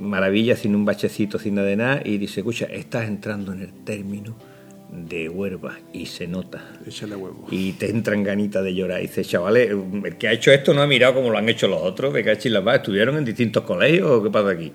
maravilla 0.00 0.56
sin 0.56 0.74
un 0.74 0.84
bachecito 0.84 1.38
sin 1.38 1.56
nada 1.56 1.68
de 1.68 1.76
nada 1.76 2.02
y 2.04 2.18
dice 2.18 2.40
escucha 2.40 2.66
estás 2.66 3.06
entrando 3.08 3.52
en 3.52 3.62
el 3.62 3.72
término 3.84 4.36
de 4.94 5.28
huerva 5.28 5.78
y 5.92 6.06
se 6.06 6.26
nota. 6.26 6.62
Échale. 6.86 7.16
Y 7.50 7.72
te 7.72 7.90
entran 7.90 8.22
ganitas 8.22 8.62
de 8.62 8.74
llorar. 8.74 9.00
Y 9.00 9.08
dices, 9.08 9.28
chavales, 9.28 9.70
el 9.70 10.16
que 10.16 10.28
ha 10.28 10.32
hecho 10.32 10.52
esto 10.52 10.72
no 10.72 10.82
ha 10.82 10.86
mirado 10.86 11.14
como 11.14 11.30
lo 11.30 11.38
han 11.38 11.48
hecho 11.48 11.66
los 11.66 11.82
otros. 11.82 12.14
La 12.14 12.64
paz. 12.64 12.76
¿Estuvieron 12.76 13.16
en 13.16 13.24
distintos 13.24 13.64
colegios 13.64 14.08
o 14.10 14.22
qué 14.22 14.30
pasa 14.30 14.50
aquí? 14.50 14.72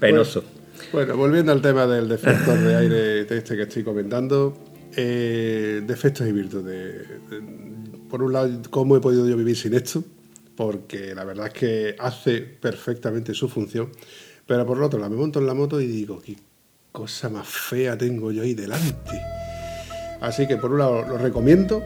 Penoso. 0.00 0.44
Bueno, 0.92 1.16
volviendo 1.16 1.52
al 1.52 1.62
tema 1.62 1.86
del 1.86 2.08
defector 2.08 2.58
de 2.58 2.76
aire 2.76 3.24
de 3.24 3.38
este 3.38 3.56
que 3.56 3.62
estoy 3.62 3.84
comentando, 3.84 4.56
eh, 4.96 5.82
defectos 5.86 6.26
y 6.26 6.32
virtudes. 6.32 7.06
Por 8.08 8.22
un 8.22 8.32
lado, 8.32 8.50
¿cómo 8.70 8.96
he 8.96 9.00
podido 9.00 9.28
yo 9.28 9.36
vivir 9.36 9.56
sin 9.56 9.74
esto? 9.74 10.04
Porque 10.56 11.14
la 11.14 11.24
verdad 11.24 11.48
es 11.48 11.52
que 11.52 11.96
hace 11.98 12.40
perfectamente 12.40 13.34
su 13.34 13.48
función. 13.48 13.90
Pero 14.46 14.66
por 14.66 14.76
el 14.78 14.84
otro 14.84 14.98
lado, 14.98 15.10
me 15.10 15.16
monto 15.16 15.38
en 15.40 15.46
la 15.46 15.54
moto 15.54 15.80
y 15.80 15.86
digo, 15.86 16.20
qué 16.24 16.36
cosa 16.92 17.28
más 17.28 17.46
fea 17.48 17.96
tengo 17.96 18.30
yo 18.30 18.42
ahí 18.42 18.54
delante. 18.54 19.20
Así 20.20 20.46
que 20.46 20.56
por 20.56 20.72
un 20.72 20.78
lado 20.78 21.02
lo 21.02 21.18
recomiendo 21.18 21.82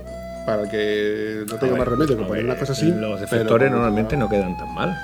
para 0.46 0.68
que 0.70 1.44
no 1.48 1.56
tenga 1.56 1.76
más 1.76 1.88
remedio 1.88 2.16
que 2.18 2.24
poner 2.24 2.44
una 2.44 2.56
cosa 2.56 2.72
así. 2.72 2.90
Los 2.92 3.20
otro 3.32 3.58
normalmente 3.70 4.16
no 4.16 4.28
quedan 4.28 4.56
tan 4.56 4.74
mal. 4.74 4.96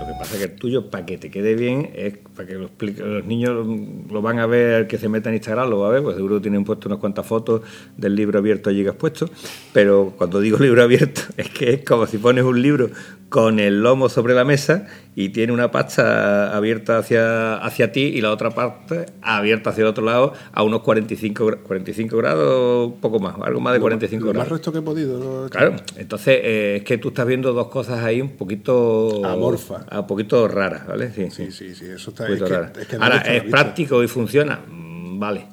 Lo 0.00 0.06
que 0.06 0.12
pasa 0.12 0.34
es 0.34 0.38
que 0.38 0.44
el 0.44 0.54
tuyo, 0.54 0.90
para 0.90 1.04
que 1.04 1.18
te 1.18 1.28
quede 1.28 1.56
bien, 1.56 1.90
es 1.92 2.16
para 2.36 2.46
que 2.48 2.54
lo 2.54 2.66
explique- 2.66 3.02
los 3.02 3.24
niños 3.24 3.66
lo 4.08 4.22
van 4.22 4.38
a 4.38 4.46
ver, 4.46 4.82
el 4.82 4.86
que 4.86 4.96
se 4.96 5.08
meta 5.08 5.28
en 5.28 5.34
Instagram 5.34 5.68
lo 5.68 5.80
va 5.80 5.88
a 5.88 5.90
ver, 5.90 6.02
pues 6.04 6.14
seguro 6.14 6.40
tienen 6.40 6.62
puesto 6.64 6.88
unas 6.88 7.00
cuantas 7.00 7.26
fotos 7.26 7.62
del 7.96 8.14
libro 8.14 8.38
abierto 8.38 8.70
allí 8.70 8.84
que 8.84 8.90
has 8.90 8.94
puesto. 8.94 9.28
Pero 9.72 10.14
cuando 10.16 10.38
digo 10.40 10.56
libro 10.60 10.82
abierto, 10.84 11.22
es 11.36 11.48
que 11.50 11.70
es 11.74 11.84
como 11.84 12.06
si 12.06 12.18
pones 12.18 12.44
un 12.44 12.62
libro 12.62 12.90
con 13.28 13.60
el 13.60 13.82
lomo 13.82 14.08
sobre 14.08 14.32
la 14.34 14.44
mesa 14.44 14.86
y 15.14 15.28
tiene 15.30 15.52
una 15.52 15.70
pasta 15.70 16.56
abierta 16.56 16.96
hacia, 16.98 17.56
hacia 17.58 17.92
ti 17.92 18.00
y 18.04 18.20
la 18.22 18.30
otra 18.32 18.50
parte 18.52 19.04
abierta 19.20 19.68
hacia 19.70 19.82
el 19.82 19.88
otro 19.88 20.02
lado 20.04 20.32
a 20.52 20.62
unos 20.62 20.80
45, 20.80 21.46
gra- 21.46 21.58
45 21.62 22.16
grados, 22.16 22.92
poco 23.02 23.18
más, 23.18 23.34
algo 23.42 23.60
más 23.60 23.74
de 23.74 23.80
45 23.80 24.24
lo 24.24 24.32
grados. 24.32 24.46
más 24.46 24.52
resto 24.58 24.72
que 24.72 24.78
he 24.78 24.82
podido. 24.82 25.18
¿no? 25.42 25.50
Claro, 25.50 25.76
entonces 25.96 26.38
eh, 26.42 26.76
es 26.78 26.84
que 26.84 26.96
tú 26.96 27.08
estás 27.08 27.26
viendo 27.26 27.52
dos 27.52 27.68
cosas 27.68 28.02
ahí 28.02 28.20
un 28.22 28.30
poquito. 28.36 29.22
Amorfa. 29.26 29.84
Un 29.92 30.06
poquito 30.06 30.48
raras, 30.48 30.86
¿vale? 30.86 31.12
Sí, 31.12 31.28
Sí, 31.30 31.50
sí, 31.52 31.74
sí, 31.74 31.84
eso 31.86 32.10
está. 32.10 32.26
Es 32.28 32.40
que, 32.42 32.80
es 32.80 32.86
que 32.86 32.96
Ahora, 32.96 33.18
¿es 33.18 33.42
práctico 33.44 34.02
y 34.02 34.08
funciona? 34.08 34.60
Mm, 34.66 35.18
Vale. 35.18 35.46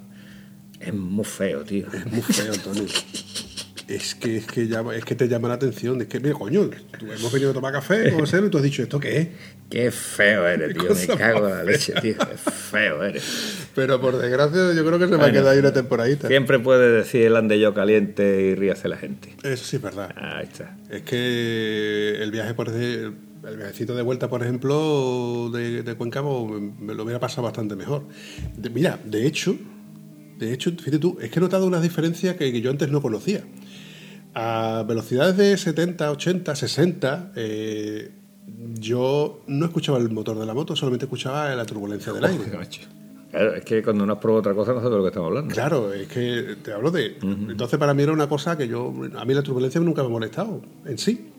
Es 0.79 0.93
muy 0.93 1.25
feo, 1.25 1.63
tío. 1.63 1.87
Es 1.91 2.05
muy 2.11 2.21
feo, 2.21 2.53
Antonio. 2.53 2.83
Es 3.87 4.15
que, 4.15 4.37
es, 4.37 4.47
que 4.47 4.67
llama, 4.67 4.95
es 4.95 5.05
que 5.05 5.13
te 5.13 5.27
llama 5.27 5.47
la 5.47 5.53
atención. 5.55 6.01
Es 6.01 6.07
que, 6.07 6.19
mira, 6.19 6.33
coño, 6.33 6.69
tú 6.97 7.05
hemos 7.11 7.31
venido 7.31 7.51
a 7.51 7.53
tomar 7.53 7.71
café 7.71 8.11
con 8.15 8.25
Cero 8.25 8.47
y 8.47 8.49
tú 8.49 8.57
has 8.57 8.63
dicho, 8.63 8.81
¿esto 8.81 8.99
qué 8.99 9.17
es? 9.19 9.27
Qué 9.69 9.91
feo 9.91 10.47
eres, 10.47 10.73
tío. 10.77 10.83
Me 10.95 11.17
cago 11.17 11.47
en 11.47 11.53
la 11.55 11.63
leche, 11.63 11.93
tío. 12.01 12.15
Qué 12.17 12.35
feo 12.37 13.03
eres. 13.03 13.67
Pero 13.75 14.01
por 14.01 14.17
desgracia, 14.17 14.73
yo 14.73 14.85
creo 14.85 14.97
que 14.97 15.07
se 15.07 15.17
me 15.17 15.23
ha 15.23 15.31
quedado 15.31 15.49
ahí 15.49 15.59
una 15.59 15.71
temporadita. 15.73 16.27
Siempre 16.27 16.57
puede 16.59 16.91
decir 16.97 17.23
el 17.27 17.35
ande 17.35 17.59
yo 17.59 17.73
caliente 17.75 18.41
y 18.41 18.55
ríase 18.55 18.87
la 18.87 18.97
gente. 18.97 19.35
Eso 19.43 19.63
sí 19.63 19.75
es 19.75 19.81
verdad. 19.81 20.13
Ahí 20.17 20.45
está. 20.45 20.75
Es 20.89 21.03
que 21.03 22.17
el 22.21 22.31
viaje, 22.31 22.53
por 22.55 22.69
el 22.69 23.13
viajecito 23.57 23.93
de 23.95 24.01
vuelta, 24.01 24.29
por 24.29 24.41
ejemplo, 24.41 25.51
de, 25.53 25.83
de 25.83 25.93
Cuencabo, 25.95 26.47
me 26.79 26.95
lo 26.95 27.03
hubiera 27.03 27.19
pasado 27.19 27.43
bastante 27.43 27.75
mejor. 27.75 28.03
De- 28.57 28.69
mira, 28.71 28.99
de 29.05 29.27
hecho, 29.27 29.55
de 30.39 30.51
hecho, 30.53 30.71
fíjate 30.71 30.97
tú, 30.99 31.17
es 31.21 31.29
que 31.29 31.37
he 31.39 31.41
notado 31.41 31.67
unas 31.67 31.83
diferencias 31.83 32.35
que, 32.35 32.51
que 32.51 32.61
yo 32.61 32.71
antes 32.71 32.89
no 32.89 33.01
conocía. 33.01 33.41
A 34.37 34.83
velocidades 34.85 35.37
de 35.37 35.57
70, 35.57 36.11
80, 36.11 36.55
60, 36.55 37.31
eh, 37.37 38.11
yo 38.73 39.41
no 39.47 39.65
escuchaba 39.65 39.97
el 39.97 40.09
motor 40.09 40.37
de 40.37 40.45
la 40.45 40.53
moto, 40.53 40.75
solamente 40.75 41.05
escuchaba 41.05 41.55
la 41.55 41.65
turbulencia 41.65 42.11
del 42.13 42.25
aire. 42.25 42.43
Claro, 43.31 43.53
es 43.53 43.65
que 43.65 43.83
cuando 43.83 44.05
no 44.05 44.13
has 44.13 44.19
probado 44.19 44.39
otra 44.39 44.53
cosa 44.53 44.71
no 44.71 44.77
sabes 44.77 44.91
de 44.91 44.97
lo 44.97 45.03
que 45.03 45.09
estamos 45.09 45.27
hablando. 45.27 45.53
Claro, 45.53 45.91
es 45.91 46.07
que 46.07 46.55
te 46.63 46.71
hablo 46.71 46.89
de... 46.89 47.17
Entonces 47.21 47.77
para 47.77 47.93
mí 47.93 48.01
era 48.01 48.13
una 48.13 48.29
cosa 48.29 48.57
que 48.57 48.65
yo... 48.65 48.93
A 49.17 49.25
mí 49.25 49.33
la 49.33 49.41
turbulencia 49.41 49.81
nunca 49.81 50.03
me 50.03 50.07
ha 50.07 50.11
molestado 50.11 50.61
en 50.85 50.97
sí. 50.97 51.31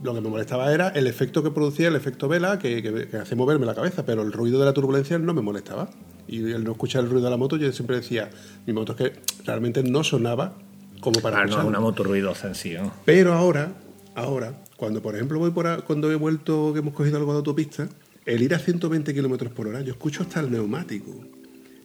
Lo 0.00 0.14
que 0.14 0.20
me 0.20 0.28
molestaba 0.28 0.72
era 0.72 0.90
el 0.90 1.08
efecto 1.08 1.42
que 1.42 1.50
producía, 1.50 1.88
el 1.88 1.96
efecto 1.96 2.28
vela, 2.28 2.60
que, 2.60 2.80
que, 2.84 3.08
que 3.08 3.16
hace 3.16 3.34
moverme 3.34 3.66
la 3.66 3.74
cabeza, 3.74 4.06
pero 4.06 4.22
el 4.22 4.32
ruido 4.32 4.60
de 4.60 4.66
la 4.66 4.72
turbulencia 4.72 5.18
no 5.18 5.34
me 5.34 5.42
molestaba. 5.42 5.90
Y 6.28 6.52
el 6.52 6.62
no 6.62 6.70
escuchar 6.70 7.02
el 7.02 7.10
ruido 7.10 7.24
de 7.24 7.30
la 7.30 7.36
moto, 7.36 7.56
yo 7.56 7.72
siempre 7.72 7.96
decía, 7.96 8.30
mi 8.64 8.72
moto 8.72 8.92
es 8.92 8.98
que 8.98 9.20
realmente 9.44 9.82
no 9.82 10.04
sonaba 10.04 10.54
como 11.00 11.20
para 11.20 11.40
Ah, 11.40 11.46
no 11.46 11.66
una 11.66 11.80
moto 11.80 12.04
ruidosa 12.04 12.48
en 12.48 12.54
sí, 12.54 12.74
¿no? 12.74 12.92
Pero 13.04 13.32
ahora, 13.34 13.72
ahora, 14.14 14.54
cuando 14.76 15.00
por 15.02 15.14
ejemplo 15.14 15.38
voy 15.38 15.50
por 15.50 15.66
a- 15.66 15.78
cuando 15.78 16.10
he 16.10 16.14
vuelto, 16.16 16.72
que 16.72 16.80
hemos 16.80 16.94
cogido 16.94 17.16
algo 17.16 17.32
de 17.32 17.38
autopista, 17.38 17.88
el 18.26 18.42
ir 18.42 18.54
a 18.54 18.58
120 18.58 19.12
kilómetros 19.14 19.52
por 19.52 19.66
hora, 19.68 19.80
yo 19.80 19.92
escucho 19.92 20.22
hasta 20.22 20.40
el 20.40 20.50
neumático. 20.50 21.12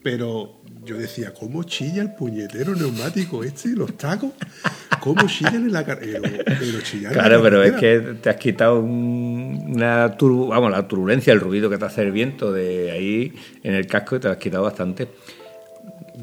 Pero 0.03 0.61
yo 0.86 0.97
decía, 0.97 1.34
¿cómo 1.34 1.63
chilla 1.63 2.01
el 2.03 2.13
puñetero 2.13 2.76
neumático 2.76 3.43
este 3.43 3.70
y 3.70 3.72
los 3.76 3.97
tacos? 3.97 4.32
¿Cómo 4.99 5.28
chillan 5.28 5.55
en 5.55 5.72
la 5.74 5.84
carretera? 5.84 6.20
La 6.30 7.09
Claro, 7.11 7.41
pero 7.41 7.63
es 7.63 7.74
que 7.74 7.99
te 8.22 8.30
has 8.30 8.36
quitado 8.38 8.80
un- 8.82 9.74
una 9.76 10.16
turbu- 10.18 10.49
vamos, 10.49 10.72
la 10.72 10.88
turbulencia, 10.88 11.34
el 11.34 11.39
ruido 11.39 11.70
que 11.72 11.78
te 11.80 11.86
hace 11.86 12.01
el 12.03 12.11
viento 12.11 12.51
de 12.53 12.91
ahí 12.91 13.34
en 13.63 13.74
el 13.74 13.88
casco 13.88 14.16
y 14.16 14.20
te 14.20 14.28
lo 14.28 14.34
has 14.34 14.39
quitado 14.39 14.63
bastante. 14.63 15.07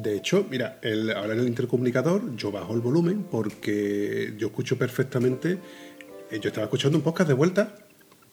De 0.03 0.15
hecho, 0.17 0.45
mira, 0.49 0.79
ahora 1.15 1.33
en 1.33 1.39
el 1.39 1.47
intercomunicador 1.47 2.35
yo 2.35 2.51
bajo 2.51 2.73
el 2.73 2.81
volumen 2.81 3.23
porque 3.29 4.33
yo 4.37 4.47
escucho 4.47 4.77
perfectamente. 4.77 5.57
eh, 6.29 6.39
Yo 6.41 6.49
estaba 6.49 6.65
escuchando 6.65 6.97
un 6.97 7.03
podcast 7.03 7.29
de 7.29 7.33
vuelta, 7.35 7.75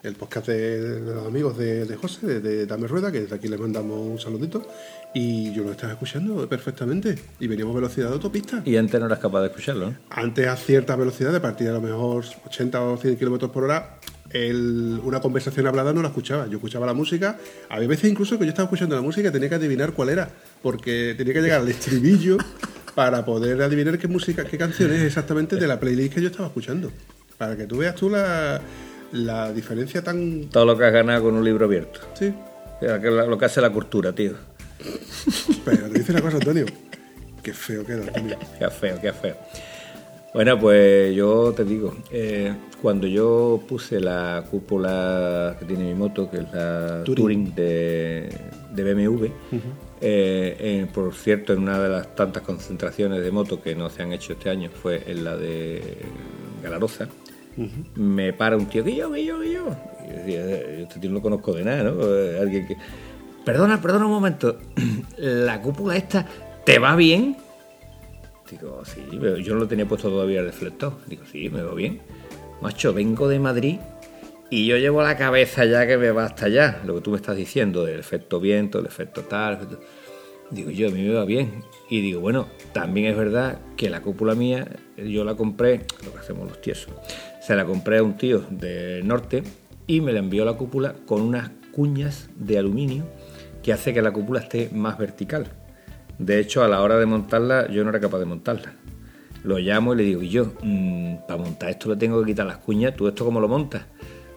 el 0.02 0.14
podcast 0.16 0.48
de, 0.48 1.00
los 1.00 1.26
amigos 1.26 1.56
de, 1.58 1.84
de 1.84 1.96
José, 1.96 2.26
de, 2.26 2.40
de 2.40 2.66
Dame 2.66 2.88
Rueda, 2.88 3.12
que 3.12 3.20
desde 3.20 3.36
aquí 3.36 3.46
les 3.46 3.60
mandamos 3.60 3.98
un 4.00 4.18
saludito, 4.18 4.66
y 5.14 5.52
yo 5.52 5.64
lo 5.64 5.72
estaba 5.72 5.92
escuchando 5.94 6.48
perfectamente. 6.48 7.18
Y 7.40 7.46
veníamos 7.46 7.74
a 7.74 7.80
velocidad 7.80 8.08
de 8.08 8.14
autopista. 8.14 8.62
Y 8.64 8.76
antes 8.76 9.00
no 9.00 9.06
eras 9.06 9.18
capaz 9.18 9.40
de 9.40 9.46
escucharlo, 9.48 9.90
¿no? 9.90 9.96
Antes 10.10 10.46
a 10.46 10.56
cierta 10.56 10.94
velocidad, 10.96 11.34
a 11.34 11.42
partir 11.42 11.66
de 11.66 11.70
a 11.72 11.74
lo 11.74 11.80
mejor 11.80 12.24
80 12.46 12.80
o 12.82 12.96
100 12.96 13.16
kilómetros 13.16 13.50
por 13.50 13.64
hora, 13.64 13.96
el- 14.30 15.00
una 15.02 15.20
conversación 15.20 15.66
hablada 15.66 15.92
no 15.92 16.02
la 16.02 16.08
escuchaba. 16.08 16.46
Yo 16.46 16.58
escuchaba 16.58 16.86
la 16.86 16.94
música. 16.94 17.38
Había 17.68 17.88
veces 17.88 18.10
incluso 18.10 18.38
que 18.38 18.44
yo 18.44 18.50
estaba 18.50 18.66
escuchando 18.66 18.94
la 18.94 19.02
música 19.02 19.28
y 19.28 19.32
tenía 19.32 19.48
que 19.48 19.56
adivinar 19.56 19.92
cuál 19.92 20.10
era, 20.10 20.30
porque 20.62 21.14
tenía 21.16 21.34
que 21.34 21.40
llegar 21.42 21.60
al 21.62 21.68
estribillo 21.68 22.36
para 22.94 23.24
poder 23.24 23.60
adivinar 23.62 23.98
qué 23.98 24.06
música, 24.06 24.44
qué 24.44 24.56
canción 24.58 24.92
es 24.92 25.02
exactamente 25.02 25.56
de 25.56 25.66
la 25.66 25.80
playlist 25.80 26.14
que 26.14 26.22
yo 26.22 26.28
estaba 26.28 26.46
escuchando. 26.48 26.92
Para 27.36 27.56
que 27.56 27.64
tú 27.66 27.78
veas 27.78 27.94
tú 27.96 28.08
la, 28.10 28.60
la 29.12 29.52
diferencia 29.52 30.04
tan... 30.04 30.44
Todo 30.50 30.66
lo 30.66 30.78
que 30.78 30.84
has 30.84 30.92
ganado 30.92 31.24
con 31.24 31.34
un 31.34 31.44
libro 31.44 31.64
abierto. 31.64 32.00
Sí. 32.14 32.32
Lo 32.82 33.36
que 33.38 33.44
hace 33.44 33.60
la 33.60 33.70
cultura, 33.70 34.12
tío. 34.12 34.32
Pero 35.64 35.88
te 35.90 35.98
dice 35.98 36.12
una 36.12 36.22
cosa, 36.22 36.36
Antonio. 36.36 36.66
Qué 37.42 37.52
feo 37.52 37.84
queda, 37.84 38.02
Antonio. 38.06 38.36
Qué 38.58 38.68
feo, 38.70 39.00
qué 39.00 39.12
feo. 39.12 39.36
Bueno, 40.32 40.58
pues 40.60 41.14
yo 41.14 41.52
te 41.56 41.64
digo, 41.64 41.96
eh, 42.12 42.54
cuando 42.80 43.06
yo 43.08 43.60
puse 43.68 43.98
la 44.00 44.44
cúpula 44.48 45.56
que 45.58 45.64
tiene 45.64 45.84
mi 45.84 45.94
moto, 45.94 46.30
que 46.30 46.36
es 46.38 46.52
la 46.52 47.02
Touring. 47.04 47.14
Touring, 47.16 47.54
de, 47.56 48.28
de 48.72 48.94
BMW, 48.94 49.26
eh, 50.00 50.86
por 50.94 51.14
cierto, 51.14 51.52
en 51.52 51.60
una 51.60 51.80
de 51.80 51.88
las 51.88 52.14
tantas 52.14 52.42
concentraciones 52.44 53.22
de 53.24 53.30
moto 53.32 53.60
que 53.60 53.74
no 53.74 53.90
se 53.90 54.02
han 54.02 54.12
hecho 54.12 54.34
este 54.34 54.50
año, 54.50 54.70
fue 54.70 55.02
en 55.06 55.24
la 55.24 55.36
de 55.36 55.82
Galaroza, 56.62 57.08
me 57.96 58.32
para 58.32 58.56
un 58.56 58.66
tío, 58.66 58.84
que 58.84 58.94
yo, 58.94 59.10
que 59.12 59.24
yo, 59.24 59.40
que 59.40 59.52
yo. 59.52 59.66
Y 60.04 60.10
yo 60.12 60.16
decía, 60.16 60.40
"Eh, 60.46 60.82
este 60.84 61.00
tío 61.00 61.10
no 61.10 61.16
lo 61.16 61.22
conozco 61.22 61.52
de 61.52 61.64
nada, 61.64 61.82
¿no? 61.82 61.96
Eh, 62.16 62.38
Alguien 62.40 62.68
que... 62.68 62.76
Perdona, 63.44 63.80
perdona 63.80 64.06
un 64.06 64.12
momento, 64.12 64.58
¿la 65.16 65.60
cúpula 65.62 65.96
esta 65.96 66.26
te 66.64 66.78
va 66.78 66.94
bien? 66.94 67.36
Digo, 68.50 68.82
sí, 68.84 69.02
pero 69.20 69.38
yo 69.38 69.54
no 69.54 69.60
lo 69.60 69.68
tenía 69.68 69.86
puesto 69.86 70.10
todavía 70.10 70.40
el 70.40 70.46
reflector. 70.46 70.94
Digo, 71.06 71.22
sí, 71.30 71.48
me 71.48 71.62
veo 71.62 71.74
bien. 71.74 72.00
Macho, 72.60 72.92
vengo 72.92 73.28
de 73.28 73.38
Madrid 73.38 73.78
y 74.50 74.66
yo 74.66 74.76
llevo 74.76 75.02
la 75.02 75.16
cabeza 75.16 75.64
ya 75.64 75.86
que 75.86 75.96
me 75.96 76.10
va 76.10 76.24
hasta 76.24 76.46
allá. 76.46 76.80
Lo 76.84 76.96
que 76.96 77.00
tú 77.00 77.10
me 77.12 77.16
estás 77.16 77.36
diciendo, 77.36 77.84
del 77.84 78.00
efecto 78.00 78.40
viento, 78.40 78.80
el 78.80 78.86
efecto 78.86 79.22
tal. 79.22 79.78
Digo, 80.50 80.70
yo, 80.70 80.88
a 80.88 80.90
mí 80.90 81.02
me 81.02 81.14
va 81.14 81.24
bien. 81.24 81.64
Y 81.88 82.00
digo, 82.00 82.20
bueno, 82.20 82.48
también 82.72 83.06
es 83.06 83.16
verdad 83.16 83.60
que 83.76 83.88
la 83.88 84.02
cúpula 84.02 84.34
mía, 84.34 84.68
yo 84.96 85.24
la 85.24 85.36
compré, 85.36 85.86
lo 86.04 86.12
que 86.12 86.18
hacemos 86.18 86.48
los 86.48 86.60
tiesos, 86.60 86.92
se 87.40 87.54
la 87.54 87.64
compré 87.64 87.98
a 87.98 88.02
un 88.02 88.16
tío 88.16 88.44
del 88.50 89.06
norte 89.06 89.44
y 89.86 90.00
me 90.00 90.12
la 90.12 90.18
envió 90.18 90.44
la 90.44 90.54
cúpula 90.54 90.94
con 91.06 91.22
unas 91.22 91.50
cuñas 91.72 92.28
de 92.36 92.58
aluminio 92.58 93.04
que 93.62 93.72
hace 93.72 93.92
que 93.92 94.02
la 94.02 94.12
cúpula 94.12 94.40
esté 94.40 94.70
más 94.72 94.98
vertical. 94.98 95.46
De 96.18 96.38
hecho, 96.38 96.62
a 96.62 96.68
la 96.68 96.82
hora 96.82 96.98
de 96.98 97.06
montarla, 97.06 97.70
yo 97.70 97.82
no 97.82 97.90
era 97.90 98.00
capaz 98.00 98.18
de 98.18 98.26
montarla. 98.26 98.72
Lo 99.42 99.58
llamo 99.58 99.94
y 99.94 99.96
le 99.96 100.02
digo, 100.02 100.22
y 100.22 100.28
yo, 100.28 100.52
"Mm, 100.62 101.26
para 101.26 101.42
montar 101.42 101.70
esto 101.70 101.88
le 101.88 101.96
tengo 101.96 102.20
que 102.20 102.26
quitar 102.26 102.46
las 102.46 102.58
cuñas, 102.58 102.94
¿tú 102.94 103.08
esto 103.08 103.24
cómo 103.24 103.40
lo 103.40 103.48
montas? 103.48 103.82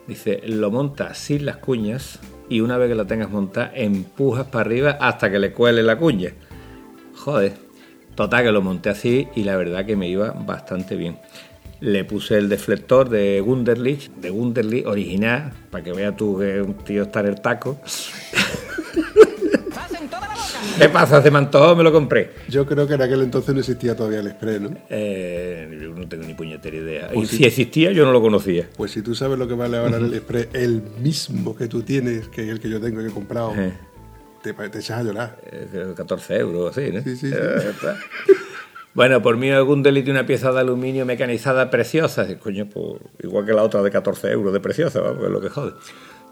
Dice, 0.08 0.42
lo 0.46 0.72
montas 0.72 1.18
sin 1.18 1.46
las 1.46 1.58
cuñas 1.58 2.20
y 2.50 2.62
una 2.62 2.78
vez 2.78 2.90
que 2.90 2.96
la 2.96 3.06
tengas 3.06 3.30
montada, 3.30 3.72
empujas 3.74 4.48
para 4.48 4.62
arriba 4.66 4.98
hasta 5.00 5.32
que 5.32 5.40
le 5.40 5.52
cuele 5.54 5.84
la 5.84 5.98
cuña. 5.98 6.32
Joder, 7.16 7.54
total 8.16 8.44
que 8.44 8.52
lo 8.52 8.62
monté 8.62 8.90
así 8.90 9.28
y 9.36 9.44
la 9.44 9.56
verdad 9.56 9.86
que 9.86 9.96
me 9.96 10.08
iba 10.10 10.32
bastante 10.32 10.96
bien. 10.96 11.20
Le 11.80 12.06
puse 12.06 12.38
el 12.38 12.48
deflector 12.48 13.10
de 13.10 13.42
Wunderlich, 13.42 14.10
de 14.12 14.32
Wunderlich 14.32 14.86
original, 14.86 15.52
para 15.70 15.84
que 15.84 15.92
veas 15.92 16.16
tú 16.16 16.40
que 16.40 16.62
un 16.62 16.76
tío 16.76 17.04
está 17.04 17.20
en 17.22 17.28
el 17.28 17.42
taco. 17.42 17.80
¿Qué 20.78 20.90
pasa? 20.90 21.22
Se 21.22 21.30
me 21.32 21.38
antojó, 21.38 21.76
me 21.76 21.84
lo 21.84 21.92
compré. 21.92 22.32
Yo 22.50 22.66
creo 22.66 22.88
que 22.88 22.96
en 22.96 23.02
aquel 23.02 23.22
entonces 23.22 23.54
no 23.54 23.60
existía 23.60 23.96
todavía 23.96 24.20
el 24.20 24.28
Express, 24.28 24.62
¿no? 24.62 24.72
Eh, 24.90 25.80
yo 25.82 25.94
no 25.94 26.08
tengo 26.08 26.24
ni 26.26 26.34
puñetera 26.34 26.76
idea. 26.76 27.10
y 27.12 27.16
Pues 27.16 27.30
sí. 27.30 27.38
si 27.38 27.46
existía, 27.46 27.92
yo 27.92 28.06
no 28.06 28.12
lo 28.12 28.22
conocía. 28.22 28.68
Pues 28.76 28.92
si 28.92 29.02
tú 29.02 29.14
sabes 29.16 29.38
lo 29.38 29.48
que 29.48 29.54
vale 29.54 29.78
ahora 29.78 29.98
el 29.98 30.14
Express, 30.14 30.48
el 30.54 30.82
mismo 31.00 31.56
que 31.56 31.68
tú 31.68 31.84
tienes, 31.84 32.28
que 32.30 32.44
es 32.44 32.50
el 32.50 32.60
que 32.60 32.70
yo 32.70 32.82
tengo 32.82 33.02
que 33.02 33.08
he 33.08 33.12
comprado, 33.12 33.54
Eh. 33.56 33.74
te, 34.42 34.54
te 34.54 34.80
echas 34.80 35.00
a 35.00 35.04
llorar. 35.04 35.38
Eh, 35.52 35.94
14 35.96 36.36
euros, 36.38 36.76
así, 36.76 36.92
¿no? 36.92 37.02
Sí, 37.04 37.16
sí, 37.18 37.30
sí. 37.30 37.36
Eh. 37.36 37.72
Bueno, 38.96 39.22
por 39.24 39.38
mí 39.38 39.50
algún 39.50 39.82
delito 39.84 40.12
una 40.12 40.26
pieza 40.26 40.52
de 40.52 40.60
aluminio 40.60 41.06
mecanizada 41.06 41.70
preciosa. 41.72 42.28
Coño, 42.40 42.68
pues 42.70 43.02
igual 43.24 43.46
que 43.46 43.54
la 43.54 43.64
otra 43.64 43.82
de 43.82 43.90
14 43.90 44.30
euros 44.32 44.54
de 44.54 44.60
preciosa, 44.60 45.02
vamos, 45.02 45.24
es 45.24 45.32
lo 45.32 45.42
que 45.42 45.50
jode. 45.50 45.74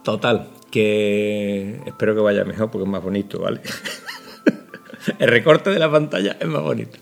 Total, 0.03 0.49
que 0.71 1.79
espero 1.85 2.15
que 2.15 2.21
vaya 2.21 2.43
mejor 2.43 2.71
porque 2.71 2.85
es 2.85 2.89
más 2.89 3.03
bonito, 3.03 3.39
¿vale? 3.39 3.61
El 5.19 5.29
recorte 5.29 5.69
de 5.69 5.79
la 5.79 5.91
pantalla 5.91 6.37
es 6.39 6.47
más 6.47 6.61
bonito. 6.61 6.97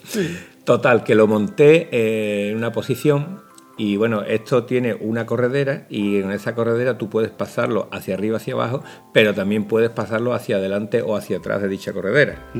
Total, 0.63 1.03
que 1.03 1.15
lo 1.15 1.27
monté 1.27 1.89
eh, 1.91 2.49
en 2.51 2.57
una 2.57 2.71
posición 2.71 3.41
y 3.77 3.95
bueno, 3.95 4.23
esto 4.23 4.65
tiene 4.65 4.93
una 4.93 5.25
corredera 5.25 5.87
y 5.89 6.17
en 6.17 6.31
esa 6.31 6.53
corredera 6.53 6.97
tú 6.97 7.09
puedes 7.09 7.31
pasarlo 7.31 7.87
hacia 7.91 8.15
arriba, 8.15 8.35
hacia 8.35 8.53
abajo, 8.53 8.83
pero 9.13 9.33
también 9.33 9.65
puedes 9.65 9.89
pasarlo 9.89 10.33
hacia 10.33 10.57
adelante 10.57 11.01
o 11.01 11.15
hacia 11.15 11.37
atrás 11.37 11.61
de 11.61 11.69
dicha 11.69 11.93
corredera. 11.93 12.51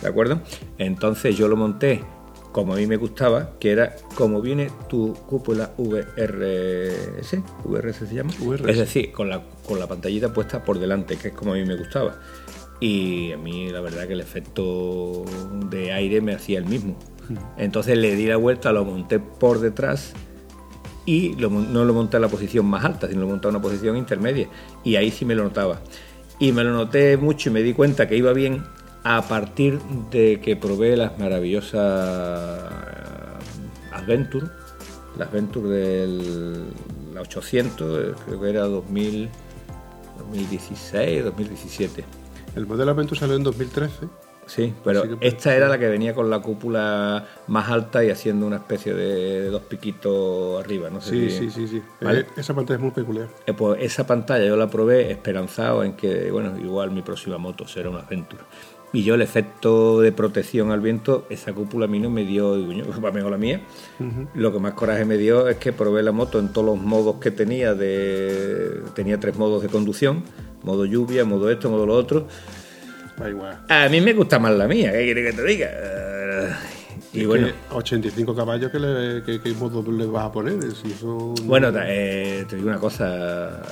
¿De 0.00 0.08
acuerdo? 0.08 0.40
Entonces 0.78 1.36
yo 1.36 1.48
lo 1.48 1.56
monté 1.56 2.02
como 2.52 2.74
a 2.74 2.76
mí 2.76 2.86
me 2.86 2.96
gustaba, 2.96 3.58
que 3.58 3.72
era 3.72 3.96
como 4.14 4.40
viene 4.42 4.70
tu 4.88 5.14
cúpula 5.14 5.72
VRS, 5.78 7.38
VRS 7.64 7.96
se 7.96 8.14
llama, 8.14 8.32
VRS. 8.38 8.68
es 8.68 8.78
decir, 8.78 9.10
con 9.10 9.30
la, 9.30 9.42
con 9.66 9.80
la 9.80 9.88
pantallita 9.88 10.32
puesta 10.32 10.62
por 10.62 10.78
delante, 10.78 11.16
que 11.16 11.28
es 11.28 11.34
como 11.34 11.52
a 11.52 11.54
mí 11.56 11.64
me 11.64 11.76
gustaba. 11.76 12.20
Y 12.78 13.32
a 13.32 13.38
mí 13.38 13.70
la 13.70 13.80
verdad 13.80 14.06
que 14.06 14.12
el 14.12 14.20
efecto 14.20 15.24
de 15.70 15.92
aire 15.92 16.20
me 16.20 16.34
hacía 16.34 16.58
el 16.58 16.66
mismo. 16.66 16.96
Entonces 17.56 17.96
le 17.96 18.14
di 18.16 18.26
la 18.26 18.36
vuelta, 18.36 18.72
lo 18.72 18.84
monté 18.84 19.18
por 19.18 19.60
detrás 19.60 20.12
y 21.06 21.34
lo 21.36 21.48
no 21.48 21.84
lo 21.84 21.94
monté 21.94 22.16
en 22.16 22.22
la 22.22 22.28
posición 22.28 22.66
más 22.66 22.84
alta, 22.84 23.08
sino 23.08 23.22
lo 23.22 23.28
monté 23.28 23.48
en 23.48 23.54
una 23.54 23.62
posición 23.62 23.96
intermedia. 23.96 24.48
Y 24.84 24.96
ahí 24.96 25.10
sí 25.10 25.24
me 25.24 25.34
lo 25.34 25.44
notaba. 25.44 25.80
Y 26.38 26.52
me 26.52 26.64
lo 26.64 26.72
noté 26.72 27.16
mucho 27.16 27.50
y 27.50 27.52
me 27.52 27.62
di 27.62 27.72
cuenta 27.72 28.08
que 28.08 28.16
iba 28.16 28.32
bien 28.32 28.64
a 29.04 29.22
partir 29.22 29.80
de 30.10 30.40
que 30.40 30.56
probé 30.56 30.96
las 30.96 31.18
maravillosas 31.18 32.60
eh, 32.62 33.92
Adventure, 33.92 34.46
las 35.18 35.28
Adventure 35.28 35.68
del 35.68 36.64
la 37.14 37.20
800, 37.20 37.98
eh, 37.98 38.14
creo 38.26 38.40
que 38.40 38.50
era 38.50 38.62
2000, 38.62 39.28
2016, 40.18 41.24
2017. 41.24 42.04
El 42.56 42.66
modelo 42.66 42.90
Aventus 42.92 43.18
salió 43.18 43.36
en 43.36 43.42
2013. 43.44 44.08
Sí, 44.44 44.74
pero 44.84 45.02
que 45.02 45.08
puede 45.16 45.28
esta 45.28 45.54
era 45.54 45.68
la 45.68 45.78
que 45.78 45.86
venía 45.88 46.14
con 46.14 46.28
la 46.28 46.40
cúpula 46.40 47.26
más 47.46 47.70
alta 47.70 48.04
y 48.04 48.10
haciendo 48.10 48.44
una 48.44 48.56
especie 48.56 48.92
de 48.92 49.46
dos 49.48 49.62
piquitos 49.62 50.62
arriba, 50.62 50.90
no 50.90 51.00
sé 51.00 51.10
Sí, 51.10 51.30
si- 51.30 51.38
sí, 51.38 51.50
sí, 51.50 51.68
sí. 51.68 51.82
¿Vale? 52.00 52.20
Eh, 52.20 52.26
esa 52.36 52.52
pantalla 52.52 52.76
es 52.76 52.82
muy 52.82 52.90
peculiar. 52.90 53.28
Eh, 53.46 53.52
pues 53.54 53.80
esa 53.82 54.04
pantalla 54.04 54.44
yo 54.44 54.56
la 54.56 54.68
probé 54.68 55.12
esperanzado 55.12 55.84
en 55.84 55.92
que, 55.94 56.30
bueno, 56.32 56.58
igual 56.58 56.90
mi 56.90 57.02
próxima 57.02 57.38
moto 57.38 57.68
será 57.68 57.88
una 57.90 58.00
Aventure. 58.00 58.42
Y 58.92 59.04
yo 59.04 59.14
el 59.14 59.22
efecto 59.22 60.00
de 60.00 60.12
protección 60.12 60.70
al 60.70 60.80
viento, 60.80 61.26
esa 61.30 61.52
cúpula 61.54 61.86
a 61.86 61.88
mí 61.88 61.98
no 61.98 62.10
me 62.10 62.24
dio, 62.24 62.56
va 63.02 63.10
mejor 63.12 63.30
la 63.30 63.38
mía. 63.38 63.62
Lo 64.34 64.52
que 64.52 64.58
más 64.58 64.74
coraje 64.74 65.04
me 65.04 65.16
dio 65.16 65.48
es 65.48 65.56
que 65.56 65.72
probé 65.72 66.02
la 66.02 66.12
moto 66.12 66.38
en 66.38 66.52
todos 66.52 66.66
los 66.66 66.78
modos 66.78 67.16
que 67.16 67.30
tenía, 67.30 67.74
de 67.74 68.82
tenía 68.94 69.18
tres 69.18 69.36
modos 69.36 69.62
de 69.62 69.68
conducción, 69.68 70.22
modo 70.62 70.84
lluvia, 70.84 71.24
modo 71.24 71.50
esto, 71.50 71.70
modo 71.70 71.86
lo 71.86 71.94
otro. 71.94 72.28
A 73.68 73.88
mí 73.88 74.00
me 74.00 74.12
gusta 74.12 74.38
más 74.38 74.52
la 74.52 74.68
mía, 74.68 74.92
¿qué 74.92 75.04
quiere 75.04 75.24
que 75.24 75.32
te 75.32 75.44
diga? 75.44 75.70
Y 77.14 77.20
Es 77.20 77.26
bueno, 77.26 77.48
que 77.48 77.54
a 77.70 77.76
85 77.76 78.34
caballos, 78.34 78.70
¿qué, 78.70 78.78
le, 78.78 79.22
qué, 79.22 79.40
qué 79.40 79.52
modo 79.52 79.84
le 79.90 80.06
vas 80.06 80.26
a 80.26 80.32
poner? 80.32 80.54
Si 80.72 80.94
Bueno, 81.44 81.70
eh, 81.84 82.46
te 82.48 82.56
digo 82.56 82.68
una 82.68 82.78
cosa. 82.78 83.62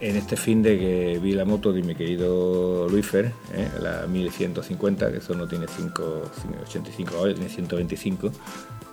En 0.00 0.16
este 0.16 0.36
fin 0.36 0.62
de 0.62 0.78
que 0.78 1.18
vi 1.20 1.32
la 1.32 1.44
moto 1.44 1.72
de 1.72 1.82
mi 1.82 1.94
querido 1.94 2.88
Luifer, 2.88 3.32
eh, 3.52 3.68
la 3.80 4.06
1150, 4.06 5.10
que 5.10 5.18
eso 5.18 5.34
no 5.34 5.48
tiene 5.48 5.66
5, 5.66 6.22
85 6.62 7.12
caballos, 7.12 7.34
tiene 7.34 7.50
125, 7.50 8.30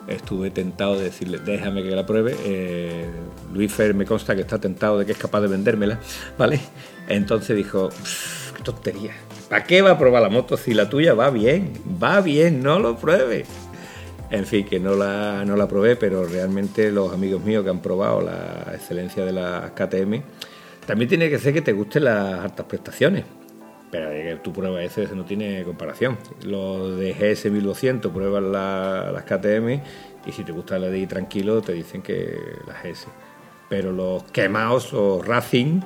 estuve 0.07 0.49
tentado 0.49 0.97
de 0.97 1.03
decirle, 1.03 1.37
déjame 1.37 1.83
que 1.83 1.91
la 1.91 2.07
pruebe. 2.07 2.35
Eh, 2.43 3.05
Luifer 3.53 3.93
me 3.93 4.05
consta 4.05 4.35
que 4.35 4.41
está 4.41 4.57
tentado 4.57 4.97
de 4.97 5.05
que 5.05 5.11
es 5.11 5.17
capaz 5.19 5.41
de 5.41 5.47
vendérmela, 5.47 5.99
¿vale? 6.39 6.59
Entonces 7.07 7.55
dijo, 7.55 7.89
"Pff, 7.89 8.53
qué 8.53 8.63
tontería. 8.63 9.11
¿Para 9.47 9.63
qué 9.63 9.83
va 9.83 9.91
a 9.91 9.99
probar 9.99 10.23
la 10.23 10.29
moto 10.29 10.57
si 10.57 10.73
la 10.73 10.89
tuya 10.89 11.13
va 11.13 11.29
bien? 11.29 11.73
Va 12.01 12.21
bien, 12.21 12.63
no 12.63 12.79
lo 12.79 12.97
pruebes. 12.97 13.47
En 14.31 14.47
fin, 14.47 14.65
que 14.65 14.79
no 14.79 14.95
la, 14.95 15.45
no 15.45 15.55
la 15.55 15.67
probé, 15.67 15.95
pero 15.95 16.25
realmente 16.25 16.91
los 16.91 17.13
amigos 17.13 17.43
míos 17.43 17.63
que 17.63 17.69
han 17.69 17.79
probado 17.79 18.21
la 18.21 18.71
excelencia 18.73 19.23
de 19.23 19.33
las 19.33 19.71
KTM, 19.71 20.23
también 20.85 21.09
tiene 21.09 21.29
que 21.29 21.39
ser 21.39 21.53
que 21.53 21.61
te 21.61 21.73
gusten 21.73 22.05
las 22.05 22.39
altas 22.39 22.65
prestaciones. 22.65 23.25
Pero 23.91 24.41
tú 24.41 24.51
pruebas 24.51 24.83
ese, 24.97 25.15
no 25.15 25.23
tiene 25.23 25.63
comparación. 25.63 26.17
Los 26.43 26.97
de 26.97 27.13
GS 27.13 27.49
1200 27.49 28.11
prueban 28.11 28.51
la- 28.51 29.11
las 29.13 29.23
KTM 29.23 29.81
y 30.25 30.31
si 30.31 30.43
te 30.43 30.51
gusta 30.51 30.77
la 30.79 30.87
de 30.87 30.97
ir 30.99 31.07
tranquilo 31.07 31.61
te 31.61 31.71
dicen 31.73 32.01
que 32.01 32.37
las 32.67 32.83
GS. 32.83 33.07
Pero 33.69 33.91
los 33.93 34.23
quemados 34.23 34.93
o 34.93 35.21
Racing 35.23 35.81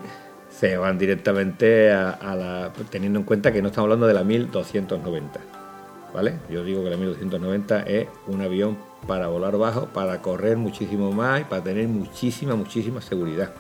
se 0.50 0.78
van 0.78 0.98
directamente 0.98 1.92
a, 1.92 2.10
a 2.12 2.36
la... 2.36 2.74
teniendo 2.90 3.20
en 3.20 3.26
cuenta 3.26 3.52
que 3.52 3.62
no 3.62 3.68
estamos 3.68 3.86
hablando 3.86 4.08
de 4.08 4.14
la 4.14 4.24
1290. 4.24 5.40
¿vale? 6.14 6.34
Yo 6.50 6.64
digo 6.64 6.84
que 6.84 6.90
la 6.90 6.98
1290 6.98 7.84
es 7.84 8.08
un 8.28 8.42
avión 8.42 8.78
para 9.08 9.28
volar 9.28 9.58
bajo, 9.58 9.86
para 9.88 10.22
correr 10.22 10.58
muchísimo 10.58 11.12
más 11.12 11.42
y 11.42 11.44
para 11.44 11.64
tener 11.64 11.88
muchísima, 11.88 12.56
muchísima 12.56 13.02
seguridad. 13.02 13.54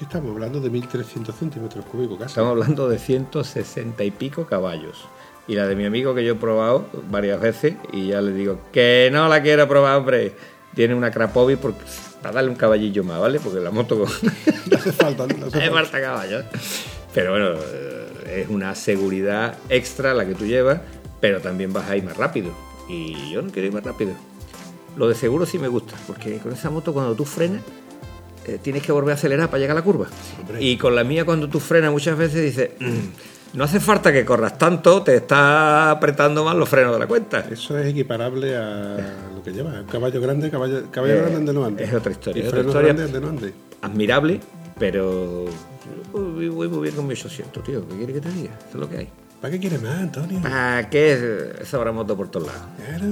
¿Qué 0.00 0.04
estamos 0.04 0.32
hablando? 0.32 0.60
De 0.60 0.70
1300 0.70 1.34
centímetros 1.34 1.84
cúbicos 1.84 2.18
casi. 2.18 2.30
Estamos 2.30 2.52
hablando 2.52 2.88
de 2.88 2.98
160 2.98 4.02
y 4.02 4.10
pico 4.10 4.46
caballos. 4.46 5.06
Y 5.46 5.56
la 5.56 5.66
de 5.66 5.76
mi 5.76 5.84
amigo 5.84 6.14
que 6.14 6.24
yo 6.24 6.32
he 6.32 6.36
probado 6.36 6.86
varias 7.10 7.38
veces 7.38 7.74
y 7.92 8.06
ya 8.06 8.22
le 8.22 8.32
digo 8.32 8.60
que 8.72 9.10
no 9.12 9.28
la 9.28 9.42
quiero 9.42 9.68
probar, 9.68 9.98
hombre. 9.98 10.32
Tiene 10.74 10.94
una 10.94 11.10
Krapovic 11.10 11.58
porque, 11.58 11.82
para 12.22 12.36
darle 12.36 12.48
un 12.48 12.56
caballillo 12.56 13.04
más, 13.04 13.20
¿vale? 13.20 13.40
Porque 13.40 13.60
la 13.60 13.70
moto. 13.70 14.06
No 14.70 14.76
hace 14.78 14.90
falta, 14.90 15.26
¿no? 15.26 15.48
Hace 15.48 15.60
falta. 15.60 15.70
falta 15.70 16.00
caballos. 16.00 16.44
Pero 17.12 17.32
bueno, 17.32 17.60
es 18.26 18.48
una 18.48 18.74
seguridad 18.74 19.58
extra 19.68 20.14
la 20.14 20.24
que 20.24 20.34
tú 20.34 20.46
llevas, 20.46 20.80
pero 21.20 21.42
también 21.42 21.74
vas 21.74 21.90
a 21.90 21.96
ir 21.98 22.04
más 22.04 22.16
rápido. 22.16 22.54
Y 22.88 23.30
yo 23.30 23.42
no 23.42 23.50
quiero 23.50 23.68
ir 23.68 23.74
más 23.74 23.84
rápido. 23.84 24.14
Lo 24.96 25.08
de 25.08 25.14
seguro 25.14 25.44
sí 25.44 25.58
me 25.58 25.68
gusta, 25.68 25.94
porque 26.06 26.38
con 26.38 26.52
esa 26.52 26.70
moto 26.70 26.94
cuando 26.94 27.14
tú 27.14 27.26
frenas, 27.26 27.60
eh, 28.46 28.58
tienes 28.62 28.82
que 28.82 28.92
volver 28.92 29.12
a 29.12 29.14
acelerar 29.14 29.48
para 29.48 29.60
llegar 29.60 29.76
a 29.76 29.80
la 29.80 29.84
curva. 29.84 30.06
Hombre. 30.40 30.62
Y 30.62 30.76
con 30.76 30.94
la 30.94 31.04
mía 31.04 31.24
cuando 31.24 31.48
tú 31.48 31.60
frenas 31.60 31.90
muchas 31.92 32.16
veces 32.16 32.42
dices, 32.42 32.70
"Mm, 32.78 33.56
no 33.58 33.64
hace 33.64 33.80
falta 33.80 34.12
que 34.12 34.24
corras 34.24 34.56
tanto, 34.58 35.02
te 35.02 35.16
está 35.16 35.90
apretando 35.90 36.44
más 36.44 36.54
los 36.56 36.68
frenos 36.68 36.92
de 36.94 36.98
la 37.00 37.06
cuenta. 37.06 37.40
Eso 37.50 37.76
es 37.78 37.86
equiparable 37.88 38.56
a 38.56 38.96
lo 39.34 39.42
que 39.42 39.52
lleva. 39.52 39.80
Un 39.80 39.86
caballo 39.86 40.20
grande, 40.20 40.50
caballo, 40.50 40.82
caballo 40.90 41.14
Eh, 41.14 41.18
grande 41.18 41.36
ande 41.36 41.52
no 41.52 41.64
ande. 41.64 41.84
es 41.84 41.92
otra 41.92 42.12
historia, 42.12 42.42
Y 42.42 42.46
es 42.46 42.52
otra 42.52 42.60
historia. 42.62 42.92
grandes 42.92 43.06
ande 43.06 43.20
no 43.20 43.28
ande. 43.28 43.52
Admirable, 43.82 44.40
pero 44.78 45.46
voy 46.12 46.48
muy 46.68 46.82
bien 46.82 46.94
con 46.94 47.06
mi 47.06 47.12
800, 47.14 47.62
tío. 47.64 47.86
¿Qué 47.88 47.96
quieres 47.96 48.14
que 48.16 48.20
te 48.20 48.30
diga? 48.30 48.58
Es 48.68 48.74
lo 48.74 48.88
que 48.88 48.96
hay. 48.98 49.08
¿Para 49.40 49.52
qué 49.52 49.60
quieres 49.60 49.80
más, 49.80 49.98
Antonio? 49.98 50.38
¿Para 50.42 50.90
qué 50.90 51.54
esa 51.62 51.78
habrá 51.78 51.92
moto 51.92 52.14
por 52.14 52.30
todos 52.30 52.48
lados? 52.48 52.62
Claro. 52.76 53.06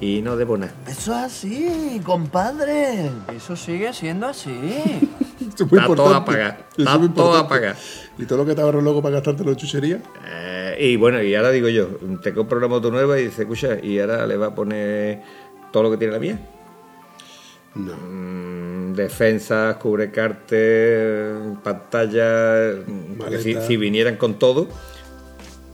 Y 0.00 0.22
no 0.22 0.34
debo 0.34 0.56
nada. 0.56 0.72
Eso 0.88 1.12
es 1.12 1.22
así, 1.24 2.00
compadre. 2.02 3.10
Eso 3.36 3.54
sigue 3.54 3.92
siendo 3.92 4.26
así. 4.26 4.50
Eso 5.40 5.64
es 5.64 5.70
muy 5.70 5.78
Está 5.78 5.94
todo 5.94 6.14
a 6.14 6.24
pagar. 6.24 6.66
Está 6.74 6.94
es 6.94 7.14
todo 7.14 7.36
a 7.36 7.46
pagar. 7.46 7.76
Y 8.16 8.24
todo 8.24 8.38
lo 8.38 8.46
que 8.46 8.54
te 8.54 8.62
ahorras 8.62 8.82
luego 8.82 9.02
para 9.02 9.16
gastarte 9.16 9.42
en 9.42 9.56
chuchería. 9.56 10.00
Eh, 10.26 10.76
y 10.80 10.96
bueno, 10.96 11.22
y 11.22 11.34
ahora 11.34 11.50
digo 11.50 11.68
yo, 11.68 11.88
te 12.22 12.32
compro 12.32 12.56
una 12.56 12.68
moto 12.68 12.90
nueva 12.90 13.20
y 13.20 13.26
dice, 13.26 13.42
escucha, 13.42 13.76
y 13.82 13.98
ahora 13.98 14.26
le 14.26 14.38
va 14.38 14.46
a 14.46 14.54
poner 14.54 15.22
todo 15.70 15.82
lo 15.82 15.90
que 15.90 15.98
tiene 15.98 16.14
la 16.14 16.18
mía. 16.18 16.38
No. 17.74 17.94
Mm, 17.94 18.94
defensas, 18.94 19.76
cubrecarte, 19.76 21.30
pantalla, 21.62 22.72
si, 23.42 23.54
si 23.54 23.76
vinieran 23.76 24.16
con 24.16 24.38
todo, 24.38 24.68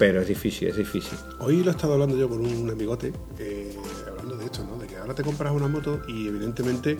pero 0.00 0.22
es 0.22 0.28
difícil, 0.28 0.68
es 0.68 0.78
difícil. 0.78 1.18
Hoy 1.40 1.62
lo 1.62 1.70
he 1.70 1.74
estado 1.74 1.92
hablando 1.92 2.16
yo 2.16 2.26
con 2.26 2.40
un 2.40 2.70
amigote, 2.70 3.12
eh, 3.38 3.76
hablando 4.08 4.34
de 4.34 4.46
esto, 4.46 4.64
¿no? 4.64 4.78
De 4.78 4.86
que 4.86 4.96
ahora 4.96 5.14
te 5.14 5.22
compras 5.22 5.52
una 5.52 5.68
moto 5.68 6.00
y 6.08 6.26
evidentemente... 6.26 6.98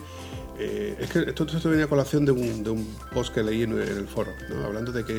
eh, 0.59 0.99
es 1.01 1.09
que 1.11 1.21
esto, 1.21 1.45
esto 1.45 1.71
venía 1.71 1.87
a 1.87 1.89
colación 1.89 2.27
de 2.27 2.33
un, 2.33 2.63
de 2.63 2.69
un 2.69 2.87
post 3.15 3.33
que 3.33 3.43
leí 3.43 3.63
en, 3.63 3.73
el 3.73 4.07
foro, 4.07 4.33
¿no? 4.51 4.67
hablando 4.67 4.93
de 4.93 5.07
que, 5.07 5.19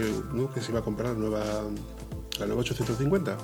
que 0.53 0.61
se 0.61 0.69
iba 0.69 0.81
a 0.81 0.83
comprar 0.83 1.13
la 1.13 1.19
nueva, 1.19 1.43
la 2.37 2.45
nueva 2.45 2.61
850 2.61 3.35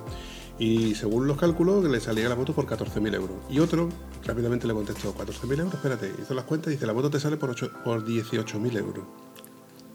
y 0.59 0.93
según 0.93 1.25
los 1.25 1.37
cálculos 1.37 1.83
le 1.85 1.99
salía 1.99 2.29
la 2.29 2.35
moto 2.35 2.53
por 2.53 2.67
14.000 2.67 3.15
euros. 3.15 3.37
Y 3.49 3.57
otro 3.57 3.89
rápidamente 4.23 4.67
le 4.67 4.75
contestó, 4.75 5.15
14.000 5.15 5.59
euros, 5.61 5.73
espérate, 5.73 6.13
hizo 6.21 6.35
las 6.35 6.45
cuentas 6.45 6.73
y 6.73 6.75
dice, 6.75 6.85
la 6.85 6.93
moto 6.93 7.09
te 7.09 7.19
sale 7.19 7.37
por, 7.37 7.55
por 7.83 8.05
18.000 8.05 8.77
euros. 8.77 9.03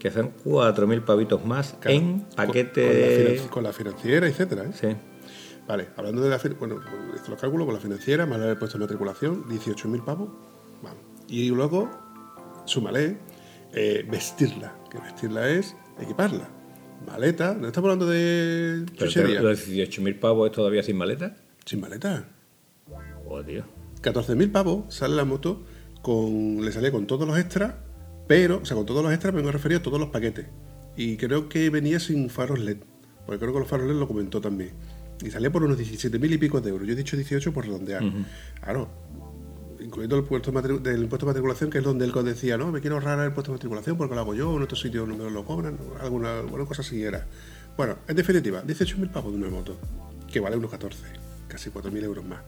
Que 0.02 0.10
son 0.10 0.32
4.000 0.44 1.04
pavitos 1.04 1.44
más 1.44 1.76
Claro, 1.78 1.96
en 1.96 2.26
paquete... 2.34 3.40
Con, 3.48 3.62
la, 3.62 3.72
financiera, 3.72 4.26
etcétera. 4.26 4.64
¿eh? 4.64 4.72
Sí. 4.74 4.88
Vale, 5.68 5.90
hablando 5.96 6.22
de 6.22 6.28
la 6.28 6.40
bueno, 6.58 6.80
hice 7.14 7.30
los 7.30 7.40
cálculos 7.40 7.66
con 7.66 7.74
la 7.76 7.80
financiera, 7.80 8.26
más 8.26 8.40
el 8.40 8.58
puesto 8.58 8.78
de 8.78 8.82
matriculación, 8.82 9.44
18.000 9.44 10.04
pavos. 10.04 10.30
Vamos. 10.82 10.98
Y 11.28 11.50
luego, 11.50 11.88
súmale, 12.64 13.18
eh, 13.74 14.04
vestirla, 14.10 14.74
que 14.90 14.98
vestirla 14.98 15.48
es 15.48 15.76
equiparla. 16.00 16.48
Maleta, 17.06 17.54
no 17.54 17.68
estamos 17.68 17.88
hablando 17.88 18.08
de 18.08 18.84
Pero 18.98 19.40
los 19.40 19.68
18.000 19.68 20.18
pavos 20.18 20.50
es 20.50 20.56
todavía 20.56 20.82
sin 20.82 20.96
maleta. 20.96 21.36
Sin 21.64 21.80
maleta. 21.80 22.24
Oh, 23.24 23.40
tío. 23.44 23.62
14.000 24.02 24.50
pavos 24.50 24.92
sale 24.92 25.14
la 25.14 25.24
moto, 25.24 25.62
con, 26.02 26.64
le 26.64 26.72
salía 26.72 26.90
con 26.90 27.06
todos 27.06 27.24
los 27.24 27.38
extras, 27.38 27.74
pero, 28.26 28.60
o 28.62 28.64
sea, 28.64 28.76
con 28.76 28.86
todos 28.86 29.02
los 29.02 29.12
extras 29.12 29.34
me 29.34 29.42
refería 29.50 29.78
a 29.78 29.82
todos 29.82 30.00
los 30.00 30.10
paquetes. 30.10 30.46
Y 30.96 31.16
creo 31.16 31.48
que 31.48 31.70
venía 31.70 32.00
sin 32.00 32.28
faros 32.30 32.58
LED, 32.58 32.78
porque 33.26 33.40
creo 33.40 33.52
que 33.52 33.58
los 33.60 33.68
faros 33.68 33.86
LED 33.86 33.96
lo 33.96 34.08
comentó 34.08 34.40
también. 34.40 34.72
Y 35.24 35.30
salía 35.30 35.50
por 35.50 35.62
unos 35.62 35.78
17.000 35.78 36.32
y 36.32 36.38
pico 36.38 36.60
de 36.60 36.70
euros. 36.70 36.86
Yo 36.86 36.94
he 36.94 36.96
dicho 36.96 37.16
18 37.16 37.52
por 37.52 37.64
redondear. 37.64 38.02
Claro, 38.60 38.88
incluyendo 39.80 40.16
el 40.16 40.24
puesto 40.24 40.50
del 40.50 41.02
impuesto 41.02 41.26
de 41.26 41.30
matriculación, 41.30 41.70
que 41.70 41.78
es 41.78 41.84
donde 41.84 42.04
él 42.04 42.12
decía, 42.24 42.56
no, 42.56 42.72
me 42.72 42.80
quiero 42.80 42.96
ahorrar 42.96 43.18
el 43.20 43.26
impuesto 43.28 43.52
de 43.52 43.56
matriculación 43.56 43.96
porque 43.96 44.14
lo 44.14 44.20
hago 44.20 44.34
yo, 44.34 44.56
en 44.56 44.62
otro 44.62 44.76
sitio 44.76 45.06
no 45.06 45.16
me 45.16 45.30
lo 45.30 45.44
cobran, 45.44 45.78
alguna, 46.00 46.40
alguna 46.40 46.64
cosa 46.64 46.82
así 46.82 47.02
era. 47.02 47.26
Bueno, 47.76 47.96
en 48.08 48.16
definitiva, 48.16 48.62
18.000 48.64 49.10
pavos 49.10 49.32
de 49.32 49.38
una 49.38 49.48
moto, 49.48 49.78
que 50.30 50.40
vale 50.40 50.56
unos 50.56 50.70
14, 50.70 51.04
casi 51.48 51.70
4.000 51.70 52.02
euros 52.04 52.24
más. 52.24 52.40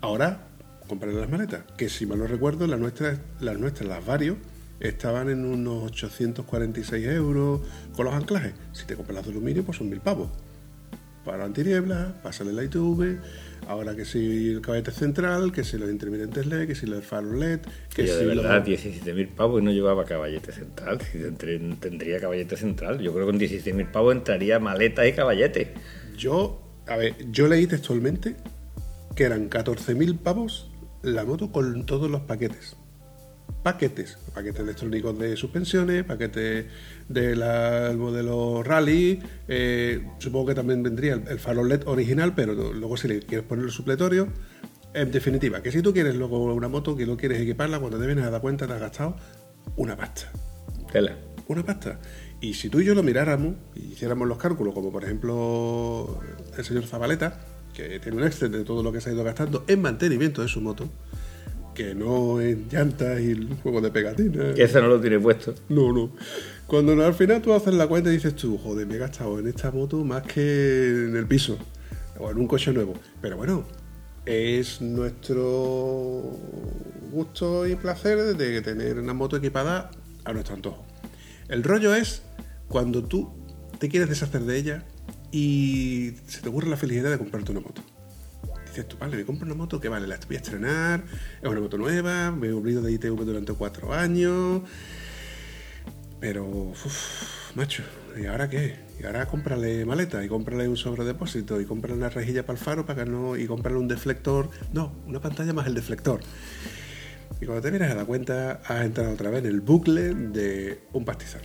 Ahora, 0.00 0.48
comprarle 0.86 1.20
las 1.20 1.30
maletas, 1.30 1.64
que 1.76 1.88
si 1.88 2.06
mal 2.06 2.18
no 2.18 2.26
recuerdo, 2.26 2.66
las 2.66 2.78
nuestras, 2.78 3.18
las 3.40 3.58
nuestras, 3.58 3.88
las 3.88 4.04
varios, 4.04 4.36
estaban 4.80 5.28
en 5.30 5.44
unos 5.44 5.84
846 5.84 7.06
euros 7.06 7.60
con 7.94 8.06
los 8.06 8.14
anclajes. 8.14 8.54
Si 8.72 8.86
te 8.86 8.94
compras 8.96 9.16
las 9.16 9.24
de 9.26 9.30
aluminio, 9.32 9.64
pues 9.64 9.78
son 9.78 9.90
1.000 9.90 10.00
pavos 10.00 10.28
para 11.24 11.44
antiniebla, 11.46 12.20
pásale 12.22 12.52
la 12.52 12.64
ITV, 12.64 13.16
ahora 13.66 13.96
que 13.96 14.04
si 14.04 14.50
el 14.50 14.60
caballete 14.60 14.90
central, 14.90 15.52
que 15.52 15.64
si 15.64 15.78
los 15.78 15.88
intermitentes 15.90 16.44
LED, 16.44 16.66
que 16.66 16.74
si 16.74 16.84
los 16.84 17.02
faros 17.02 17.32
LED, 17.32 17.60
que 17.94 18.06
yo 18.06 18.12
si 18.18 18.24
de 18.26 18.34
los- 18.34 18.44
verdad, 18.44 18.62
17.000 18.62 19.28
pavos 19.28 19.62
y 19.62 19.64
no 19.64 19.70
llevaba 19.72 20.04
caballete 20.04 20.52
central. 20.52 20.98
Si 21.00 21.18
tendría 21.80 22.20
caballete 22.20 22.58
central. 22.58 23.00
Yo 23.00 23.14
creo 23.14 23.24
que 23.24 23.32
con 23.32 23.38
16.000 23.40 23.90
pavos 23.90 24.14
entraría 24.14 24.58
maleta 24.58 25.06
y 25.06 25.14
caballete. 25.14 25.72
Yo, 26.18 26.60
a 26.86 26.98
ver, 26.98 27.14
yo 27.30 27.48
leí 27.48 27.66
textualmente 27.66 28.36
que 29.16 29.24
eran 29.24 29.48
14.000 29.48 30.18
pavos 30.18 30.70
la 31.02 31.24
moto 31.24 31.50
con 31.50 31.86
todos 31.86 32.10
los 32.10 32.20
paquetes. 32.20 32.76
Paquetes, 33.64 34.18
paquetes 34.34 34.60
electrónicos 34.60 35.18
de 35.18 35.36
suspensiones, 35.36 36.04
paquetes 36.04 36.66
del 37.08 37.38
modelo 37.96 38.62
Rally, 38.62 39.20
eh, 39.48 40.06
supongo 40.18 40.46
que 40.48 40.54
también 40.54 40.82
vendría 40.82 41.14
el, 41.14 41.22
el 41.28 41.68
LED 41.68 41.82
original, 41.86 42.34
pero 42.36 42.54
no- 42.54 42.72
luego 42.74 42.96
si 42.98 43.08
le 43.08 43.20
quieres 43.20 43.46
poner 43.46 43.64
el 43.64 43.70
supletorio, 43.70 44.28
en 44.92 45.10
definitiva, 45.10 45.62
que 45.62 45.72
si 45.72 45.80
tú 45.82 45.92
quieres 45.94 46.14
luego 46.14 46.44
una 46.54 46.68
moto, 46.68 46.94
que 46.94 47.06
no 47.06 47.16
quieres 47.16 47.40
equiparla, 47.40 47.78
cuando 47.80 47.98
te 47.98 48.06
vienes 48.06 48.24
a 48.26 48.30
dar 48.30 48.40
cuenta 48.42 48.66
te 48.66 48.74
has 48.74 48.80
gastado 48.80 49.16
una 49.76 49.96
pasta 49.96 50.30
Tela. 50.92 51.16
una 51.48 51.64
pasta. 51.64 51.98
Y 52.42 52.52
si 52.54 52.68
tú 52.68 52.80
y 52.80 52.84
yo 52.84 52.94
lo 52.94 53.02
miráramos 53.02 53.54
y 53.74 53.92
hiciéramos 53.94 54.28
los 54.28 54.36
cálculos, 54.38 54.74
como 54.74 54.92
por 54.92 55.02
ejemplo 55.04 56.20
el 56.56 56.64
señor 56.64 56.84
Zabaleta, 56.86 57.40
que 57.72 57.98
tiene 57.98 58.18
un 58.18 58.24
Excel 58.24 58.52
de 58.52 58.62
todo 58.62 58.82
lo 58.82 58.92
que 58.92 59.00
se 59.00 59.08
ha 59.08 59.12
ido 59.14 59.24
gastando 59.24 59.64
en 59.68 59.80
mantenimiento 59.80 60.42
de 60.42 60.48
su 60.48 60.60
moto, 60.60 60.90
que 61.74 61.94
no 61.94 62.40
en 62.40 62.68
llantas 62.70 63.20
y 63.20 63.32
el 63.32 63.54
juego 63.62 63.80
de 63.80 63.90
pegatinas. 63.90 64.54
Que 64.54 64.62
ese 64.62 64.80
no 64.80 64.88
lo 64.88 65.00
tiene 65.00 65.18
puesto. 65.18 65.54
No, 65.68 65.92
no. 65.92 66.12
Cuando 66.66 66.92
al 67.04 67.14
final 67.14 67.42
tú 67.42 67.52
haces 67.52 67.74
la 67.74 67.86
cuenta 67.86 68.10
y 68.10 68.14
dices 68.14 68.34
tú, 68.34 68.56
joder, 68.58 68.86
me 68.86 68.94
he 68.94 68.98
gastado 68.98 69.38
en 69.38 69.48
esta 69.48 69.70
moto 69.70 70.04
más 70.04 70.22
que 70.22 71.04
en 71.08 71.16
el 71.16 71.26
piso 71.26 71.58
o 72.18 72.30
en 72.30 72.38
un 72.38 72.46
coche 72.46 72.72
nuevo. 72.72 72.94
Pero 73.20 73.36
bueno, 73.36 73.64
es 74.24 74.80
nuestro 74.80 76.38
gusto 77.12 77.66
y 77.66 77.74
placer 77.74 78.36
de 78.36 78.62
tener 78.62 78.98
una 78.98 79.12
moto 79.12 79.36
equipada 79.36 79.90
a 80.24 80.32
nuestro 80.32 80.54
antojo. 80.54 80.86
El 81.48 81.62
rollo 81.62 81.94
es 81.94 82.22
cuando 82.68 83.04
tú 83.04 83.30
te 83.78 83.88
quieres 83.88 84.08
deshacer 84.08 84.42
de 84.42 84.56
ella 84.56 84.84
y 85.30 86.14
se 86.26 86.40
te 86.40 86.48
ocurre 86.48 86.68
la 86.68 86.76
felicidad 86.76 87.10
de 87.10 87.18
comprarte 87.18 87.52
una 87.52 87.60
moto. 87.60 87.82
Vale, 88.98 89.16
me 89.16 89.24
compro 89.24 89.46
una 89.46 89.54
moto 89.54 89.80
que 89.80 89.88
vale, 89.88 90.06
la 90.06 90.18
voy 90.26 90.36
a 90.36 90.38
estrenar, 90.38 91.04
es 91.40 91.48
una 91.48 91.60
moto 91.60 91.78
nueva, 91.78 92.32
me 92.32 92.48
he 92.48 92.52
olvidado 92.52 92.86
de 92.86 92.92
ITV 92.92 93.24
durante 93.24 93.52
cuatro 93.52 93.92
años, 93.92 94.62
pero, 96.18 96.72
macho, 97.54 97.84
¿y 98.20 98.26
ahora 98.26 98.48
qué? 98.48 98.76
Y 99.00 99.04
ahora 99.04 99.26
cómprale 99.26 99.84
maleta 99.84 100.24
y 100.24 100.28
cómprale 100.28 100.68
un 100.68 100.76
sobredepósito 100.76 101.60
y 101.60 101.66
cómprale 101.66 101.96
una 101.96 102.08
rejilla 102.08 102.44
para 102.44 102.58
el 102.58 102.64
faro 102.64 102.84
para 102.84 103.04
que 103.04 103.10
no, 103.10 103.36
y 103.36 103.46
cómprale 103.46 103.78
un 103.78 103.86
deflector, 103.86 104.50
no, 104.72 104.92
una 105.06 105.20
pantalla 105.20 105.52
más 105.52 105.66
el 105.66 105.74
deflector. 105.74 106.20
Y 107.40 107.46
cuando 107.46 107.62
te 107.62 107.70
vienes 107.70 107.90
a 107.90 107.94
dar 107.94 108.06
cuenta, 108.06 108.62
has 108.64 108.84
entrado 108.84 109.12
otra 109.12 109.30
vez 109.30 109.40
en 109.40 109.50
el 109.50 109.60
bucle 109.60 110.14
de 110.14 110.80
un 110.92 111.04
pastizal. 111.04 111.42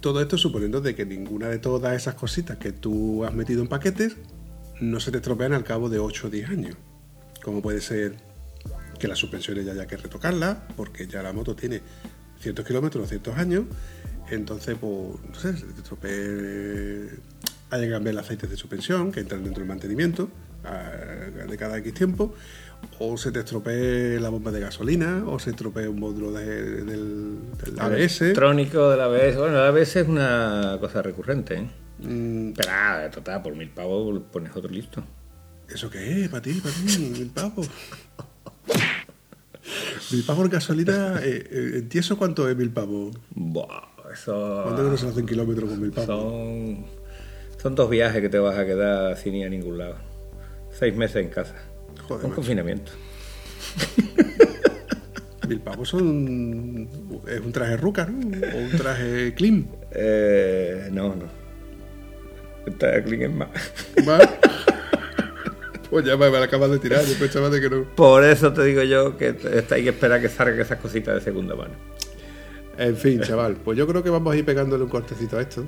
Todo 0.00 0.20
esto 0.20 0.36
suponiendo 0.36 0.80
de 0.80 0.94
que 0.94 1.06
ninguna 1.06 1.48
de 1.48 1.58
todas 1.58 1.94
esas 1.94 2.14
cositas 2.14 2.58
que 2.58 2.72
tú 2.72 3.24
has 3.24 3.34
metido 3.34 3.62
en 3.62 3.68
paquetes 3.68 4.16
no 4.80 5.00
se 5.00 5.10
te 5.10 5.18
estropean 5.18 5.52
al 5.52 5.64
cabo 5.64 5.88
de 5.88 5.98
8 5.98 6.26
o 6.26 6.30
10 6.30 6.48
años. 6.50 6.76
Como 7.42 7.62
puede 7.62 7.80
ser 7.80 8.14
que 8.98 9.08
las 9.08 9.18
suspensiones 9.18 9.64
ya 9.64 9.72
haya 9.72 9.86
que 9.86 9.96
retocarlas, 9.96 10.58
porque 10.76 11.06
ya 11.06 11.22
la 11.22 11.32
moto 11.32 11.54
tiene 11.56 11.80
ciertos 12.40 12.66
kilómetros, 12.66 13.08
ciertos 13.08 13.36
años, 13.38 13.64
entonces, 14.30 14.76
pues, 14.80 14.92
no 15.28 15.34
sé, 15.34 15.56
se 15.56 15.66
te 15.66 15.80
estropee, 15.80 17.08
haya 17.70 17.84
que 17.84 17.90
cambiar 17.90 18.12
el 18.12 18.18
aceite 18.18 18.46
de 18.46 18.56
suspensión, 18.56 19.10
que 19.12 19.20
entran 19.20 19.42
dentro 19.42 19.60
del 19.60 19.68
mantenimiento 19.68 20.28
a- 20.64 20.90
de 21.46 21.56
cada 21.56 21.78
X 21.78 21.94
tiempo, 21.94 22.34
o 22.98 23.16
se 23.16 23.32
te 23.32 23.40
estropee 23.40 24.20
la 24.20 24.28
bomba 24.28 24.50
de 24.50 24.60
gasolina, 24.60 25.24
o 25.26 25.38
se 25.38 25.50
estropee 25.50 25.88
un 25.88 25.98
módulo 25.98 26.32
de- 26.32 26.84
del, 26.84 27.38
del 27.64 27.80
ABS. 27.80 28.20
Electrónico 28.26 28.90
del 28.90 29.00
ABS. 29.00 29.36
Bueno, 29.38 29.56
el 29.56 29.64
ABS 29.68 30.00
es 30.00 30.08
una 30.08 30.76
cosa 30.80 31.02
recurrente, 31.02 31.54
¿eh? 31.54 31.70
Mm, 32.02 32.52
Pero, 32.52 32.68
ah, 32.72 33.08
total, 33.12 33.42
por 33.42 33.54
mil 33.54 33.68
pavos 33.70 34.20
pones 34.32 34.54
otro 34.54 34.70
listo. 34.70 35.02
¿Eso 35.68 35.88
qué 35.90 36.22
es? 36.24 36.28
Para 36.28 36.42
ti, 36.42 36.54
para 36.54 36.74
ti, 36.74 36.98
mil 36.98 37.30
pavos. 37.30 37.68
Mil 40.12 40.24
pavos 40.24 40.44
en 40.46 40.50
gasolina, 40.50 41.20
eh, 41.22 41.46
eh, 41.50 41.70
¿en 41.76 41.88
tieso 41.88 42.18
cuánto 42.18 42.48
es 42.48 42.56
mil 42.56 42.70
pavos? 42.70 43.16
Buah, 43.30 44.12
eso... 44.12 44.62
¿Cuánto 44.64 44.84
que 44.84 44.90
no 44.90 44.96
se 44.96 45.08
hacen 45.08 45.26
kilómetros 45.26 45.70
con 45.70 45.80
mil 45.80 45.92
pavos? 45.92 46.06
Son, 46.08 46.84
son 47.62 47.74
dos 47.76 47.88
viajes 47.88 48.20
que 48.20 48.28
te 48.28 48.38
vas 48.38 48.58
a 48.58 48.66
quedar 48.66 49.16
sin 49.16 49.34
ir 49.34 49.46
a 49.46 49.50
ningún 49.50 49.78
lado. 49.78 49.96
Seis 50.72 50.94
meses 50.96 51.16
en 51.24 51.28
casa. 51.28 51.54
Joder, 52.08 52.26
Un 52.26 52.32
confinamiento. 52.32 52.92
Mil 55.48 55.60
pavos 55.60 55.88
son. 55.88 56.88
Es 57.26 57.40
un 57.40 57.50
traje 57.52 57.76
ruca, 57.76 58.06
¿no? 58.06 58.18
O 58.20 58.58
un 58.58 58.70
traje 58.76 59.34
clean. 59.34 59.68
Eh, 59.90 60.88
no, 60.92 61.14
no. 61.16 61.24
Esta 62.66 62.90
de 62.92 63.02
Kling 63.02 63.22
es 63.22 63.32
más. 63.32 63.48
Va. 64.08 64.18
Pues 65.90 66.04
ya 66.04 66.16
me, 66.16 66.30
la 66.30 66.44
acabas 66.44 66.70
de 66.70 66.78
tirar, 66.78 67.04
yo 67.04 67.14
pensaba 67.18 67.50
de 67.50 67.60
que 67.60 67.68
no. 67.68 67.82
Por 67.96 68.22
eso 68.22 68.52
te 68.52 68.62
digo 68.62 68.82
yo 68.84 69.16
que 69.16 69.34
hay 69.70 69.82
que 69.82 69.88
esperar 69.88 70.20
que 70.20 70.28
salgan 70.28 70.60
esas 70.60 70.78
cositas 70.78 71.16
de 71.16 71.20
segunda 71.20 71.56
mano. 71.56 71.74
En 72.78 72.96
fin, 72.96 73.20
chaval, 73.20 73.56
pues 73.56 73.76
yo 73.76 73.86
creo 73.88 74.02
que 74.02 74.08
vamos 74.08 74.32
a 74.32 74.36
ir 74.36 74.44
pegándole 74.44 74.84
un 74.84 74.88
cortecito 74.88 75.36
a 75.36 75.42
esto, 75.42 75.64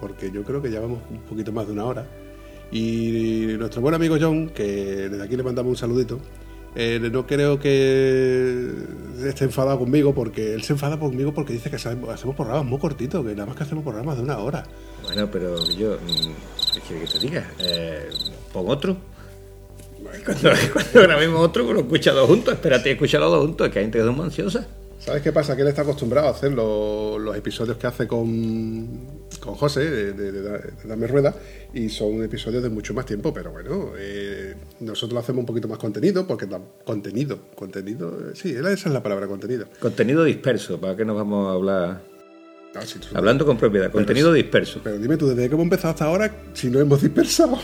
porque 0.00 0.30
yo 0.30 0.42
creo 0.44 0.62
que 0.62 0.70
ya 0.70 0.80
vamos 0.80 1.00
un 1.10 1.20
poquito 1.20 1.52
más 1.52 1.66
de 1.66 1.74
una 1.74 1.84
hora. 1.84 2.06
Y 2.72 3.54
nuestro 3.58 3.82
buen 3.82 3.94
amigo 3.94 4.16
John, 4.18 4.48
que 4.48 5.08
desde 5.10 5.22
aquí 5.22 5.36
le 5.36 5.42
mandamos 5.42 5.70
un 5.70 5.76
saludito, 5.76 6.18
eh, 6.76 6.98
no 7.12 7.26
creo 7.26 7.58
que 7.60 8.72
esté 9.24 9.44
enfadado 9.44 9.78
conmigo, 9.78 10.14
porque 10.14 10.54
él 10.54 10.62
se 10.62 10.72
enfada 10.72 10.98
conmigo 10.98 11.32
porque 11.32 11.52
dice 11.52 11.70
que 11.70 11.76
hacemos, 11.76 12.18
programas 12.34 12.64
muy 12.64 12.78
cortitos, 12.78 13.24
que 13.24 13.32
nada 13.32 13.46
más 13.46 13.56
que 13.56 13.62
hacemos 13.62 13.84
programas 13.84 14.16
de 14.16 14.24
una 14.24 14.38
hora. 14.38 14.64
Bueno, 15.04 15.28
pero 15.30 15.64
yo. 15.70 15.94
mm, 15.94 16.72
¿Qué 16.74 16.80
quiere 16.80 17.04
que 17.04 17.12
te 17.12 17.18
diga? 17.20 17.50
Eh, 17.60 18.08
pon 18.52 18.64
otro. 18.68 18.96
Cuando, 20.24 20.50
cuando 20.72 21.02
grabemos 21.02 21.40
otro, 21.44 21.64
pues 21.64 21.74
lo 21.74 21.80
escucha 21.82 22.12
dos 22.12 22.28
juntos. 22.28 22.54
Espérate, 22.54 22.90
escucha 22.90 23.18
los 23.18 23.30
dos 23.30 23.40
juntos. 23.42 23.68
Que 23.70 23.78
hay 23.78 23.84
gente 23.84 23.98
que 23.98 24.04
es 24.04 24.10
muy 24.10 24.24
ansiosa. 24.24 24.66
¿Sabes 24.98 25.22
qué 25.22 25.32
pasa? 25.32 25.54
Que 25.54 25.62
él 25.62 25.68
está 25.68 25.82
acostumbrado 25.82 26.28
a 26.28 26.30
hacer 26.30 26.52
los, 26.52 27.20
los 27.20 27.36
episodios 27.36 27.76
que 27.76 27.86
hace 27.86 28.08
con, 28.08 29.23
con 29.44 29.54
José, 29.54 29.88
de, 29.90 30.12
de- 30.12 30.32
de- 30.32 30.40
de 30.42 30.60
Dame 30.84 31.06
Rueda, 31.06 31.34
y 31.72 31.88
son 31.88 32.22
episodios 32.24 32.62
de 32.62 32.68
mucho 32.70 32.94
más 32.94 33.06
tiempo, 33.06 33.32
pero 33.32 33.52
bueno, 33.52 33.92
eh, 33.98 34.54
nosotros 34.80 35.22
hacemos 35.22 35.40
un 35.40 35.46
poquito 35.46 35.68
más 35.68 35.78
contenido, 35.78 36.26
porque 36.26 36.48
contenido, 36.84 37.38
contenido, 37.54 38.10
eh, 38.30 38.32
sí, 38.34 38.50
esa 38.52 38.70
es 38.72 38.86
la 38.86 39.02
palabra, 39.02 39.26
contenido. 39.26 39.66
Contenido 39.80 40.24
disperso. 40.24 40.80
¿Para 40.80 40.96
qué 40.96 41.04
nos 41.04 41.16
vamos 41.16 41.48
a 41.48 41.52
hablar? 41.52 42.02
Ah, 42.76 42.82
sí, 42.84 42.98
Hablando 43.14 43.46
con 43.46 43.56
propiedad. 43.56 43.92
Contenido 43.92 44.32
disperso. 44.32 44.80
Pero 44.82 44.98
dime 44.98 45.16
tú, 45.16 45.28
desde 45.28 45.48
que 45.48 45.54
hemos 45.54 45.64
empezado 45.64 45.90
hasta 45.92 46.04
ahora, 46.06 46.34
si 46.54 46.70
no 46.70 46.80
hemos 46.80 47.00
dispersado. 47.02 47.58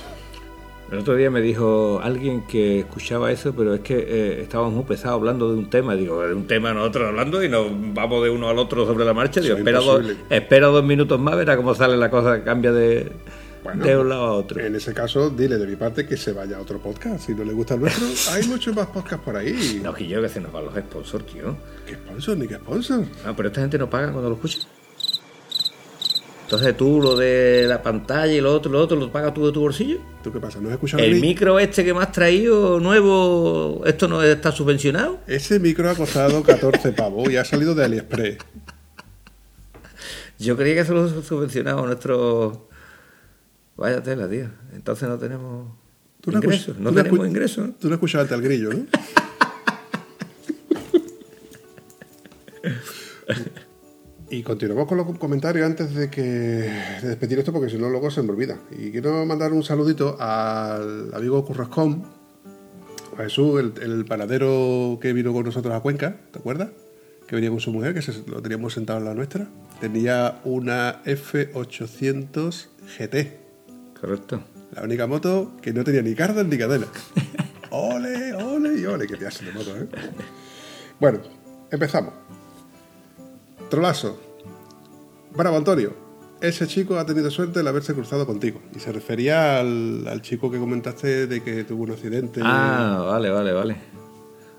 El 0.90 0.98
otro 0.98 1.14
día 1.14 1.30
me 1.30 1.40
dijo 1.40 2.00
alguien 2.02 2.42
que 2.42 2.80
escuchaba 2.80 3.30
eso, 3.30 3.54
pero 3.54 3.74
es 3.74 3.80
que 3.80 3.96
eh, 3.96 4.42
estábamos 4.42 4.72
muy 4.74 4.82
pesados 4.84 5.20
hablando 5.20 5.52
de 5.52 5.58
un 5.58 5.70
tema. 5.70 5.94
Digo, 5.94 6.20
de 6.20 6.34
un 6.34 6.48
tema 6.48 6.74
nosotros 6.74 7.08
hablando 7.08 7.44
y 7.44 7.48
nos 7.48 7.66
vamos 7.94 8.24
de 8.24 8.30
uno 8.30 8.48
al 8.48 8.58
otro 8.58 8.84
sobre 8.86 9.04
la 9.04 9.14
marcha. 9.14 9.40
Digo, 9.40 9.56
espera 9.56 9.78
dos, 9.78 10.04
espera 10.28 10.66
dos 10.66 10.82
minutos 10.82 11.20
más, 11.20 11.36
verá 11.36 11.56
cómo 11.56 11.76
sale 11.76 11.96
la 11.96 12.10
cosa, 12.10 12.42
cambia 12.42 12.72
de, 12.72 13.12
Bueno, 13.62 13.84
de 13.84 13.96
un 13.96 14.08
lado 14.08 14.24
a 14.24 14.32
otro. 14.32 14.60
En 14.60 14.74
ese 14.74 14.92
caso, 14.92 15.30
dile 15.30 15.58
de 15.58 15.66
mi 15.68 15.76
parte 15.76 16.04
que 16.04 16.16
se 16.16 16.32
vaya 16.32 16.56
a 16.56 16.60
otro 16.60 16.80
podcast. 16.80 17.24
Si 17.24 17.34
no 17.36 17.44
le 17.44 17.52
gusta 17.52 17.74
el 17.74 17.82
nuestro, 17.82 18.06
hay 18.32 18.42
muchos 18.48 18.74
más 18.74 18.88
podcasts 18.88 19.24
por 19.24 19.36
ahí. 19.36 19.80
No, 19.84 19.94
que 19.94 20.08
yo 20.08 20.20
que 20.20 20.28
se 20.28 20.40
nos 20.40 20.50
van 20.50 20.64
los 20.64 20.74
sponsors, 20.74 21.24
tío. 21.26 21.56
¿Qué 21.86 21.94
sponsor 21.94 22.36
ni 22.36 22.48
qué 22.48 22.56
sponsor? 22.56 23.04
Ah, 23.24 23.32
pero 23.36 23.48
esta 23.48 23.60
gente 23.60 23.78
no 23.78 23.88
paga 23.88 24.10
cuando 24.10 24.28
lo 24.28 24.34
escucha. 24.34 24.66
Entonces 26.50 26.76
tú 26.76 27.00
lo 27.00 27.14
de 27.16 27.64
la 27.68 27.80
pantalla 27.80 28.32
y 28.32 28.40
lo 28.40 28.52
otro, 28.52 28.72
lo 28.72 28.80
otro, 28.80 28.98
lo 28.98 29.12
pagas 29.12 29.32
tú 29.32 29.46
de 29.46 29.52
tu 29.52 29.60
bolsillo. 29.60 29.98
¿Tú 30.20 30.32
qué 30.32 30.40
pasa? 30.40 30.58
¿No 30.60 30.66
has 30.66 30.72
escuchado 30.74 31.00
El 31.00 31.14
mí? 31.14 31.20
micro 31.20 31.60
este 31.60 31.84
que 31.84 31.94
me 31.94 32.00
has 32.00 32.10
traído 32.10 32.80
nuevo, 32.80 33.82
¿esto 33.86 34.08
no 34.08 34.20
está 34.20 34.50
subvencionado? 34.50 35.20
Ese 35.28 35.60
micro 35.60 35.88
ha 35.88 35.94
costado 35.94 36.42
14 36.42 36.90
pavos 36.90 37.30
y 37.30 37.36
ha 37.36 37.44
salido 37.44 37.72
de 37.76 37.84
AliExpress. 37.84 38.38
Yo 40.40 40.56
creía 40.56 40.74
que 40.74 40.84
solo 40.86 41.22
subvencionaba 41.22 41.82
nuestro... 41.86 42.68
Vaya 43.76 44.02
tela, 44.02 44.28
tío. 44.28 44.48
Entonces 44.74 45.08
no 45.08 45.18
tenemos 45.20 45.68
Tú 46.20 46.32
no 46.32 46.38
ingresos. 46.38 46.76
No 46.80 46.90
tenemos 46.92 47.20
escuch- 47.20 47.28
ingresos. 47.28 47.68
¿no? 47.68 47.74
Tú 47.78 47.86
no 47.88 47.94
escuchabas 47.94 48.32
al 48.32 48.42
grillo, 48.42 48.70
¿no? 48.70 48.86
Y 54.32 54.42
continuamos 54.44 54.86
con 54.86 54.96
los 54.98 55.18
comentarios 55.18 55.66
antes 55.66 55.92
de 55.92 56.08
que 56.08 56.22
de 56.22 57.08
despedir 57.08 57.40
esto, 57.40 57.52
porque 57.52 57.68
si 57.68 57.76
no 57.78 57.88
luego 57.90 58.10
se 58.12 58.22
me 58.22 58.30
olvida. 58.30 58.58
Y 58.70 58.92
quiero 58.92 59.26
mandar 59.26 59.52
un 59.52 59.64
saludito 59.64 60.16
al 60.20 61.12
amigo 61.12 61.44
Currascón, 61.44 62.04
a 63.18 63.22
Jesús, 63.24 63.58
el, 63.60 63.72
el 63.82 64.04
panadero 64.04 64.98
que 65.02 65.12
vino 65.12 65.32
con 65.32 65.44
nosotros 65.44 65.74
a 65.74 65.80
Cuenca, 65.80 66.16
¿te 66.30 66.38
acuerdas? 66.38 66.68
Que 67.26 67.34
venía 67.34 67.50
con 67.50 67.58
su 67.58 67.72
mujer, 67.72 67.92
que 67.92 68.02
se- 68.02 68.22
lo 68.28 68.40
teníamos 68.40 68.72
sentado 68.72 69.00
en 69.00 69.04
la 69.06 69.14
nuestra. 69.14 69.48
Tenía 69.80 70.40
una 70.44 71.02
F800 71.04 72.66
GT. 72.98 73.36
Correcto. 74.00 74.44
La 74.76 74.82
única 74.84 75.08
moto 75.08 75.56
que 75.60 75.72
no 75.72 75.82
tenía 75.82 76.02
ni 76.02 76.14
cardan 76.14 76.48
ni 76.48 76.56
cadena. 76.56 76.86
Ole, 77.72 78.32
ole 78.34 78.80
y 78.80 78.84
ole, 78.84 79.06
qué 79.06 79.16
pedazo 79.16 79.44
de 79.44 79.52
moto, 79.52 79.76
¿eh? 79.76 79.86
Bueno, 80.98 81.20
empezamos. 81.70 82.14
Trolazo. 83.70 84.18
Bravo, 85.34 85.56
Antonio. 85.56 85.92
Ese 86.40 86.66
chico 86.66 86.98
ha 86.98 87.04
tenido 87.06 87.30
suerte 87.30 87.62
de 87.62 87.68
haberse 87.68 87.94
cruzado 87.94 88.26
contigo. 88.26 88.60
Y 88.74 88.80
se 88.80 88.92
refería 88.92 89.60
al, 89.60 90.06
al 90.08 90.22
chico 90.22 90.50
que 90.50 90.58
comentaste 90.58 91.26
de 91.26 91.42
que 91.42 91.64
tuvo 91.64 91.84
un 91.84 91.90
accidente. 91.92 92.40
Ah, 92.42 93.04
vale, 93.06 93.30
vale, 93.30 93.52
vale. 93.52 93.76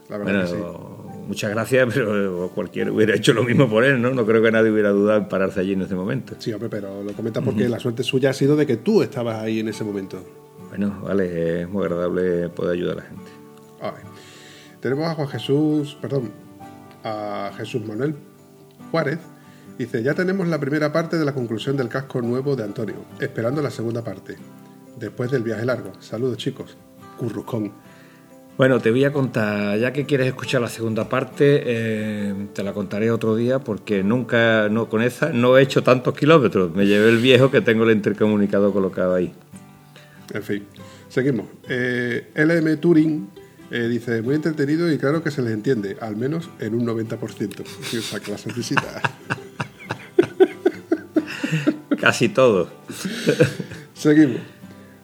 la 0.10 0.18
verdad 0.18 0.48
Bueno, 0.48 1.10
que 1.12 1.18
sí. 1.18 1.24
muchas 1.28 1.50
gracias, 1.52 1.88
pero 1.94 2.52
cualquiera 2.54 2.92
hubiera 2.92 3.16
hecho 3.16 3.34
lo 3.34 3.44
mismo 3.44 3.68
por 3.68 3.84
él, 3.84 4.00
¿no? 4.02 4.12
No 4.12 4.26
creo 4.26 4.42
que 4.44 4.52
nadie 4.52 4.72
hubiera 4.72 4.92
dudado 4.92 5.20
en 5.22 5.28
pararse 5.28 5.60
allí 5.60 5.74
en 5.74 5.82
ese 5.82 5.96
momento. 5.96 6.36
Sí, 6.38 6.54
hombre, 6.54 6.70
pero 6.70 7.04
lo 7.04 7.14
comenta 7.14 7.42
porque 7.42 7.68
la 7.68 7.80
suerte 7.80 8.04
suya 8.04 8.30
ha 8.30 8.34
sido 8.34 8.56
de 8.56 8.68
que 8.68 8.78
tú 8.78 9.02
estabas 9.02 9.40
ahí 9.42 9.60
en 9.60 9.68
ese 9.68 9.84
momento. 9.84 10.24
Bueno, 10.70 11.02
vale, 11.04 11.62
es 11.64 11.70
muy 11.70 11.84
agradable 11.84 12.48
poder 12.50 12.74
ayudar 12.78 13.00
a 13.00 13.02
la 13.02 13.08
gente. 13.08 13.32
Ay. 13.82 14.04
Tenemos 14.80 15.08
a 15.08 15.16
Juan 15.16 15.28
Jesús, 15.28 15.98
perdón, 16.00 16.32
a 17.04 17.52
Jesús 17.58 17.84
Manuel 17.86 18.16
Juárez. 18.92 19.20
Dice, 19.78 20.04
ya 20.04 20.14
tenemos 20.14 20.48
la 20.48 20.60
primera 20.60 20.92
parte 20.92 21.18
de 21.18 21.26
la 21.26 21.34
conclusión 21.34 21.76
del 21.78 21.88
casco 21.88 22.22
nuevo 22.22 22.56
de 22.56 22.64
Antonio, 22.64 22.98
esperando 23.20 23.62
la 23.62 23.72
segunda 23.72 24.04
parte, 24.04 24.36
después 25.00 25.32
del 25.32 25.44
viaje 25.44 25.66
largo. 25.66 25.94
Saludos 26.00 26.38
chicos. 26.38 26.78
Currucón. 27.18 27.72
Bueno, 28.58 28.80
te 28.80 28.92
voy 28.92 29.06
a 29.06 29.12
contar, 29.12 29.80
ya 29.80 29.92
que 29.92 30.06
quieres 30.06 30.28
escuchar 30.28 30.62
la 30.62 30.68
segunda 30.68 31.10
parte, 31.10 31.64
eh, 31.66 32.48
te 32.54 32.64
la 32.64 32.74
contaré 32.74 33.10
otro 33.10 33.36
día 33.36 33.60
porque 33.60 34.04
nunca, 34.04 34.70
no, 34.70 34.88
con 34.88 35.02
esa, 35.02 35.30
no 35.32 35.58
he 35.58 35.64
hecho 35.64 35.82
tantos 35.82 36.16
kilómetros. 36.16 36.76
Me 36.76 36.86
llevé 36.86 37.10
el 37.10 37.18
viejo 37.18 37.50
que 37.50 37.62
tengo 37.62 37.86
el 37.86 37.92
intercomunicador 37.92 38.72
colocado 38.72 39.16
ahí. 39.16 39.34
En 40.34 40.44
fin, 40.44 40.68
seguimos. 41.10 41.48
Eh, 41.68 42.32
LM 42.36 42.78
Turing 42.78 43.30
eh, 43.72 43.88
dice, 43.88 44.22
muy 44.22 44.36
entretenido 44.36 44.92
y 44.92 44.98
claro 44.98 45.24
que 45.24 45.32
se 45.32 45.42
les 45.42 45.54
entiende, 45.54 45.98
al 46.02 46.18
menos 46.18 46.50
en 46.60 46.76
un 46.76 46.86
90%. 46.86 47.64
Sí, 47.84 47.98
o 47.98 48.02
sea, 48.02 48.20
que 48.20 48.32
la 48.32 48.38
sonrisita. 48.38 49.02
Casi 52.00 52.28
todo. 52.30 52.70
Seguimos. 53.94 54.42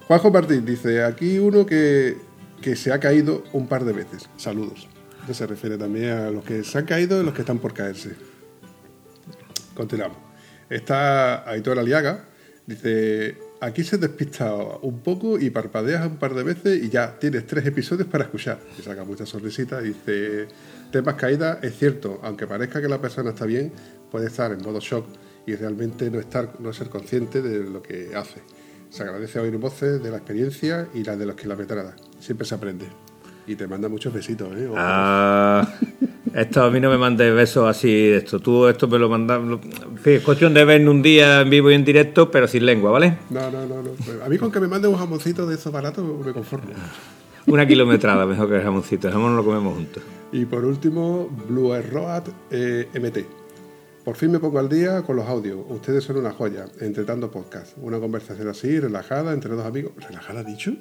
Juanjo 0.07 0.31
Martín 0.31 0.65
dice, 0.65 1.03
aquí 1.03 1.39
uno 1.39 1.65
que, 1.65 2.17
que 2.61 2.75
se 2.75 2.91
ha 2.91 2.99
caído 2.99 3.45
un 3.53 3.67
par 3.67 3.85
de 3.85 3.93
veces. 3.93 4.29
Saludos. 4.35 4.89
Esto 5.21 5.33
se 5.33 5.47
refiere 5.47 5.77
también 5.77 6.09
a 6.09 6.29
los 6.29 6.43
que 6.43 6.63
se 6.63 6.77
han 6.77 6.85
caído 6.85 7.21
y 7.21 7.25
los 7.25 7.33
que 7.33 7.41
están 7.41 7.59
por 7.59 7.73
caerse. 7.73 8.15
Continuamos. 9.73 10.17
Está 10.69 11.49
Aitor 11.49 11.79
Aliaga. 11.79 12.25
Dice, 12.65 13.37
aquí 13.59 13.83
se 13.83 13.97
despista 13.97 14.53
un 14.55 14.99
poco 14.99 15.39
y 15.39 15.49
parpadeas 15.49 16.05
un 16.05 16.17
par 16.17 16.33
de 16.33 16.43
veces 16.43 16.83
y 16.83 16.89
ya 16.89 17.17
tienes 17.19 17.45
tres 17.45 17.65
episodios 17.65 18.07
para 18.07 18.25
escuchar. 18.25 18.59
Y 18.77 18.81
saca 18.81 19.03
mucha 19.03 19.25
sonrisita. 19.25 19.81
Dice, 19.81 20.47
temas 20.91 21.15
caídas, 21.15 21.63
es 21.63 21.77
cierto, 21.77 22.19
aunque 22.23 22.47
parezca 22.47 22.81
que 22.81 22.87
la 22.87 23.01
persona 23.01 23.31
está 23.31 23.45
bien, 23.45 23.71
puede 24.11 24.27
estar 24.27 24.51
en 24.51 24.61
modo 24.61 24.79
shock 24.79 25.05
y 25.45 25.55
realmente 25.55 26.09
no, 26.11 26.19
estar, 26.19 26.59
no 26.59 26.73
ser 26.73 26.89
consciente 26.89 27.41
de 27.41 27.69
lo 27.69 27.81
que 27.81 28.15
hace. 28.15 28.41
Se 28.89 29.03
agradece 29.03 29.39
oír 29.39 29.57
voces 29.57 30.01
de 30.01 30.11
la 30.11 30.17
experiencia 30.17 30.87
y 30.93 31.03
las 31.03 31.19
de 31.19 31.25
los 31.25 31.35
kilometradas. 31.35 31.95
Siempre 32.19 32.45
se 32.45 32.55
aprende. 32.55 32.85
Y 33.45 33.55
te 33.55 33.65
manda 33.67 33.87
muchos 33.87 34.13
besitos, 34.13 34.49
¿eh? 34.57 34.69
Ah, 34.75 35.73
esto 36.37 36.61
a 36.61 36.69
mí 36.69 36.79
no 36.79 36.91
me 36.91 36.99
mandes 36.99 37.33
besos 37.33 37.67
así 37.67 37.91
de 37.91 38.17
esto. 38.17 38.39
Tú 38.39 38.67
esto 38.67 38.87
me 38.87 38.99
lo 38.99 39.09
mandas. 39.09 39.41
es 40.05 40.21
cuestión 40.21 40.53
de 40.53 40.63
vernos 40.65 40.93
un 40.93 41.01
día 41.01 41.41
en 41.41 41.49
vivo 41.49 41.71
y 41.71 41.73
en 41.73 41.83
directo, 41.83 42.29
pero 42.29 42.47
sin 42.47 42.63
lengua, 42.63 42.91
¿vale? 42.91 43.17
No, 43.31 43.49
no, 43.49 43.65
no, 43.65 43.81
no. 43.81 44.23
A 44.23 44.29
mí 44.29 44.37
con 44.37 44.51
que 44.51 44.59
me 44.59 44.67
mande 44.67 44.87
un 44.87 44.95
jamoncito 44.95 45.47
de 45.47 45.55
esos 45.55 45.73
baratos 45.73 46.05
me 46.23 46.31
conformo. 46.33 46.69
Una 47.47 47.65
kilometrada 47.65 48.27
mejor 48.27 48.49
que 48.49 48.57
el 48.57 48.61
jamoncito. 48.61 49.07
El 49.07 49.13
jamón 49.13 49.35
lo 49.35 49.43
comemos 49.43 49.73
juntos. 49.73 50.03
Y 50.31 50.45
por 50.45 50.63
último, 50.63 51.27
Blue 51.49 51.73
Road 51.91 52.25
eh, 52.51 52.87
MT. 52.93 54.05
Por 54.05 54.15
fin 54.15 54.31
me 54.31 54.37
pongo 54.37 54.59
al 54.59 54.69
día 54.69 55.01
con 55.01 55.15
los 55.15 55.25
audios. 55.25 55.57
Ustedes 55.69 56.03
son 56.03 56.17
una 56.17 56.33
joya, 56.33 56.65
entre 56.81 57.03
tanto 57.03 57.31
podcast. 57.31 57.75
Una 57.81 57.99
conversación 57.99 58.47
así, 58.47 58.79
relajada, 58.79 59.33
entre 59.33 59.55
dos 59.55 59.65
amigos. 59.65 59.93
¿Relajada, 60.07 60.43
dicho? 60.43 60.71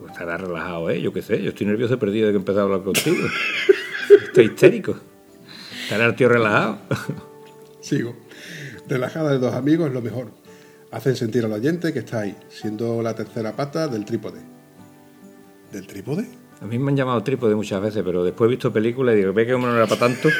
Pues 0.00 0.10
estará 0.10 0.36
relajado, 0.36 0.90
¿eh? 0.90 1.00
Yo 1.00 1.12
qué 1.12 1.22
sé. 1.22 1.40
Yo 1.40 1.50
estoy 1.50 1.68
nervioso 1.68 1.94
y 1.94 1.96
perdido 1.98 2.26
de 2.26 2.32
que 2.32 2.38
empecé 2.38 2.58
a 2.58 2.62
hablar 2.62 2.82
contigo. 2.82 3.16
Estoy 4.26 4.46
histérico. 4.46 4.96
Estará 5.82 6.06
el 6.06 6.16
tío 6.16 6.28
relajado. 6.28 6.78
Sigo. 7.80 8.16
Relajada 8.88 9.32
de 9.32 9.38
dos 9.38 9.54
amigos 9.54 9.88
es 9.88 9.94
lo 9.94 10.02
mejor. 10.02 10.32
Hacen 10.90 11.16
sentir 11.16 11.44
al 11.44 11.52
oyente 11.52 11.92
que 11.92 12.00
está 12.00 12.20
ahí, 12.20 12.36
siendo 12.48 13.02
la 13.02 13.14
tercera 13.14 13.54
pata 13.56 13.88
del 13.88 14.04
trípode. 14.04 14.40
¿Del 15.72 15.86
trípode? 15.86 16.26
A 16.60 16.66
mí 16.66 16.78
me 16.78 16.90
han 16.90 16.96
llamado 16.96 17.22
trípode 17.22 17.54
muchas 17.54 17.82
veces, 17.82 18.02
pero 18.04 18.24
después 18.24 18.48
he 18.48 18.50
visto 18.50 18.72
películas 18.72 19.14
y 19.14 19.18
digo, 19.18 19.32
ve 19.32 19.46
que 19.46 19.52
no 19.52 19.74
era 19.74 19.86
para 19.86 20.00
tanto. 20.00 20.28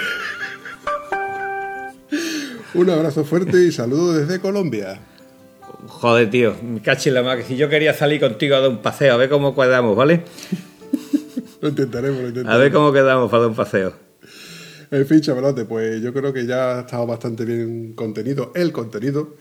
Un 2.74 2.90
abrazo 2.90 3.24
fuerte 3.24 3.62
y 3.64 3.72
saludo 3.72 4.14
desde 4.14 4.40
Colombia. 4.40 4.98
Joder, 5.86 6.30
tío, 6.30 6.56
me 6.62 6.80
caché 6.80 7.10
la 7.10 7.22
más 7.22 7.36
que 7.36 7.42
si 7.44 7.56
yo 7.56 7.68
quería 7.68 7.94
salir 7.94 8.20
contigo 8.20 8.56
a 8.56 8.60
dar 8.60 8.70
un 8.70 8.78
paseo, 8.78 9.14
a 9.14 9.16
ver 9.16 9.28
cómo 9.28 9.54
quedamos, 9.54 9.94
¿vale? 9.96 10.24
Lo 11.64 11.70
intentaremos, 11.70 12.20
lo 12.20 12.26
A 12.26 12.28
intentaremos. 12.28 12.60
ver 12.62 12.72
cómo 12.72 12.92
quedamos 12.92 13.30
para 13.30 13.40
dar 13.44 13.48
un 13.50 13.56
paseo. 13.56 13.94
En 14.90 15.06
fin, 15.06 15.22
chavalote, 15.22 15.64
pues 15.64 16.02
yo 16.02 16.12
creo 16.12 16.30
que 16.30 16.44
ya 16.44 16.76
ha 16.76 16.80
estado 16.80 17.06
bastante 17.06 17.46
bien 17.46 17.94
contenido 17.94 18.52
el 18.54 18.70
contenido. 18.70 19.36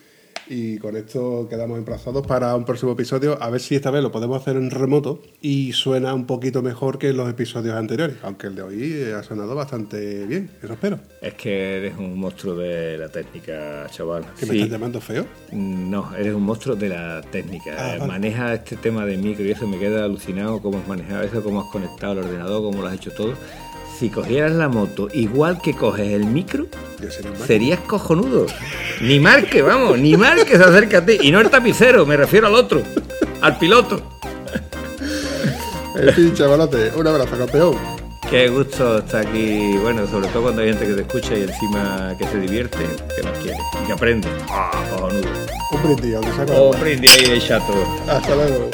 Y 0.49 0.78
con 0.78 0.98
esto 0.98 1.48
quedamos 1.49 1.78
emplazados 1.78 2.28
para 2.28 2.53
un 2.56 2.65
próximo 2.65 2.91
episodio. 2.91 3.38
A 3.41 3.49
ver 3.49 3.61
si 3.61 3.76
esta 3.76 3.91
vez 3.91 4.03
lo 4.03 4.11
podemos 4.11 4.41
hacer 4.41 4.57
en 4.57 4.72
remoto 4.72 5.22
y 5.41 5.72
suena 5.74 6.14
un 6.14 6.26
poquito 6.26 6.61
mejor 6.61 6.98
que 6.99 7.14
los 7.14 7.30
episodios 7.30 7.76
anteriores. 7.76 8.18
Aunque 8.24 8.48
el 8.48 8.56
de 8.56 8.61
hoy 8.61 9.03
ha 9.18 9.24
sonado 9.24 9.56
bastante 9.56 10.26
bien, 10.26 10.49
eso 10.61 10.74
espero. 10.74 10.99
Es 11.22 11.34
que 11.36 11.78
eres 11.78 11.98
un 11.98 12.20
monstruo 12.20 12.56
de 12.56 12.98
la 12.98 13.10
técnica, 13.10 13.88
chaval. 13.90 14.26
¿Que 14.38 14.45
me 14.45 14.52
Sí. 14.53 14.57
estás 14.60 14.72
llamando 14.72 14.99
feo? 14.99 15.26
No, 15.52 16.14
eres 16.15 16.34
un 16.34 16.44
monstruo 16.44 16.76
de 16.76 16.90
la 16.90 17.22
técnica. 17.22 17.76
Ah, 17.78 17.95
Eh, 17.95 17.99
vale. 17.99 18.11
Maneja 18.11 18.53
este 18.53 18.76
tema 18.76 19.06
de 19.06 19.18
micro 19.18 19.45
y 19.45 19.52
eso 19.52 19.65
me 19.68 19.80
queda 19.80 20.03
alucinado 20.03 20.61
cómo 20.61 20.78
has 20.80 20.88
manejado 20.88 21.24
eso, 21.24 21.41
cómo 21.41 21.61
has 21.61 21.72
conectado 21.72 22.14
el 22.14 22.20
ordenador, 22.20 22.61
cómo 22.64 22.82
lo 22.82 22.88
has 22.90 22.95
hecho 22.95 23.11
todo. 23.11 23.34
Si 23.98 24.10
cogieras 24.10 24.52
la 24.52 24.70
moto 24.70 25.07
igual 25.14 25.61
que 25.61 25.74
coges 25.76 26.10
el 26.14 26.26
micro, 26.26 26.65
un 27.02 27.45
serías 27.45 27.80
cojonudo. 27.80 28.48
Ni 29.02 29.20
marque, 29.20 29.61
vamos, 29.61 29.98
ni 29.99 30.18
marque 30.18 30.57
se 30.57 30.64
acerca 30.64 30.99
a 30.99 31.06
ti. 31.06 31.18
Y 31.22 31.32
no 31.32 31.40
el 31.40 31.49
tapicero, 31.49 32.06
me 32.06 32.18
refiero 32.18 32.48
al 32.48 32.56
otro, 32.56 32.82
al 33.41 33.57
piloto. 33.57 34.02
En 35.95 36.14
fin, 36.14 36.34
chavalote, 36.34 36.91
un 36.95 37.07
abrazo, 37.07 37.38
campeón. 37.38 37.78
Qué 38.30 38.48
gusto 38.48 38.98
estar 38.98 39.28
aquí, 39.28 39.78
bueno, 39.78 40.07
sobre 40.07 40.28
todo 40.30 40.44
cuando 40.44 40.64
hay 40.64 40.70
gente 40.70 40.88
que 40.88 40.94
te 40.94 41.02
escucha 41.02 41.38
y 41.38 41.44
encima 41.44 42.15
que 42.18 42.28
se 42.28 42.40
divierte, 42.40 42.80
que 43.15 43.22
más 43.22 43.38
quiere, 43.38 43.57
y 43.84 43.86
que 43.86 43.94
aprende. 43.94 44.28
Ah, 44.49 44.72
cojonudo. 44.90 45.30
Un 45.72 45.84
brindis, 45.84 46.15
aunque 46.15 46.32
sea 46.32 46.56
agua. 46.56 46.78
brindis 46.80 47.18
ahí 47.18 47.30
de 47.30 47.40
chato. 47.40 47.74
Hasta 48.07 48.36
luego. 48.36 48.70